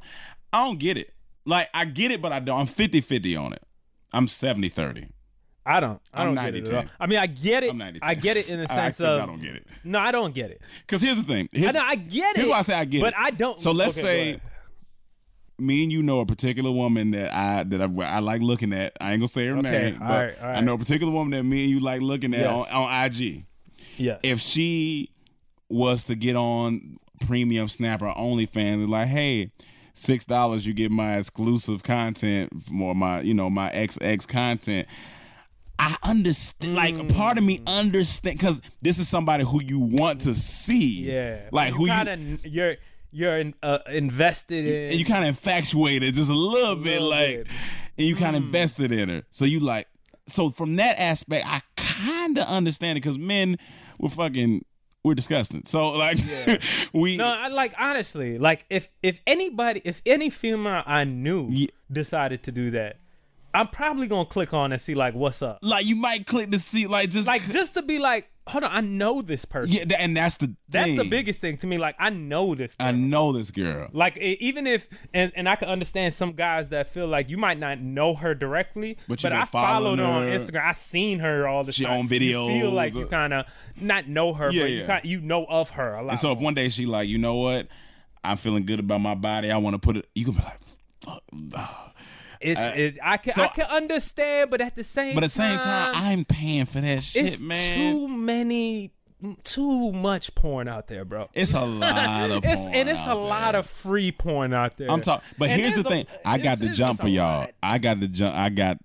I 0.51 0.63
don't 0.65 0.79
get 0.79 0.97
it. 0.97 1.13
Like 1.45 1.69
I 1.73 1.85
get 1.85 2.09
it, 2.11 2.21
but 2.21 2.31
I 2.31 2.39
don't. 2.39 2.61
I'm 2.61 2.65
50-50 2.67 3.39
on 3.39 3.53
it. 3.53 3.61
I'm 4.13 4.27
70-30. 4.27 5.09
I 5.65 5.79
don't. 5.79 6.01
I 6.13 6.23
I'm 6.25 6.35
don't 6.35 6.45
get 6.45 6.55
it. 6.55 6.65
90-10. 6.65 6.67
At 6.69 6.75
all. 6.75 6.91
I 6.99 7.07
mean, 7.07 7.19
I 7.19 7.25
get 7.27 7.63
it. 7.63 7.71
I'm 7.71 7.79
90-10. 7.79 7.99
I 8.03 8.13
get 8.15 8.37
it 8.37 8.49
in 8.49 8.59
the 8.59 8.65
I 8.71 8.75
sense 8.75 8.97
think 8.97 9.07
of 9.09 9.21
I 9.21 9.25
don't 9.25 9.41
get 9.41 9.55
it. 9.55 9.67
No, 9.83 9.99
I 9.99 10.11
don't 10.11 10.33
get 10.35 10.51
it. 10.51 10.61
Because 10.81 11.01
here's 11.01 11.17
the 11.17 11.23
thing. 11.23 11.47
I, 11.55 11.71
know, 11.71 11.79
I 11.81 11.95
get 11.95 12.31
it. 12.35 12.37
here's 12.37 12.49
why 12.49 12.57
I 12.57 12.61
say 12.63 12.73
I 12.75 12.85
get 12.85 13.01
but 13.01 13.13
it. 13.13 13.19
I 13.19 13.31
don't. 13.31 13.59
So 13.61 13.71
let's 13.71 13.97
okay, 13.97 14.33
say 14.33 14.41
me 15.59 15.83
and 15.83 15.91
you 15.91 16.03
know 16.03 16.19
a 16.19 16.25
particular 16.25 16.71
woman 16.71 17.11
that 17.11 17.33
I 17.33 17.63
that 17.63 17.81
I, 17.81 18.03
I 18.03 18.19
like 18.19 18.41
looking 18.41 18.73
at. 18.73 18.93
I 18.99 19.11
ain't 19.11 19.19
gonna 19.21 19.27
say 19.29 19.45
her 19.47 19.57
Okay, 19.57 19.71
name, 19.71 20.01
all 20.01 20.07
but 20.07 20.13
right, 20.13 20.41
all 20.41 20.49
I 20.49 20.59
know 20.61 20.73
a 20.73 20.77
particular 20.77 21.13
woman 21.13 21.31
that 21.31 21.43
me 21.43 21.61
and 21.63 21.69
you 21.71 21.79
like 21.79 22.01
looking 22.01 22.33
at 22.33 22.41
Yes. 22.41 22.71
on, 22.71 22.83
on 22.83 23.05
IG. 23.05 23.45
yeah, 23.97 24.17
if 24.23 24.39
she 24.41 25.11
was 25.69 26.03
to 26.05 26.15
get 26.15 26.35
on 26.35 26.97
premium 27.25 27.69
snap 27.69 28.01
or 28.01 28.13
OnlyFans, 28.13 28.87
like, 28.89 29.07
hey, 29.07 29.51
six 29.93 30.25
dollars 30.25 30.65
you 30.65 30.73
get 30.73 30.91
my 30.91 31.17
exclusive 31.17 31.83
content 31.83 32.61
for 32.63 32.93
my, 32.95 33.21
you 33.21 33.33
know, 33.33 33.49
my 33.49 33.69
XX 33.71 34.27
content. 34.27 34.87
I 35.79 35.97
understand, 36.03 36.75
like, 36.75 37.09
part 37.15 37.37
of 37.37 37.43
me 37.43 37.59
understand 37.65 38.37
because 38.37 38.61
this 38.81 38.99
is 38.99 39.07
somebody 39.09 39.43
who 39.43 39.61
you 39.63 39.79
want 39.79 40.21
to 40.21 40.33
see, 40.35 41.11
yeah. 41.11 41.39
like 41.51 41.69
you 41.69 41.75
who 41.75 41.85
you. 41.87 41.91
kinda, 41.91 42.47
you're 42.47 42.75
you're 43.15 43.37
in, 43.37 43.53
uh, 43.61 43.79
invested 43.91 44.67
in. 44.67 44.89
And 44.89 44.95
you 44.95 45.05
kind 45.05 45.21
of 45.23 45.27
infatuated 45.29 46.15
just 46.15 46.29
a 46.31 46.33
little 46.33 46.75
bit, 46.75 46.93
little 47.01 47.09
like, 47.09 47.37
bit. 47.43 47.47
and 47.97 48.07
you 48.07 48.15
kind 48.15 48.35
of 48.35 48.41
Mm. 48.41 48.45
invested 48.47 48.91
in 48.91 49.09
her. 49.09 49.23
So 49.29 49.45
you 49.45 49.59
like, 49.59 49.87
so 50.27 50.49
from 50.49 50.77
that 50.77 50.99
aspect, 50.99 51.45
I 51.47 51.61
kind 51.75 52.37
of 52.39 52.47
understand 52.47 52.97
it 52.97 53.01
because 53.01 53.19
men, 53.19 53.57
we're 53.99 54.09
fucking, 54.09 54.63
we're 55.03 55.15
disgusting. 55.15 55.63
So 55.65 55.89
like, 55.91 56.17
we 56.93 57.17
No, 57.17 57.27
I 57.27 57.47
like 57.49 57.73
honestly, 57.77 58.37
like 58.37 58.65
if 58.69 58.89
if 59.01 59.19
anybody, 59.27 59.81
if 59.83 60.01
any 60.05 60.29
female 60.29 60.83
I 60.85 61.03
knew 61.03 61.47
Ye- 61.49 61.69
decided 61.91 62.43
to 62.43 62.51
do 62.51 62.71
that, 62.71 62.97
I'm 63.53 63.67
probably 63.67 64.07
gonna 64.07 64.25
click 64.25 64.53
on 64.53 64.71
and 64.71 64.81
see 64.81 64.95
like 64.95 65.13
what's 65.13 65.41
up, 65.41 65.59
like 65.61 65.85
you 65.85 65.95
might 65.95 66.25
click 66.25 66.51
to 66.51 66.59
see 66.59 66.87
like 66.87 67.09
just 67.09 67.27
like 67.27 67.43
just 67.51 67.73
to 67.75 67.81
be 67.81 67.99
like, 67.99 68.29
hold 68.47 68.63
on, 68.63 68.71
I 68.71 68.81
know 68.81 69.21
this 69.21 69.45
person. 69.45 69.71
yeah, 69.71 69.95
and 69.99 70.15
that's 70.17 70.35
the 70.35 70.53
That's 70.69 70.95
the 70.97 71.03
biggest 71.09 71.39
thing 71.39 71.57
to 71.57 71.67
me. 71.67 71.77
Like 71.77 71.95
I 71.99 72.09
know 72.09 72.55
this. 72.55 72.75
I 72.79 72.91
know 72.91 73.31
this 73.31 73.51
girl. 73.51 73.89
Like 73.93 74.17
even 74.17 74.67
if 74.67 74.87
and, 75.13 75.31
and 75.35 75.47
I 75.47 75.55
can 75.55 75.69
understand 75.69 76.13
some 76.13 76.33
guys 76.33 76.69
that 76.69 76.91
feel 76.93 77.07
like 77.07 77.29
you 77.29 77.37
might 77.37 77.57
not 77.59 77.79
know 77.79 78.15
her 78.15 78.33
directly, 78.35 78.97
But 79.07 79.21
but, 79.21 79.31
you 79.31 79.37
I 79.39 79.45
followed 79.45 79.99
her 79.99 80.05
on. 80.05 80.23
Instagram. 80.27 80.65
I 80.65 80.73
seen 80.73 81.19
her 81.19 81.47
all 81.47 81.63
the 81.63 81.71
She 81.71 81.83
time. 81.85 82.01
on 82.01 82.09
videos. 82.09 82.53
You 82.53 82.61
feel 82.61 82.71
like 82.71 82.93
you 82.93 83.03
uh, 83.03 83.07
kind 83.07 83.33
of 83.33 83.45
not 83.79 84.07
know 84.07 84.33
her, 84.33 84.51
Yeah, 84.51 84.63
but 84.63 84.71
you 84.71 84.77
yeah. 84.79 84.87
kind 84.87 85.05
you 85.05 85.21
know 85.21 85.45
of 85.45 85.69
her 85.71 85.95
a 85.95 86.01
lot. 86.01 86.11
And 86.11 86.19
so 86.19 86.31
if 86.31 86.39
one 86.39 86.53
day 86.53 86.69
she 86.69 86.85
like, 86.85 87.07
you 87.07 87.17
know 87.17 87.35
what, 87.35 87.67
I'm 88.23 88.37
feeling 88.37 88.65
good 88.65 88.79
about 88.79 89.01
my 89.01 89.15
body. 89.15 89.51
I 89.51 89.57
want 89.57 89.73
to 89.75 89.79
put 89.79 89.97
it. 89.97 90.07
You 90.15 90.25
can 90.25 90.33
be 90.33 90.41
like, 90.41 90.59
fuck. 91.01 91.23
ugh. 91.55 91.91
It's, 92.43 92.59
uh, 92.59 92.73
it's 92.75 92.97
I 93.01 93.17
can 93.17 93.33
so- 93.33 93.43
I 93.43 93.47
can 93.47 93.65
understand, 93.65 94.49
but 94.51 94.61
at 94.61 94.75
the 94.75 94.83
same 94.83 95.15
But 95.15 95.23
at 95.23 95.29
the 95.31 95.35
same 95.35 95.59
time, 95.59 95.93
I'm 95.95 96.25
paying 96.25 96.65
for 96.65 96.81
that 96.81 97.01
shit, 97.03 97.41
man. 97.41 97.77
too 97.93 98.07
many, 98.07 98.91
too 99.43 99.91
much 99.93 100.35
porn 100.35 100.67
out 100.67 100.87
there, 100.87 101.05
bro. 101.05 101.29
It's 101.33 101.53
a 101.53 101.61
lot 101.65 102.29
of 102.31 102.43
It's, 102.45 102.55
porn 102.61 102.73
and 102.73 102.89
it's 102.89 102.99
a 102.99 103.09
out 103.09 103.17
lot 103.21 103.51
there. 103.53 103.59
of 103.61 103.67
free 103.67 104.11
porn 104.11 104.53
out 104.53 104.77
there. 104.77 104.91
I'm 104.91 105.01
talking, 105.01 105.25
but 105.37 105.49
And 105.49 105.61
here's 105.61 105.75
the 105.75 105.83
thing. 105.83 106.05
a- 106.25 106.27
I 106.27 106.37
got 106.37 106.59
the 106.59 106.69
jump 106.69 106.99
for 106.99 107.07
y'all. 107.07 107.39
lot. 107.41 107.51
I 107.63 107.77
got 107.77 107.99
the 107.99 108.07
jump. 108.07 108.35
I 108.35 108.49
got 108.49 108.77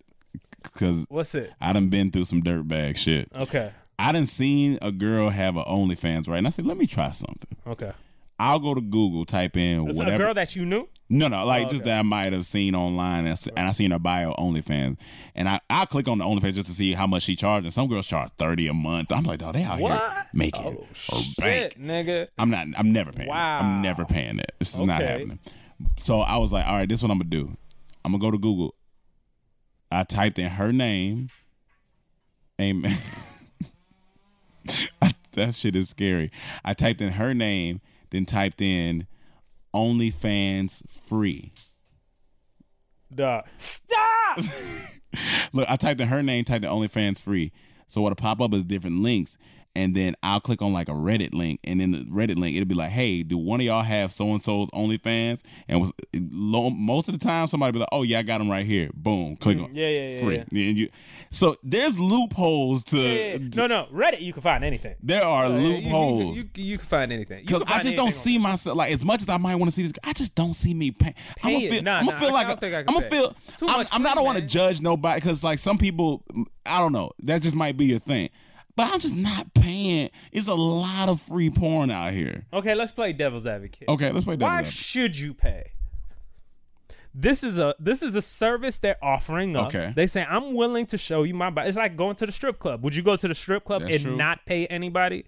because 0.62 1.06
What's 1.08 1.34
it? 1.34 1.52
I 1.60 1.72
done 1.72 1.88
been 1.88 2.10
through 2.10 2.26
some 2.26 2.42
dirtbag 2.42 2.96
shit. 2.96 3.28
Okay. 3.36 3.72
I 3.98 4.12
done 4.12 4.26
seen 4.26 4.78
a 4.80 4.92
girl 4.92 5.30
have 5.30 5.56
a 5.56 5.64
OnlyFans, 5.64 6.28
right? 6.28 6.38
And 6.38 6.46
I 6.46 6.50
said, 6.50 6.66
let 6.66 6.76
me 6.76 6.86
try 6.86 7.10
something. 7.10 7.56
Okay. 7.66 7.90
I'll 8.38 8.60
go 8.60 8.72
to 8.74 8.80
Google, 8.80 9.24
type 9.24 9.56
in 9.56 9.86
whatever. 9.86 10.14
a 10.14 10.18
girl 10.18 10.34
that 10.34 10.54
you 10.54 10.64
knew. 10.64 10.88
No, 11.10 11.26
no, 11.28 11.46
like 11.46 11.68
Oh, 11.68 11.70
just 11.70 11.82
okay. 11.82 11.90
that 11.90 12.00
I 12.00 12.02
might 12.02 12.34
have 12.34 12.44
seen 12.44 12.74
online, 12.74 13.20
and, 13.20 13.28
I 13.28 13.32
s- 13.32 13.48
and 13.48 13.66
I 13.66 13.72
seen 13.72 13.92
her 13.92 13.98
bio 13.98 14.34
OnlyFans, 14.34 14.98
and 15.34 15.48
I 15.48 15.58
I 15.70 15.86
click 15.86 16.06
on 16.06 16.18
the 16.18 16.24
OnlyFans 16.24 16.52
just 16.54 16.68
to 16.68 16.74
see 16.74 16.92
how 16.92 17.06
much 17.06 17.22
she 17.22 17.34
charged, 17.34 17.64
and 17.64 17.72
some 17.72 17.88
girls 17.88 18.06
charge 18.06 18.30
thirty 18.38 18.66
a 18.68 18.74
month. 18.74 19.10
I'm 19.10 19.22
like, 19.24 19.42
oh, 19.42 19.50
they 19.52 19.62
out 19.62 19.78
here 19.78 19.88
What? 19.88 20.26
making 20.34 20.66
Oh, 20.66 20.86
shit, 20.92 21.36
bank. 21.38 21.74
nigga. 21.80 22.28
I'm 22.36 22.50
not. 22.50 22.66
I'm 22.76 22.92
never 22.92 23.10
paying. 23.12 23.28
Wow. 23.28 23.60
I'm 23.60 23.80
never 23.80 24.04
paying 24.04 24.36
that. 24.36 24.52
This 24.58 24.74
is 24.74 24.82
not 24.82 25.00
happening. 25.00 25.38
So 25.98 26.20
I 26.20 26.36
was 26.36 26.52
like, 26.52 26.66
all 26.66 26.74
right, 26.74 26.88
this 26.88 26.98
is 26.98 27.02
what 27.02 27.10
I'm 27.10 27.18
gonna 27.18 27.30
do. 27.30 27.56
I'm 28.04 28.12
gonna 28.12 28.20
go 28.20 28.30
to 28.30 28.38
Google. 28.38 28.74
I 29.90 30.04
typed 30.04 30.38
in 30.38 30.50
her 30.50 30.72
name. 30.74 31.30
Amen. 32.60 32.98
that 35.32 35.54
shit 35.54 35.76
is 35.76 35.88
scary. 35.88 36.30
I 36.64 36.74
typed 36.74 37.00
in 37.00 37.12
her 37.14 37.32
name, 37.32 37.80
then 38.10 38.26
typed 38.26 38.60
in 38.60 39.06
OnlyFans 39.78 40.82
free. 41.06 41.52
Duh. 43.14 43.42
Stop. 43.58 44.38
Look, 45.52 45.70
I 45.70 45.76
typed 45.76 46.00
in 46.00 46.08
her 46.08 46.22
name, 46.22 46.44
typed 46.44 46.64
in 46.64 46.70
OnlyFans 46.70 47.20
free. 47.20 47.52
So 47.86 48.00
what'll 48.00 48.16
pop 48.16 48.40
up 48.40 48.52
is 48.52 48.64
different 48.64 49.00
links. 49.02 49.38
And 49.76 49.94
then 49.94 50.16
I'll 50.24 50.40
click 50.40 50.60
on 50.60 50.72
like 50.72 50.88
a 50.88 50.92
Reddit 50.92 51.32
link, 51.34 51.60
and 51.62 51.80
then 51.80 51.92
the 51.92 51.98
Reddit 51.98 52.36
link, 52.36 52.56
it'll 52.56 52.66
be 52.66 52.74
like, 52.74 52.90
"Hey, 52.90 53.22
do 53.22 53.38
one 53.38 53.60
of 53.60 53.66
y'all 53.66 53.82
have 53.84 54.10
so 54.10 54.30
and 54.32 54.42
so's 54.42 54.68
OnlyFans?" 54.70 55.42
And 55.68 55.80
was 55.80 55.92
lo, 56.14 56.70
most 56.70 57.06
of 57.08 57.16
the 57.18 57.24
time, 57.24 57.46
somebody 57.46 57.72
be 57.72 57.78
like, 57.78 57.88
"Oh 57.92 58.02
yeah, 58.02 58.18
I 58.18 58.22
got 58.22 58.38
them 58.38 58.50
right 58.50 58.66
here." 58.66 58.90
Boom, 58.94 59.36
click 59.36 59.58
on 59.58 59.68
Mm, 59.68 59.76
Yeah, 59.76 59.88
yeah, 59.88 60.08
yeah, 60.08 60.20
free. 60.24 60.34
yeah. 60.36 60.68
And 60.68 60.78
you, 60.78 60.88
so 61.30 61.54
there's 61.62 61.98
loopholes 62.00 62.82
to. 62.84 62.98
Yeah, 62.98 63.38
no, 63.56 63.66
no. 63.68 63.86
Reddit, 63.92 64.20
you 64.20 64.32
can 64.32 64.42
find 64.42 64.64
anything. 64.64 64.96
There 65.02 65.24
are 65.24 65.44
Uh, 65.44 65.56
you- 65.56 65.68
you- 65.68 65.82
loopholes. 65.84 66.36
You, 66.38 66.44
you, 66.56 66.64
you 66.64 66.78
can 66.78 66.86
find 66.86 67.12
anything. 67.12 67.40
Because 67.46 67.62
I 67.66 67.80
just 67.80 67.94
don't 67.96 68.12
see 68.12 68.36
myself 68.38 68.76
like 68.76 68.90
as 68.92 69.04
much 69.04 69.22
as 69.22 69.28
I 69.28 69.36
might 69.36 69.54
want 69.56 69.70
to 69.70 69.74
see 69.76 69.82
this. 69.82 69.92
I 70.02 70.12
just 70.12 70.34
don't 70.34 70.54
see 70.54 70.74
me 70.74 70.90
paying. 70.90 71.14
I'm 71.44 71.52
gonna 71.52 71.68
feel. 71.70 71.82
Nah, 71.82 71.98
I'm 71.98 72.04
gonna 72.06 72.16
nah, 72.16 72.20
feel 72.20 72.30
I 72.30 72.32
like 72.32 72.46
don't 72.48 72.56
a, 72.56 72.60
think 72.60 72.74
I 72.74 72.78
I'm 72.80 72.84
can 72.86 72.94
gonna 72.94 73.10
feel. 73.10 73.36
Too 73.56 73.68
I'm, 73.68 73.76
much 73.78 73.88
I'm 73.92 74.02
not. 74.02 74.08
I 74.08 74.12
free, 74.12 74.16
don't 74.18 74.24
want 74.24 74.38
to 74.38 74.44
judge 74.46 74.80
nobody 74.80 75.20
because 75.20 75.44
like 75.44 75.58
some 75.60 75.78
people, 75.78 76.24
I 76.66 76.80
don't 76.80 76.92
know. 76.92 77.12
That 77.22 77.42
just 77.42 77.54
might 77.54 77.76
be 77.76 77.86
your 77.86 78.00
thing. 78.00 78.30
But 78.78 78.92
I'm 78.92 79.00
just 79.00 79.16
not 79.16 79.52
paying. 79.54 80.08
It's 80.30 80.46
a 80.46 80.54
lot 80.54 81.08
of 81.08 81.20
free 81.20 81.50
porn 81.50 81.90
out 81.90 82.12
here. 82.12 82.46
Okay, 82.52 82.76
let's 82.76 82.92
play 82.92 83.12
devil's 83.12 83.44
advocate. 83.44 83.88
Okay, 83.88 84.12
let's 84.12 84.24
play 84.24 84.36
devil's 84.36 84.48
Why 84.52 84.58
advocate. 84.60 84.72
should 84.78 85.18
you 85.18 85.34
pay? 85.34 85.72
This 87.12 87.42
is 87.42 87.58
a 87.58 87.74
this 87.80 88.02
is 88.02 88.14
a 88.14 88.22
service 88.22 88.78
they're 88.78 89.02
offering 89.02 89.56
up. 89.56 89.66
Okay. 89.74 89.92
They 89.96 90.06
say 90.06 90.22
I'm 90.22 90.54
willing 90.54 90.86
to 90.86 90.96
show 90.96 91.24
you 91.24 91.34
my 91.34 91.50
body. 91.50 91.66
It's 91.66 91.76
like 91.76 91.96
going 91.96 92.14
to 92.16 92.26
the 92.26 92.30
strip 92.30 92.60
club. 92.60 92.84
Would 92.84 92.94
you 92.94 93.02
go 93.02 93.16
to 93.16 93.26
the 93.26 93.34
strip 93.34 93.64
club 93.64 93.82
That's 93.82 93.94
and 93.96 94.04
true. 94.04 94.16
not 94.16 94.46
pay 94.46 94.68
anybody? 94.68 95.24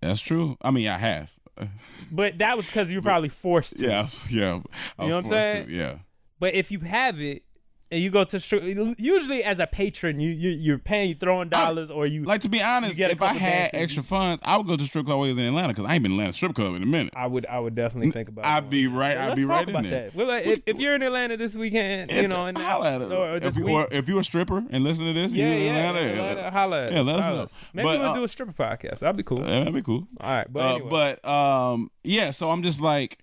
That's 0.00 0.20
true. 0.20 0.56
I 0.62 0.70
mean, 0.70 0.86
I 0.86 0.98
have. 0.98 1.32
But 2.12 2.38
that 2.38 2.56
was 2.56 2.66
because 2.66 2.92
you're 2.92 3.02
probably 3.02 3.28
forced 3.28 3.78
to. 3.78 3.86
Yeah, 3.86 3.98
I 3.98 4.02
was- 4.02 4.30
yeah. 4.32 4.54
You 4.54 4.62
know 5.08 5.16
what 5.16 5.24
I'm 5.24 5.26
saying? 5.26 5.66
To, 5.66 5.72
yeah. 5.72 5.94
But 6.38 6.54
if 6.54 6.70
you 6.70 6.78
have 6.80 7.20
it 7.20 7.42
and 7.92 8.02
you 8.02 8.10
go 8.10 8.24
to 8.24 8.40
strip, 8.40 8.64
usually 8.98 9.44
as 9.44 9.58
a 9.58 9.66
patron, 9.66 10.18
you, 10.18 10.30
you 10.30 10.50
you're 10.50 10.78
paying, 10.78 11.10
you 11.10 11.14
throwing 11.14 11.50
dollars, 11.50 11.90
or 11.90 12.06
you 12.06 12.24
Like 12.24 12.40
to 12.40 12.48
be 12.48 12.62
honest, 12.62 12.98
if 12.98 13.20
I 13.20 13.34
had 13.34 13.70
extra 13.74 14.02
funds, 14.02 14.42
I 14.46 14.56
would 14.56 14.66
go 14.66 14.78
to 14.78 14.84
strip 14.84 15.04
club 15.04 15.18
while 15.18 15.26
I 15.26 15.32
was 15.32 15.38
in 15.38 15.44
Atlanta 15.44 15.68
because 15.68 15.84
I 15.84 15.94
ain't 15.94 16.02
been 16.02 16.12
in 16.12 16.18
Atlanta 16.18 16.32
strip 16.32 16.54
club 16.54 16.74
in 16.74 16.82
a 16.82 16.86
minute. 16.86 17.12
I 17.14 17.26
would 17.26 17.44
I 17.44 17.60
would 17.60 17.74
definitely 17.74 18.10
think 18.10 18.30
about. 18.30 18.46
I'd 18.46 18.70
be 18.70 18.86
right. 18.86 19.18
I'd 19.18 19.36
be 19.36 19.44
right 19.44 19.68
in 19.68 19.82
there. 19.82 20.04
that. 20.04 20.14
Well, 20.14 20.26
like, 20.26 20.46
if, 20.46 20.60
if 20.64 20.80
you're 20.80 20.94
in 20.94 21.02
Atlanta 21.02 21.36
this 21.36 21.54
weekend, 21.54 22.10
you 22.10 22.28
know, 22.28 22.46
and 22.46 22.56
holla 22.56 22.94
at 22.94 23.02
us. 23.02 23.12
or 23.12 23.36
if, 23.36 23.56
you, 23.56 23.68
or 23.68 23.86
if 23.92 24.08
you're 24.08 24.20
a 24.20 24.24
stripper 24.24 24.64
and 24.70 24.82
listen 24.82 25.04
to 25.04 25.12
this, 25.12 25.30
yeah, 25.30 25.54
yeah, 25.54 25.90
Atlanta, 25.90 26.12
Atlanta, 26.12 26.50
holla 26.50 26.86
at 26.86 26.92
yeah, 26.92 27.00
let 27.02 27.18
us 27.18 27.26
know. 27.26 27.58
Maybe 27.74 27.88
But, 27.88 28.00
we'll 28.00 28.10
uh, 28.10 28.14
do 28.14 28.24
a 28.24 28.28
stripper 28.28 28.54
podcast. 28.54 29.00
That'd 29.00 29.18
be 29.18 29.22
cool. 29.22 29.40
That'd 29.42 29.74
be 29.74 29.82
cool. 29.82 30.08
All 30.18 30.30
right, 30.30 30.50
but 30.50 30.60
Uh, 30.60 30.78
but 30.88 31.24
um, 31.28 31.90
yeah. 32.04 32.30
So 32.30 32.50
I'm 32.50 32.62
just 32.62 32.80
like, 32.80 33.18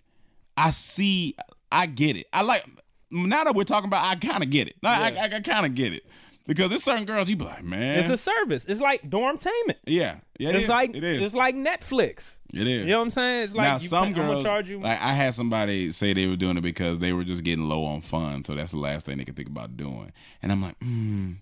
I 0.56 0.70
see, 0.70 1.36
I 1.72 1.88
get 1.88 2.18
it. 2.18 2.28
I 2.32 2.44
like 2.44 2.66
now 3.12 3.44
that 3.44 3.56
we're 3.56 3.64
talking 3.64 3.88
about, 3.88 4.06
I 4.06 4.16
kind 4.16 4.44
of 4.44 4.50
get 4.50 4.68
it. 4.68 4.76
Like, 4.82 5.18
I, 5.18 5.26
I, 5.26 5.38
I 5.38 5.40
kind 5.42 5.66
of 5.66 5.76
get 5.76 5.94
it 5.94 6.04
because 6.50 6.70
there's 6.70 6.84
certain 6.84 7.06
girls 7.06 7.30
you 7.30 7.36
be 7.36 7.46
like, 7.46 7.64
man, 7.64 8.00
it's 8.00 8.10
a 8.10 8.18
service. 8.18 8.66
It's 8.66 8.82
like 8.82 9.08
dormtainment. 9.08 9.78
yeah, 9.86 10.18
yeah. 10.40 10.50
it 10.50 10.56
it's 10.56 10.64
is. 10.64 10.70
like 10.70 10.96
it 10.96 11.04
is. 11.04 11.22
it's 11.22 11.36
like 11.36 11.56
Netflix. 11.56 12.38
It 12.52 12.68
is. 12.68 12.86
You 12.86 12.88
know 12.88 12.98
what 12.98 13.04
I'm 13.04 13.10
saying? 13.12 13.44
It's 13.44 13.54
like 13.54 13.68
now 13.68 13.74
you 13.74 13.88
some 13.88 14.08
pay- 14.08 14.14
girls, 14.14 14.32
gonna 14.32 14.44
charge 14.44 14.70
you. 14.70 14.80
like 14.80 15.00
I 15.00 15.14
had 15.14 15.36
somebody 15.36 15.92
say 15.92 16.14
they 16.14 16.26
were 16.26 16.36
doing 16.36 16.58
it 16.58 16.62
because 16.62 16.98
they 16.98 17.14
were 17.14 17.24
just 17.24 17.44
getting 17.44 17.70
low 17.70 17.86
on 17.86 18.02
funds, 18.02 18.48
so 18.48 18.56
that's 18.56 18.72
the 18.72 18.80
last 18.80 19.06
thing 19.06 19.20
they 19.20 19.26
could 19.26 19.36
think 19.36 19.48
about 19.48 19.78
doing. 19.78 20.12
And 20.42 20.52
I'm 20.52 20.62
like, 20.62 20.76
hmm. 20.82 21.34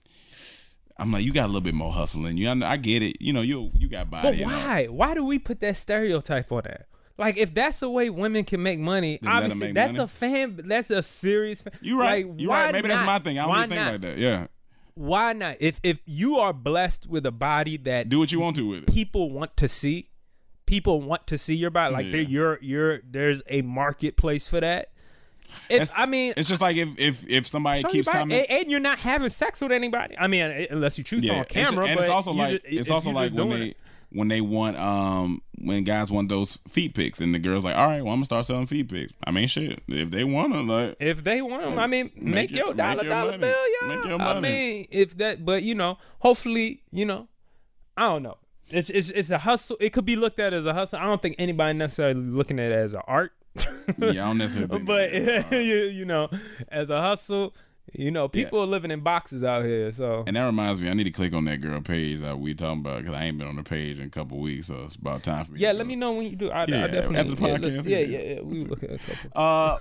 I'm 0.99 1.11
like, 1.11 1.23
you 1.23 1.31
got 1.31 1.45
a 1.45 1.47
little 1.47 1.61
bit 1.61 1.75
more 1.75 1.93
hustle 1.93 2.25
in 2.25 2.37
you. 2.37 2.49
I, 2.49 2.71
I 2.71 2.77
get 2.77 3.01
it. 3.01 3.21
You 3.21 3.31
know, 3.31 3.41
you 3.41 3.71
you 3.75 3.87
got 3.87 4.09
body. 4.09 4.43
But 4.43 4.45
why? 4.45 4.87
Why 4.87 5.13
do 5.13 5.23
we 5.23 5.39
put 5.39 5.61
that 5.61 5.77
stereotype 5.77 6.51
on 6.51 6.63
that? 6.65 6.87
Like, 7.17 7.37
if 7.37 7.53
that's 7.53 7.79
the 7.79 7.89
way 7.89 8.09
women 8.11 8.43
can 8.45 8.61
make 8.61 8.77
money, 8.79 9.17
Then 9.21 9.31
let 9.33 9.37
'em 9.37 9.43
obviously 9.51 9.67
make 9.67 9.73
that's 9.75 9.93
money. 9.93 10.03
a 10.03 10.07
fan. 10.07 10.61
That's 10.65 10.89
a 10.91 11.01
serious. 11.01 11.61
Fan. 11.61 11.73
You 11.81 11.99
right. 11.99 12.25
Like, 12.27 12.39
you 12.39 12.49
why 12.49 12.63
right. 12.65 12.73
Maybe 12.73 12.87
that's 12.89 12.99
not? 12.99 13.05
my 13.05 13.19
thing. 13.19 13.39
I 13.39 13.41
don't 13.43 13.49
Why 13.49 13.57
even 13.59 13.69
think 13.69 13.81
not? 13.81 13.91
like 13.93 14.01
that. 14.01 14.17
Yeah. 14.19 14.47
Why 14.93 15.33
not? 15.33 15.57
If 15.59 15.79
if 15.83 15.99
you 16.05 16.37
are 16.37 16.53
blessed 16.53 17.07
with 17.07 17.25
a 17.25 17.31
body 17.31 17.77
that 17.77 18.09
Do 18.09 18.19
what 18.19 18.31
you 18.31 18.39
want 18.39 18.55
to 18.57 18.67
with 18.67 18.83
it. 18.83 18.87
people 18.93 19.31
want 19.31 19.55
to 19.57 19.67
see, 19.67 20.09
people 20.67 21.01
want 21.01 21.25
to 21.27 21.37
see 21.37 21.55
your 21.55 21.69
body. 21.71 21.93
Like, 21.93 22.05
Yeah. 22.05 22.11
there 22.13 22.21
you're 22.21 22.59
you're 22.61 22.99
there's 23.09 23.41
a 23.49 23.61
marketplace 23.63 24.47
for 24.47 24.59
that. 24.59 24.89
I 25.95 26.05
mean, 26.05 26.33
It's 26.37 26.49
just 26.49 26.61
like 26.61 26.75
if 26.77 26.89
if 26.99 27.27
if 27.29 27.47
somebody 27.47 27.81
show 27.81 27.87
your 27.87 27.91
keeps 27.93 28.07
body, 28.07 28.19
commenting. 28.19 28.45
and, 28.49 28.61
and 28.63 28.71
you're 28.71 28.79
not 28.79 28.99
having 28.99 29.29
sex 29.29 29.61
with 29.61 29.71
anybody. 29.71 30.15
I 30.17 30.27
mean, 30.27 30.67
unless 30.69 30.97
you 30.97 31.03
choose 31.03 31.23
to 31.23 31.29
on 31.31 31.37
it's 31.41 31.51
camera. 31.51 31.85
and 31.85 31.99
it's 31.99 32.07
but 32.07 32.13
also 32.13 32.31
you 32.31 32.37
like 32.37 32.51
just- 32.63 32.65
it's 32.73 32.87
if 32.87 32.93
also 32.93 33.09
you 33.09 33.15
like 33.15 33.31
when 33.33 33.47
doing 33.47 33.59
they 33.59 33.65
it. 33.67 33.77
when 34.09 34.27
they 34.27 34.41
want 34.41 34.77
um 34.77 35.41
when 35.59 35.83
guys 35.83 36.11
want 36.11 36.29
those 36.29 36.57
feet 36.67 36.93
pics 36.93 37.19
and 37.19 37.33
the 37.33 37.39
girls 37.39 37.63
like 37.65 37.75
all 37.75 37.87
right 37.87 38.01
well 38.03 38.13
I'm 38.13 38.17
gonna 38.19 38.25
start 38.25 38.45
selling 38.45 38.65
feet 38.67 38.89
pics. 38.89 39.13
I 39.25 39.31
mean 39.31 39.47
shit 39.47 39.81
if 39.87 40.11
they 40.11 40.23
want 40.23 40.53
them, 40.53 40.67
like 40.67 40.95
If 40.99 41.23
they 41.23 41.41
want 41.41 41.63
them, 41.63 41.79
I 41.79 41.87
mean, 41.87 42.11
make, 42.15 42.33
Make 42.33 42.51
your- 42.51 42.59
your 42.59 42.67
make 42.75 42.77
dollar 42.77 43.03
your 43.03 43.13
dollar 43.13 43.31
money. 43.31 43.37
bill, 43.39 43.65
y'all. 43.81 43.95
Make 43.95 44.05
your 44.05 44.21
I 44.21 44.39
mean, 44.39 44.87
if 44.91 45.17
that, 45.17 45.43
but 45.45 45.63
you 45.63 45.73
know, 45.75 45.97
hopefully, 46.19 46.83
you 46.91 47.05
know, 47.05 47.27
I 47.95 48.03
don't 48.03 48.23
know. 48.23 48.37
It's 48.69 48.89
it's 48.89 49.09
it's 49.11 49.29
a 49.29 49.37
hustle. 49.39 49.77
It 49.79 49.93
could 49.93 50.05
be 50.05 50.15
looked 50.15 50.39
at 50.39 50.53
as 50.53 50.65
a 50.65 50.73
hustle. 50.73 50.99
I 50.99 51.03
don't 51.05 51.21
think 51.21 51.35
anybody 51.39 51.77
necessarily 51.77 52.19
looking 52.19 52.59
at 52.59 52.71
it 52.71 52.75
as 52.75 52.93
an 52.93 53.01
art. 53.07 53.31
yeah 53.97 54.09
I 54.09 54.13
don't 54.13 54.37
necessarily 54.37 54.69
think 54.71 54.85
but 54.85 55.11
you, 55.51 55.85
you 55.85 56.05
know, 56.05 56.29
as 56.69 56.89
a 56.89 57.01
hustle, 57.01 57.55
you 57.93 58.11
know, 58.11 58.27
people 58.27 58.61
are 58.61 58.65
living 58.65 58.91
in 58.91 59.01
boxes 59.01 59.43
out 59.43 59.63
here. 59.63 59.91
So 59.91 60.23
And 60.27 60.35
that 60.35 60.45
reminds 60.45 60.81
me, 60.81 60.89
I 60.89 60.93
need 60.93 61.05
to 61.05 61.11
click 61.11 61.33
on 61.33 61.45
that 61.45 61.61
girl 61.61 61.81
page 61.81 62.21
that 62.21 62.39
we 62.39 62.53
talking 62.53 62.81
about 62.81 62.99
because 62.99 63.15
I 63.15 63.23
ain't 63.25 63.37
been 63.37 63.47
on 63.47 63.55
the 63.55 63.63
page 63.63 63.99
in 63.99 64.05
a 64.05 64.09
couple 64.09 64.39
weeks, 64.39 64.67
so 64.67 64.83
it's 64.85 64.95
about 64.95 65.23
time 65.23 65.45
for 65.45 65.53
me. 65.53 65.59
yeah, 65.59 65.71
let 65.71 65.83
go. 65.83 65.87
me 65.89 65.95
know 65.95 66.13
when 66.13 66.27
you 66.27 66.35
do. 66.35 66.49
I, 66.51 66.65
Yeah, 66.67 66.83
I 66.83 66.87
definitely 66.87 67.17
after 67.17 67.35
the 67.35 67.47
yeah, 67.47 67.57
podcast, 67.57 67.87
Yeah, 67.87 67.97
yeah. 67.99 68.17
yeah, 68.17 68.33
yeah. 68.35 68.41
We 68.41 68.59
look 68.61 68.83
at 68.83 68.91
a 68.91 68.97
couple. 68.97 69.31
Uh, 69.35 69.77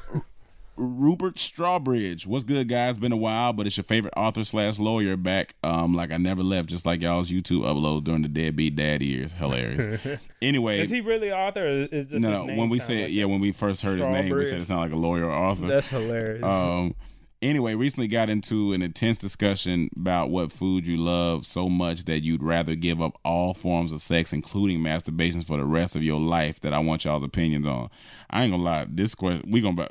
Rupert 0.78 1.36
Strawbridge, 1.36 2.26
what's 2.26 2.44
good, 2.44 2.68
guys? 2.68 2.98
Been 2.98 3.12
a 3.12 3.16
while, 3.16 3.54
but 3.54 3.66
it's 3.66 3.78
your 3.78 3.84
favorite 3.84 4.12
author 4.14 4.44
slash 4.44 4.78
lawyer 4.78 5.16
back. 5.16 5.54
Um, 5.62 5.94
like 5.94 6.10
I 6.10 6.18
never 6.18 6.42
left, 6.42 6.68
just 6.68 6.84
like 6.84 7.00
y'all's 7.00 7.30
YouTube 7.30 7.62
uploads 7.62 8.04
during 8.04 8.22
the 8.22 8.28
deadbeat 8.28 8.76
dad 8.76 9.02
years. 9.02 9.32
Hilarious. 9.32 10.06
anyway, 10.42 10.80
Is 10.80 10.90
he 10.90 11.00
really 11.00 11.32
author? 11.32 11.66
Or 11.66 11.82
is 11.84 12.06
just 12.06 12.22
no, 12.22 12.28
his 12.28 12.38
no. 12.38 12.44
name 12.44 12.56
When 12.58 12.68
we 12.68 12.78
said 12.78 13.04
like 13.04 13.12
yeah, 13.12 13.24
when 13.24 13.40
we 13.40 13.52
first 13.52 13.80
heard 13.80 13.98
his 13.98 14.08
name, 14.08 14.34
we 14.34 14.44
said 14.44 14.60
it 14.60 14.66
sounded 14.66 14.82
like 14.82 14.92
a 14.92 14.96
lawyer 14.96 15.24
or 15.24 15.32
author. 15.32 15.66
That's 15.66 15.88
hilarious. 15.88 16.44
Um, 16.44 16.94
anyway, 17.42 17.74
recently 17.74 18.08
got 18.08 18.28
into 18.28 18.72
an 18.72 18.82
intense 18.82 19.18
discussion 19.18 19.88
about 19.96 20.30
what 20.30 20.52
food 20.52 20.86
you 20.86 20.96
love 20.96 21.46
so 21.46 21.68
much 21.68 22.04
that 22.04 22.20
you'd 22.22 22.42
rather 22.42 22.74
give 22.74 23.00
up 23.00 23.18
all 23.24 23.54
forms 23.54 23.92
of 23.92 24.00
sex, 24.00 24.32
including 24.32 24.80
masturbations, 24.80 25.44
for 25.44 25.56
the 25.56 25.64
rest 25.64 25.96
of 25.96 26.02
your 26.02 26.20
life. 26.20 26.60
That 26.60 26.72
I 26.72 26.78
want 26.78 27.04
y'all's 27.04 27.22
opinions 27.22 27.66
on. 27.66 27.90
I 28.30 28.44
ain't 28.44 28.52
gonna 28.52 28.62
lie. 28.62 28.86
This 28.88 29.14
question 29.14 29.50
we 29.50 29.60
gonna. 29.60 29.88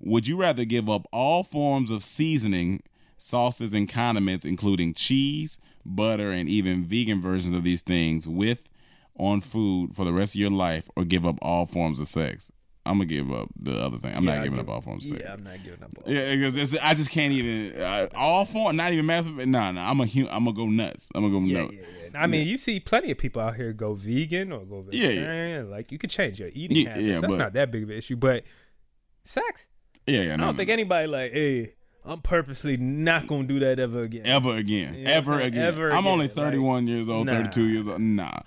Would 0.00 0.28
you 0.28 0.36
rather 0.36 0.64
give 0.64 0.90
up 0.90 1.06
all 1.12 1.42
forms 1.42 1.90
of 1.90 2.02
seasoning, 2.02 2.82
sauces, 3.16 3.72
and 3.72 3.88
condiments, 3.88 4.44
including 4.44 4.94
cheese, 4.94 5.58
butter, 5.84 6.30
and 6.30 6.48
even 6.48 6.84
vegan 6.84 7.22
versions 7.22 7.54
of 7.54 7.64
these 7.64 7.82
things, 7.82 8.28
with 8.28 8.68
on 9.18 9.40
food 9.40 9.94
for 9.94 10.04
the 10.04 10.12
rest 10.12 10.34
of 10.34 10.40
your 10.40 10.50
life, 10.50 10.90
or 10.96 11.04
give 11.04 11.24
up 11.24 11.38
all 11.40 11.64
forms 11.66 12.00
of 12.00 12.08
sex? 12.08 12.52
I'm 12.86 12.94
gonna 12.98 13.04
give 13.06 13.32
up 13.32 13.48
the 13.60 13.76
other 13.78 13.98
thing. 13.98 14.14
I'm 14.16 14.24
Yeah, 14.24 14.36
not 14.36 14.42
giving 14.44 14.58
give- 14.58 14.68
up 14.68 14.74
all 14.74 14.80
forms. 14.80 15.10
Yeah, 15.10 15.32
I'm 15.32 15.42
not 15.44 15.62
giving 15.64 15.82
up. 15.82 15.90
All. 16.04 16.12
Yeah, 16.12 16.34
because 16.34 16.56
it's, 16.56 16.76
I 16.82 16.94
just 16.94 17.10
can't 17.10 17.32
even 17.32 17.80
uh, 17.80 18.08
all 18.14 18.44
form, 18.46 18.76
not 18.76 18.92
even 18.92 19.06
massive. 19.06 19.36
Nah, 19.46 19.72
nah. 19.72 19.90
I'm 19.90 20.00
a 20.00 20.06
hu- 20.06 20.28
I'm 20.28 20.44
gonna 20.44 20.56
go 20.56 20.66
nuts. 20.66 21.08
I'm 21.14 21.22
gonna 21.22 21.38
go 21.40 21.44
Yeah, 21.44 21.62
nuts. 21.62 21.74
yeah, 21.74 21.80
yeah. 22.12 22.20
I 22.22 22.26
mean, 22.26 22.46
you 22.46 22.56
see 22.58 22.80
plenty 22.80 23.10
of 23.10 23.18
people 23.18 23.42
out 23.42 23.56
here 23.56 23.72
go 23.72 23.94
vegan 23.94 24.52
or 24.52 24.64
go 24.64 24.82
vegetarian. 24.82 25.70
Like 25.70 25.92
you 25.92 25.98
could 25.98 26.10
change 26.10 26.38
your 26.40 26.50
eating 26.52 26.86
habits. 26.86 27.04
yeah, 27.04 27.20
That's 27.20 27.30
but- 27.32 27.38
not 27.38 27.52
that 27.54 27.70
big 27.70 27.82
of 27.82 27.90
an 27.90 27.96
issue. 27.96 28.16
But 28.16 28.44
sex, 29.24 29.66
Yeah, 30.06 30.22
yeah. 30.22 30.34
I 30.34 30.36
don't 30.36 30.46
no, 30.46 30.52
think 30.54 30.70
anybody 30.70 31.06
like, 31.08 31.32
hey, 31.32 31.74
I'm 32.04 32.20
purposely 32.20 32.76
not 32.76 33.26
gonna 33.26 33.44
do 33.48 33.58
that 33.60 33.80
ever 33.80 34.02
again. 34.02 34.22
ever 34.26 34.56
again, 34.56 34.94
You 34.94 35.04
know 35.04 35.10
ever 35.10 35.40
again. 35.40 35.62
Ever 35.62 35.90
I'm 35.92 36.06
only 36.06 36.26
like, 36.26 36.34
31 36.36 36.86
years 36.86 37.08
old, 37.08 37.26
nah. 37.26 37.32
32 37.32 37.64
years 37.66 37.86
old. 37.88 38.00
Nah. 38.00 38.40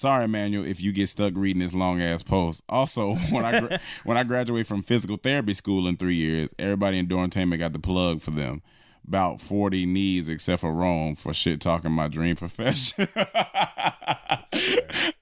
Sorry, 0.00 0.24
Amanuel, 0.24 0.64
if 0.64 0.80
you 0.80 0.92
get 0.92 1.10
stuck 1.10 1.34
reading 1.36 1.60
this 1.60 1.74
long 1.74 2.00
ass 2.00 2.22
post. 2.22 2.62
Also, 2.70 3.14
when 3.30 3.44
I 3.44 3.60
gra- 3.60 3.80
when 4.04 4.16
I 4.16 4.22
graduate 4.22 4.66
from 4.66 4.80
physical 4.80 5.16
therapy 5.16 5.52
school 5.52 5.86
in 5.86 5.98
three 5.98 6.14
years, 6.14 6.54
everybody 6.58 6.98
in 6.98 7.06
Dormtainment 7.06 7.58
got 7.58 7.74
the 7.74 7.80
plug 7.80 8.22
for 8.22 8.30
them. 8.30 8.62
About 9.06 9.42
40 9.42 9.84
knees 9.84 10.26
except 10.26 10.62
for 10.62 10.72
Rome 10.72 11.16
for 11.16 11.34
shit 11.34 11.60
talking 11.60 11.92
my 11.92 12.08
dream 12.08 12.34
profession. 12.38 13.08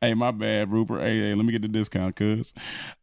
hey, 0.00 0.14
my 0.14 0.30
bad, 0.30 0.72
Rupert. 0.72 1.00
Hey, 1.00 1.18
hey, 1.22 1.34
let 1.34 1.44
me 1.44 1.50
get 1.50 1.62
the 1.62 1.68
discount, 1.68 2.14
cuz. 2.14 2.54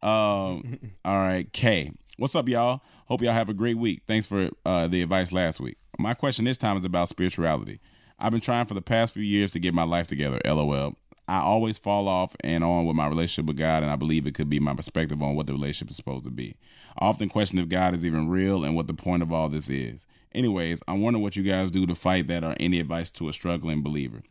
Um, 0.02 0.78
all 1.04 1.16
right, 1.18 1.46
K. 1.52 1.92
What's 2.16 2.34
up, 2.34 2.48
y'all? 2.48 2.80
Hope 3.04 3.20
y'all 3.20 3.34
have 3.34 3.50
a 3.50 3.54
great 3.54 3.76
week. 3.76 4.00
Thanks 4.06 4.26
for 4.26 4.48
uh, 4.64 4.88
the 4.88 5.02
advice 5.02 5.30
last 5.30 5.60
week. 5.60 5.76
My 5.98 6.14
question 6.14 6.46
this 6.46 6.56
time 6.56 6.78
is 6.78 6.86
about 6.86 7.10
spirituality. 7.10 7.80
I've 8.18 8.32
been 8.32 8.40
trying 8.40 8.64
for 8.64 8.72
the 8.72 8.80
past 8.80 9.12
few 9.12 9.22
years 9.22 9.50
to 9.52 9.58
get 9.58 9.74
my 9.74 9.82
life 9.82 10.06
together, 10.06 10.40
lol. 10.46 10.96
I 11.28 11.40
always 11.40 11.78
fall 11.78 12.06
off 12.06 12.36
and 12.44 12.62
on 12.62 12.86
with 12.86 12.94
my 12.94 13.08
relationship 13.08 13.46
with 13.46 13.56
God, 13.56 13.82
and 13.82 13.90
I 13.90 13.96
believe 13.96 14.26
it 14.26 14.34
could 14.34 14.48
be 14.48 14.60
my 14.60 14.74
perspective 14.74 15.20
on 15.22 15.34
what 15.34 15.46
the 15.46 15.52
relationship 15.52 15.90
is 15.90 15.96
supposed 15.96 16.24
to 16.24 16.30
be. 16.30 16.56
I 16.98 17.06
often 17.06 17.28
question 17.28 17.58
if 17.58 17.68
God 17.68 17.94
is 17.94 18.04
even 18.06 18.28
real 18.28 18.64
and 18.64 18.76
what 18.76 18.86
the 18.86 18.94
point 18.94 19.22
of 19.22 19.32
all 19.32 19.48
this 19.48 19.68
is. 19.68 20.06
Anyways, 20.32 20.82
I'm 20.86 21.02
wondering 21.02 21.22
what 21.22 21.34
you 21.34 21.42
guys 21.42 21.70
do 21.70 21.84
to 21.86 21.94
fight 21.94 22.28
that 22.28 22.44
or 22.44 22.54
any 22.60 22.78
advice 22.78 23.10
to 23.12 23.28
a 23.28 23.32
struggling 23.32 23.82
believer. 23.82 24.22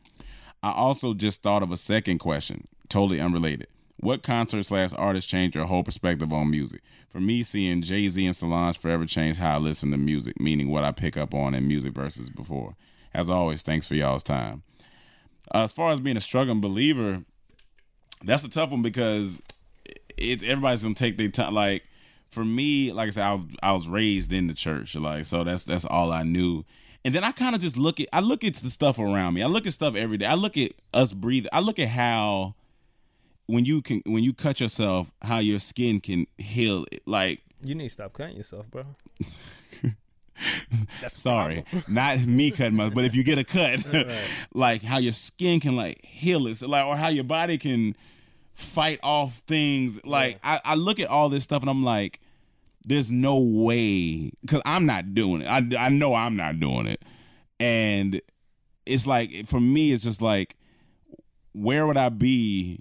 I 0.63 0.71
also 0.71 1.13
just 1.13 1.43
thought 1.43 1.63
of 1.63 1.71
a 1.71 1.77
second 1.77 2.19
question, 2.19 2.67
totally 2.87 3.19
unrelated. 3.19 3.67
What 3.97 4.23
concert 4.23 4.63
slash 4.65 4.93
artist 4.93 5.27
changed 5.27 5.55
your 5.55 5.65
whole 5.65 5.83
perspective 5.83 6.31
on 6.31 6.51
music? 6.51 6.81
For 7.09 7.19
me, 7.19 7.43
seeing 7.43 7.81
Jay 7.81 8.07
Z 8.09 8.25
and 8.25 8.35
Solange 8.35 8.77
forever 8.77 9.05
changed 9.05 9.39
how 9.39 9.55
I 9.55 9.57
listen 9.57 9.91
to 9.91 9.97
music, 9.97 10.39
meaning 10.39 10.69
what 10.69 10.83
I 10.83 10.91
pick 10.91 11.17
up 11.17 11.33
on 11.33 11.55
in 11.55 11.67
music 11.67 11.93
versus 11.93 12.29
before. 12.29 12.75
As 13.13 13.29
always, 13.29 13.63
thanks 13.63 13.87
for 13.87 13.95
y'all's 13.95 14.23
time. 14.23 14.63
Uh, 15.53 15.63
as 15.63 15.73
far 15.73 15.91
as 15.91 15.99
being 15.99 16.17
a 16.17 16.21
struggling 16.21 16.61
believer, 16.61 17.23
that's 18.23 18.43
a 18.43 18.49
tough 18.49 18.71
one 18.71 18.81
because 18.81 19.41
it, 20.17 20.43
everybody's 20.43 20.83
gonna 20.83 20.95
take 20.95 21.17
their 21.17 21.29
time. 21.29 21.53
Like 21.53 21.83
for 22.27 22.43
me, 22.43 22.91
like 22.91 23.07
I 23.07 23.11
said, 23.11 23.23
I 23.23 23.33
was, 23.33 23.45
I 23.63 23.71
was 23.73 23.87
raised 23.87 24.31
in 24.31 24.47
the 24.47 24.53
church, 24.53 24.95
like 24.95 25.25
so 25.25 25.43
that's 25.43 25.63
that's 25.63 25.85
all 25.85 26.11
I 26.11 26.23
knew. 26.23 26.63
And 27.03 27.13
then 27.13 27.23
I 27.23 27.31
kind 27.31 27.53
of 27.53 27.61
just 27.61 27.77
look 27.77 27.99
at 27.99 28.07
I 28.11 28.19
look 28.21 28.43
at 28.43 28.55
the 28.55 28.69
stuff 28.69 28.97
around 28.97 29.35
me. 29.35 29.43
I 29.43 29.47
look 29.47 29.67
at 29.67 29.73
stuff 29.73 29.95
every 29.95 30.17
day. 30.17 30.25
I 30.25 30.33
look 30.33 30.57
at 30.57 30.71
us 30.93 31.13
breathing. 31.13 31.49
I 31.53 31.59
look 31.59 31.77
at 31.77 31.89
how 31.89 32.55
when 33.45 33.65
you 33.65 33.81
can 33.81 34.01
when 34.05 34.23
you 34.23 34.33
cut 34.33 34.59
yourself, 34.59 35.11
how 35.21 35.37
your 35.37 35.59
skin 35.59 36.01
can 36.01 36.25
heal. 36.37 36.85
Like 37.05 37.41
you 37.63 37.75
need 37.75 37.89
to 37.89 37.93
stop 37.93 38.13
cutting 38.13 38.37
yourself, 38.37 38.69
bro. 38.71 38.85
That's 41.01 41.17
sorry, 41.17 41.63
not 41.87 42.19
me 42.19 42.51
cutting 42.51 42.75
my. 42.75 42.89
But 42.89 43.05
if 43.05 43.15
you 43.15 43.23
get 43.23 43.37
a 43.37 43.43
cut, 43.43 43.85
right. 43.93 44.07
like 44.53 44.83
how 44.83 44.97
your 44.97 45.13
skin 45.13 45.59
can 45.59 45.75
like 45.75 46.03
heal 46.05 46.47
it, 46.47 46.61
like 46.61 46.85
or 46.85 46.95
how 46.95 47.07
your 47.07 47.23
body 47.23 47.57
can 47.57 47.95
fight 48.53 48.99
off 49.03 49.37
things. 49.47 50.03
Like 50.03 50.39
yeah. 50.43 50.59
I, 50.65 50.71
I 50.71 50.75
look 50.75 50.99
at 50.99 51.07
all 51.07 51.29
this 51.29 51.43
stuff 51.43 51.61
and 51.61 51.69
I'm 51.69 51.83
like, 51.83 52.19
there's 52.85 53.09
no 53.09 53.37
way 53.37 54.31
because 54.41 54.61
I'm 54.65 54.85
not 54.85 55.13
doing 55.13 55.41
it. 55.41 55.47
I 55.47 55.85
I 55.85 55.89
know 55.89 56.15
I'm 56.15 56.35
not 56.35 56.59
doing 56.59 56.87
it, 56.87 57.03
and 57.59 58.21
it's 58.85 59.07
like 59.07 59.47
for 59.47 59.59
me, 59.59 59.91
it's 59.91 60.03
just 60.03 60.21
like, 60.21 60.55
where 61.53 61.87
would 61.87 61.97
I 61.97 62.09
be 62.09 62.79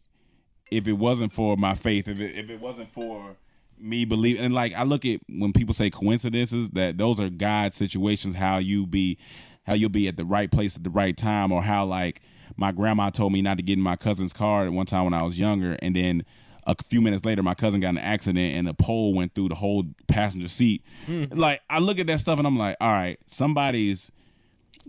if 0.71 0.87
it 0.89 0.95
wasn't 0.95 1.33
for 1.33 1.57
my 1.57 1.75
faith? 1.75 2.09
If 2.09 2.21
it 2.21 2.37
if 2.37 2.51
it 2.51 2.61
wasn't 2.61 2.93
for 2.93 3.37
me 3.79 4.05
believe 4.05 4.39
and 4.41 4.55
like 4.55 4.73
I 4.75 4.83
look 4.85 5.05
at 5.05 5.21
when 5.29 5.53
people 5.53 5.75
say 5.75 5.91
coincidences 5.91 6.71
that 6.71 6.99
those 6.99 7.21
are 7.21 7.29
God 7.29 7.73
situations 7.73 8.37
how 8.37 8.59
you 8.59 8.87
be 8.87 9.19
how 9.65 9.75
you'll 9.75 9.91
be 9.91 10.09
at 10.09 10.17
the 10.17 10.25
right 10.25 10.51
place 10.51 10.77
at 10.77 10.85
the 10.85 10.91
right 10.91 11.17
time 11.17 11.53
or 11.53 11.63
how 11.63 11.85
like 11.85 12.21
my 12.57 12.73
grandma 12.73 13.11
told 13.11 13.33
me 13.33 13.43
not 13.43 13.57
to 13.57 13.63
get 13.63 13.75
in 13.75 13.83
my 13.83 13.97
cousin's 13.97 14.33
car 14.33 14.67
at 14.67 14.73
one 14.73 14.87
time 14.87 15.05
when 15.05 15.15
I 15.15 15.23
was 15.23 15.39
younger 15.39 15.77
and 15.81 15.97
then 15.97 16.25
a 16.67 16.75
few 16.83 17.01
minutes 17.01 17.25
later 17.25 17.43
my 17.43 17.55
cousin 17.55 17.81
got 17.81 17.91
in 17.91 17.99
an 17.99 18.05
accident 18.05 18.57
and 18.57 18.69
a 18.69 18.75
pole 18.75 19.15
went 19.15 19.35
through 19.35 19.51
the 19.51 19.55
whole 19.55 19.85
passenger 20.09 20.49
seat. 20.49 20.83
Mm. 21.07 21.37
like 21.37 21.61
I 21.69 21.79
look 21.79 21.99
at 21.99 22.07
that 22.07 22.21
stuff 22.21 22.39
and 22.39 22.47
I'm 22.47 22.59
like 22.59 22.77
all 22.81 22.93
right 22.93 23.19
somebody's 23.27 24.11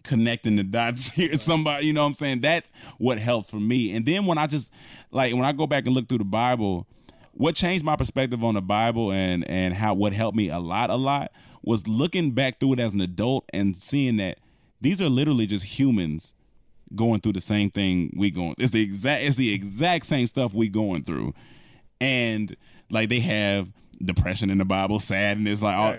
connecting 0.03 0.55
the 0.55 0.63
dots 0.63 1.09
here. 1.11 1.37
Somebody 1.37 1.87
you 1.87 1.93
know 1.93 2.01
what 2.01 2.07
I'm 2.07 2.13
saying? 2.13 2.41
That's 2.41 2.69
what 2.97 3.17
helped 3.17 3.49
for 3.49 3.59
me. 3.59 3.95
And 3.95 4.05
then 4.05 4.25
when 4.25 4.37
I 4.37 4.47
just 4.47 4.71
like 5.11 5.33
when 5.33 5.45
I 5.45 5.51
go 5.51 5.67
back 5.67 5.85
and 5.85 5.95
look 5.95 6.07
through 6.07 6.19
the 6.19 6.25
Bible 6.25 6.87
what 7.35 7.55
changed 7.55 7.85
my 7.85 7.95
perspective 7.95 8.43
on 8.43 8.55
the 8.55 8.61
Bible 8.61 9.11
and 9.11 9.47
and 9.49 9.73
how 9.73 9.93
what 9.93 10.13
helped 10.13 10.37
me 10.37 10.49
a 10.49 10.59
lot 10.59 10.89
a 10.89 10.95
lot 10.95 11.31
was 11.61 11.87
looking 11.87 12.31
back 12.31 12.59
through 12.59 12.73
it 12.73 12.79
as 12.79 12.93
an 12.93 13.01
adult 13.01 13.45
and 13.53 13.75
seeing 13.75 14.17
that 14.17 14.39
these 14.81 15.01
are 15.01 15.09
literally 15.09 15.45
just 15.45 15.65
humans 15.65 16.33
going 16.95 17.19
through 17.19 17.33
the 17.33 17.41
same 17.41 17.69
thing 17.69 18.13
we 18.15 18.31
going 18.31 18.55
it's 18.57 18.71
the 18.71 18.81
exact 18.81 19.23
it's 19.23 19.35
the 19.35 19.53
exact 19.53 20.05
same 20.05 20.27
stuff 20.27 20.53
we 20.53 20.69
going 20.69 21.03
through. 21.03 21.33
And 22.01 22.55
like 22.89 23.09
they 23.09 23.19
have 23.19 23.69
depression 24.03 24.49
in 24.49 24.57
the 24.57 24.65
bible 24.65 24.99
sadness 24.99 25.61
like 25.61 25.75
all 25.75 25.95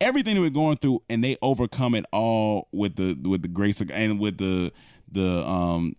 everything 0.00 0.36
that 0.36 0.40
we're 0.40 0.48
going 0.50 0.76
through 0.76 1.02
and 1.10 1.22
they 1.22 1.36
overcome 1.42 1.94
it 1.94 2.06
all 2.12 2.68
with 2.72 2.96
the 2.96 3.16
with 3.28 3.42
the 3.42 3.48
grace 3.48 3.80
of 3.80 3.90
and 3.90 4.18
with 4.18 4.38
the 4.38 4.72
the 5.12 5.46
um 5.46 5.94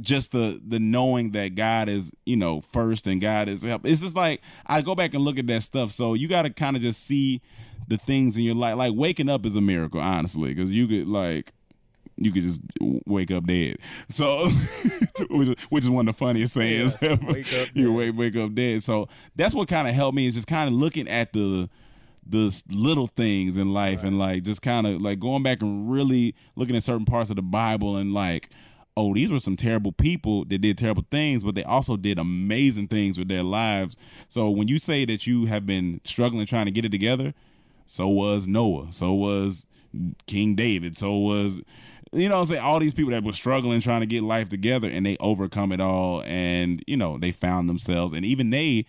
just 0.00 0.32
the 0.32 0.60
the 0.66 0.78
knowing 0.78 1.32
that 1.32 1.54
God 1.54 1.88
is 1.88 2.10
you 2.24 2.36
know 2.36 2.60
first 2.60 3.06
and 3.06 3.20
God 3.20 3.48
is 3.48 3.62
help. 3.62 3.86
It's 3.86 4.00
just 4.00 4.16
like 4.16 4.42
I 4.66 4.80
go 4.80 4.94
back 4.94 5.14
and 5.14 5.22
look 5.22 5.38
at 5.38 5.46
that 5.48 5.62
stuff. 5.62 5.92
So 5.92 6.14
you 6.14 6.28
got 6.28 6.42
to 6.42 6.50
kind 6.50 6.76
of 6.76 6.82
just 6.82 7.04
see 7.04 7.40
the 7.88 7.96
things 7.96 8.36
in 8.36 8.44
your 8.44 8.54
life. 8.54 8.76
Like 8.76 8.92
waking 8.94 9.28
up 9.28 9.44
is 9.44 9.56
a 9.56 9.60
miracle, 9.60 10.00
honestly, 10.00 10.54
because 10.54 10.70
you 10.70 10.86
could 10.86 11.08
like 11.08 11.52
you 12.16 12.32
could 12.32 12.42
just 12.42 12.60
wake 12.80 13.30
up 13.30 13.46
dead. 13.46 13.76
So, 14.08 14.48
which, 15.30 15.48
is, 15.48 15.54
which 15.70 15.84
is 15.84 15.90
one 15.90 16.08
of 16.08 16.14
the 16.14 16.18
funniest 16.18 16.54
sayings 16.54 16.96
yeah, 17.00 17.10
ever. 17.10 17.32
Wake 17.32 17.70
you 17.74 17.92
wake 17.92 18.16
wake 18.16 18.36
up 18.36 18.54
dead. 18.54 18.82
So 18.82 19.08
that's 19.36 19.54
what 19.54 19.68
kind 19.68 19.88
of 19.88 19.94
helped 19.94 20.16
me 20.16 20.26
is 20.26 20.34
just 20.34 20.46
kind 20.46 20.68
of 20.68 20.74
looking 20.74 21.08
at 21.08 21.32
the 21.32 21.68
the 22.26 22.62
little 22.70 23.06
things 23.06 23.56
in 23.56 23.72
life 23.72 24.02
right. 24.02 24.08
and 24.08 24.18
like 24.18 24.42
just 24.42 24.60
kind 24.60 24.86
of 24.86 25.00
like 25.00 25.18
going 25.18 25.42
back 25.42 25.62
and 25.62 25.90
really 25.90 26.34
looking 26.56 26.76
at 26.76 26.82
certain 26.82 27.06
parts 27.06 27.30
of 27.30 27.36
the 27.36 27.42
Bible 27.42 27.96
and 27.96 28.12
like 28.12 28.50
oh, 28.98 29.14
these 29.14 29.30
were 29.30 29.38
some 29.38 29.56
terrible 29.56 29.92
people 29.92 30.44
that 30.46 30.58
did 30.58 30.76
terrible 30.76 31.04
things, 31.08 31.44
but 31.44 31.54
they 31.54 31.62
also 31.62 31.96
did 31.96 32.18
amazing 32.18 32.88
things 32.88 33.16
with 33.16 33.28
their 33.28 33.44
lives. 33.44 33.96
So 34.28 34.50
when 34.50 34.66
you 34.66 34.80
say 34.80 35.04
that 35.04 35.24
you 35.24 35.46
have 35.46 35.64
been 35.64 36.00
struggling 36.02 36.46
trying 36.46 36.66
to 36.66 36.72
get 36.72 36.84
it 36.84 36.90
together, 36.90 37.32
so 37.86 38.08
was 38.08 38.48
Noah, 38.48 38.88
so 38.90 39.14
was 39.14 39.66
King 40.26 40.56
David, 40.56 40.96
so 40.96 41.16
was 41.16 41.62
you 42.12 42.28
know 42.28 42.38
I'm 42.38 42.46
saying 42.46 42.60
all 42.60 42.80
these 42.80 42.92
people 42.92 43.12
that 43.12 43.22
were 43.22 43.32
struggling 43.32 43.80
trying 43.80 44.00
to 44.00 44.06
get 44.06 44.24
life 44.24 44.48
together 44.48 44.88
and 44.88 45.06
they 45.06 45.16
overcome 45.20 45.72
it 45.72 45.80
all 45.80 46.22
and 46.22 46.82
you 46.86 46.96
know 46.96 47.18
they 47.18 47.32
found 47.32 47.68
themselves 47.68 48.14
and 48.14 48.24
even 48.24 48.50
they 48.50 48.86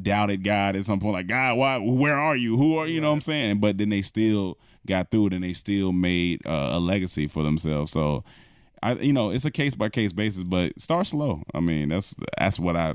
doubted 0.00 0.44
God 0.44 0.76
at 0.76 0.84
some 0.84 1.00
point 1.00 1.14
like 1.14 1.26
God 1.26 1.56
why 1.56 1.76
where 1.76 2.16
are 2.16 2.36
you? 2.36 2.56
Who 2.56 2.78
are 2.78 2.86
you 2.86 3.02
know 3.02 3.08
what 3.08 3.14
I'm 3.14 3.20
saying? 3.20 3.60
But 3.60 3.76
then 3.76 3.90
they 3.90 4.00
still 4.00 4.58
got 4.86 5.10
through 5.10 5.26
it 5.28 5.32
and 5.34 5.44
they 5.44 5.52
still 5.52 5.92
made 5.92 6.46
uh, 6.46 6.70
a 6.72 6.80
legacy 6.80 7.26
for 7.26 7.42
themselves. 7.42 7.92
So 7.92 8.24
I 8.82 8.94
you 8.94 9.12
know 9.12 9.30
it's 9.30 9.44
a 9.44 9.50
case 9.50 9.74
by 9.74 9.88
case 9.88 10.12
basis, 10.12 10.44
but 10.44 10.78
start 10.80 11.06
slow. 11.06 11.42
I 11.54 11.60
mean 11.60 11.90
that's 11.90 12.14
that's 12.38 12.58
what 12.58 12.76
I 12.76 12.94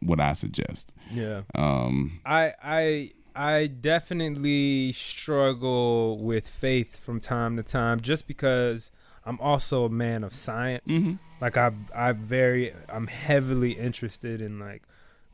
what 0.00 0.20
I 0.20 0.32
suggest. 0.32 0.94
Yeah. 1.12 1.42
Um. 1.54 2.20
I 2.24 2.52
I 2.62 3.10
I 3.34 3.66
definitely 3.66 4.92
struggle 4.92 6.18
with 6.18 6.46
faith 6.46 6.98
from 6.98 7.20
time 7.20 7.56
to 7.56 7.62
time, 7.62 8.00
just 8.00 8.26
because 8.26 8.90
I'm 9.24 9.40
also 9.40 9.84
a 9.84 9.90
man 9.90 10.24
of 10.24 10.34
science. 10.34 10.84
Mm-hmm. 10.86 11.14
Like 11.40 11.56
I 11.56 11.72
I 11.94 12.12
very 12.12 12.72
I'm 12.88 13.06
heavily 13.06 13.72
interested 13.72 14.42
in 14.42 14.58
like 14.58 14.82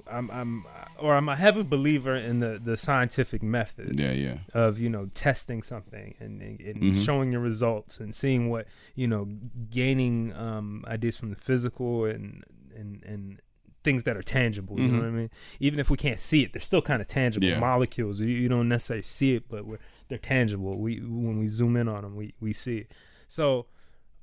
I'm 0.06 0.30
I'm 0.30 0.66
or 0.98 1.14
I'm 1.14 1.28
a 1.28 1.36
heavy 1.36 1.62
believer 1.62 2.14
in 2.14 2.40
the 2.40 2.60
the 2.62 2.76
scientific 2.76 3.42
method. 3.42 3.98
Yeah, 3.98 4.12
yeah. 4.12 4.38
Of 4.54 4.78
you 4.78 4.88
know 4.88 5.10
testing 5.14 5.62
something 5.62 6.14
and, 6.20 6.40
and, 6.40 6.60
and 6.60 6.82
mm-hmm. 6.82 7.00
showing 7.00 7.32
your 7.32 7.40
results 7.40 7.98
and 7.98 8.14
seeing 8.14 8.50
what 8.50 8.66
you 8.94 9.06
know, 9.06 9.28
gaining 9.70 10.32
um, 10.34 10.84
ideas 10.88 11.16
from 11.16 11.30
the 11.30 11.36
physical 11.36 12.04
and 12.04 12.44
and 12.76 13.02
and 13.04 13.40
things 13.84 14.04
that 14.04 14.16
are 14.16 14.22
tangible. 14.22 14.76
You 14.78 14.86
mm-hmm. 14.86 14.96
know 14.96 15.02
what 15.02 15.08
I 15.08 15.12
mean? 15.12 15.30
Even 15.60 15.78
if 15.78 15.88
we 15.88 15.96
can't 15.96 16.20
see 16.20 16.42
it, 16.42 16.52
they're 16.52 16.60
still 16.60 16.82
kind 16.82 17.00
of 17.00 17.06
tangible 17.06 17.46
yeah. 17.46 17.60
molecules. 17.60 18.20
You, 18.20 18.26
you, 18.26 18.48
don't 18.48 18.68
necessarily 18.68 19.04
see 19.04 19.36
it, 19.36 19.48
but 19.48 19.64
they're 20.08 20.18
tangible. 20.18 20.76
We 20.78 20.96
when 20.98 21.38
we 21.38 21.48
zoom 21.48 21.76
in 21.76 21.88
on 21.88 22.02
them, 22.02 22.16
we 22.16 22.34
we 22.40 22.52
see 22.52 22.78
it. 22.78 22.92
So. 23.28 23.66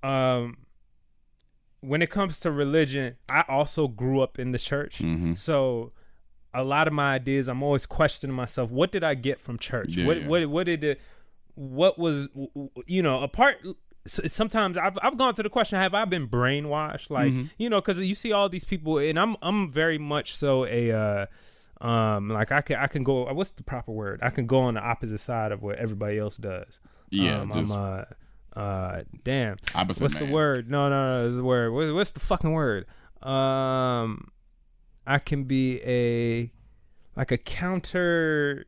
Um, 0.03 0.57
when 1.87 2.01
it 2.01 2.09
comes 2.09 2.39
to 2.41 2.51
religion, 2.51 3.15
I 3.29 3.43
also 3.47 3.87
grew 3.87 4.21
up 4.21 4.39
in 4.39 4.51
the 4.51 4.59
church. 4.59 4.99
Mm-hmm. 4.99 5.35
So 5.35 5.91
a 6.53 6.63
lot 6.63 6.87
of 6.87 6.93
my 6.93 7.13
ideas, 7.13 7.47
I'm 7.47 7.61
always 7.63 7.85
questioning 7.85 8.35
myself, 8.35 8.71
what 8.71 8.91
did 8.91 9.03
I 9.03 9.13
get 9.13 9.41
from 9.41 9.57
church? 9.59 9.89
Yeah, 9.89 10.07
what, 10.07 10.21
yeah. 10.21 10.27
what 10.27 10.45
what 10.47 10.65
did 10.65 10.83
it 10.83 11.01
what 11.55 11.97
was 11.97 12.27
you 12.85 13.01
know, 13.01 13.21
apart 13.21 13.57
sometimes 14.07 14.77
I've 14.77 14.97
I've 15.01 15.17
gone 15.17 15.33
to 15.33 15.43
the 15.43 15.49
question 15.49 15.79
have 15.79 15.95
I 15.95 16.05
been 16.05 16.27
brainwashed 16.27 17.09
like 17.09 17.31
mm-hmm. 17.31 17.45
you 17.57 17.71
know 17.71 17.81
cuz 17.81 17.97
you 17.97 18.13
see 18.13 18.31
all 18.31 18.49
these 18.49 18.65
people 18.65 18.99
and 18.99 19.17
I'm 19.17 19.35
I'm 19.41 19.71
very 19.71 19.97
much 19.97 20.35
so 20.35 20.65
a 20.67 20.91
uh 20.91 21.25
um 21.81 22.29
like 22.29 22.51
I 22.51 22.61
can 22.61 22.75
I 22.75 22.85
can 22.85 23.03
go 23.03 23.31
what's 23.33 23.49
the 23.51 23.63
proper 23.63 23.91
word 23.91 24.19
I 24.21 24.29
can 24.29 24.45
go 24.45 24.59
on 24.59 24.75
the 24.75 24.81
opposite 24.81 25.19
side 25.19 25.51
of 25.51 25.63
what 25.63 25.77
everybody 25.77 26.19
else 26.19 26.37
does 26.37 26.79
yeah 27.09 27.41
um, 27.41 27.51
just... 27.51 27.73
I'm 27.73 27.99
uh 27.99 28.03
uh, 28.55 29.01
damn. 29.23 29.57
Opposite 29.73 30.03
what's 30.03 30.15
man. 30.15 30.27
the 30.27 30.31
word? 30.31 30.69
No, 30.69 30.89
no, 30.89 31.07
no. 31.07 31.27
It's 31.27 31.35
the 31.37 31.43
word. 31.43 31.71
What, 31.71 31.93
what's 31.93 32.11
the 32.11 32.19
fucking 32.19 32.51
word? 32.51 32.85
Um, 33.21 34.31
I 35.05 35.19
can 35.19 35.43
be 35.43 35.81
a 35.83 36.51
like 37.15 37.31
a 37.31 37.37
counter. 37.37 38.65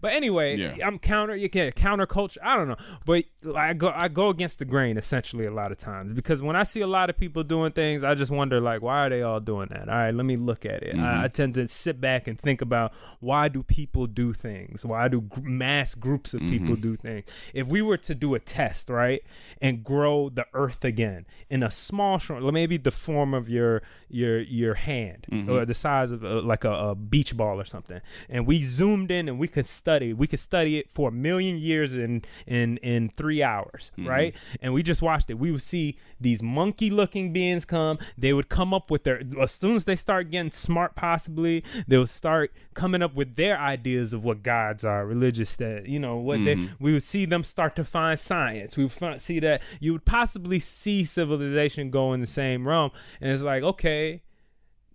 But 0.00 0.12
anyway, 0.12 0.56
Yeah. 0.56 0.76
I'm 0.86 0.98
counter. 0.98 1.34
You 1.34 1.48
can 1.48 1.72
counterculture. 1.72 2.38
I 2.42 2.56
don't 2.56 2.68
know, 2.68 2.76
but 3.04 3.24
I 3.56 3.72
go 3.74 3.92
I 3.94 4.08
go 4.08 4.28
against 4.28 4.58
the 4.58 4.64
grain 4.64 4.96
essentially 4.96 5.46
a 5.46 5.50
lot 5.50 5.72
of 5.72 5.78
times 5.78 6.12
because 6.14 6.40
when 6.42 6.54
I 6.56 6.62
see 6.62 6.80
a 6.82 6.86
lot 6.86 7.10
of 7.10 7.16
people 7.18 7.42
doing 7.42 7.72
things, 7.72 8.04
I 8.04 8.14
just 8.14 8.30
wonder 8.30 8.60
like, 8.60 8.82
why 8.82 9.06
are 9.06 9.10
they 9.10 9.22
all 9.22 9.40
doing 9.40 9.68
that? 9.70 9.88
All 9.88 9.94
right, 9.94 10.14
let 10.14 10.24
me 10.26 10.36
look 10.36 10.64
at 10.66 10.82
it. 10.82 10.94
Mhm. 10.94 11.02
I, 11.02 11.24
I 11.24 11.28
tend 11.28 11.54
to 11.54 11.66
sit 11.68 12.00
back 12.00 12.28
and 12.28 12.38
think 12.38 12.60
about 12.60 12.92
why 13.20 13.48
do 13.48 13.62
people 13.62 14.06
do 14.06 14.32
things? 14.32 14.84
Why 14.84 15.08
do 15.08 15.22
gr- 15.22 15.40
mass 15.40 15.94
groups 15.94 16.32
of 16.34 16.40
people 16.40 16.76
Mhm. 16.76 16.82
do 16.82 16.96
things? 16.96 17.24
If 17.54 17.66
we 17.66 17.82
were 17.82 17.96
to 17.98 18.14
do 18.14 18.34
a 18.34 18.38
test, 18.38 18.88
right, 18.90 19.22
and 19.60 19.82
grow 19.82 20.28
the 20.28 20.46
Earth 20.52 20.84
again 20.84 21.26
in 21.50 21.62
a 21.62 21.70
small, 21.70 22.18
short, 22.18 22.42
maybe 22.52 22.76
the 22.76 22.90
form 22.90 23.34
of 23.34 23.48
your 23.48 23.82
your 24.08 24.38
your 24.40 24.74
hand 24.74 25.26
Mhm. 25.30 25.48
or 25.48 25.64
the 25.64 25.74
size 25.74 26.12
of 26.12 26.24
uh, 26.24 26.40
like 26.42 26.64
a, 26.64 26.70
a 26.72 26.94
beach 26.94 27.36
ball 27.36 27.60
or 27.60 27.64
something, 27.64 28.00
and 28.28 28.46
we 28.46 28.62
zoomed 28.62 29.10
in 29.10 29.28
and 29.28 29.38
we 29.38 29.48
could 29.56 29.66
study, 29.66 30.12
we 30.12 30.26
could 30.26 30.38
study 30.40 30.72
it 30.80 30.90
for 30.90 31.08
a 31.08 31.12
million 31.12 31.56
years 31.58 31.94
in 31.94 32.22
in 32.46 32.76
in 32.78 33.08
three 33.20 33.42
hours, 33.42 33.90
Mhm. 33.98 34.06
right? 34.14 34.34
And 34.60 34.74
we 34.74 34.82
just 34.82 35.00
watched 35.02 35.30
it. 35.30 35.38
We 35.38 35.50
would 35.50 35.62
see 35.62 35.96
these 36.20 36.42
monkey-looking 36.42 37.32
beings 37.32 37.64
come. 37.64 37.98
They 38.18 38.32
would 38.32 38.48
come 38.48 38.74
up 38.74 38.90
with 38.90 39.04
their 39.04 39.22
as 39.40 39.52
soon 39.52 39.74
as 39.76 39.84
they 39.86 39.96
start 39.96 40.30
getting 40.30 40.52
smart, 40.52 40.94
possibly 40.94 41.64
they 41.88 41.96
would 41.98 42.10
start 42.10 42.52
coming 42.74 43.02
up 43.02 43.14
with 43.14 43.36
their 43.36 43.58
ideas 43.58 44.12
of 44.12 44.24
what 44.24 44.42
gods 44.42 44.84
are, 44.84 45.06
religious 45.06 45.56
that 45.56 45.86
you 45.88 45.98
know 45.98 46.16
what 46.18 46.38
Mhm. 46.40 46.44
they. 46.44 46.56
We 46.78 46.92
would 46.92 47.02
see 47.02 47.24
them 47.24 47.42
start 47.42 47.74
to 47.76 47.84
find 47.84 48.18
science. 48.18 48.76
We 48.76 48.84
would 48.84 48.92
fi- 48.92 49.16
see 49.16 49.40
that 49.40 49.62
you 49.80 49.92
would 49.92 50.04
possibly 50.04 50.60
see 50.60 51.04
civilization 51.04 51.90
go 51.90 52.12
in 52.12 52.20
the 52.20 52.26
same 52.26 52.68
realm, 52.68 52.90
and 53.20 53.30
it's 53.32 53.42
like 53.42 53.62
okay 53.62 54.20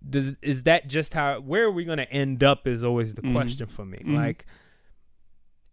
does 0.08 0.36
is 0.42 0.64
that 0.64 0.88
just 0.88 1.14
how 1.14 1.40
where 1.40 1.66
are 1.66 1.72
we 1.72 1.86
going 1.86 1.98
to 2.00 2.12
end 2.12 2.44
up 2.44 2.68
is 2.68 2.84
always 2.84 3.14
the 3.14 3.22
Mhm. 3.22 3.34
question 3.34 3.68
for 3.68 3.86
me 3.86 4.00
Mhm. 4.00 4.16
like 4.16 4.46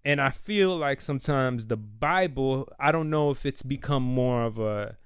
and 0.04 0.20
i 0.20 0.30
feel 0.30 0.76
like 0.76 1.00
sometimes 1.00 1.66
the 1.66 1.76
bible 1.76 2.68
i 2.78 2.92
don't 2.92 3.10
know 3.10 3.30
if 3.30 3.44
it's 3.46 3.62
become 3.62 4.02
more 4.02 4.44
of 4.44 4.58
a 4.58 4.96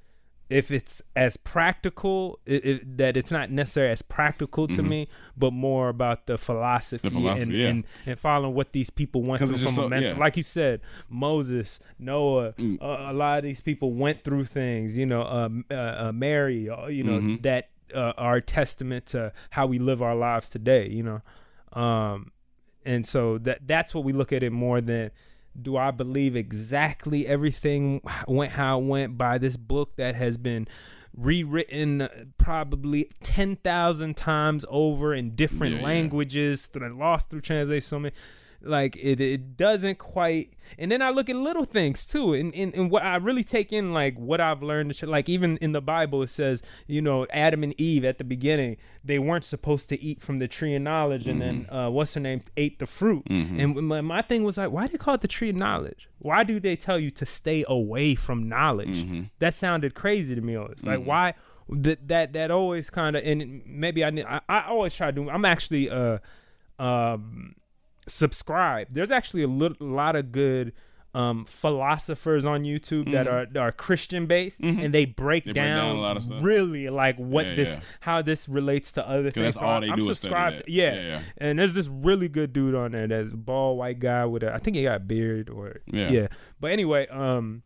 if 0.51 0.70
it's 0.70 1.01
as 1.16 1.39
practical 1.39 2.39
i 2.47 2.55
i 2.65 2.81
that 2.85 3.16
it's 3.16 3.31
not 3.31 3.51
necessarily 3.51 3.93
as 3.93 4.03
practical 4.03 4.69
to 4.69 4.82
Mhm. 4.82 4.89
me 4.89 5.09
but 5.36 5.51
more 5.53 5.89
about 5.89 6.27
the 6.27 6.36
philosophy, 6.36 7.09
The 7.09 7.15
philosophy, 7.15 7.43
and, 7.51 7.59
yeah. 7.59 7.69
and 7.69 7.85
and 8.07 8.19
following 8.19 8.55
what 8.55 8.73
these 8.73 8.90
people 8.90 9.23
went 9.23 9.39
through 9.40 9.57
from 9.57 9.66
a 9.69 9.70
so- 9.70 9.89
mental 9.89 10.12
yeah. 10.12 10.19
like 10.19 10.36
you 10.36 10.43
said 10.43 10.81
moses 11.09 11.81
noah 11.99 12.53
Mm. 12.59 12.77
uh, 12.82 13.11
a 13.11 13.15
lot 13.15 13.39
of 13.39 13.44
these 13.44 13.62
people 13.62 13.93
went 13.94 14.24
through 14.24 14.44
things 14.44 14.99
you 14.99 15.07
know 15.07 15.23
um, 15.23 15.65
uh, 15.70 15.74
uh, 15.74 16.12
mary 16.12 16.69
uh, 16.69 16.86
you 16.89 17.03
know 17.05 17.19
Mhm. 17.20 17.43
that 17.43 17.70
uh, 17.94 18.12
are 18.16 18.36
a 18.36 18.43
testament 18.43 19.06
to 19.06 19.32
how 19.51 19.66
we 19.66 19.78
live 19.78 20.01
our 20.02 20.14
lives 20.14 20.48
today 20.48 20.89
you 20.89 21.02
know 21.02 21.20
um 21.81 22.31
and 22.85 23.06
so 23.06 23.39
that 23.39 23.66
that's 23.66 23.94
what 23.94 24.05
we 24.05 24.12
look 24.12 24.32
at 24.32 24.43
it 24.43 24.51
more 24.52 24.81
than 24.81 25.10
do 25.60 25.77
I 25.77 25.90
believe 25.90 26.35
exactly 26.35 27.27
everything 27.27 28.01
went 28.28 28.52
how 28.52 28.81
it 28.81 28.85
went 28.85 29.19
by 29.19 29.39
this 29.39 29.56
book 29.56 29.97
that 29.97 30.14
has 30.14 30.36
been 30.39 30.66
rewritten 31.14 32.09
probably 32.39 33.10
10,000 33.23 34.16
times 34.16 34.64
over 34.69 35.14
in 35.14 35.35
different 35.35 35.74
Yeah, 35.74 35.81
yeah. 35.81 35.85
languages 35.86 36.69
that 36.69 36.82
lost 36.90 37.28
through 37.31 37.43
translation 37.43 37.86
so 37.86 37.98
many 37.98 38.14
like 38.65 38.97
it 38.97 39.21
it 39.21 39.57
doesn't 39.57 39.99
quite 39.99 40.53
and 40.79 40.91
then 40.93 41.03
I 41.03 41.11
look 41.11 41.29
at 41.29 41.37
little 41.37 41.65
things 41.65 42.07
too 42.07 42.33
and, 42.33 42.55
and 42.55 42.73
and 42.75 42.91
what 42.91 43.03
I 43.03 43.17
really 43.17 43.43
take 43.45 43.73
in 43.73 43.93
like 43.93 44.17
what 44.17 44.41
I've 44.41 44.63
learned 44.63 45.01
like 45.03 45.29
even 45.29 45.57
in 45.59 45.73
the 45.73 45.81
Bible 45.83 46.23
it 46.23 46.31
says 46.31 46.63
you 46.87 47.03
know 47.03 47.27
Adam 47.31 47.63
and 47.65 47.75
Eve 47.81 48.05
at 48.05 48.19
the 48.19 48.25
beginning 48.25 48.77
they 49.05 49.19
weren't 49.19 49.45
supposed 49.45 49.89
to 49.89 50.01
eat 50.01 50.21
from 50.23 50.39
the 50.39 50.47
tree 50.47 50.75
of 50.77 50.83
knowledge 50.83 51.27
and 51.27 51.41
then 51.43 51.67
uh, 51.71 51.91
what's 51.91 52.15
her 52.15 52.21
name 52.21 52.43
ate 52.57 52.79
the 52.79 52.87
fruit 52.87 53.25
Mhm. 53.25 53.61
and 53.63 53.89
my, 53.89 54.01
my 54.01 54.23
thing 54.23 54.45
was 54.45 54.57
like 54.57 54.71
why 54.71 54.87
do 54.87 54.93
they 54.93 54.99
call 54.99 55.15
it 55.15 55.21
the 55.23 55.29
tree 55.29 55.51
of 55.51 55.57
knowledge 55.57 56.09
why 56.19 56.45
do 56.45 56.61
they 56.61 56.77
tell 56.77 56.99
you 56.99 57.11
to 57.11 57.27
stay 57.27 57.65
away 57.69 58.15
from 58.15 58.49
knowledge 58.49 59.05
Mhm. 59.05 59.31
that 59.41 59.55
sounded 59.55 59.95
crazy 59.95 60.35
to 60.35 60.41
me 60.41 60.55
always 60.57 60.83
like 60.85 61.01
Mhm. 61.01 61.05
why 61.07 61.35
that 61.69 62.07
that 62.09 62.33
that 62.35 62.51
always 62.51 62.91
kind 62.91 63.17
of 63.17 63.25
and 63.25 63.63
maybe 63.67 64.05
I, 64.05 64.09
I 64.09 64.41
I 64.49 64.67
always 64.69 64.95
try 64.95 65.07
to 65.07 65.13
do 65.13 65.29
I'm 65.31 65.45
actually 65.45 65.91
uh 65.91 66.19
um 66.79 67.55
subscribe 68.13 68.87
there's 68.91 69.11
actually 69.11 69.43
a 69.43 69.49
little, 69.49 69.77
lot 69.87 70.15
of 70.17 70.33
good 70.33 70.73
um 71.15 71.45
philosophers 71.45 72.45
on 72.47 72.65
YouTube 72.65 73.13
that 73.13 73.29
are 73.29 73.47
are 73.61 73.71
Christian 73.71 74.25
based 74.27 74.61
and 74.61 74.95
they 74.95 75.05
break, 75.05 75.45
Mm-hmm. 75.45 75.49
They 75.49 75.53
break 75.53 75.55
down, 75.55 75.77
down 75.77 75.97
a 75.97 76.01
lot 76.01 76.17
of 76.17 76.23
stuff. 76.23 76.39
really 76.43 76.89
like 76.89 77.17
what 77.19 77.45
Yeah, 77.47 77.55
this 77.55 77.75
yeah. 77.75 77.81
how 78.01 78.23
this 78.23 78.49
relates 78.49 78.93
to 78.93 79.07
other 79.07 79.31
things. 79.31 79.45
that's 79.45 79.57
So 79.59 79.63
all 79.65 79.81
they 79.83 79.91
I'm 79.91 79.97
do 79.99 80.07
subscribed 80.15 80.63
yeah. 80.69 80.95
Yeah. 80.95 81.21
And 81.37 81.59
there's 81.59 81.75
this 81.75 81.89
really 81.89 82.29
good 82.29 82.55
dude 82.55 82.75
on 82.75 82.93
there 82.93 83.07
that's 83.07 83.35
a 83.35 83.37
bald 83.37 83.77
white 83.79 84.01
guy 84.01 84.25
with 84.25 84.43
a 84.43 84.55
I 84.55 84.59
think 84.59 84.77
he 84.77 84.85
got 84.85 84.97
a 84.97 85.01
beard 85.01 85.51
or 85.51 85.81
Yeah. 85.87 86.11
yeah. 86.11 86.27
But 86.61 86.71
anyway, 86.73 87.07
um 87.09 87.63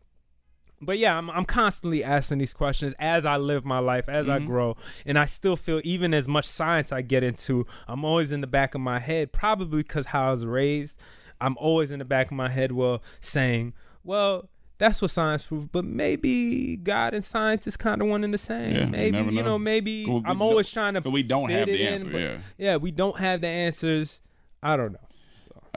but 0.81 0.97
yeah, 0.97 1.17
I'm 1.17 1.29
I'm 1.29 1.45
constantly 1.45 2.03
asking 2.03 2.37
these 2.39 2.53
questions 2.53 2.93
as 2.99 3.25
I 3.25 3.37
live 3.37 3.65
my 3.65 3.79
life, 3.79 4.07
as 4.09 4.27
I 4.29 4.39
Mhm. 4.39 4.45
grow, 4.47 4.77
and 5.05 5.17
I 5.17 5.25
still 5.25 5.55
feel 5.55 5.81
even 5.83 6.13
as 6.13 6.27
much 6.27 6.45
science 6.45 6.91
I 6.91 7.01
get 7.01 7.23
into, 7.23 7.65
I'm 7.87 8.03
always 8.05 8.31
in 8.31 8.41
the 8.41 8.47
back 8.47 8.75
of 8.75 8.81
my 8.81 8.99
head, 8.99 9.31
probably 9.31 9.83
because 9.83 10.07
how 10.07 10.27
I 10.29 10.31
was 10.31 10.45
raised. 10.45 10.99
I'm 11.41 11.55
always 11.57 11.91
in 11.91 11.99
the 11.99 12.05
back 12.05 12.27
of 12.27 12.33
my 12.37 12.49
head, 12.49 12.71
well, 12.71 13.01
saying, 13.21 13.73
well. 14.03 14.49
That's 14.79 15.01
what 15.01 15.09
science 15.09 15.41
proves, 15.41 15.65
but 15.71 15.85
maybe 15.85 16.75
God 16.77 17.15
and 17.15 17.25
science 17.25 17.65
is 17.65 17.75
kind 17.75 17.99
of 17.99 18.07
one 18.09 18.23
and 18.23 18.31
the 18.31 18.37
same. 18.37 18.75
Yeah, 18.75 18.85
maybe 18.85 19.17
you 19.17 19.31
know, 19.41 19.41
know. 19.41 19.57
maybe 19.57 20.05
I'm 20.23 20.39
always 20.39 20.69
trying 20.71 20.93
to. 20.93 21.01
'cause 21.01 21.11
we 21.11 21.23
don't 21.23 21.49
have 21.49 21.65
the 21.65 21.81
in, 21.81 21.93
answer, 21.93 22.09
but- 22.11 22.21
yeah. 22.21 22.37
yeah, 22.59 22.75
we 22.75 22.91
don't 22.91 23.17
have 23.17 23.41
the 23.41 23.47
answers. 23.47 24.21
I 24.61 24.77
don't 24.77 24.91
know. 24.91 24.99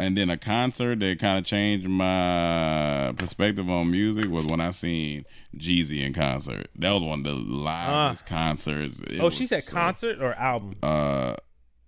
And 0.00 0.16
then 0.16 0.30
a 0.30 0.38
concert 0.38 0.98
that 1.00 1.18
kind 1.18 1.38
of 1.38 1.44
changed 1.44 1.86
my 1.86 3.12
perspective 3.16 3.68
on 3.68 3.90
music 3.90 4.30
was 4.30 4.46
when 4.46 4.58
I 4.58 4.70
seen 4.70 5.26
Jeezy 5.54 6.02
in 6.04 6.14
concert. 6.14 6.68
That 6.76 6.92
was 6.92 7.02
one 7.02 7.18
of 7.18 7.24
the 7.26 7.34
livest 7.34 8.24
concerts. 8.24 8.98
It 9.00 9.20
oh, 9.20 9.28
she 9.28 9.44
said 9.44 9.62
so- 9.62 9.72
concert 9.72 10.22
or 10.22 10.32
album. 10.34 10.74
Uh, 10.82 11.36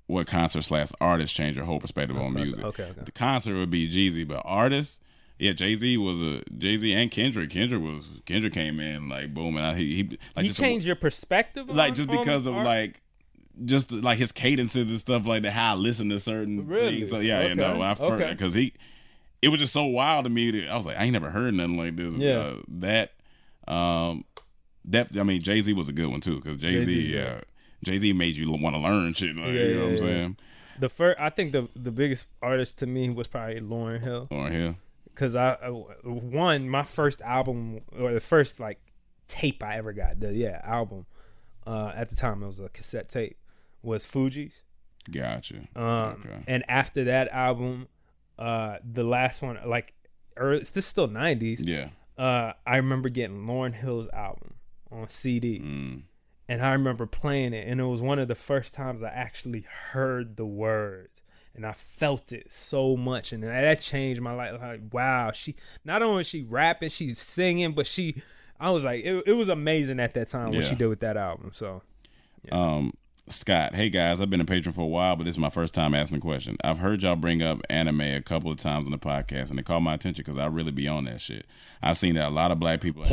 what 0.08 0.26
concert 0.26 0.62
slash 0.62 0.90
artist 1.00 1.34
changed 1.34 1.56
your 1.56 1.64
whole 1.64 1.80
perspective 1.80 2.16
on 2.18 2.34
concert. 2.34 2.44
music? 2.44 2.64
Okay, 2.64 2.82
okay. 2.82 3.00
The 3.02 3.12
concert 3.12 3.56
would 3.56 3.70
be 3.70 3.88
Jeezy, 3.88 4.28
but 4.28 4.42
artist, 4.44 5.00
yeah, 5.38 5.52
Jay 5.52 5.74
Z 5.74 5.96
was 5.96 6.20
a 6.20 6.42
Jay 6.58 6.76
Z 6.76 6.92
and 6.92 7.10
Kendrick. 7.10 7.48
Kendrick 7.48 7.82
was 7.82 8.08
Kendrick 8.26 8.52
came 8.52 8.78
in 8.78 9.08
like 9.08 9.32
boom, 9.32 9.56
and 9.56 9.64
I, 9.64 9.74
he, 9.74 9.94
he 9.94 10.02
like 10.36 10.44
you 10.44 10.48
just 10.48 10.60
changed 10.60 10.86
your 10.86 10.96
perspective, 10.96 11.70
like 11.70 11.90
on- 11.90 11.94
just 11.94 12.08
on 12.10 12.18
because 12.18 12.46
of 12.46 12.56
art? 12.56 12.66
like 12.66 13.00
just 13.64 13.92
like 13.92 14.18
his 14.18 14.32
cadences 14.32 14.88
and 14.90 14.98
stuff 15.00 15.26
like 15.26 15.42
that. 15.42 15.52
How 15.52 15.72
I 15.72 15.76
listen 15.76 16.08
to 16.10 16.18
certain 16.20 16.66
Really? 16.66 16.98
things. 17.00 17.10
So 17.10 17.18
yeah, 17.20 17.38
Okay, 17.40 17.48
you 17.50 17.54
know, 17.56 17.80
I 17.82 17.94
first 17.94 18.10
okay. 18.12 18.30
because 18.32 18.54
he, 18.54 18.72
it 19.42 19.48
was 19.48 19.60
just 19.60 19.72
so 19.72 19.84
wild 19.84 20.24
to 20.24 20.30
me 20.30 20.50
that 20.52 20.68
I 20.70 20.76
was 20.76 20.86
like, 20.86 20.96
I 20.96 21.04
ain't 21.04 21.12
never 21.12 21.30
heard 21.30 21.54
nothing 21.54 21.76
like 21.76 21.96
this. 21.96 22.14
Yeah. 22.14 22.38
Uh, 22.38 22.56
that, 22.68 23.12
um, 23.68 24.24
that 24.86 25.16
I 25.16 25.22
mean, 25.22 25.40
Jay 25.42 25.60
Z 25.60 25.72
was 25.74 25.88
a 25.88 25.92
good 25.92 26.08
one 26.08 26.20
too 26.20 26.36
because 26.36 26.56
Jay 26.56 26.80
Z, 26.80 26.86
Jay-Z, 26.86 27.14
yeah, 27.14 27.20
yeah. 27.20 27.40
Jay 27.84 27.98
Z 27.98 28.12
made 28.12 28.36
you 28.36 28.50
want 28.50 28.74
to 28.74 28.80
learn 28.80 29.12
shit. 29.14 29.36
Like, 29.36 29.46
Yeah, 29.48 29.52
you 29.52 29.74
know 29.74 29.80
what 29.80 29.86
I'm 29.86 29.90
yeah, 29.92 29.96
saying? 29.96 30.36
The 30.80 30.88
first, 30.88 31.20
I 31.20 31.28
think 31.30 31.52
the 31.52 31.68
the 31.76 31.90
biggest 31.92 32.26
artist 32.40 32.78
to 32.78 32.86
me 32.86 33.10
was 33.10 33.28
probably 33.28 33.60
Lauryn 33.60 34.00
Hill. 34.02 34.26
Lauryn 34.30 34.50
Hill. 34.50 34.76
Cause 35.14 35.36
I, 35.36 35.52
I 35.62 35.68
one 35.68 36.68
my 36.70 36.84
first 36.84 37.20
album 37.20 37.80
or 37.98 38.14
the 38.14 38.20
first 38.20 38.58
like 38.58 38.80
tape 39.28 39.62
I 39.62 39.76
ever 39.76 39.92
got 39.92 40.20
the 40.20 40.32
yeah 40.32 40.60
album 40.64 41.04
uh 41.66 41.92
at 41.94 42.08
the 42.08 42.16
time 42.16 42.42
it 42.42 42.46
was 42.46 42.58
a 42.60 42.68
cassette 42.70 43.08
tape 43.10 43.36
was 43.82 44.04
Fugees 44.06 44.62
Gotcha. 45.10 45.66
um 45.74 45.84
okay. 46.20 46.42
and 46.46 46.64
after 46.68 47.04
that 47.04 47.28
album 47.30 47.88
uh 48.38 48.76
the 48.84 49.02
last 49.04 49.42
one 49.42 49.58
like 49.66 49.94
early, 50.36 50.60
this 50.60 50.76
is 50.76 50.86
still 50.86 51.08
90s 51.08 51.60
Yeah. 51.62 51.88
uh 52.16 52.52
I 52.66 52.76
remember 52.76 53.08
getting 53.08 53.44
Lauryn 53.46 53.74
Hill's 53.74 54.08
album 54.08 54.54
on 54.90 55.08
CD 55.08 55.58
Mm. 55.60 56.02
and 56.48 56.62
I 56.62 56.72
remember 56.72 57.06
playing 57.06 57.52
it, 57.54 57.66
and 57.66 57.80
it 57.80 57.84
was 57.84 58.00
one 58.02 58.18
of 58.18 58.28
the 58.28 58.34
first 58.34 58.74
times 58.74 59.02
I 59.02 59.08
actually 59.08 59.64
heard 59.92 60.36
the 60.36 60.44
words, 60.46 61.22
and 61.54 61.64
I 61.66 61.72
felt 61.72 62.30
it 62.32 62.52
so 62.52 62.96
much, 62.96 63.32
and 63.32 63.42
that 63.42 63.80
changed 63.80 64.20
my 64.20 64.32
life. 64.34 64.60
Like, 64.60 64.82
wow, 64.92 65.32
she 65.32 65.54
not 65.84 66.02
only 66.02 66.20
is 66.22 66.26
she 66.26 66.42
rapping, 66.42 66.90
she's 66.90 67.18
singing, 67.18 67.72
but 67.72 67.86
she, 67.86 68.22
I 68.60 68.70
was 68.70 68.84
like, 68.84 69.02
it, 69.04 69.24
it 69.26 69.32
was 69.32 69.48
amazing 69.48 69.98
at 69.98 70.12
that 70.14 70.28
time 70.28 70.52
what 70.52 70.64
she 70.64 70.74
did 70.74 70.88
with 70.88 71.00
that 71.00 71.16
album. 71.16 71.50
So 71.54 71.82
Um, 72.50 72.92
Scott, 73.28 73.76
hey 73.76 73.88
guys, 73.88 74.20
I've 74.20 74.30
been 74.30 74.40
a 74.40 74.44
patron 74.44 74.72
for 74.72 74.80
a 74.82 74.86
while, 74.86 75.14
but 75.14 75.24
this 75.24 75.34
is 75.34 75.38
my 75.38 75.48
first 75.48 75.72
time 75.72 75.94
asking 75.94 76.18
a 76.18 76.20
question. 76.20 76.56
I've 76.64 76.78
heard 76.78 77.02
y'all 77.04 77.14
bring 77.14 77.40
up 77.40 77.60
anime 77.70 78.00
a 78.00 78.20
couple 78.20 78.50
of 78.50 78.58
times 78.58 78.86
on 78.86 78.90
the 78.90 78.98
podcast, 78.98 79.48
and 79.50 79.60
it 79.60 79.64
caught 79.64 79.80
my 79.80 79.94
attention 79.94 80.24
because 80.24 80.38
I 80.38 80.46
really 80.46 80.72
be 80.72 80.88
on 80.88 81.04
that 81.04 81.20
shit. 81.20 81.46
I've 81.80 81.96
seen 81.96 82.16
that 82.16 82.28
a 82.28 82.34
lot 82.34 82.50
of 82.50 82.58
black 82.58 82.80
people. 82.80 83.04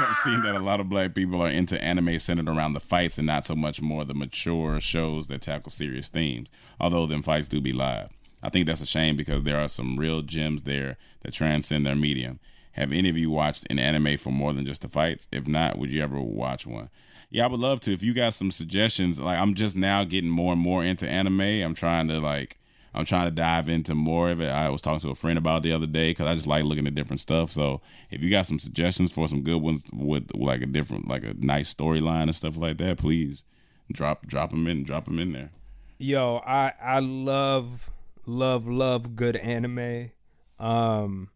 I've 0.00 0.16
seen 0.16 0.42
that 0.42 0.56
a 0.56 0.58
lot 0.58 0.80
of 0.80 0.88
black 0.88 1.14
people 1.14 1.40
are 1.40 1.48
into 1.48 1.82
anime 1.82 2.18
centered 2.18 2.48
around 2.48 2.72
the 2.72 2.80
fights 2.80 3.18
and 3.18 3.26
not 3.26 3.46
so 3.46 3.54
much 3.54 3.80
more 3.80 4.04
the 4.04 4.14
mature 4.14 4.80
shows 4.80 5.28
that 5.28 5.42
tackle 5.42 5.70
serious 5.70 6.08
themes. 6.08 6.50
Although 6.80 7.06
them 7.06 7.22
fights 7.22 7.46
do 7.46 7.60
be 7.60 7.72
live, 7.72 8.08
I 8.42 8.48
think 8.48 8.66
that's 8.66 8.80
a 8.80 8.86
shame 8.86 9.16
because 9.16 9.44
there 9.44 9.60
are 9.60 9.68
some 9.68 9.96
real 9.96 10.22
gems 10.22 10.62
there 10.62 10.98
that 11.22 11.32
transcend 11.32 11.86
their 11.86 11.94
medium. 11.94 12.40
Have 12.72 12.90
any 12.90 13.08
of 13.08 13.16
you 13.16 13.30
watched 13.30 13.64
an 13.70 13.78
anime 13.78 14.16
for 14.16 14.30
more 14.30 14.52
than 14.52 14.66
just 14.66 14.82
the 14.82 14.88
fights? 14.88 15.28
If 15.30 15.46
not, 15.46 15.78
would 15.78 15.90
you 15.90 16.02
ever 16.02 16.20
watch 16.20 16.66
one? 16.66 16.90
Yeah, 17.32 17.44
I 17.44 17.48
would 17.48 17.60
love 17.60 17.80
to. 17.80 17.92
If 17.94 18.02
you 18.02 18.12
got 18.12 18.34
some 18.34 18.50
suggestions, 18.50 19.18
like 19.18 19.38
I'm 19.38 19.54
just 19.54 19.74
now 19.74 20.04
getting 20.04 20.28
more 20.28 20.52
and 20.52 20.60
more 20.60 20.84
into 20.84 21.08
anime. 21.08 21.40
I'm 21.40 21.72
trying 21.72 22.08
to 22.08 22.20
like 22.20 22.58
I'm 22.92 23.06
trying 23.06 23.24
to 23.24 23.30
dive 23.30 23.70
into 23.70 23.94
more 23.94 24.30
of 24.30 24.42
it. 24.42 24.50
I 24.50 24.68
was 24.68 24.82
talking 24.82 25.00
to 25.00 25.10
a 25.10 25.14
friend 25.14 25.38
about 25.38 25.62
the 25.62 25.72
other 25.72 25.86
day 25.86 26.10
because 26.10 26.26
I 26.26 26.34
just 26.34 26.46
like 26.46 26.64
looking 26.64 26.86
at 26.86 26.94
different 26.94 27.20
stuff. 27.20 27.50
So 27.50 27.80
if 28.10 28.22
you 28.22 28.28
got 28.28 28.44
some 28.44 28.58
suggestions 28.58 29.10
for 29.10 29.26
some 29.28 29.40
good 29.40 29.62
ones 29.62 29.82
with 29.94 30.30
like 30.34 30.60
a 30.60 30.66
different, 30.66 31.08
like 31.08 31.24
a 31.24 31.32
nice 31.38 31.72
storyline 31.72 32.24
and 32.24 32.36
stuff 32.36 32.58
like 32.58 32.76
that, 32.76 32.98
please 32.98 33.44
drop 33.90 34.26
drop 34.26 34.50
them 34.50 34.66
in, 34.66 34.84
drop 34.84 35.06
them 35.06 35.18
in 35.18 35.32
there. 35.32 35.52
Yo, 35.96 36.42
I 36.46 36.74
I 36.82 36.98
love 36.98 37.88
love 38.26 38.68
love 38.68 39.16
good 39.16 39.36
anime. 39.36 40.10
Um 40.58 41.30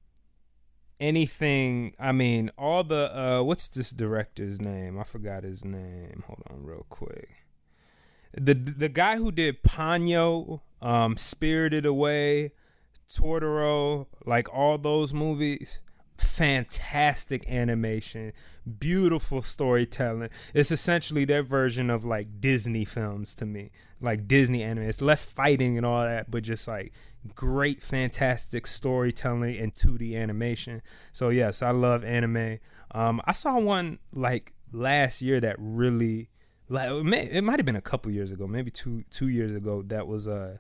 anything 0.99 1.95
I 1.99 2.13
mean 2.13 2.51
all 2.57 2.83
the 2.85 3.17
uh 3.17 3.43
what's 3.43 3.69
this 3.69 3.91
director's 3.91 4.61
name? 4.61 4.99
I 4.99 5.05
forgot 5.05 5.45
his 5.45 5.65
name. 5.65 6.25
Hold 6.27 6.43
on 6.51 6.65
real 6.65 6.87
quick. 6.89 7.29
The 8.37 8.55
the 8.55 8.89
guy 8.89 9.17
who 9.17 9.31
did 9.31 9.63
Ponyo, 9.63 10.61
um 10.81 11.17
Spirited 11.17 11.87
Away, 11.87 12.53
Totoro, 13.09 14.07
like 14.25 14.53
all 14.53 14.79
those 14.79 15.13
movies, 15.13 15.81
fantastic 16.17 17.49
animation, 17.51 18.33
beautiful 18.79 19.43
storytelling. 19.43 20.31
It's 20.55 20.71
essentially 20.71 21.25
their 21.25 21.43
version 21.43 21.91
of 21.91 22.05
like 22.05 22.41
Disney 22.41 22.85
films 22.85 23.35
to 23.37 23.47
me, 23.47 23.71
like 24.01 24.27
Disney 24.29 24.63
anime. 24.63 24.85
It's 24.85 25.01
less 25.01 25.23
fighting 25.23 25.77
and 25.77 25.87
all 25.87 26.03
that, 26.03 26.31
but 26.31 26.43
just 26.43 26.67
like 26.67 26.93
great, 27.35 27.83
fantastic 27.83 28.67
storytelling 28.67 29.57
and 29.59 29.75
2D 29.75 30.15
animation. 30.17 30.83
So 31.13 31.29
yes, 31.31 31.63
I 31.63 31.71
love 31.71 32.05
anime. 32.05 32.59
Um, 32.93 33.21
I 33.25 33.33
saw 33.33 33.59
one 33.59 33.99
like 34.13 34.53
last 34.73 35.23
year 35.23 35.41
that 35.41 35.57
really, 35.59 36.31
like 36.69 36.91
it, 36.91 37.05
may, 37.05 37.25
it 37.31 37.43
might 37.43 37.59
have 37.59 37.67
been 37.67 37.77
a 37.77 37.81
couple 37.83 38.11
years 38.13 38.31
ago, 38.31 38.47
maybe 38.47 38.71
two 38.71 39.05
two 39.11 39.29
years 39.29 39.55
ago. 39.55 39.83
That 39.83 40.07
was 40.07 40.27
uh 40.29 40.59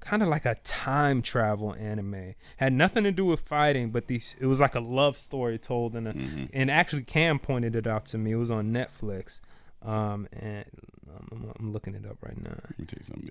kind 0.00 0.22
of 0.22 0.28
like 0.28 0.44
a 0.44 0.54
time 0.64 1.22
travel 1.22 1.74
anime. 1.74 2.34
Had 2.58 2.72
nothing 2.74 3.04
to 3.04 3.12
do 3.12 3.24
with 3.24 3.40
fighting, 3.40 3.90
but 3.90 4.06
these 4.06 4.36
it 4.38 4.46
was 4.46 4.60
like 4.60 4.74
a 4.74 4.80
love 4.80 5.16
story 5.18 5.58
told 5.58 5.94
in 5.96 6.06
a 6.06 6.12
Mm-hmm. 6.12 6.44
and 6.52 6.70
actually 6.70 7.02
Cam 7.04 7.38
pointed 7.38 7.74
it 7.76 7.86
out 7.86 8.06
to 8.06 8.18
me. 8.18 8.32
It 8.32 8.36
was 8.36 8.50
on 8.50 8.72
Netflix. 8.72 9.40
Um 9.82 10.28
and 10.32 10.64
I'm, 11.30 11.52
I'm 11.58 11.72
looking 11.72 11.94
it 11.94 12.06
up 12.06 12.18
right 12.22 12.40
now. 12.42 12.50
Let 12.50 12.78
me 12.78 12.86
tell 12.86 12.98
you 12.98 13.04
something. 13.04 13.30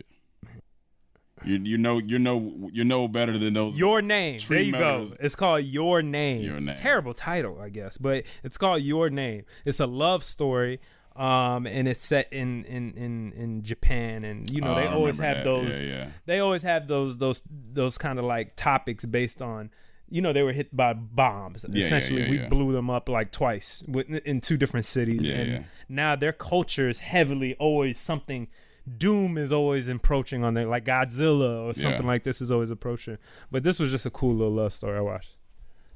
You 1.46 1.58
you 1.64 1.78
know 1.78 1.98
you 2.00 2.20
know 2.20 2.70
you 2.72 2.84
know 2.84 3.08
better 3.08 3.38
than 3.38 3.54
those. 3.54 3.78
Your 3.78 4.02
name. 4.02 4.40
There 4.48 4.60
you 4.62 4.72
members. 4.72 5.12
go. 5.12 5.18
It's 5.20 5.36
called 5.36 5.64
Your 5.66 6.02
Name. 6.02 6.42
Your 6.42 6.60
Name. 6.60 6.76
Terrible 6.76 7.14
title, 7.14 7.60
I 7.62 7.70
guess, 7.70 7.98
but 7.98 8.24
it's 8.44 8.58
called 8.58 8.82
Your 8.82 9.10
Name. 9.10 9.46
It's 9.66 9.80
a 9.80 9.86
love 9.88 10.24
story. 10.24 10.80
Um, 11.16 11.68
and 11.68 11.88
it's 11.88 12.02
set 12.02 12.34
in, 12.34 12.66
in, 12.66 12.94
in, 12.94 13.34
in 13.34 13.62
Japan, 13.62 14.24
and 14.24 14.50
you 14.50 14.62
know 14.62 14.72
Oh, 14.72 14.76
they 14.76 14.88
I 14.88 14.94
always 14.94 15.20
have 15.20 15.38
that. 15.38 15.44
those. 15.44 15.80
Yeah, 15.80 15.86
yeah. 15.88 16.10
They 16.26 16.40
always 16.40 16.64
have 16.64 16.88
those 16.88 17.18
those 17.18 17.44
those 17.52 18.00
kind 18.00 18.18
of 18.18 18.26
like 18.26 18.56
topics 18.56 19.06
based 19.06 19.40
on, 19.40 19.70
you 20.10 20.24
know, 20.24 20.34
they 20.34 20.42
were 20.42 20.54
hit 20.54 20.76
by 20.76 20.94
bombs. 20.94 21.68
Yeah, 21.70 21.82
yeah, 21.82 21.86
Essentially, 21.86 22.28
we 22.32 22.40
blew 22.48 22.72
them 22.72 22.90
up 22.90 23.10
like 23.10 23.32
twice 23.32 23.84
in 24.26 24.42
two 24.42 24.58
different 24.58 24.88
cities, 24.88 25.28
and 25.28 25.52
yeah. 25.52 25.64
now 25.88 26.16
their 26.16 26.34
culture 26.34 26.90
is 26.90 26.98
heavily 26.98 27.54
always 27.60 28.00
something. 28.00 28.48
Doom 28.98 29.38
is 29.38 29.52
always 29.52 29.88
approaching 29.88 30.44
on 30.44 30.54
there, 30.56 30.66
like 30.68 30.84
Godzilla 30.86 31.64
or 31.68 31.74
something 31.74 32.02
Yeah. 32.02 32.08
like 32.08 32.24
this 32.24 32.42
is 32.42 32.52
always 32.52 32.70
approaching. 32.70 33.18
But 33.50 33.64
this 33.64 33.80
was 33.80 33.92
just 33.92 34.06
a 34.06 34.10
cool 34.10 34.36
little 34.36 34.54
love 34.54 34.74
story 34.74 34.98
I 34.98 35.02
watched. 35.02 35.38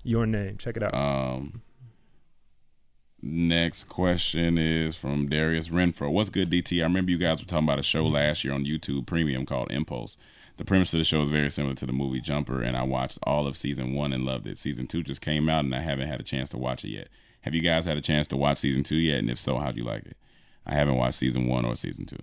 Your 0.03 0.25
name, 0.25 0.57
check 0.57 0.77
it 0.77 0.83
out. 0.83 0.93
Um, 0.95 1.61
next 3.21 3.85
question 3.85 4.57
is 4.57 4.97
from 4.97 5.27
Darius 5.27 5.69
Renfro. 5.69 6.11
What's 6.11 6.29
good, 6.29 6.49
DT? 6.49 6.79
I 6.79 6.83
remember 6.83 7.11
you 7.11 7.17
guys 7.17 7.39
were 7.41 7.45
talking 7.45 7.65
about 7.67 7.79
a 7.79 7.83
show 7.83 8.05
last 8.05 8.43
year 8.43 8.53
on 8.53 8.63
YouTube 8.65 9.05
Premium 9.05 9.45
called 9.45 9.71
Impulse. 9.71 10.17
The 10.57 10.65
premise 10.65 10.93
of 10.93 10.97
the 10.99 11.03
show 11.03 11.21
is 11.21 11.29
very 11.29 11.49
similar 11.51 11.75
to 11.75 11.85
the 11.85 11.93
movie 11.93 12.21
Jumper, 12.21 12.61
and 12.63 12.75
I 12.75 12.83
watched 12.83 13.19
all 13.23 13.45
of 13.47 13.55
season 13.57 13.93
one 13.93 14.11
and 14.13 14.23
loved 14.25 14.47
it. 14.47 14.57
Season 14.57 14.87
two 14.87 15.03
just 15.03 15.21
came 15.21 15.49
out, 15.49 15.65
and 15.65 15.75
I 15.75 15.81
haven't 15.81 16.07
had 16.07 16.19
a 16.19 16.23
chance 16.23 16.49
to 16.49 16.57
watch 16.57 16.83
it 16.83 16.89
yet. 16.89 17.09
Have 17.41 17.53
you 17.53 17.61
guys 17.61 17.85
had 17.85 17.97
a 17.97 18.01
chance 18.01 18.27
to 18.27 18.37
watch 18.37 18.57
season 18.57 18.83
two 18.83 18.95
yet? 18.95 19.19
And 19.19 19.29
if 19.29 19.37
so, 19.37 19.57
how'd 19.59 19.77
you 19.77 19.83
like 19.83 20.05
it? 20.05 20.17
I 20.65 20.73
haven't 20.73 20.95
watched 20.95 21.17
season 21.17 21.47
one 21.47 21.63
or 21.65 21.75
season 21.75 22.05
two. 22.05 22.17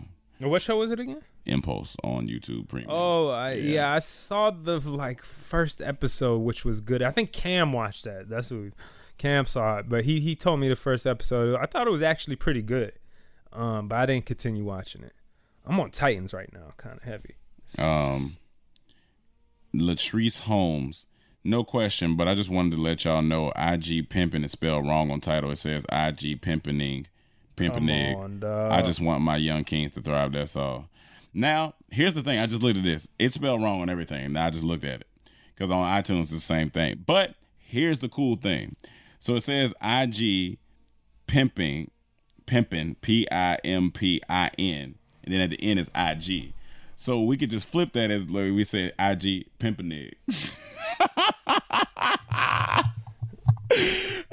What 0.51 0.63
show 0.63 0.79
was 0.79 0.91
it 0.91 1.01
again? 1.01 1.23
Impulse 1.47 1.97
on 2.03 2.29
YouTube 2.29 2.69
Premium. 2.69 2.91
Oh, 2.93 3.29
I, 3.29 3.55
yeah. 3.55 3.93
I 3.93 3.99
saw 3.99 4.51
the 4.51 4.79
like 4.79 5.23
first 5.23 5.83
episode, 5.83 6.39
which 6.39 6.65
was 6.65 6.81
good. 6.81 7.03
I 7.03 7.11
think 7.11 7.33
Cam 7.33 7.73
watched 7.73 8.05
that. 8.05 8.29
That's 8.29 8.51
what 8.51 8.73
Cam 9.19 9.47
saw 9.47 9.79
it, 9.79 9.89
but 9.89 10.05
he 10.05 10.21
he 10.21 10.35
told 10.35 10.61
me 10.61 10.69
the 10.69 10.77
first 10.77 11.07
episode. 11.07 11.57
I 11.61 11.67
thought 11.67 11.87
it 11.87 11.91
was 11.91 12.03
actually 12.03 12.37
pretty 12.37 12.63
good, 12.63 12.93
um, 13.53 13.89
but 13.89 13.97
I 13.97 14.07
didn't 14.07 14.27
continue 14.27 14.65
watching 14.65 15.03
it. 15.03 15.13
I'm 15.67 15.79
on 15.81 15.91
Titans 15.91 16.33
right 16.33 16.53
now, 16.53 16.73
kind 16.77 16.97
of 16.97 17.03
heavy. 17.05 17.37
Um, 17.79 18.37
Latrice 19.75 20.41
Holmes, 20.43 21.07
no 21.43 21.65
question, 21.65 22.17
but 22.17 22.29
I 22.29 22.35
just 22.35 22.51
wanted 22.51 22.73
to 22.73 22.83
let 22.83 23.05
y'all 23.05 23.23
know 23.23 23.53
IG 23.57 24.09
pimping 24.09 24.45
is 24.45 24.53
spelled 24.53 24.87
wrong 24.87 25.11
on 25.11 25.21
title. 25.21 25.51
It 25.51 25.57
says 25.57 25.85
IG 25.85 26.41
pimpening, 26.41 27.07
pimpening. 27.57 28.17
on. 28.17 28.45
I 28.45 28.83
just 28.83 29.01
want 29.01 29.23
my 29.23 29.37
young 29.37 29.65
kings 29.65 29.93
to 29.93 30.03
thrive. 30.03 30.33
That's 30.33 30.57
all. 30.57 30.89
Now, 31.33 31.75
here's 31.91 32.15
the 32.15 32.23
thing. 32.23 32.39
I 32.39 32.47
just 32.47 32.63
looked 32.63 32.79
at 32.79 32.85
this. 32.85 33.09
It's 33.19 33.35
spelled 33.35 33.63
wrong 33.63 33.81
on 33.83 33.91
everything. 33.91 34.33
Now 34.33 34.47
I 34.47 34.51
just 34.51 34.65
looked 34.65 34.85
at 34.85 35.01
it 35.01 35.09
because 35.55 35.71
on 35.71 35.85
iTunes 35.85 36.23
it's 36.23 36.31
the 36.31 36.39
same 36.39 36.71
thing. 36.71 37.03
But 37.05 37.35
here's 37.59 37.99
the 37.99 38.09
cool 38.09 38.37
thing. 38.37 38.77
So 39.19 39.35
it 39.35 39.43
says 39.43 39.75
IG 39.83 40.59
pimping, 41.27 41.91
pimping, 42.47 42.97
P 42.97 43.27
I 43.33 43.59
M 43.65 43.91
P 43.91 44.21
I 44.29 44.51
N, 44.59 44.95
and 45.25 45.35
then 45.35 45.41
at 45.41 45.51
the 45.51 45.63
end 45.63 45.81
is 45.81 45.91
IG. 45.95 46.53
So 46.97 47.21
we 47.23 47.37
could 47.37 47.51
just 47.51 47.67
flip 47.67 47.93
that 47.95 48.11
as 48.11 48.31
like 48.31 48.53
we 48.53 48.65
said 48.65 48.93
IG 48.99 49.47
pimping. 49.59 50.13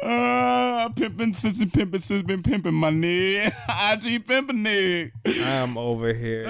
Uh, 0.01 0.89
pimping 0.89 1.33
since 1.33 1.59
been 1.59 1.69
pimping 1.69 1.99
since 1.99 2.23
been 2.23 2.41
pimping 2.41 2.73
my 2.73 2.89
nigga. 2.89 3.53
IG 4.03 4.25
pimping 4.25 4.57
nigga. 4.57 5.11
I'm 5.45 5.77
over 5.77 6.13
here 6.13 6.47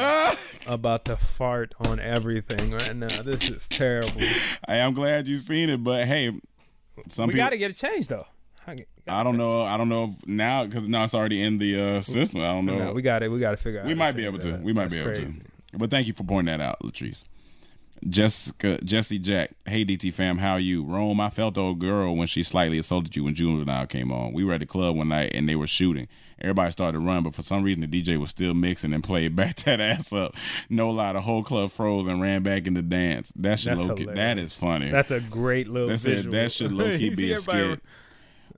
about 0.68 1.06
to 1.06 1.18
fart 1.18 1.74
on 1.86 2.00
everything 2.00 2.72
right 2.72 2.96
now. 2.96 3.08
This 3.08 3.50
is 3.50 3.68
terrible. 3.68 4.22
Hey, 4.22 4.82
I'm 4.82 4.94
glad 4.94 5.28
you 5.28 5.38
seen 5.38 5.70
it, 5.70 5.84
but 5.84 6.08
hey, 6.08 6.28
some 7.10 7.28
we 7.28 7.34
people. 7.34 7.46
got 7.46 7.50
to 7.50 7.58
get 7.58 7.72
it 7.72 7.78
changed 7.78 8.10
though. 8.10 8.26
I 8.66 8.78
I 9.08 9.24
don't 9.24 9.38
know. 9.38 9.62
I 9.64 9.78
don't 9.78 9.90
know 9.90 10.06
if 10.06 10.28
now 10.28 10.66
because 10.66 10.88
now 10.88 11.04
it's 11.04 11.14
already 11.16 11.42
in 11.42 11.58
the 11.58 11.80
uh, 11.80 12.02
system. 12.02 12.42
I 12.42 12.48
don't 12.48 12.66
know. 12.66 12.78
No, 12.78 12.94
we 12.94 13.02
got 13.02 13.24
it. 13.24 13.30
We 13.30 13.40
got 13.40 13.52
to 13.52 13.58
figure 13.58 13.82
out. 13.82 13.88
we 13.88 13.96
might 13.96 14.14
be 14.14 14.26
able 14.26 14.40
to. 14.40 14.52
that. 14.52 14.62
We 14.62 14.72
might 14.74 14.84
That's 14.84 14.94
be 14.94 15.00
able 15.02 15.10
crazy. 15.12 15.26
to. 15.26 15.78
But 15.78 15.90
thank 15.90 16.08
you 16.08 16.14
for 16.14 16.24
pointing 16.24 16.58
that 16.58 16.64
out, 16.64 16.80
Latrice. 16.82 17.24
Jessica, 18.10 18.80
Jesse 18.84 19.20
Jack. 19.20 19.52
Hey, 19.66 19.86
DT 19.86 20.12
fam, 20.12 20.40
how 20.40 20.54
are 20.54 20.60
you? 20.60 20.84
Rome, 20.84 21.20
I 21.20 21.30
felt 21.30 21.54
the 21.54 21.62
old 21.62 21.80
girl 21.80 22.16
when 22.16 22.28
she 22.28 22.42
slightly 22.42 22.80
assaulted 22.80 23.16
you 23.16 23.24
when 23.26 23.36
Juvenile 23.36 23.86
came 23.86 24.12
on. 24.12 24.34
We 24.34 24.44
were 24.44 24.54
at 24.54 24.60
the 24.60 24.66
club 24.66 24.96
one 24.96 25.10
night 25.10 25.32
and 25.36 25.48
they 25.48 25.56
were 25.56 25.68
shooting. 25.68 26.08
Everybody 26.40 26.72
started 26.72 26.94
to 27.00 27.06
run, 27.06 27.22
but 27.24 27.36
for 27.36 27.44
some 27.44 27.62
reason 27.62 27.82
the 27.82 27.88
DJ 28.02 28.20
was 28.20 28.32
still 28.32 28.56
mixing 28.56 28.94
and 28.94 29.04
played 29.04 29.36
back 29.36 29.58
that 29.58 29.80
ass 29.80 30.12
up. 30.12 30.36
No 30.70 30.90
lie, 30.90 31.14
the 31.14 31.22
whole 31.22 31.44
club 31.44 31.70
froze 31.72 32.08
and 32.08 32.22
ran 32.22 32.42
back 32.42 32.66
into 32.66 32.82
dance. 32.82 33.32
That 33.36 33.60
should 33.60 33.74
That's 33.74 33.86
low 33.86 33.94
key, 33.96 34.06
that 34.06 34.40
is 34.40 34.54
funny. 34.54 34.90
That's 34.90 35.12
a 35.12 35.20
great 35.20 35.68
little 35.68 35.90
That's 35.90 36.06
it. 36.06 36.16
visual. 36.16 36.34
That 36.34 36.52
should 36.52 36.72
low 36.72 36.98
key 36.98 37.14
be 37.14 37.32
a 37.34 37.38
skit. 37.38 37.82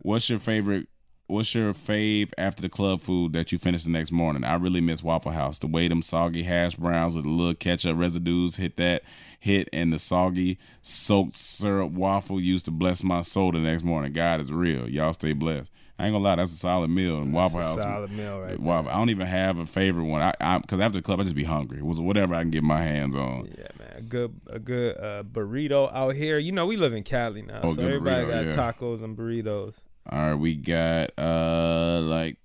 What's 0.02 0.30
your 0.30 0.40
favorite? 0.40 0.88
What's 1.28 1.56
your 1.56 1.74
fave 1.74 2.32
after 2.38 2.62
the 2.62 2.68
club 2.70 3.00
food 3.02 3.32
that 3.34 3.52
you 3.52 3.58
finish 3.58 3.84
the 3.86 3.90
next 3.90 4.12
morning? 4.12 4.44
I 4.44 4.56
really 4.56 4.82
miss 4.82 5.02
Waffle 5.02 5.32
House. 5.32 5.58
The 5.58 5.68
way 5.68 5.88
them 5.88 6.02
soggy 6.02 6.44
hash 6.44 6.76
browns 6.76 7.16
with 7.16 7.26
a 7.26 7.30
little 7.30 7.56
ketchup 7.56 7.98
residues 7.98 8.58
hit 8.58 8.76
that 8.78 9.04
hit, 9.40 9.70
and 9.72 9.94
the 9.94 10.00
soggy 10.00 10.60
soaked 10.82 11.36
syrup 11.36 11.92
waffle 11.92 12.42
used 12.42 12.66
to 12.66 12.72
bless 12.72 13.04
my 13.04 13.22
soul 13.22 13.54
the 13.54 13.60
next 13.60 13.84
morning. 13.84 14.12
God 14.12 14.42
is 14.42 14.52
real. 14.52 14.88
Y'all 14.90 15.14
stay 15.14 15.32
blessed. 15.34 15.72
I 15.98 16.08
ain't 16.08 16.14
gonna 16.14 16.24
lie, 16.24 16.36
that's 16.36 16.52
a 16.52 16.56
solid 16.56 16.90
meal. 16.90 17.18
And 17.20 17.34
Waffle 17.34 17.62
House, 17.62 17.82
solid 17.82 18.12
meal 18.12 18.42
right 18.42 18.60
Waffle. 18.60 18.92
I 18.92 18.96
don't 18.96 19.10
even 19.12 19.28
have 19.28 19.60
a 19.60 19.66
favorite 19.66 20.06
one. 20.06 20.22
I, 20.22 20.34
I 20.42 20.58
because 20.58 20.80
after 20.82 20.98
the 20.98 21.02
club, 21.04 21.20
I 21.22 21.24
just 21.24 21.36
be 21.36 21.44
hungry. 21.46 21.78
It 21.78 21.86
was 21.86 22.02
whatever 22.02 22.34
I 22.34 22.42
can 22.42 22.50
get 22.52 22.64
my 22.64 22.82
hands 22.84 23.16
on. 23.16 23.46
Yeah, 23.58 23.68
man, 23.80 23.94
a 23.98 24.02
good 24.02 24.42
a 24.48 24.60
good 24.60 24.98
uh, 24.98 25.24
burrito 25.24 25.94
out 25.94 26.16
here. 26.16 26.38
You 26.38 26.52
know, 26.52 26.66
we 26.66 26.76
live 26.78 26.94
in 26.94 27.04
Cali 27.04 27.44
now, 27.44 27.62
Oh, 27.64 27.74
so 27.76 27.82
everybody 27.82 28.26
burrito, 28.26 28.30
got 28.30 28.46
yeah. 28.46 28.72
tacos 28.72 29.04
and 29.04 29.16
burritos. 29.18 29.76
All 30.10 30.20
right, 30.20 30.36
we 30.36 30.56
got 30.56 31.12
uh 31.18 32.00
like 32.02 32.38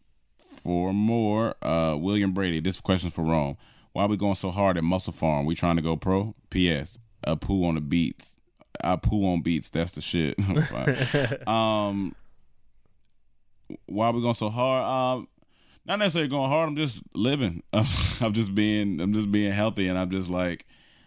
four 0.62 0.92
more. 0.92 1.54
Uh 1.62 1.96
William 1.98 2.32
Brady. 2.32 2.60
This 2.60 2.80
question's 2.80 3.14
for 3.14 3.24
Rome. 3.24 3.56
Why 3.92 4.04
are 4.04 4.08
we 4.08 4.16
going 4.16 4.36
so 4.36 4.50
hard 4.50 4.76
at 4.76 4.84
Muscle 4.84 5.12
Farm? 5.12 5.44
We 5.46 5.54
trying 5.54 5.76
to 5.76 5.82
go 5.82 5.96
pro? 5.96 6.34
P.S. 6.50 6.98
A 7.24 7.36
poo 7.36 7.64
on 7.64 7.74
the 7.74 7.80
beats. 7.80 8.36
I 8.82 8.96
poo 8.96 9.26
on 9.26 9.42
beats. 9.42 9.70
That's 9.70 9.92
the 9.92 10.00
shit. 10.00 10.36
Um, 11.48 12.14
why 13.86 14.10
we 14.10 14.22
going 14.22 14.34
so 14.34 14.48
hard? 14.50 14.84
Um, 15.18 15.28
not 15.84 15.98
necessarily 15.98 16.28
going 16.28 16.50
hard. 16.50 16.68
I'm 16.68 16.76
just 16.76 17.02
living. 17.14 17.62
I'm 17.72 18.32
just 18.32 18.54
being. 18.54 19.00
I'm 19.00 19.12
just 19.12 19.32
being 19.32 19.52
healthy, 19.52 19.88
and 19.88 19.98
I'm 19.98 20.10
just 20.10 20.30
like, 20.30 20.66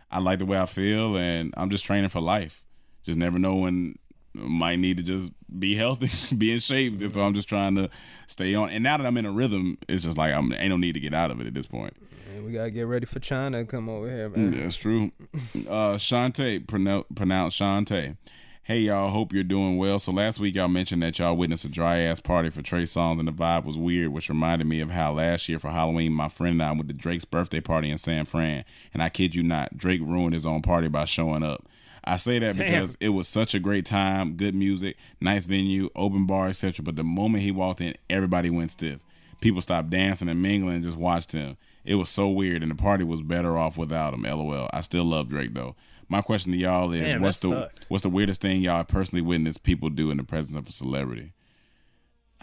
I 0.10 0.20
like 0.20 0.40
the 0.40 0.46
way 0.46 0.60
I 0.60 0.66
feel, 0.66 1.16
and 1.18 1.54
I'm 1.56 1.70
just 1.70 1.86
training 1.86 2.10
for 2.10 2.20
life. 2.20 2.64
Just 3.04 3.18
never 3.18 3.40
know 3.40 3.56
when 3.56 3.96
might 4.34 4.80
need 4.80 4.98
to 4.98 5.04
just 5.04 5.32
be 5.60 5.76
healthy, 5.76 6.36
be 6.36 6.52
in 6.52 6.60
shape. 6.60 7.00
So 7.12 7.22
I'm 7.22 7.34
just 7.34 7.50
trying 7.50 7.76
to 7.76 7.90
stay 8.28 8.56
on. 8.56 8.70
And 8.70 8.84
now 8.84 8.98
that 8.98 9.06
I'm 9.06 9.18
in 9.18 9.26
a 9.26 9.32
rhythm, 9.32 9.78
it's 9.88 10.04
just 10.04 10.18
like 10.18 10.34
I'm 10.34 10.54
ain't 10.54 10.70
no 10.70 10.78
need 10.78 10.94
to 10.94 11.00
get 11.00 11.14
out 11.14 11.32
of 11.32 11.42
it 11.42 11.48
at 11.48 11.54
this 11.54 11.68
point. 11.68 11.96
We 12.44 12.54
gotta 12.54 12.72
get 12.72 12.88
ready 12.88 13.06
for 13.06 13.20
China 13.20 13.60
to 13.60 13.66
come 13.66 13.88
over 13.88 14.10
here, 14.10 14.30
man. 14.30 14.52
That's 14.52 14.76
true. 14.76 15.12
Uh, 15.68 15.96
Shantae, 15.96 16.66
pronounce 16.68 17.06
pronounce 17.16 17.58
Shantae. 17.58 18.18
Hey 18.64 18.80
y'all, 18.80 19.10
hope 19.10 19.34
you're 19.34 19.44
doing 19.44 19.78
well. 19.78 20.00
So 20.00 20.12
last 20.12 20.40
week 20.40 20.56
y'all 20.56 20.68
mentioned 20.68 21.02
that 21.04 21.20
y'all 21.20 21.36
witnessed 21.36 21.66
a 21.66 21.70
dry 21.70 22.00
ass 22.00 22.20
party 22.20 22.50
for 22.50 22.62
Trey 22.62 22.84
Songz 22.84 23.20
and 23.20 23.28
the 23.28 23.32
vibe 23.32 23.66
was 23.66 23.78
weird, 23.78 24.10
which 24.10 24.30
reminded 24.30 24.68
me 24.68 24.82
of 24.82 24.92
how 24.92 25.14
last 25.14 25.50
year 25.50 25.60
for 25.60 25.70
Halloween 25.70 26.14
my 26.14 26.30
friend 26.30 26.54
and 26.54 26.64
I 26.64 26.72
went 26.72 26.88
to 26.88 26.94
Drake's 26.94 27.26
birthday 27.26 27.62
party 27.62 27.90
in 27.90 27.98
San 27.98 28.26
Fran, 28.26 28.64
and 28.94 29.02
I 29.02 29.10
kid 29.10 29.36
you 29.36 29.44
not, 29.44 29.78
Drake 29.78 30.02
ruined 30.02 30.34
his 30.34 30.46
own 30.46 30.62
party 30.62 30.88
by 30.88 31.06
showing 31.06 31.44
up. 31.44 31.66
I 32.04 32.18
say 32.18 32.40
that 32.40 32.56
Damn. 32.56 32.66
because 32.66 32.98
it 33.00 33.10
was 33.10 33.28
such 33.28 33.54
a 33.54 33.60
great 33.60 33.86
time, 33.86 34.34
good 34.36 34.56
music, 34.56 34.98
nice 35.20 35.46
venue, 35.46 35.90
open 35.96 36.26
bar, 36.26 36.48
etc. 36.50 36.84
But 36.84 36.96
the 36.96 37.04
moment 37.04 37.44
he 37.44 37.52
walked 37.52 37.82
in, 37.82 37.94
everybody 38.10 38.50
went 38.50 38.72
stiff. 38.72 39.06
People 39.40 39.62
stopped 39.62 39.90
dancing 39.90 40.30
and 40.30 40.42
mingling 40.42 40.76
and 40.76 40.84
just 40.84 40.98
watched 40.98 41.32
him. 41.32 41.58
It 41.84 41.96
was 41.96 42.10
so 42.10 42.30
weird, 42.30 42.62
and 42.62 42.72
the 42.72 42.76
party 42.76 43.04
was 43.04 43.22
better 43.22 43.58
off 43.58 43.78
without 43.78 44.14
him. 44.14 44.24
LOL. 44.24 44.70
I 44.74 44.82
still 44.82 45.04
love 45.06 45.30
Drake 45.30 45.54
though. 45.54 45.76
My 46.10 46.22
question 46.22 46.52
to 46.52 46.58
y'all 46.58 46.92
is, 46.92 47.02
Damn, 47.02 47.22
what's 47.22 47.38
the 47.38 47.50
sucks. 47.50 47.90
what's 47.90 48.04
the 48.04 48.10
weirdest 48.10 48.42
thing 48.42 48.62
y'all 48.62 48.84
personally 48.84 49.22
witnessed 49.22 49.64
people 49.64 49.90
do 49.90 50.12
in 50.12 50.18
the 50.18 50.24
presence 50.24 50.58
of 50.58 50.68
a 50.68 50.72
celebrity? 50.72 51.34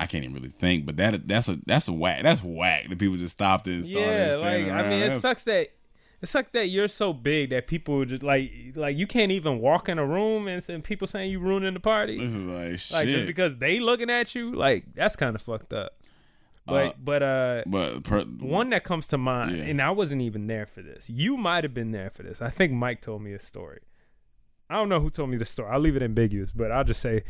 I 0.01 0.07
can't 0.07 0.23
even 0.25 0.35
really 0.35 0.49
think, 0.49 0.87
but 0.87 0.97
that 0.97 1.27
that's 1.27 1.49
a 1.49 1.59
that's 1.67 1.89
a 1.89 1.93
whack. 1.93 2.23
That's 2.23 2.43
whack. 2.43 2.89
that 2.89 2.99
people 2.99 3.17
just 3.17 3.35
stopped 3.35 3.67
and 3.67 3.85
started 3.85 4.09
Yeah, 4.09 4.35
like 4.37 4.67
I 4.73 4.83
mean, 4.89 4.93
it 4.93 5.01
That's- 5.01 5.23
sucks 5.23 5.45
that 5.45 5.69
it 6.21 6.35
like 6.35 6.51
that 6.53 6.67
you're 6.69 6.89
so 6.89 7.13
big 7.13 7.51
that 7.51 7.67
people 7.67 8.05
just 8.05 8.23
like 8.23 8.51
like 8.75 8.97
you 8.97 9.07
can't 9.07 9.31
even 9.33 9.61
walk 9.61 9.89
in 9.89 9.99
a 9.99 10.07
room 10.07 10.49
and, 10.49 10.65
and 10.69 10.83
people 10.83 11.07
saying 11.07 11.31
you 11.31 11.39
ruining 11.39 11.75
the 11.75 11.81
party. 11.81 12.19
This 12.19 12.33
is 12.33 12.37
like 12.39 12.79
shit. 12.79 12.93
Like 12.93 13.09
just 13.09 13.27
because 13.27 13.57
they 13.59 13.79
looking 13.81 14.11
at 14.11 14.35
you, 14.35 14.53
like 14.55 14.85
that's 14.95 15.17
kind 15.17 15.35
of 15.37 15.43
fucked 15.43 15.73
up. 15.73 15.93
But 16.67 16.87
Uh, 16.87 16.93
but 17.03 17.23
uh, 17.23 17.63
but 17.67 18.03
per, 18.03 18.23
one 18.25 18.71
that 18.71 18.85
comes 18.85 19.07
to 19.09 19.17
mind, 19.19 19.57
Yeah. 19.57 19.65
and 19.65 19.81
I 19.81 19.91
wasn't 19.91 20.21
even 20.23 20.49
there 20.49 20.67
for 20.67 20.83
this. 20.83 21.09
You 21.09 21.37
might 21.39 21.65
have 21.65 21.73
been 21.73 21.93
there 21.93 22.11
for 22.11 22.23
this. 22.25 22.43
I 22.43 22.51
think 22.51 22.73
Mike 22.73 23.01
told 23.01 23.23
me 23.23 23.33
a 23.33 23.39
story. 23.41 23.81
I 24.69 24.75
don't 24.75 24.91
know 24.91 25.01
who 25.01 25.09
told 25.09 25.31
me 25.31 25.39
the 25.39 25.47
story. 25.47 25.71
I'll 25.73 25.81
leave 25.81 25.97
it 25.97 26.03
ambiguous, 26.03 26.51
but 26.53 26.71
I'll 26.71 26.85
just 26.85 27.01
say 27.01 27.23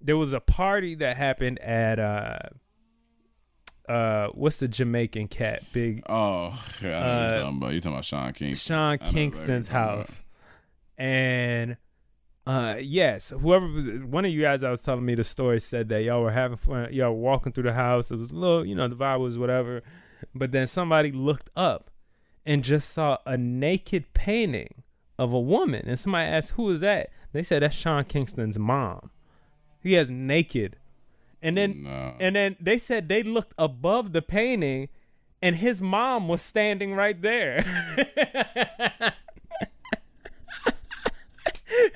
there 0.00 0.16
was 0.16 0.32
a 0.32 0.40
party 0.40 0.96
that 0.96 1.16
happened 1.16 1.60
at 1.60 1.98
uh 2.00 2.38
uh 3.90 4.28
what's 4.34 4.58
the 4.58 4.68
Jamaican 4.68 5.28
cat? 5.28 5.62
Big 5.72 6.02
Oh, 6.08 6.50
God, 6.80 6.90
I 6.90 6.90
know 6.90 6.98
what 6.98 7.04
Uh, 7.04 7.24
you're 7.34 7.42
talking 7.42 7.56
about. 7.58 7.72
You're 7.72 7.80
talking 7.80 7.92
about 7.94 8.04
Sean 8.04 8.32
Kingston. 8.32 8.74
Sean 8.74 8.78
I 8.78 8.86
know 8.86 8.92
exactly 8.94 9.12
Kingston's 9.20 9.70
what 9.70 9.78
you're 9.78 9.86
talking 9.86 9.98
house. 10.06 10.22
And 10.98 11.76
uh 12.46 12.76
yes, 12.80 13.30
whoever 13.30 13.66
was 13.66 13.84
one 14.04 14.24
of 14.24 14.30
you 14.30 14.40
guys 14.42 14.62
I 14.62 14.70
was 14.70 14.82
telling 14.82 15.04
me 15.04 15.14
the 15.14 15.24
story 15.24 15.60
said 15.60 15.88
that 15.90 16.02
y'all 16.02 16.22
were 16.22 16.30
having 16.32 16.56
fun, 16.56 16.88
y'all 16.92 17.12
were 17.12 17.20
walking 17.20 17.52
through 17.52 17.64
the 17.64 17.74
house. 17.74 18.10
It 18.10 18.16
was 18.16 18.30
a 18.30 18.36
little, 18.36 18.66
you 18.66 18.74
know, 18.74 18.88
the 18.88 18.96
vibe 18.96 19.20
was 19.20 19.38
whatever. 19.38 19.82
But 20.34 20.52
then 20.52 20.66
somebody 20.66 21.12
looked 21.12 21.50
up 21.56 21.90
and 22.46 22.62
just 22.64 22.90
saw 22.90 23.18
a 23.26 23.36
naked 23.36 24.12
painting 24.14 24.82
of 25.18 25.32
a 25.32 25.40
woman. 25.40 25.82
And 25.86 25.98
somebody 25.98 26.28
asked, 26.28 26.52
Who 26.52 26.70
is 26.70 26.80
that? 26.80 27.10
They 27.32 27.42
said 27.42 27.62
that's 27.62 27.76
Sean 27.76 28.04
Kingston's 28.04 28.58
mom. 28.58 29.10
He 29.82 29.92
has 29.94 30.10
naked. 30.10 30.76
And 31.42 31.56
then 31.56 31.82
No. 31.84 32.14
and 32.20 32.36
then 32.36 32.56
they 32.60 32.76
said 32.78 33.08
they 33.08 33.22
looked 33.22 33.54
above 33.58 34.12
the 34.12 34.22
painting 34.22 34.88
and 35.42 35.56
his 35.56 35.80
mom 35.80 36.28
was 36.28 36.42
standing 36.42 36.94
right 36.94 37.20
there. 37.20 37.62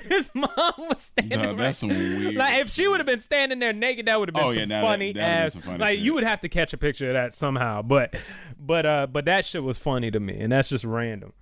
his 0.09 0.29
mom 0.33 0.49
was 0.77 1.01
standing 1.01 1.39
right 1.39 1.57
that's 1.57 1.77
some 1.79 1.89
weird 1.89 2.33
Like 2.35 2.61
if 2.61 2.69
she 2.69 2.87
would 2.87 2.99
have 2.99 3.05
been 3.07 3.21
standing 3.21 3.59
there 3.59 3.73
naked, 3.73 4.05
that 4.07 4.19
would 4.19 4.29
have 4.29 4.33
been 4.33 4.43
Oh, 4.43 4.49
some 4.51 4.59
yeah, 4.59 4.65
now 4.65 4.81
that- 4.81 4.87
funny 4.87 5.11
that 5.13 5.21
ass. 5.21 5.53
some 5.53 5.61
funny 5.61 5.77
like 5.79 5.95
shit. 5.97 5.99
you 6.05 6.13
would 6.13 6.23
have 6.23 6.41
to 6.41 6.49
catch 6.49 6.73
a 6.73 6.77
picture 6.77 7.07
of 7.09 7.13
that 7.13 7.35
somehow. 7.35 7.81
But 7.81 8.15
but 8.59 8.85
uh 8.85 9.07
but 9.07 9.25
that 9.25 9.45
shit 9.45 9.63
was 9.63 9.77
funny 9.77 10.11
to 10.11 10.19
me, 10.19 10.37
and 10.39 10.51
that's 10.51 10.69
just 10.69 10.85
random. 10.85 11.33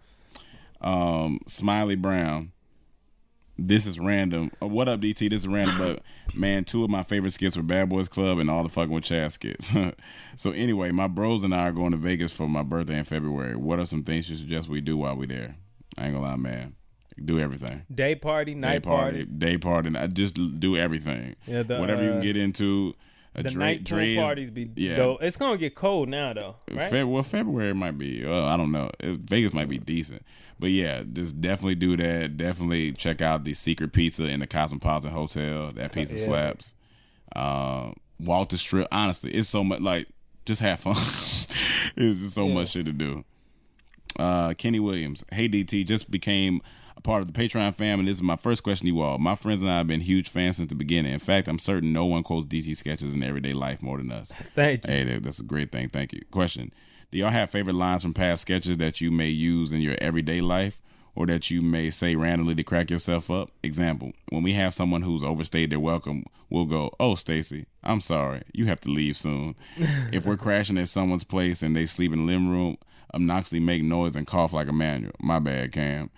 um, 0.81 1.39
Smiley 1.47 1.95
Brown. 1.95 2.51
This 3.57 3.85
is 3.85 3.99
random. 3.99 4.51
Uh, 4.61 4.67
what 4.67 4.88
up, 4.89 4.99
DT? 4.99 5.30
This 5.30 5.41
is 5.41 5.47
random, 5.47 5.77
but 5.77 6.01
man, 6.35 6.63
two 6.63 6.84
of 6.84 6.89
my 6.89 7.03
favorite 7.03 7.34
skits 7.34 7.55
were 7.55 7.61
Bad 7.63 7.88
Boys 7.88 8.07
Club 8.07 8.39
and 8.39 8.49
all 8.49 8.63
the 8.63 8.69
fucking 8.69 8.91
with 8.91 9.03
Chad 9.03 9.31
skits. 9.31 9.71
so 10.35 10.51
anyway, 10.51 10.91
my 10.91 11.07
bros 11.07 11.43
and 11.43 11.53
I 11.53 11.67
are 11.67 11.71
going 11.71 11.91
to 11.91 11.97
Vegas 11.97 12.35
for 12.35 12.49
my 12.49 12.63
birthday 12.63 12.97
in 12.97 13.03
February. 13.03 13.55
What 13.55 13.80
are 13.80 13.85
some 13.85 14.03
things 14.03 14.27
you 14.30 14.35
suggest 14.38 14.69
we 14.69 14.81
do 14.81 14.97
while 14.97 15.15
we 15.15 15.27
there? 15.27 15.55
I 15.97 16.05
ain't 16.05 16.15
gonna 16.15 16.25
lie, 16.25 16.35
man. 16.35 16.75
Do 17.23 17.39
everything. 17.39 17.84
Day 17.93 18.15
party, 18.15 18.55
night 18.55 18.81
day 18.81 18.89
party, 18.89 19.17
party. 19.19 19.31
day 19.38 19.57
party. 19.59 19.88
and 19.89 19.97
I 19.97 20.07
just 20.07 20.34
do 20.59 20.75
everything. 20.75 21.35
Yeah, 21.45 21.61
the, 21.61 21.77
Whatever 21.77 22.03
you 22.03 22.09
can 22.09 22.17
uh, 22.17 22.21
get 22.21 22.38
into. 22.38 22.95
A 23.35 23.41
The 23.41 23.49
Dre, 23.49 23.63
night 23.80 23.89
pool 23.89 24.23
parties 24.23 24.51
be 24.51 24.69
yeah. 24.75 24.95
dope. 24.95 25.23
It's 25.23 25.38
gonna 25.38 25.57
get 25.57 25.73
cold 25.73 26.07
now 26.09 26.34
though, 26.34 26.55
right? 26.71 26.91
Feb- 26.91 27.11
well, 27.11 27.23
February 27.23 27.73
might 27.73 27.97
be. 27.97 28.23
Uh, 28.23 28.45
I 28.45 28.57
don't 28.57 28.71
know. 28.71 28.91
It- 28.99 29.17
Vegas 29.17 29.53
might 29.53 29.69
be 29.69 29.80
decent, 29.80 30.23
but 30.64 30.72
yeah, 30.72 31.03
just 31.11 31.41
definitely 31.41 31.76
do 31.76 31.98
that. 31.98 32.38
Definitely 32.38 32.94
check 32.94 33.22
out 33.22 33.44
the 33.44 33.53
Secret 33.53 33.91
Pizza 33.91 34.23
in 34.27 34.40
the 34.40 34.48
Cosmopolitan 34.48 35.11
Hotel. 35.11 35.72
That 35.72 35.91
pizza 35.91 36.15
Yeah. 36.15 36.23
slaps. 36.26 36.73
Uh, 37.35 37.91
Walter 38.18 38.56
Strip. 38.57 38.88
Honestly, 38.90 39.31
it's 39.34 39.49
so 39.49 39.61
much. 39.61 39.81
Like, 39.81 40.07
just 40.45 40.61
have 40.61 40.80
fun. 40.80 40.94
it's 41.98 42.22
just 42.22 42.34
so 42.34 42.48
much 42.48 42.69
shit 42.69 42.85
to 42.85 42.94
do. 42.94 43.26
Uh, 44.18 44.53
Kenny 44.53 44.80
Williams. 44.80 45.26
Hey 45.34 45.49
DT, 45.49 45.85
just 45.85 46.10
became 46.10 46.61
a 46.95 47.02
part 47.02 47.22
of 47.23 47.34
the 47.34 47.38
Patreon 47.38 47.76
fam, 47.76 47.99
and 47.99 48.07
this 48.07 48.15
is 48.15 48.23
my 48.23 48.38
first 48.38 48.64
question 48.64 48.85
to 48.88 48.94
you 48.94 49.02
all. 49.02 49.18
My 49.18 49.35
friends 49.35 49.61
and 49.64 49.69
I 49.69 49.80
have 49.80 49.88
been 49.88 49.99
huge 49.99 50.30
fans 50.30 50.56
since 50.56 50.69
the 50.69 50.76
beginning. 50.76 51.11
In 51.11 51.19
fact, 51.19 51.49
I'm 51.49 51.60
certain 51.60 51.91
no 51.91 52.06
one 52.06 52.23
quotes 52.23 52.48
DT 52.48 52.77
sketches 52.77 53.14
in 53.14 53.22
everyday 53.22 53.52
life 53.52 53.81
more 53.81 53.98
than 53.98 54.14
us. 54.14 54.31
Thank 54.56 54.85
you. 54.88 54.94
Hey, 54.94 55.19
that's 55.19 55.40
a 55.41 55.44
great 55.44 55.73
thing. 55.73 55.90
Thank 55.90 56.14
you. 56.14 56.22
Question: 56.31 56.72
Do 57.14 57.19
y'all 57.19 57.30
have 57.30 57.52
favorite 57.52 57.76
lines 57.76 58.02
from 58.02 58.15
past 58.15 58.41
sketches 58.41 58.77
that 58.77 58.99
you 58.99 59.11
may 59.11 59.27
use 59.27 59.72
in 59.72 59.81
your 59.81 59.95
everyday 60.02 60.41
life, 60.41 60.81
or 61.14 61.27
that 61.27 61.52
you 61.52 61.61
may 61.61 61.91
say 61.91 62.15
randomly 62.15 62.56
to 62.56 62.64
crack 62.64 62.90
yourself 62.90 63.30
up? 63.30 63.52
Example: 63.61 64.14
When 64.30 64.41
we 64.41 64.53
have 64.53 64.73
someone 64.73 65.03
who's 65.03 65.23
overstayed 65.23 65.69
their 65.69 65.80
welcome, 65.80 66.26
we'll 66.49 66.65
go, 66.65 66.90
"Oh, 66.99 67.14
Stacy, 67.14 67.68
I'm 67.84 68.02
sorry, 68.02 68.41
you 68.52 68.65
have 68.65 68.80
to 68.80 68.90
leave 68.90 69.15
soon." 69.15 69.53
if 70.11 70.26
we're 70.26 70.38
crashing 70.38 70.80
at 70.80 70.90
someone's 70.90 71.23
place 71.23 71.61
and 71.61 71.76
they 71.76 71.85
sleep 71.85 72.14
in 72.14 72.26
the 72.26 72.34
living 72.34 72.49
room, 72.49 72.77
obnoxiously 73.14 73.60
make 73.60 73.84
noise 73.84 74.15
and 74.15 74.26
cough 74.26 74.52
like 74.52 74.68
a 74.68 74.73
manual. 74.73 75.14
My 75.19 75.38
bad, 75.38 75.72
Cam. 75.72 76.10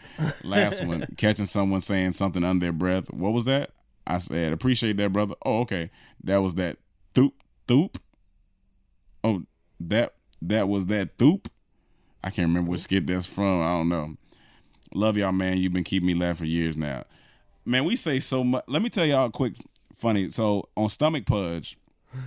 Last 0.46 0.82
one: 0.82 1.06
Catching 1.18 1.46
someone 1.46 1.82
saying 1.82 2.14
something 2.14 2.46
under 2.46 2.68
their 2.68 2.72
breath. 2.72 3.12
What 3.12 3.34
was 3.34 3.44
that? 3.44 3.72
I 4.08 4.20
said, 4.20 4.54
"Appreciate 4.54 4.96
that, 4.96 5.12
brother." 5.12 5.36
Oh, 5.46 5.60
okay. 5.64 5.92
That 6.24 6.38
was 6.38 6.56
that. 6.56 6.78
Thoop, 7.14 7.34
thoop. 7.68 7.98
Oh, 9.26 9.44
that 9.82 10.14
that 10.50 10.68
was 10.68 10.86
that 10.88 11.18
thoop. 11.18 11.50
I 12.24 12.30
can't 12.30 12.48
remember 12.48 12.72
what 12.72 12.80
skit 12.80 13.06
that's 13.08 13.26
from. 13.26 13.62
I 13.62 13.70
don't 13.78 13.90
know. 13.90 14.16
Love 14.94 15.18
y'all, 15.18 15.32
man. 15.32 15.58
You've 15.58 15.74
been 15.74 15.84
keeping 15.84 16.08
me 16.08 16.14
laughing 16.14 16.36
for 16.38 16.46
years 16.46 16.76
now. 16.78 17.04
Man, 17.66 17.84
we 17.86 17.96
say 17.96 18.20
so 18.20 18.44
much. 18.44 18.64
Let 18.68 18.82
me 18.82 18.90
tell 18.90 19.06
y'all 19.06 19.28
a 19.28 19.32
quick 19.32 19.54
funny. 19.96 20.30
So 20.30 20.70
on 20.76 20.90
Stomach 20.90 21.26
Pudge, 21.26 21.78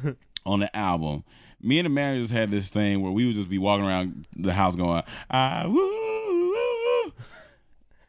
on 0.46 0.60
the 0.60 0.76
album, 0.76 1.24
me 1.60 1.78
and 1.78 1.86
the 1.86 1.90
managers 1.90 2.30
had 2.30 2.50
this 2.50 2.68
thing 2.70 3.00
where 3.02 3.12
we 3.12 3.26
would 3.26 3.36
just 3.36 3.48
be 3.48 3.58
walking 3.58 3.86
around 3.86 4.26
the 4.36 4.52
house 4.52 4.76
going, 4.76 5.02
ah, 5.30 5.64
woo, 5.66 5.74
woo, 5.74 6.48
woo. 6.48 7.12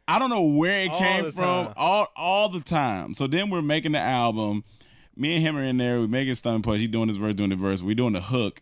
I 0.08 0.18
don't 0.20 0.30
know 0.30 0.44
where 0.44 0.82
it 0.82 0.92
All 0.92 1.00
came 1.00 1.32
from. 1.32 1.66
time. 1.68 1.74
All 1.78 2.08
all 2.16 2.50
the 2.50 2.62
time. 2.62 3.14
So 3.14 3.28
then 3.28 3.50
we're 3.50 3.62
making 3.62 3.92
the 3.94 4.00
album. 4.00 4.64
Me 5.16 5.36
and 5.36 5.44
him 5.44 5.58
are 5.58 5.64
in 5.64 5.78
there. 5.78 6.00
We're 6.00 6.08
making 6.08 6.36
Stomach 6.36 6.64
Pudge. 6.64 6.80
He's 6.80 6.90
doing 6.90 7.10
his 7.10 7.18
verse, 7.18 7.34
doing 7.34 7.50
the 7.50 7.56
verse. 7.56 7.82
We're 7.82 7.96
doing 7.96 8.14
the 8.14 8.22
hook. 8.22 8.62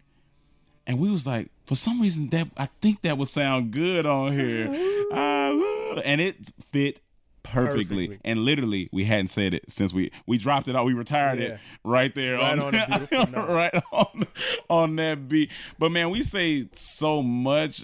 And 0.87 0.97
we 0.99 1.11
was 1.11 1.27
like, 1.27 1.49
for 1.67 1.75
some 1.75 2.01
reason 2.01 2.29
that 2.29 2.47
I 2.57 2.69
think 2.81 3.01
that 3.03 3.17
would 3.17 3.27
sound 3.27 3.71
good 3.71 4.05
on 4.05 4.31
here. 4.33 4.69
Woo. 4.69 5.97
and 6.05 6.19
it 6.21 6.37
fit 6.59 7.01
perfectly. 7.43 8.07
Perfectly. 8.07 8.19
And 8.25 8.39
literally, 8.39 8.89
we 8.91 9.03
hadn't 9.05 9.27
said 9.29 9.53
it 9.53 9.69
since 9.71 9.93
we 9.93 10.11
we 10.25 10.37
dropped 10.37 10.67
it 10.67 10.75
out. 10.75 10.85
We 10.85 10.93
retired 10.93 11.39
Yeah. 11.39 11.45
it 11.45 11.59
right 11.83 12.13
there 12.15 12.37
Right 12.37 12.53
on, 12.59 12.59
on 12.59 12.75
a 12.75 12.87
beautiful 12.87 13.27
note. 13.31 13.49
right 13.49 13.83
on 13.91 14.27
on 14.69 14.95
that 14.97 15.27
beat. 15.29 15.51
But 15.79 15.91
man, 15.91 16.09
we 16.09 16.23
say 16.23 16.67
so 16.73 17.21
much. 17.21 17.83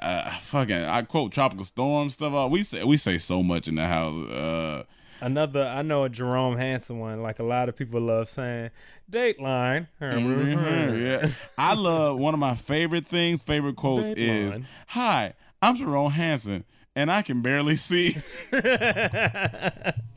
Uh, 0.00 0.30
fucking, 0.40 0.76
I 0.84 1.02
quote 1.02 1.32
tropical 1.32 1.64
storm 1.64 2.10
stuff. 2.10 2.32
Uh, 2.34 2.48
We 2.50 2.62
say 2.62 2.82
we 2.84 2.96
say 2.96 3.18
so 3.18 3.42
much 3.42 3.68
in 3.68 3.74
the 3.76 3.86
house. 3.86 4.16
Uh, 4.16 4.82
Another, 5.24 5.64
I 5.64 5.82
know 5.82 6.04
a 6.04 6.08
Jerome 6.08 6.56
Hanson 6.56 6.98
one. 6.98 7.22
Like 7.22 7.38
a 7.38 7.44
lot 7.44 7.68
of 7.68 7.76
people 7.76 8.00
love 8.00 8.28
saying, 8.28 8.70
Dateline. 9.10 9.88
yeah. 10.00 11.30
I 11.56 11.74
love 11.74 12.18
one 12.18 12.34
of 12.34 12.40
my 12.40 12.54
favorite 12.54 13.06
things, 13.06 13.40
favorite 13.40 13.76
quotes 13.76 14.08
is 14.10 14.58
Hi, 14.88 15.34
I'm 15.62 15.76
Jerome 15.76 16.12
Hanson." 16.12 16.64
and 16.96 17.10
I 17.10 17.22
can 17.22 17.42
barely 17.42 17.76
see. 17.76 18.16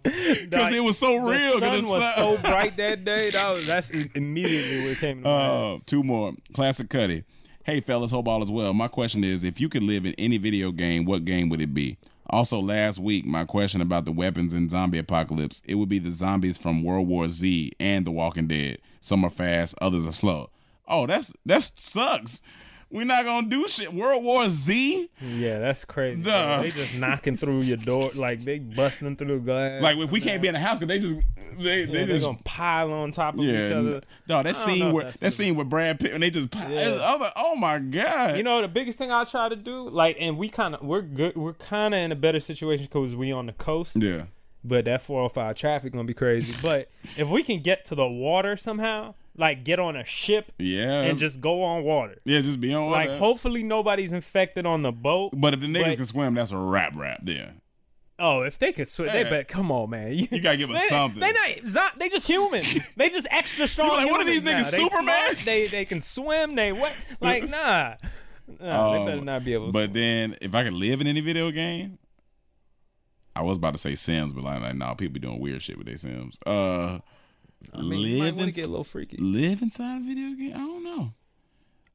Because 0.08 0.74
it 0.74 0.82
was 0.84 0.98
so 0.98 1.18
real. 1.18 1.60
The 1.60 1.66
sun 1.66 1.76
it 1.80 1.84
was 1.84 2.16
so 2.16 2.38
bright 2.42 2.78
that 2.78 3.04
day. 3.04 3.30
That 3.32 3.54
was 3.54 3.68
that's 3.68 3.90
immediately 3.90 4.88
what 4.88 4.98
came 5.00 5.24
to. 5.24 5.28
Uh, 5.30 5.80
two 5.86 6.02
more. 6.02 6.32
Classic 6.54 6.90
Cuddy. 6.90 7.26
Hey, 7.66 7.82
fellas, 7.82 8.12
hope 8.12 8.30
all 8.30 8.42
is 8.42 8.50
well. 8.50 8.74
My 8.74 8.88
question 8.88 9.26
is 9.26 9.44
if 9.44 9.60
you 9.60 9.68
could 9.68 9.84
live 9.84 10.06
in 10.06 10.14
any 10.18 10.38
video 10.38 10.72
game, 10.72 11.04
what 11.04 11.26
game 11.26 11.50
would 11.50 11.60
it 11.60 11.74
be? 11.74 11.98
Also, 12.30 12.60
last 12.60 13.00
week, 13.00 13.26
my 13.26 13.46
question 13.46 13.80
about 13.82 14.06
the 14.06 14.12
weapons 14.12 14.54
in 14.54 14.68
zombie 14.70 14.98
apocalypse, 14.98 15.62
it 15.66 15.76
would 15.76 15.90
be 15.90 16.00
the 16.00 16.12
zombies 16.12 16.58
from 16.58 16.84
World 16.84 17.08
War 17.08 17.30
Z 17.30 17.72
and 17.80 18.06
The 18.06 18.12
Walking 18.12 18.48
Dead. 18.48 18.80
Some 19.00 19.24
are 19.24 19.30
fast, 19.30 19.76
others 19.82 20.06
are 20.06 20.12
slow. 20.12 20.50
Oh, 20.88 21.06
that's 21.06 21.34
that 21.46 21.64
sucks. 21.64 22.42
We're 22.90 23.04
not 23.06 23.26
gonna 23.26 23.50
do 23.50 23.68
shit. 23.68 23.94
World 23.94 24.24
War 24.24 24.48
Z. 24.48 25.10
Yeah, 25.22 25.60
that's 25.60 25.84
crazy. 25.84 26.22
Duh. 26.22 26.62
They 26.62 26.72
just 26.72 27.00
knocking 27.00 27.36
through 27.36 27.62
your 27.62 27.78
door, 27.78 28.12
like 28.16 28.46
they 28.46 28.60
busting 28.60 29.18
through 29.18 29.40
the 29.40 29.46
glass. 29.46 29.82
Like 29.82 29.98
if 29.98 30.10
we 30.12 30.22
can't 30.22 30.42
be 30.42 30.48
in 30.48 30.54
the 30.54 30.60
house, 30.60 30.80
cause 30.80 30.88
they 30.88 31.00
just 31.00 31.16
they 31.60 31.82
yeah, 31.82 31.86
they 31.92 32.06
just 32.06 32.24
gonna 32.24 32.38
pile 32.46 32.94
on 32.94 33.12
top 33.12 33.34
of 33.36 33.42
each 33.42 33.72
other. 33.72 34.02
No, 34.30 34.42
that 34.42 34.56
scene 34.56 34.94
where 34.94 35.12
that 35.12 35.34
scene 35.34 35.56
with 35.56 35.70
Brad 35.70 36.00
Pitt 36.00 36.14
and 36.14 36.24
they 36.24 36.30
just 36.30 36.50
pile, 36.50 36.72
Yeah. 36.72 37.32
Oh 37.36 37.56
my 37.56 37.80
god. 37.80 38.38
You 38.38 38.44
know, 38.44 38.62
the 38.62 38.68
biggest 38.70 38.98
thing 38.98 39.12
I 39.12 39.26
try 39.26 39.50
to 39.50 39.56
do, 39.56 39.90
like, 39.90 40.16
and 40.20 40.38
we 40.38 40.48
kind 40.48 40.76
of 40.76 40.82
we're 40.82 41.02
good, 41.02 41.36
we're 41.36 41.54
kind 41.54 41.94
of 41.94 42.00
in 42.00 42.12
a 42.12 42.16
better 42.16 42.40
situation 42.40 42.86
because 42.86 43.16
we 43.16 43.32
on 43.34 43.48
the 43.48 43.54
coast. 43.54 43.98
Yeah. 43.98 44.26
But 44.64 44.86
that 44.86 45.02
405 45.02 45.56
traffic 45.56 45.92
gonna 45.94 46.06
be 46.06 46.14
crazy. 46.14 46.56
But 46.62 46.90
if 47.18 47.30
we 47.30 47.44
can 47.44 47.62
get 47.62 47.86
to 47.86 47.96
the 47.96 48.08
water 48.08 48.56
somehow, 48.58 49.16
like 49.38 49.64
get 49.64 49.80
on 49.80 49.96
a 49.96 50.04
ship, 50.04 50.52
Yeah. 50.58 51.02
and 51.02 51.18
just 51.20 51.40
go 51.40 51.64
on 51.64 51.84
water. 51.84 52.20
yeah, 52.26 52.42
just 52.42 52.60
be 52.60 52.74
on 52.74 52.88
water 52.88 53.10
Like, 53.10 53.20
hopefully 53.20 53.64
nobody's 53.64 54.12
infected 54.14 54.66
on 54.66 54.82
the 54.82 54.92
boat. 54.92 55.32
But 55.34 55.54
if 55.54 55.60
the 55.62 55.68
niggas 55.68 55.84
but- 55.90 55.96
can 55.98 56.06
swim, 56.06 56.34
that's 56.34 56.52
a 56.52 56.58
rap 56.58 56.94
rap 56.96 57.22
there. 57.24 57.54
Oh, 58.20 58.42
if 58.42 58.58
they 58.58 58.74
could 58.74 58.88
swim, 58.88 59.14
they 59.14 59.24
bet. 59.24 59.48
Come 59.48 59.72
on, 59.72 59.92
man. 59.92 60.12
You, 60.12 60.42
gotta 60.42 60.58
give 60.58 60.72
us 60.72 60.82
they, 60.82 60.88
something. 60.88 61.20
They 61.20 61.62
not. 61.64 62.00
They 62.00 62.10
just 62.10 62.26
human. 62.26 62.64
they 62.98 63.10
just 63.10 63.28
extra 63.30 63.68
strong. 63.68 63.90
like, 63.90 64.10
what 64.10 64.20
are 64.20 64.26
these 64.26 64.42
niggas, 64.42 64.64
now. 64.64 64.72
They 64.72 64.78
Superman? 64.78 65.06
smart, 65.36 65.46
They 65.46 65.68
they 65.68 65.86
can 65.86 66.02
swim. 66.02 66.56
They 66.56 66.72
what? 66.72 66.94
Like 67.22 67.48
nah. 67.50 67.94
Nah, 68.60 68.94
they 68.94 69.06
better 69.06 69.20
Um, 69.20 69.26
not 69.26 69.46
be 69.46 69.54
able. 69.54 69.68
to 69.68 69.72
But 69.72 69.94
then, 69.94 70.36
if 70.42 70.56
I 70.56 70.64
could 70.64 70.74
live 70.74 71.00
in 71.00 71.06
any 71.06 71.22
video 71.22 71.52
game, 71.52 72.00
I 73.36 73.44
was 73.44 73.58
about 73.60 73.74
to 73.74 73.78
say 73.78 73.94
Sims, 73.94 74.34
but 74.34 74.44
like, 74.44 74.62
like 74.62 74.76
no, 74.76 74.96
people 74.96 75.14
be 75.14 75.20
doing 75.20 75.40
weird 75.40 75.62
shit 75.62 75.78
with 75.78 75.86
their 75.86 75.98
Sims. 75.98 76.40
Uh, 76.44 77.00
I 77.74 77.82
mean, 77.82 78.00
you 78.00 78.18
might 78.20 78.26
live 78.26 78.36
wanna 78.36 78.48
in, 78.48 78.54
get 78.54 78.66
a 78.66 78.70
little 78.70 78.84
freaky. 78.84 79.18
Live 79.18 79.62
inside 79.62 79.98
a 79.98 80.04
video 80.04 80.36
game? 80.36 80.54
I 80.54 80.60
don't 80.60 80.84
know. 80.84 81.14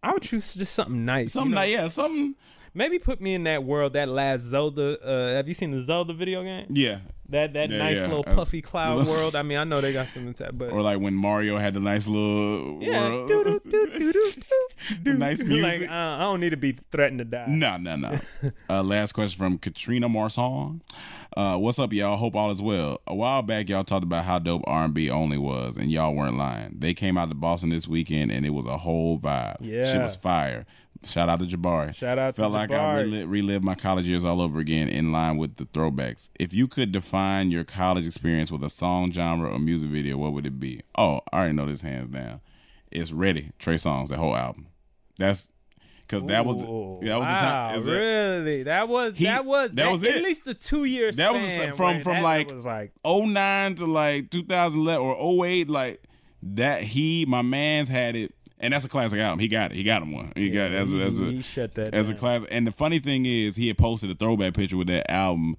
I 0.03 0.13
would 0.13 0.23
choose 0.23 0.55
just 0.55 0.75
something 0.75 1.05
nice. 1.05 1.33
Something 1.33 1.51
you 1.51 1.55
know? 1.55 1.61
like 1.61 1.71
yeah, 1.71 1.87
something. 1.87 2.35
Maybe 2.75 2.99
put 2.99 3.21
me 3.21 3.35
in 3.35 3.45
that 3.45 3.65
world. 3.65 3.93
That 3.93 4.09
last 4.09 4.41
Zelda. 4.41 4.99
Uh, 5.07 5.35
have 5.37 5.47
you 5.49 5.55
seen 5.55 5.71
the 5.73 5.81
Zelda 5.83 6.15
video 6.15 6.43
game? 6.43 6.67
Yeah. 6.71 6.99
That 7.29 7.53
that 7.55 7.71
Yeah, 7.71 7.79
nice 7.79 7.97
yeah. 7.97 8.03
little 8.03 8.23
That's- 8.23 8.37
puffy 8.39 8.63
cloud 8.63 9.07
world. 9.09 9.35
I 9.37 9.43
mean, 9.43 9.59
I 9.59 9.65
know 9.65 9.81
they 9.81 9.93
got 9.93 10.09
some 10.09 10.27
in 10.27 10.33
that, 10.35 10.57
but 10.57 10.71
Or 10.73 10.81
like 10.83 10.99
when 11.01 11.15
Mario 11.15 11.57
had 11.59 11.75
the 11.75 11.81
nice 11.81 12.07
little 12.07 12.83
yeah, 12.83 13.09
world. 13.09 13.61
nice 15.05 15.43
music. 15.45 15.81
Like 15.81 15.91
uh, 15.91 15.93
I 15.95 16.21
don't 16.21 16.41
need 16.41 16.51
to 16.51 16.57
be 16.57 16.77
threatened 16.91 17.19
to 17.21 17.25
die. 17.25 17.47
No, 17.49 17.77
no, 17.77 17.97
no. 17.97 18.19
uh, 18.69 18.83
last 18.83 19.13
question 19.13 19.39
from 19.39 19.59
Katrina 19.59 20.09
Marson. 20.09 20.83
Uh, 21.35 21.57
what's 21.57 21.79
up, 21.79 21.93
y'all? 21.95 22.17
Hope 22.19 22.37
all 22.37 22.51
is 22.51 22.61
well. 22.61 23.01
A 23.07 23.15
while 23.15 23.41
back, 23.43 23.69
y'all 23.71 23.85
talked 23.85 24.05
about 24.05 24.25
how 24.27 24.39
dope 24.39 24.63
R&B 24.67 25.09
only 25.09 25.39
was, 25.39 25.79
and 25.79 25.91
y'all 25.91 26.15
weren't 26.15 26.37
lying. 26.37 26.77
They 26.79 26.93
came 26.93 27.17
out 27.17 27.31
to 27.31 27.35
Boston 27.35 27.71
this 27.71 27.89
weekend, 27.89 28.31
and 28.31 28.45
it 28.45 28.51
was 28.51 28.67
a 28.67 28.77
whole 28.77 29.19
vibe. 29.19 29.57
Yeah. 29.61 29.87
shit 29.91 30.03
was 30.03 30.15
fire. 30.17 30.67
Shout 31.05 31.29
out 31.29 31.41
to 31.41 31.45
Jabari. 31.47 31.95
Shout 31.95 32.19
out 32.19 32.35
to 32.37 32.41
Felt 32.43 32.53
like 32.53 32.71
I 32.71 32.75
Jabari. 33.03 33.11
reli- 33.11 33.29
relived 33.31 33.65
my 33.65 33.75
college 33.75 34.07
years 34.07 34.25
all 34.25 34.41
over 34.41 34.61
again, 34.61 34.89
in 34.89 35.11
line 35.13 35.37
with 35.37 35.57
the 35.57 35.65
throwbacks. 35.67 36.29
If 36.39 36.53
you 36.55 36.69
could 36.69 36.93
define 36.93 37.51
your 37.51 37.65
college 37.65 38.07
experience 38.07 38.53
with 38.53 38.63
a 38.63 38.71
song, 38.71 39.11
genre, 39.13 39.51
or 39.51 39.59
music 39.59 39.91
video, 39.91 40.17
what 40.17 40.33
would 40.33 40.47
it 40.47 40.61
be? 40.61 40.83
Oh, 40.97 41.21
I 41.33 41.39
already 41.39 41.55
know 41.55 41.67
this 41.67 41.83
hands 41.83 42.09
down. 42.09 42.41
It's 42.91 43.13
ready. 43.13 43.51
Trey 43.59 43.75
Songz, 43.77 44.09
the 44.09 44.17
whole 44.17 44.37
album. 44.37 44.69
That's 45.19 45.51
because 46.03 46.25
that 46.25 46.45
was 46.45 46.57
the, 46.57 46.63
that 47.07 47.17
was 47.19 47.27
the 47.27 47.33
time. 47.33 47.85
really? 47.87 48.63
That 48.65 48.89
was 48.89 49.15
He- 49.17 49.25
that 49.25 49.45
was 49.47 49.71
that 49.73 49.91
was 49.91 50.03
At 50.05 50.17
it. 50.17 50.23
least 50.23 50.45
the 50.45 50.55
two 50.55 50.85
years. 50.85 51.17
that 51.17 51.33
was 51.33 51.77
from 51.77 52.01
from 52.03 52.23
like, 52.23 52.51
was 52.53 52.65
like 52.65 52.93
09 53.05 53.75
to 53.77 53.87
like 53.87 54.31
2011 54.31 55.05
or 55.07 55.47
08 55.47 55.71
like 55.71 56.03
that 56.43 56.83
he 56.83 57.25
my 57.27 57.41
man's 57.41 57.89
had 57.89 58.15
it 58.17 58.35
and 58.63 58.73
that's 58.73 58.85
a 58.85 58.89
classic 58.89 59.19
album. 59.19 59.41
He 59.41 59.49
got 59.49 59.73
it. 59.73 59.77
He 59.77 59.83
got 59.83 60.01
him 60.03 60.13
one. 60.13 60.33
He 60.37 60.49
got 60.49 60.71
it. 60.71 60.75
As 60.75 60.93
a, 60.93 60.97
as 60.97 61.21
a, 61.21 61.25
he 61.25 61.43
shut 61.43 61.75
that 61.75 61.93
as 61.93 62.09
a 62.09 62.15
classic. 62.15 62.49
And 62.53 62.67
the 62.67 62.71
funny 62.73 63.01
thing 63.01 63.27
is 63.27 63.57
he 63.57 63.69
had 63.69 63.77
posted 63.77 64.11
a 64.11 64.15
throwback 64.15 64.55
picture 64.55 64.77
with 64.77 64.87
that 64.87 65.11
album. 65.11 65.57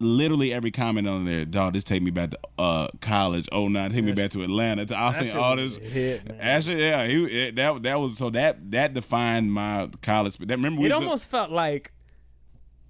Literally 0.00 0.52
every 0.52 0.70
comment 0.70 1.08
on 1.08 1.24
there 1.24 1.44
dog 1.44 1.72
this 1.72 1.82
take 1.82 2.02
me 2.02 2.12
back 2.12 2.30
to 2.30 2.38
uh 2.56 2.86
college. 3.00 3.48
09 3.52 3.90
take 3.90 4.04
me 4.04 4.12
back 4.12 4.30
to 4.32 4.42
atlanta. 4.42 4.86
To 4.86 4.96
i 4.96 5.10
That 5.12 5.24
seen 5.24 5.36
all 5.36 5.56
this 5.56 5.76
hit, 5.76 6.22
actually 6.38 6.84
yeah 6.86 7.04
he, 7.04 7.24
it, 7.48 7.56
that 7.56 7.82
that 7.82 7.94
was 7.98 8.16
so 8.16 8.30
that 8.30 8.70
that 8.70 8.94
defined 8.94 9.52
my 9.52 9.88
college 10.00 10.36
that 10.38 10.50
remember 10.50 10.80
we 10.82 10.86
it 10.86 10.92
almost 10.92 11.28
felt 11.28 11.50
like 11.50 11.90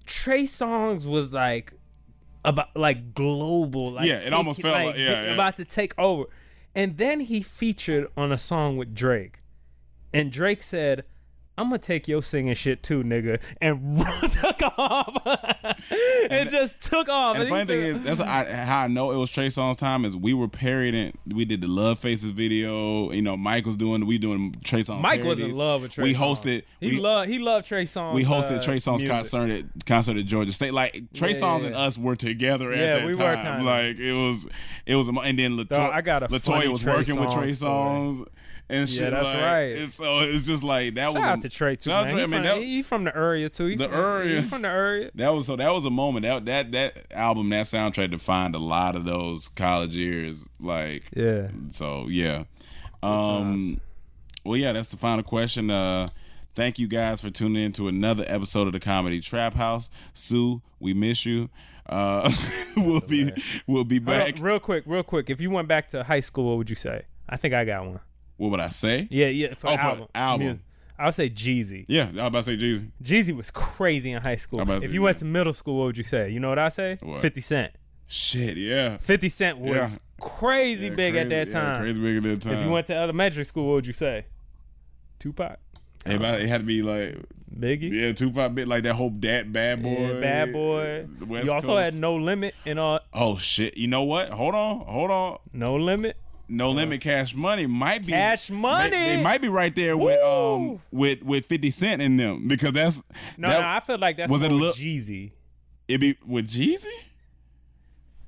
Trey 0.05 0.43
Songz 0.43 1.07
was 1.07 1.33
like 1.33 1.73
about 2.45 2.75
like 2.75 3.13
global. 3.13 3.91
Like 3.93 4.07
Yeah, 4.07 4.19
it 4.19 4.33
almost 4.33 4.61
felt 4.61 4.75
like- 4.75 4.95
yeah, 4.95 5.23
yeah. 5.25 5.33
about 5.33 5.57
to 5.57 5.65
take 5.65 5.93
over. 5.97 6.25
And 6.75 6.97
then 6.97 7.21
he 7.21 7.41
featured 7.41 8.07
on 8.15 8.31
a 8.31 8.37
song 8.37 8.77
with 8.77 8.95
Drake, 8.95 9.39
and 10.13 10.31
Drake 10.31 10.63
said. 10.63 11.05
I'm 11.59 11.65
gonna 11.65 11.77
take 11.77 12.07
your 12.07 12.23
singing 12.23 12.53
shit 12.55 12.81
too, 12.83 13.03
nigga, 13.03 13.41
and 13.59 13.97
took 14.41 14.61
off. 14.77 15.21
it 15.91 16.49
just 16.49 16.81
took 16.81 17.09
off. 17.09 17.35
And 17.35 17.41
the 17.41 17.45
he 17.47 17.51
funny 17.51 17.65
thing 17.65 17.79
is, 17.97 18.03
that's 18.03 18.19
I, 18.21 18.45
how 18.45 18.79
I 18.83 18.87
know 18.87 19.11
it 19.11 19.17
was 19.17 19.29
Trey 19.29 19.47
Songz 19.47 19.75
time. 19.75 20.05
Is 20.05 20.15
we 20.15 20.33
were 20.33 20.47
parodying. 20.47 21.17
We 21.27 21.43
did 21.43 21.59
the 21.59 21.67
Love 21.67 21.99
Faces 21.99 22.29
video. 22.29 23.11
You 23.11 23.21
know, 23.21 23.35
Mike 23.35 23.65
was 23.65 23.75
doing. 23.75 24.05
We 24.05 24.17
doing 24.17 24.55
Trey 24.63 24.83
Songz. 24.83 25.01
Mike 25.01 25.21
was 25.23 25.41
in 25.41 25.53
love 25.53 25.81
with 25.81 25.91
Trey. 25.91 26.05
We 26.05 26.13
hosted. 26.13 26.63
He 26.79 26.91
we, 26.91 26.99
loved. 26.99 27.29
He 27.29 27.39
loved 27.39 27.67
Trey 27.67 27.83
Songz. 27.83 28.13
we 28.13 28.23
hosted 28.23 28.59
uh, 28.59 28.61
Trey 28.61 28.77
Songz 28.77 28.99
music. 28.99 29.09
concert 29.09 29.49
at 29.49 29.85
concert 29.85 30.15
at 30.15 30.25
Georgia 30.27 30.53
State. 30.53 30.73
Like 30.73 31.11
Trey 31.13 31.33
Yeah, 31.33 31.39
Songz 31.41 31.61
yeah, 31.61 31.67
and 31.67 31.75
us 31.75 31.97
were 31.97 32.15
together 32.15 32.71
at 32.71 32.79
Yeah, 32.79 32.95
that 32.99 33.05
we 33.05 33.15
time. 33.15 33.37
were 33.37 33.43
kinda. 33.43 33.63
Like 33.63 33.99
it 33.99 34.13
was, 34.13 34.47
it 34.85 34.95
was. 34.95 35.09
And 35.09 35.37
then 35.37 35.57
Dog, 35.57 35.71
I 35.93 35.99
got 35.99 36.23
a 36.23 36.29
Latoya 36.29 36.69
was 36.69 36.83
Trey 36.83 36.95
working 36.95 37.19
with 37.19 37.33
Trey 37.33 37.51
Songz 37.51 38.15
story. 38.15 38.29
And 38.71 38.87
Yeah, 38.87 38.99
shit 38.99 39.11
that's 39.11 39.25
like, 39.25 39.41
right. 39.41 39.77
And 39.77 39.91
so 39.91 40.19
it's 40.19 40.45
just 40.45 40.63
like 40.63 40.93
that 40.93 41.01
Shout 41.05 41.13
was 41.15 41.23
out 41.23 41.37
a, 41.39 41.41
to 41.41 41.49
Trey 41.49 41.75
too, 41.75 41.89
man. 41.89 42.05
to- 42.07 42.15
He, 42.15 42.21
I 42.21 42.25
mean, 42.27 42.33
from, 42.35 42.43
that- 42.43 42.57
he 42.61 42.81
from 42.83 43.03
the 43.05 43.15
area 43.17 43.49
too. 43.49 43.65
He 43.65 43.75
The 43.75 43.89
from, 43.89 43.93
area. 43.99 44.41
He 44.41 44.47
from 44.47 44.61
the 44.61 44.67
area. 44.67 45.11
That 45.15 45.29
was 45.29 45.47
so. 45.47 45.55
That 45.55 45.71
was 45.73 45.85
a 45.85 45.89
moment. 45.89 46.23
That 46.23 46.45
that 46.45 46.71
that 46.73 47.13
album, 47.13 47.49
that 47.49 47.65
soundtrack 47.65 48.11
defined 48.11 48.53
a 48.55 48.59
lot 48.59 48.95
of 48.95 49.05
those 49.05 49.47
college 49.49 49.95
years. 49.95 50.45
Like, 50.59 51.09
Yeah. 51.15 51.47
So 51.71 52.05
yeah. 52.09 52.43
Um. 53.01 53.81
Well, 54.45 54.57
yeah. 54.57 54.73
That's 54.73 54.91
the 54.91 54.97
final 54.97 55.23
question. 55.23 55.69
Uh. 55.69 56.09
Thank 56.55 56.77
you 56.79 56.87
guys 56.87 57.21
for 57.21 57.29
tuning 57.29 57.63
in 57.63 57.71
to 57.73 57.87
another 57.87 58.25
episode 58.27 58.67
of 58.67 58.73
the 58.73 58.79
Comedy 58.81 59.21
Trap 59.21 59.53
House. 59.53 59.89
Sue, 60.13 60.61
we 60.79 60.93
miss 60.93 61.25
you. 61.25 61.49
Uh, 61.85 62.29
we'll 62.77 62.99
be 63.01 63.31
we'll 63.65 63.83
be 63.85 63.99
back. 63.99 64.35
real 64.41 64.59
quick, 64.59 64.83
real 64.85 65.03
quick. 65.03 65.29
If 65.29 65.39
you 65.39 65.49
went 65.51 65.67
back 65.67 65.89
to 65.89 66.03
high 66.03 66.19
school, 66.19 66.49
what 66.49 66.57
would 66.57 66.69
you 66.69 66.75
say? 66.75 67.03
I 67.29 67.37
think 67.37 67.53
I 67.53 67.63
got 67.65 67.85
one. 67.85 67.99
What 68.39 68.51
would 68.51 68.59
I 68.61 68.69
say? 68.69 69.07
Yeah, 69.11 69.27
yeah. 69.27 69.53
For 69.53 69.67
Oh, 69.69 69.75
for 69.75 69.81
album. 69.83 70.07
album. 70.15 70.45
Music. 70.47 70.61
I 70.97 71.05
would 71.05 71.13
say 71.15 71.29
Jeezy. 71.29 71.85
Yeah, 71.87 72.03
I 72.03 72.07
was 72.07 72.17
about 72.17 72.43
to 72.43 72.43
say 72.43 72.57
Jeezy. 72.57 72.91
Jeezy 73.03 73.35
was 73.35 73.51
crazy 73.51 74.11
in 74.11 74.21
high 74.21 74.35
school. 74.37 74.59
I'm 74.59 74.63
about 74.67 74.79
to 74.79 74.85
If 74.85 74.89
say 74.91 74.93
you 74.95 75.01
went 75.01 75.17
to 75.19 75.25
middle 75.25 75.53
school, 75.53 75.77
what 75.79 75.85
would 75.85 75.97
you 75.97 76.03
say? 76.03 76.29
You 76.29 76.39
know 76.39 76.49
what 76.49 76.59
I 76.59 76.69
say? 76.69 76.97
What? 77.01 77.21
50 77.21 77.41
Cent. 77.41 77.71
Shit, 78.07 78.57
yeah. 78.57 78.97
50 78.97 79.29
Cent 79.29 79.59
was 79.59 79.71
Yeah. 79.75 79.89
crazy 80.19 80.87
Yeah, 80.87 80.95
big 80.95 81.15
at 81.15 81.27
crazy- 81.27 81.29
that 81.35 81.47
yeah, 81.47 81.53
time. 81.53 81.81
crazy 81.81 82.01
big 82.01 82.17
at 82.17 82.23
that 82.23 82.41
time. 82.41 82.57
If 82.57 82.65
you 82.65 82.71
went 82.71 82.87
to 82.87 82.95
elementary 82.95 83.43
school, 83.45 83.67
what 83.67 83.73
would 83.75 83.87
you 83.87 83.93
say? 83.93 84.25
Tupac. 85.19 85.59
It, 86.05 86.21
it 86.21 86.47
had 86.49 86.61
to 86.61 86.65
be 86.67 86.81
like 86.81 87.17
Biggie. 87.57 87.91
Yeah, 87.91 88.13
Tupac 88.13 88.53
bit 88.55 88.67
like 88.67 88.83
that 88.83 88.93
whole 88.93 89.09
that 89.19 89.51
bad 89.51 89.83
boy. 89.83 90.13
Yeah, 90.13 90.19
bad 90.21 90.53
boy. 90.53 91.07
West 91.27 91.45
you 91.45 91.51
also 91.51 91.67
Coast. 91.67 91.83
had 91.83 91.93
No 91.95 92.15
Limit 92.15 92.55
and 92.65 92.79
all. 92.79 92.99
Oh 93.13 93.37
shit! 93.37 93.75
You 93.75 93.87
know 93.87 94.03
what? 94.03 94.29
Hold 94.29 94.55
on, 94.55 94.79
hold 94.81 95.11
on. 95.11 95.37
No 95.51 95.75
Limit. 95.75 96.15
No 96.49 96.71
limit. 96.71 96.99
Cash 97.01 97.35
money 97.35 97.67
might 97.67 98.05
be 98.05 98.11
Cash 98.11 98.49
Money. 98.49 98.89
They, 98.89 99.15
they 99.17 99.23
might 99.23 99.41
be 99.41 99.49
right 99.49 99.73
there 99.75 99.95
with 99.95 100.19
um 100.21 100.81
with 100.91 101.23
with 101.23 101.45
Fifty 101.45 101.69
Cent 101.71 102.01
in 102.01 102.17
them 102.17 102.47
because 102.47 102.73
that's 102.73 103.03
No, 103.37 103.49
that- 103.49 103.61
no, 103.61 103.67
I 103.67 103.79
feel 103.81 103.99
like 103.99 104.17
that's 104.17 104.31
was 104.31 104.41
it 104.41 104.51
little 104.51 104.73
Jeezy. 104.73 105.31
It 105.87 105.99
be 105.99 106.17
with 106.25 106.49
Jeezy. 106.49 106.85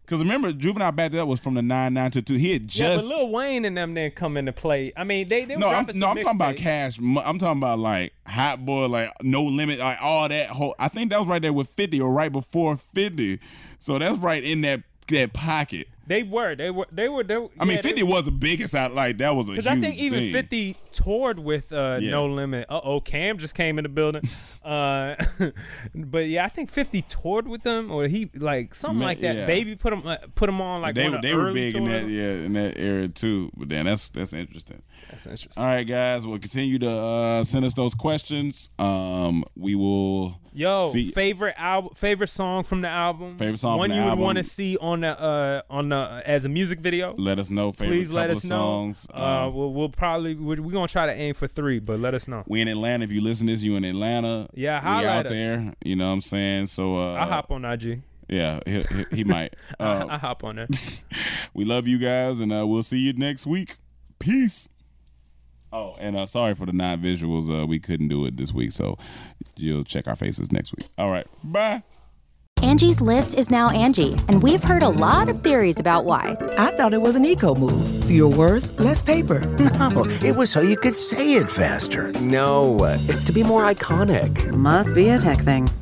Because 0.03 0.23
remember, 0.23 0.51
Juvenile 0.51 0.91
back 0.91 1.11
there 1.13 1.25
was 1.25 1.39
from 1.39 1.53
the 1.53 1.61
nine 1.61 1.93
nine 1.93 2.11
to 2.11 2.21
two. 2.21 2.33
He 2.35 2.51
had 2.51 2.67
just 2.67 2.79
yeah, 2.79 2.95
but 2.97 3.05
Lil 3.05 3.29
Wayne 3.29 3.63
and 3.63 3.77
them 3.77 3.93
didn't 3.93 4.15
come 4.15 4.35
into 4.35 4.51
play. 4.51 4.91
I 4.97 5.05
mean, 5.05 5.29
they 5.29 5.45
they 5.45 5.55
were 5.55 5.61
no, 5.61 5.69
I'm, 5.69 5.85
no, 5.93 6.07
I'm 6.07 6.17
talking 6.17 6.35
about. 6.35 6.55
Cash. 6.57 6.97
I'm 6.99 7.39
talking 7.39 7.57
about 7.59 7.79
like 7.79 8.11
Hot 8.27 8.65
Boy, 8.65 8.87
like 8.87 9.09
No 9.23 9.43
Limit, 9.43 9.79
like 9.79 9.99
all 10.01 10.27
that 10.27 10.49
whole. 10.49 10.75
I 10.77 10.89
think 10.89 11.11
that 11.11 11.19
was 11.19 11.29
right 11.29 11.41
there 11.41 11.53
with 11.53 11.69
Fifty 11.69 12.01
or 12.01 12.11
right 12.11 12.31
before 12.31 12.75
Fifty. 12.75 13.39
So 13.79 13.97
that's 13.99 14.17
right 14.19 14.43
in 14.43 14.61
that 14.61 14.81
that 15.07 15.31
pocket. 15.33 15.87
They 16.07 16.23
were, 16.23 16.55
they 16.55 16.71
were, 16.71 16.87
they 16.91 17.07
were. 17.07 17.23
They, 17.23 17.37
were 17.37 17.49
I 17.59 17.63
mean, 17.65 17.75
yeah, 17.77 17.81
they- 17.81 17.89
Fifty 17.89 18.03
was 18.03 18.25
the 18.25 18.31
biggest 18.31 18.73
out. 18.75 18.93
Like 18.93 19.19
that 19.19 19.35
was 19.35 19.47
a 19.47 19.51
huge 19.53 19.63
Because 19.63 19.77
I 19.77 19.79
think 19.79 19.97
even 19.99 20.19
thing. 20.19 20.33
50 20.33 20.77
toured 20.91 21.39
with 21.39 21.71
uh, 21.71 21.99
Yeah. 22.01 22.11
No 22.11 22.25
Limit. 22.27 22.65
Uh 22.69 22.81
oh, 22.83 22.99
Cam 23.01 23.37
just 23.37 23.53
came 23.55 23.77
in 23.77 23.83
the 23.83 23.89
building. 23.89 24.23
uh, 24.65 25.15
but 25.95 26.27
yeah, 26.27 26.43
I 26.43 26.49
think 26.49 26.71
50 26.71 27.03
toured 27.03 27.47
with 27.47 27.63
them, 27.63 27.91
or 27.91 28.07
he 28.07 28.29
like 28.35 28.73
something 28.75 28.99
Ma- 28.99 29.05
like 29.05 29.21
that. 29.21 29.35
yeah. 29.35 29.45
Baby 29.45 29.75
put 29.75 29.93
him 29.93 30.05
uh, 30.05 30.17
put 30.35 30.49
him 30.49 30.59
on 30.59 30.81
like 30.81 30.95
they 30.95 31.03
one 31.03 31.11
were 31.11 31.17
of 31.17 31.21
they 31.23 31.35
were 31.35 31.53
big 31.53 31.75
in 31.75 31.83
that 31.85 32.07
yeah 32.07 32.31
in 32.45 32.53
that 32.53 32.77
era 32.77 33.07
too. 33.07 33.51
But 33.55 33.69
then 33.69 33.85
that's 33.85 34.09
that's 34.09 34.33
interesting. 34.33 34.81
That's 35.11 35.25
interesting. 35.25 35.61
All 35.61 35.65
right, 35.65 35.83
guys, 35.85 36.25
we'll 36.25 36.39
continue 36.39 36.79
to 36.79 36.89
uh, 36.89 37.43
send 37.43 37.65
us 37.65 37.73
those 37.73 37.93
questions. 37.93 38.69
Um, 38.79 39.43
we 39.57 39.75
will 39.75 40.39
Yo, 40.53 40.89
see. 40.89 41.11
favorite 41.11 41.55
album, 41.57 41.93
favorite 41.95 42.29
song 42.29 42.63
from 42.63 42.81
the 42.81 42.87
album, 42.87 43.37
Favorite 43.37 43.57
song 43.59 43.77
one 43.77 43.89
from 43.89 43.97
the 43.97 44.03
you 44.05 44.09
would 44.09 44.19
want 44.19 44.37
to 44.37 44.43
see 44.43 44.77
on 44.77 45.01
the 45.01 45.19
uh 45.19 45.61
on 45.69 45.89
the 45.89 46.21
as 46.25 46.45
a 46.45 46.49
music 46.49 46.79
video. 46.79 47.13
Let 47.17 47.39
us 47.39 47.49
know. 47.49 47.71
Favorite 47.71 47.95
Please 47.95 48.09
let 48.11 48.29
us 48.29 48.43
know. 48.45 48.55
songs. 48.57 49.07
Uh, 49.13 49.47
Um, 49.47 49.53
we'll, 49.53 49.73
we'll 49.73 49.89
probably 49.89 50.35
we're, 50.35 50.61
we're 50.61 50.71
gonna 50.71 50.87
try 50.87 51.05
to 51.05 51.13
aim 51.13 51.33
for 51.33 51.47
three, 51.47 51.79
but 51.79 51.99
let 51.99 52.13
us 52.13 52.27
know. 52.27 52.43
we 52.47 52.61
in 52.61 52.67
Atlanta. 52.69 53.03
If 53.03 53.11
you 53.11 53.21
listen 53.21 53.47
to 53.47 53.53
this, 53.53 53.63
you 53.63 53.75
in 53.75 53.83
Atlanta. 53.85 54.47
Yeah, 54.53 54.79
we 54.81 54.87
holla 54.89 55.07
out 55.07 55.25
us. 55.25 55.31
there. 55.31 55.73
You 55.83 55.95
know 55.97 56.07
what 56.07 56.13
I'm 56.13 56.21
saying? 56.21 56.67
So 56.67 56.97
uh, 56.97 57.15
I'll 57.15 57.27
hop 57.27 57.51
on 57.51 57.65
IG. 57.65 58.01
Yeah, 58.29 58.61
he, 58.65 58.83
he, 59.13 59.23
might. 59.25 59.55
I, 59.77 59.83
Uh, 59.83 60.07
I 60.11 60.17
hop 60.17 60.45
on 60.45 60.55
there. 60.55 60.67
we 61.53 61.65
love 61.65 61.85
you 61.85 61.97
guys, 61.97 62.39
and 62.39 62.53
uh, 62.53 62.65
we'll 62.65 62.81
see 62.83 62.99
you 62.99 63.11
next 63.11 63.45
week. 63.45 63.75
Peace. 64.19 64.69
Oh, 65.73 65.95
and 65.99 66.17
uh, 66.17 66.25
sorry 66.25 66.53
for 66.55 66.65
the 66.65 66.73
non 66.73 66.99
visuals. 67.01 67.49
Uh, 67.49 67.65
we 67.65 67.79
couldn't 67.79 68.09
do 68.09 68.25
it 68.25 68.37
this 68.37 68.53
week, 68.53 68.71
so 68.71 68.97
you'll 69.55 69.83
check 69.83 70.07
our 70.07 70.15
faces 70.15 70.51
next 70.51 70.73
week. 70.75 70.87
All 70.97 71.09
right, 71.09 71.27
bye. 71.43 71.83
Angie's 72.61 73.01
list 73.01 73.33
is 73.33 73.49
now 73.49 73.71
Angie, 73.71 74.13
and 74.27 74.43
we've 74.43 74.63
heard 74.63 74.83
a 74.83 74.89
lot 74.89 75.29
of 75.29 75.41
theories 75.41 75.79
about 75.79 76.05
why. 76.05 76.37
I 76.59 76.75
thought 76.75 76.93
it 76.93 77.01
was 77.01 77.15
an 77.15 77.25
eco 77.25 77.55
move. 77.55 78.03
Fewer 78.05 78.29
words, 78.35 78.71
less 78.79 79.01
paper. 79.01 79.39
No, 79.81 80.05
it 80.23 80.35
was 80.35 80.51
so 80.51 80.61
you 80.61 80.77
could 80.77 80.95
say 80.95 81.33
it 81.33 81.49
faster. 81.49 82.11
No, 82.13 82.77
it's 83.09 83.25
to 83.25 83.31
be 83.31 83.43
more 83.43 83.63
iconic. 83.63 84.47
Must 84.51 84.93
be 84.93 85.09
a 85.09 85.17
tech 85.17 85.39
thing. 85.39 85.67